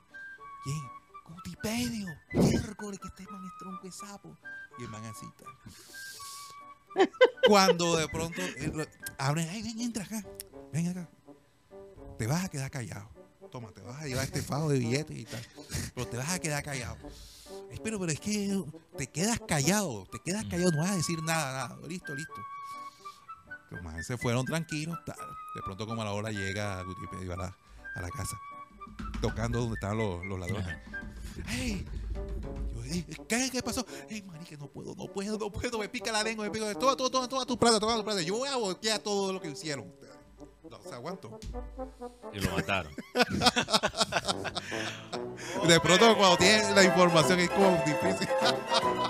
¿Quién? 0.65 0.81
Cutipedio. 1.25 2.07
Miércoles, 2.33 2.99
que 3.01 3.09
este 3.09 3.25
man 3.31 3.45
es 3.45 3.53
tronco 3.59 3.83
de 3.87 3.93
sapo. 3.93 4.37
Y 4.79 4.85
el 4.85 4.89
man 4.91 5.05
así 5.05 5.27
tal. 5.37 7.09
Cuando 7.47 7.97
de 7.97 8.09
pronto 8.09 8.41
eh, 8.41 8.89
abren, 9.19 9.49
¡ay, 9.51 9.62
ven, 9.62 9.81
entra 9.81 10.05
acá! 10.05 10.25
Ven 10.73 10.89
acá. 10.89 11.09
Te 12.19 12.27
vas 12.27 12.45
a 12.45 12.49
quedar 12.49 12.70
callado. 12.70 13.09
Toma, 13.51 13.70
te 13.73 13.81
vas 13.81 14.03
a 14.03 14.07
llevar 14.07 14.25
este 14.25 14.43
fajo 14.43 14.69
de 14.69 14.79
billetes 14.79 15.16
y 15.16 15.25
tal. 15.25 15.41
Pero 15.95 16.07
te 16.09 16.16
vas 16.16 16.31
a 16.31 16.39
quedar 16.39 16.62
callado. 16.62 16.97
"Ay, 17.70 17.81
Pero, 17.83 17.99
pero 17.99 18.12
es 18.12 18.20
que 18.20 18.62
te 18.97 19.07
quedas 19.07 19.41
callado. 19.47 20.07
Te 20.11 20.19
quedas 20.25 20.45
callado, 20.45 20.70
no 20.73 20.79
vas 20.79 20.91
a 20.91 20.97
decir 20.97 21.23
nada, 21.23 21.69
nada. 21.69 21.87
Listo, 21.87 22.15
listo. 22.15 22.35
Los 23.70 23.82
más 23.82 24.07
se 24.07 24.16
fueron 24.16 24.45
tranquilos. 24.47 24.99
tal. 25.05 25.16
De 25.55 25.62
pronto, 25.62 25.86
como 25.86 26.03
a 26.03 26.05
la 26.05 26.12
hora 26.12 26.31
llega 26.31 26.82
Gutipedio 26.82 27.35
a 27.35 27.36
la, 27.36 27.57
a 27.95 28.01
la 28.03 28.09
casa, 28.11 28.39
tocando 29.20 29.61
donde 29.61 29.74
estaban 29.74 29.99
los, 29.99 30.24
los 30.27 30.39
ladrones. 30.39 30.77
¡Ey! 31.51 31.85
Yo, 32.74 32.85
"Ey, 32.85 33.05
¿Qué, 33.28 33.51
¿Qué 33.53 33.62
pasó? 33.62 33.85
¡Ey, 34.09 34.23
marique, 34.23 34.57
no 34.57 34.66
puedo, 34.69 34.95
no 34.95 35.07
puedo, 35.07 35.39
no 35.39 35.51
puedo! 35.51 35.78
Me 35.78 35.89
pica 35.89 36.11
la 36.11 36.23
lengua, 36.23 36.45
me 36.45 36.51
pica. 36.51 36.73
Toma, 36.74 36.97
toma, 36.97 37.11
toma, 37.11 37.28
toma 37.28 37.47
tu 37.47 37.59
plata, 37.59 37.78
toma 37.78 37.97
tu 37.97 38.05
plata. 38.05 38.23
Yo 38.23 38.36
voy 38.39 38.49
a 38.49 38.57
voltear 38.57 38.99
todo 39.01 39.32
lo 39.32 39.40
que 39.40 39.51
hicieron. 39.51 39.93
No, 40.70 40.81
se 40.82 40.95
aguanto. 40.95 41.39
Y 42.32 42.40
lo 42.40 42.51
mataron. 42.53 42.95
De 45.66 45.81
pronto, 45.81 46.16
cuando 46.16 46.36
tienes 46.36 46.70
la 46.74 46.85
información, 46.85 47.40
es 47.40 47.51
como 47.51 47.70
difícil. 47.86 48.28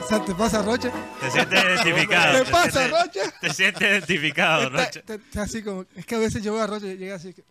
O 0.01 0.07
sea, 0.09 0.25
te 0.25 0.35
pasa, 0.35 0.63
Rocha. 0.63 0.91
Te 1.21 1.31
sientes 1.31 1.65
identificado. 1.65 2.45
¿Qué 2.45 2.51
pasa, 2.51 2.71
sientes- 2.89 2.91
Rocha? 2.91 3.35
Te 3.41 3.55
sientes 3.55 3.83
identificado, 3.83 4.63
Está- 4.65 4.85
Rocha. 4.85 5.03
te- 5.03 5.19
te- 5.19 5.41
así 5.41 5.63
como, 5.63 5.85
es 5.95 6.07
que 6.07 6.15
a 6.15 6.19
veces 6.19 6.43
yo 6.43 6.53
veo 6.55 6.63
a 6.63 6.67
Rocha 6.67 6.87
y 6.87 6.97
llega 6.97 7.17
así 7.17 7.33
que, 7.35 7.45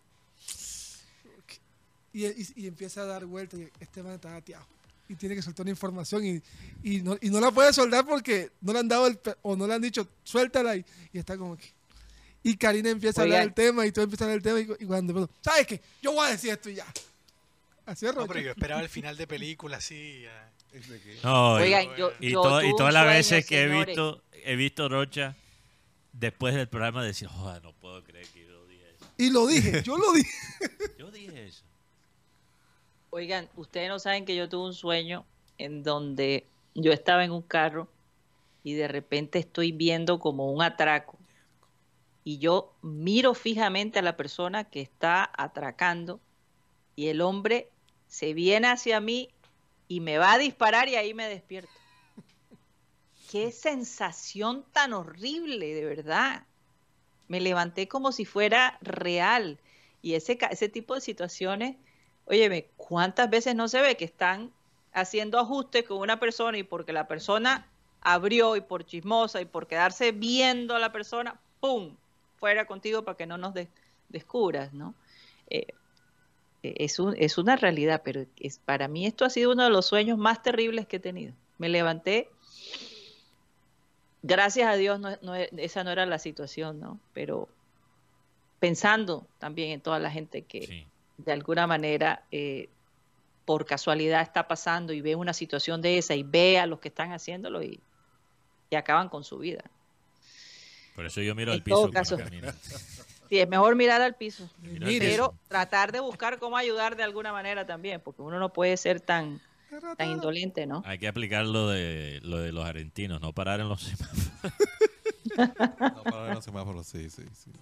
y, 2.12 2.26
y- 2.26 2.52
y 2.56 2.66
empieza 2.66 3.02
a 3.02 3.04
dar 3.04 3.24
vueltas 3.26 3.60
y 3.60 3.68
este 3.80 4.02
man 4.02 4.14
está 4.14 4.34
ateado. 4.36 4.66
y 5.10 5.14
tiene 5.14 5.34
que 5.34 5.40
soltar 5.42 5.64
una 5.64 5.70
información 5.70 6.22
y, 6.24 6.42
y, 6.82 7.00
no, 7.00 7.16
y 7.22 7.30
no 7.30 7.40
la 7.40 7.50
puede 7.50 7.72
soltar 7.72 8.04
porque 8.04 8.50
no 8.60 8.74
le 8.74 8.80
han 8.80 8.88
dado 8.88 9.06
el, 9.06 9.18
o 9.40 9.56
no 9.56 9.66
le 9.66 9.72
han 9.74 9.80
dicho 9.80 10.06
suéltala 10.22 10.76
y, 10.76 10.84
y 11.14 11.18
está 11.18 11.38
como 11.38 11.56
que 11.56 11.72
y 12.48 12.56
Karina 12.56 12.88
empieza 12.88 13.20
a 13.20 13.24
hablar 13.24 13.40
del 13.42 13.52
tema 13.52 13.84
y 13.84 13.92
todo 13.92 14.04
empieza 14.04 14.24
a 14.24 14.28
hablar 14.28 14.42
del 14.42 14.64
tema 14.64 14.76
y, 14.80 14.86
cuando 14.86 15.28
¿sabes 15.42 15.66
qué? 15.66 15.82
Yo 16.00 16.12
voy 16.12 16.26
a 16.26 16.30
decir 16.30 16.50
esto 16.50 16.70
y 16.70 16.76
ya. 16.76 16.86
Así 17.84 18.06
es, 18.06 18.14
No, 18.14 18.26
pero 18.26 18.40
yo 18.40 18.50
esperaba 18.50 18.80
el 18.80 18.88
final 18.88 19.18
de 19.18 19.26
película 19.26 19.76
así. 19.76 20.24
No, 21.22 21.54
Oigan, 21.54 21.84
y, 21.84 21.98
yo, 21.98 22.12
y, 22.20 22.32
todas 22.32 22.94
las 22.94 23.06
veces 23.06 23.44
que 23.44 23.62
he 23.62 23.68
visto 23.68 24.22
he 24.44 24.56
visto 24.56 24.88
Rocha 24.88 25.36
después 26.12 26.54
del 26.54 26.68
programa 26.68 27.04
decir, 27.04 27.28
oh, 27.30 27.54
no 27.62 27.74
puedo 27.74 28.02
creer 28.02 28.26
que 28.28 28.46
yo 28.46 28.64
dije 28.66 28.84
eso. 28.96 29.06
Y 29.18 29.30
lo 29.30 29.46
dije, 29.46 29.82
yo 29.82 29.98
lo 29.98 30.12
dije. 30.12 30.30
yo 30.98 31.10
dije 31.10 31.48
eso. 31.48 31.64
Oigan, 33.10 33.46
ustedes 33.56 33.90
no 33.90 33.98
saben 33.98 34.24
que 34.24 34.34
yo 34.36 34.48
tuve 34.48 34.68
un 34.68 34.74
sueño 34.74 35.26
en 35.58 35.82
donde 35.82 36.46
yo 36.74 36.92
estaba 36.92 37.24
en 37.24 37.32
un 37.32 37.42
carro 37.42 37.88
y 38.64 38.72
de 38.72 38.88
repente 38.88 39.38
estoy 39.38 39.72
viendo 39.72 40.18
como 40.18 40.50
un 40.50 40.62
atraco 40.62 41.17
y 42.28 42.36
yo 42.36 42.74
miro 42.82 43.32
fijamente 43.32 43.98
a 43.98 44.02
la 44.02 44.14
persona 44.14 44.64
que 44.64 44.82
está 44.82 45.32
atracando 45.34 46.20
y 46.94 47.06
el 47.06 47.22
hombre 47.22 47.70
se 48.06 48.34
viene 48.34 48.68
hacia 48.68 49.00
mí 49.00 49.30
y 49.88 50.00
me 50.00 50.18
va 50.18 50.34
a 50.34 50.38
disparar 50.38 50.90
y 50.90 50.96
ahí 50.96 51.14
me 51.14 51.26
despierto. 51.26 51.72
Qué 53.30 53.50
sensación 53.50 54.62
tan 54.72 54.92
horrible, 54.92 55.72
de 55.72 55.86
verdad. 55.86 56.44
Me 57.28 57.40
levanté 57.40 57.88
como 57.88 58.12
si 58.12 58.26
fuera 58.26 58.76
real. 58.82 59.58
Y 60.02 60.12
ese, 60.12 60.38
ese 60.50 60.68
tipo 60.68 60.94
de 60.94 61.00
situaciones, 61.00 61.76
óyeme, 62.26 62.66
¿cuántas 62.76 63.30
veces 63.30 63.54
no 63.54 63.68
se 63.68 63.80
ve 63.80 63.96
que 63.96 64.04
están 64.04 64.52
haciendo 64.92 65.38
ajustes 65.38 65.84
con 65.84 65.96
una 65.96 66.20
persona 66.20 66.58
y 66.58 66.62
porque 66.62 66.92
la 66.92 67.08
persona 67.08 67.66
abrió 68.02 68.54
y 68.54 68.60
por 68.60 68.84
chismosa 68.84 69.40
y 69.40 69.46
por 69.46 69.66
quedarse 69.66 70.12
viendo 70.12 70.76
a 70.76 70.78
la 70.78 70.92
persona, 70.92 71.40
¡pum! 71.60 71.96
Fuera 72.38 72.66
contigo 72.66 73.04
para 73.04 73.16
que 73.16 73.26
no 73.26 73.38
nos 73.38 73.54
descubras, 74.08 74.72
¿no? 74.72 74.94
Eh, 75.50 75.66
eh, 76.62 76.74
es, 76.78 76.98
un, 76.98 77.14
es 77.18 77.38
una 77.38 77.56
realidad, 77.56 78.02
pero 78.04 78.24
es, 78.38 78.58
para 78.58 78.88
mí 78.88 79.06
esto 79.06 79.24
ha 79.24 79.30
sido 79.30 79.52
uno 79.52 79.64
de 79.64 79.70
los 79.70 79.86
sueños 79.86 80.18
más 80.18 80.42
terribles 80.42 80.86
que 80.86 80.96
he 80.96 81.00
tenido. 81.00 81.34
Me 81.58 81.68
levanté, 81.68 82.30
gracias 84.22 84.68
a 84.68 84.76
Dios 84.76 85.00
no, 85.00 85.34
esa 85.34 85.84
no 85.84 85.90
era 85.90 86.06
la 86.06 86.18
situación, 86.18 86.80
¿no? 86.80 87.00
Pero 87.12 87.48
pensando 88.60 89.26
también 89.38 89.70
en 89.70 89.80
toda 89.80 89.98
la 89.98 90.10
gente 90.10 90.42
que 90.42 90.86
de 91.16 91.32
alguna 91.32 91.66
manera 91.66 92.24
eh, 92.32 92.68
por 93.44 93.64
casualidad 93.64 94.22
está 94.22 94.48
pasando 94.48 94.92
y 94.92 95.00
ve 95.00 95.14
una 95.14 95.32
situación 95.32 95.80
de 95.80 95.98
esa 95.98 96.14
y 96.14 96.22
ve 96.22 96.58
a 96.58 96.66
los 96.66 96.80
que 96.80 96.88
están 96.88 97.12
haciéndolo 97.12 97.62
y, 97.62 97.80
y 98.70 98.76
acaban 98.76 99.08
con 99.08 99.24
su 99.24 99.38
vida. 99.38 99.64
Por 100.98 101.06
eso 101.06 101.20
yo 101.20 101.32
miro 101.36 101.52
al 101.52 101.62
piso. 101.62 101.88
Sí, 103.28 103.38
es 103.38 103.48
mejor 103.48 103.76
mirar 103.76 104.02
al 104.02 104.16
piso. 104.16 104.50
Pero 104.98 105.32
tratar 105.46 105.92
de 105.92 106.00
buscar 106.00 106.40
cómo 106.40 106.56
ayudar 106.56 106.96
de 106.96 107.04
alguna 107.04 107.30
manera 107.30 107.64
también, 107.64 108.00
porque 108.00 108.20
uno 108.20 108.40
no 108.40 108.52
puede 108.52 108.76
ser 108.76 109.00
tan, 109.00 109.40
tan 109.96 110.10
indolente, 110.10 110.66
¿no? 110.66 110.82
Hay 110.84 110.98
que 110.98 111.06
aplicar 111.06 111.46
lo 111.46 111.68
de, 111.68 112.18
lo 112.24 112.38
de 112.38 112.50
los 112.50 112.66
argentinos, 112.66 113.20
no 113.20 113.32
parar 113.32 113.60
en 113.60 113.68
los 113.68 113.80
semáforos. 113.82 114.32
no 115.78 116.02
parar 116.02 116.28
en 116.30 116.34
los 116.34 116.44
semáforos, 116.44 116.84
sí, 116.88 117.08
sí, 117.10 117.22
sí. 117.32 117.52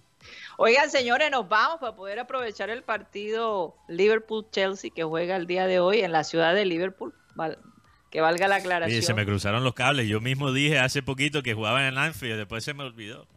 Oigan, 0.57 0.89
señores, 0.89 1.29
nos 1.29 1.47
vamos 1.47 1.79
para 1.79 1.95
poder 1.95 2.17
aprovechar 2.17 2.71
el 2.71 2.81
partido 2.81 3.75
Liverpool-Chelsea 3.87 4.89
que 4.89 5.03
juega 5.03 5.35
el 5.35 5.45
día 5.45 5.67
de 5.67 5.79
hoy 5.79 5.99
en 5.99 6.11
la 6.11 6.23
ciudad 6.23 6.55
de 6.55 6.65
Liverpool 6.65 7.13
que 8.09 8.21
valga 8.21 8.47
la 8.47 8.55
aclaración. 8.57 8.99
Y 8.99 9.01
se 9.01 9.13
me 9.13 9.25
cruzaron 9.25 9.63
los 9.63 9.73
cables. 9.73 10.07
Yo 10.07 10.21
mismo 10.21 10.51
dije 10.51 10.79
hace 10.79 11.03
poquito 11.03 11.43
que 11.43 11.53
jugaban 11.53 11.83
en 11.83 11.97
Anfield, 11.97 12.37
después 12.37 12.63
se 12.63 12.73
me 12.73 12.83
olvidó. 12.83 13.27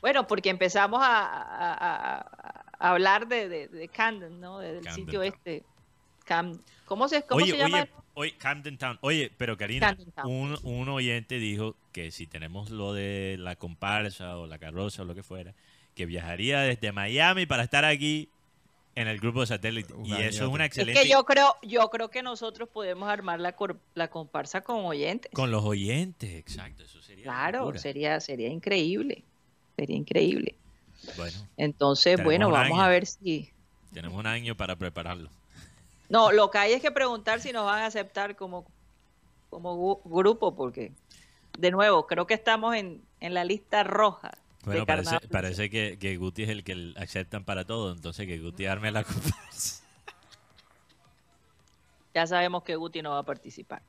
Bueno, 0.00 0.26
porque 0.26 0.48
empezamos 0.48 1.00
a, 1.02 2.24
hablar 2.78 3.28
de, 3.28 3.90
Camden, 3.92 4.40
¿no? 4.40 4.58
del 4.58 4.88
sitio 4.92 5.22
este. 5.22 5.62
¿Cómo 6.84 7.08
se, 7.08 7.22
cómo 7.24 7.42
oye, 7.42 7.52
se 7.52 7.58
llama? 7.58 7.88
Oye, 8.14 8.34
Camden 8.38 8.78
Town. 8.78 8.98
Oye, 9.00 9.32
pero 9.36 9.56
Karina, 9.56 9.96
un, 10.24 10.56
un, 10.62 10.88
oyente 10.88 11.36
dijo 11.36 11.76
que 11.92 12.12
si 12.12 12.26
tenemos 12.26 12.70
lo 12.70 12.92
de 12.92 13.36
la 13.38 13.56
comparsa 13.56 14.36
o 14.38 14.46
la 14.46 14.58
carroza 14.58 15.02
o 15.02 15.04
lo 15.04 15.14
que 15.14 15.22
fuera, 15.22 15.54
que 15.94 16.06
viajaría 16.06 16.60
desde 16.60 16.92
Miami 16.92 17.46
para 17.46 17.64
estar 17.64 17.84
aquí 17.84 18.28
en 19.00 19.08
el 19.08 19.18
grupo 19.18 19.40
de 19.40 19.46
satélite. 19.46 19.94
y 20.04 20.12
eso 20.14 20.44
es 20.44 20.50
una 20.50 20.66
excelente. 20.66 21.00
Es 21.00 21.06
que 21.06 21.12
yo 21.12 21.24
creo, 21.24 21.56
yo 21.62 21.88
creo 21.90 22.10
que 22.10 22.22
nosotros 22.22 22.68
podemos 22.68 23.08
armar 23.08 23.40
la, 23.40 23.54
la 23.94 24.08
comparsa 24.08 24.60
con 24.60 24.84
oyentes. 24.84 25.30
Con 25.32 25.50
los 25.50 25.64
oyentes, 25.64 26.34
exacto. 26.34 26.82
Eso 26.82 27.00
sería. 27.02 27.24
Claro, 27.24 27.76
sería, 27.78 28.20
sería 28.20 28.48
increíble. 28.48 29.24
Sería 29.76 29.96
increíble. 29.96 30.56
Bueno. 31.16 31.38
Entonces, 31.56 32.22
bueno, 32.22 32.50
vamos 32.50 32.78
a 32.80 32.88
ver 32.88 33.06
si. 33.06 33.50
Tenemos 33.92 34.18
un 34.18 34.26
año 34.26 34.56
para 34.56 34.76
prepararlo. 34.76 35.30
No, 36.08 36.32
lo 36.32 36.50
que 36.50 36.58
hay 36.58 36.72
es 36.72 36.82
que 36.82 36.90
preguntar 36.90 37.40
si 37.40 37.52
nos 37.52 37.64
van 37.64 37.82
a 37.82 37.86
aceptar 37.86 38.36
como, 38.36 38.66
como 39.48 40.00
grupo, 40.04 40.54
porque, 40.54 40.92
de 41.58 41.70
nuevo, 41.70 42.06
creo 42.06 42.26
que 42.26 42.34
estamos 42.34 42.74
en, 42.74 43.02
en 43.20 43.34
la 43.34 43.44
lista 43.44 43.84
roja 43.84 44.32
bueno, 44.64 44.86
parece, 44.86 45.20
parece 45.28 45.70
que, 45.70 45.98
que, 45.98 46.16
Guti 46.16 46.42
es 46.42 46.48
el 46.50 46.64
que 46.64 46.92
aceptan 46.96 47.44
para 47.44 47.64
todo, 47.64 47.92
entonces 47.92 48.26
que 48.26 48.38
Guti 48.38 48.66
arme 48.66 48.90
la 48.90 49.04
comparsa. 49.04 49.84
Ya 52.14 52.26
sabemos 52.26 52.62
que 52.64 52.76
Guti 52.76 53.02
no 53.02 53.10
va 53.10 53.18
a 53.20 53.24
participar. 53.24 53.82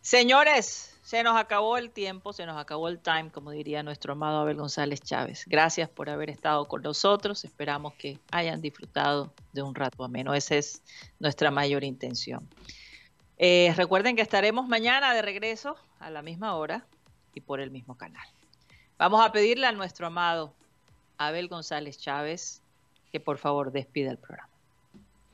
Señores, 0.00 0.94
se 1.02 1.22
nos 1.22 1.36
acabó 1.36 1.76
el 1.76 1.90
tiempo, 1.90 2.32
se 2.32 2.46
nos 2.46 2.56
acabó 2.56 2.88
el 2.88 2.98
time, 2.98 3.30
como 3.30 3.50
diría 3.50 3.82
nuestro 3.82 4.12
amado 4.12 4.40
Abel 4.40 4.56
González 4.56 5.00
Chávez. 5.00 5.44
Gracias 5.46 5.88
por 5.88 6.08
haber 6.08 6.30
estado 6.30 6.66
con 6.66 6.82
nosotros. 6.82 7.44
Esperamos 7.44 7.94
que 7.94 8.18
hayan 8.30 8.60
disfrutado 8.60 9.32
de 9.52 9.62
un 9.62 9.74
rato 9.74 10.04
ameno. 10.04 10.34
Esa 10.34 10.56
es 10.56 10.82
nuestra 11.18 11.50
mayor 11.50 11.84
intención. 11.84 12.48
Eh, 13.36 13.72
recuerden 13.76 14.14
que 14.16 14.22
estaremos 14.22 14.68
mañana 14.68 15.12
de 15.12 15.22
regreso 15.22 15.76
a 15.98 16.10
la 16.10 16.22
misma 16.22 16.54
hora 16.54 16.86
y 17.34 17.40
por 17.40 17.60
el 17.60 17.70
mismo 17.70 17.96
canal. 17.96 18.26
Vamos 18.96 19.26
a 19.26 19.32
pedirle 19.32 19.66
a 19.66 19.72
nuestro 19.72 20.06
amado 20.06 20.54
Abel 21.18 21.48
González 21.48 21.98
Chávez 21.98 22.62
que 23.10 23.18
por 23.18 23.38
favor 23.38 23.72
despida 23.72 24.10
el 24.10 24.18
programa. 24.18 24.48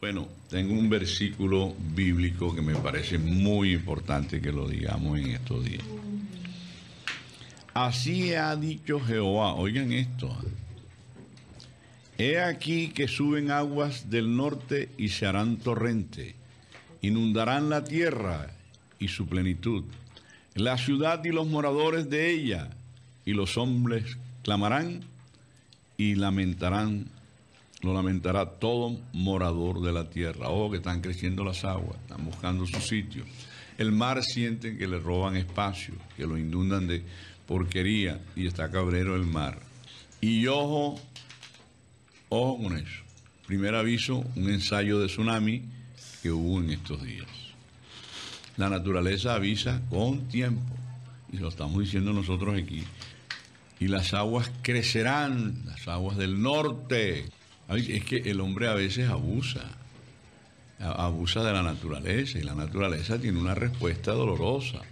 Bueno, 0.01 0.29
tengo 0.49 0.73
un 0.73 0.89
versículo 0.89 1.75
bíblico 1.95 2.55
que 2.55 2.63
me 2.63 2.75
parece 2.75 3.19
muy 3.19 3.75
importante 3.75 4.41
que 4.41 4.51
lo 4.51 4.67
digamos 4.67 5.19
en 5.19 5.33
estos 5.33 5.63
días. 5.63 5.85
Así 7.75 8.35
ha 8.35 8.57
dicho 8.57 8.99
Jehová, 8.99 9.53
oigan 9.55 9.93
esto. 9.93 10.35
He 12.17 12.41
aquí 12.41 12.89
que 12.89 13.09
suben 13.09 13.51
aguas 13.51 14.09
del 14.09 14.35
norte 14.35 14.89
y 14.97 15.11
se 15.11 15.27
harán 15.27 15.59
torrente, 15.59 16.35
inundarán 17.03 17.69
la 17.69 17.85
tierra 17.85 18.51
y 18.99 19.09
su 19.09 19.27
plenitud, 19.27 19.85
la 20.55 20.79
ciudad 20.79 21.23
y 21.25 21.31
los 21.31 21.47
moradores 21.47 22.09
de 22.09 22.31
ella 22.31 22.71
y 23.25 23.33
los 23.33 23.57
hombres 23.57 24.17
clamarán 24.43 25.01
y 25.97 26.15
lamentarán, 26.15 27.07
lo 27.83 27.95
lamentará 27.95 28.47
todo 28.59 28.99
morador 29.13 29.81
de 29.83 29.93
la 29.93 30.09
tierra. 30.09 30.49
Oh, 30.49 30.71
que 30.71 30.79
están 30.79 31.01
creciendo 31.01 31.45
las 31.45 31.65
aguas, 31.65 31.99
están 32.01 32.25
buscando 32.25 32.67
su 32.67 32.81
sitio. 32.81 33.25
El 33.79 33.93
mar 33.93 34.23
sienten 34.23 34.79
que 34.79 34.87
le 34.87 34.99
roban 34.99 35.37
espacio, 35.37 35.95
que 36.17 36.27
lo 36.27 36.37
inundan 36.39 36.87
de 36.87 37.03
porquería 37.47 38.21
y 38.37 38.47
está 38.47 38.71
cabrero 38.71 39.17
el 39.17 39.27
mar. 39.27 39.59
Y 40.21 40.47
ojo, 40.47 41.01
ojo 42.29 42.63
con 42.63 42.77
eso. 42.77 43.03
Primer 43.47 43.75
aviso, 43.75 44.25
un 44.37 44.51
ensayo 44.51 45.01
de 45.01 45.07
tsunami 45.07 45.63
que 46.23 46.31
hubo 46.31 46.61
en 46.61 46.71
estos 46.71 47.03
días. 47.03 47.27
La 48.57 48.69
naturaleza 48.69 49.35
avisa 49.35 49.81
con 49.91 50.29
tiempo, 50.29 50.75
y 51.33 51.39
lo 51.39 51.49
estamos 51.49 51.81
diciendo 51.81 52.13
nosotros 52.13 52.57
aquí, 52.57 52.85
y 53.81 53.89
las 53.89 54.13
aguas 54.13 54.53
crecerán, 54.61 55.63
las 55.65 55.89
aguas 55.89 56.19
del 56.19 56.41
norte. 56.41 57.25
Es 57.71 58.05
que 58.05 58.19
el 58.31 58.41
hombre 58.41 58.69
a 58.69 58.75
veces 58.75 59.09
abusa, 59.09 59.65
abusa 60.79 61.43
de 61.43 61.53
la 61.53 61.63
naturaleza 61.63 62.39
y 62.39 62.43
la 62.43 62.55
naturaleza 62.55 63.19
tiene 63.19 63.41
una 63.41 63.55
respuesta 63.55 64.13
dolorosa. 64.13 64.83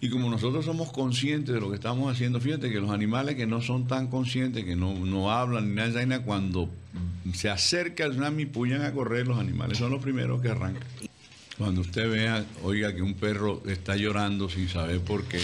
Y 0.00 0.08
como 0.08 0.30
nosotros 0.30 0.64
somos 0.64 0.90
conscientes 0.90 1.54
de 1.54 1.60
lo 1.60 1.68
que 1.68 1.76
estamos 1.76 2.10
haciendo, 2.10 2.40
fíjate 2.40 2.70
que 2.70 2.80
los 2.80 2.90
animales 2.90 3.36
que 3.36 3.46
no 3.46 3.60
son 3.60 3.86
tan 3.86 4.08
conscientes, 4.08 4.64
que 4.64 4.74
no, 4.74 4.94
no 4.94 5.30
hablan 5.30 5.68
ni 5.68 5.74
nada, 5.74 6.22
cuando 6.24 6.70
se 7.34 7.50
acerca 7.50 8.04
el 8.04 8.12
tsunami, 8.12 8.50
a 8.82 8.92
correr, 8.92 9.28
los 9.28 9.38
animales 9.38 9.78
son 9.78 9.90
los 9.90 10.02
primeros 10.02 10.40
que 10.40 10.48
arrancan. 10.48 10.88
Cuando 11.58 11.82
usted 11.82 12.10
vea, 12.10 12.44
oiga, 12.62 12.94
que 12.94 13.02
un 13.02 13.14
perro 13.14 13.62
está 13.66 13.94
llorando 13.96 14.48
sin 14.48 14.68
saber 14.68 15.00
por 15.00 15.24
qué, 15.24 15.40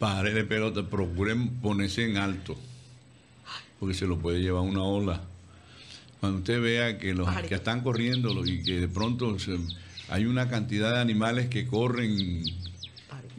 pares 0.00 0.34
de 0.34 0.44
pelota, 0.44 0.82
procuren 0.82 1.60
ponerse 1.60 2.04
en 2.04 2.16
alto, 2.16 2.56
porque 3.78 3.94
se 3.94 4.06
lo 4.06 4.18
puede 4.18 4.40
llevar 4.40 4.62
una 4.62 4.82
ola. 4.82 5.20
Cuando 6.18 6.38
usted 6.38 6.60
vea 6.60 6.98
que 6.98 7.14
los 7.14 7.28
que 7.42 7.54
están 7.54 7.82
corriendo 7.82 8.44
y 8.44 8.62
que 8.62 8.80
de 8.80 8.88
pronto 8.88 9.36
hay 10.08 10.24
una 10.24 10.48
cantidad 10.48 10.94
de 10.94 11.00
animales 11.00 11.48
que 11.48 11.66
corren 11.66 12.42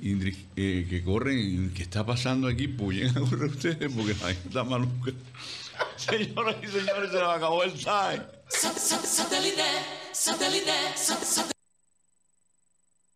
eh, 0.03 0.87
que 0.89 1.03
corren, 1.03 1.71
¿qué 1.75 1.83
está 1.83 2.05
pasando 2.05 2.47
aquí? 2.47 2.67
Pues 2.67 2.97
lleguen 2.97 3.17
a 3.17 3.29
correr 3.29 3.51
ustedes 3.51 3.91
porque 3.91 4.13
la 4.13 4.27
gente 4.27 4.47
está 4.47 4.63
maluca. 4.63 5.11
Señoras 5.95 6.55
y 6.63 6.67
señores, 6.67 7.11
se 7.11 7.19
nos 7.19 7.35
acabó 7.35 7.63
el 7.63 7.73
time. 7.73 8.23
Satélite, 8.47 9.63
satélite, 10.11 10.71
satélite. 10.95 11.50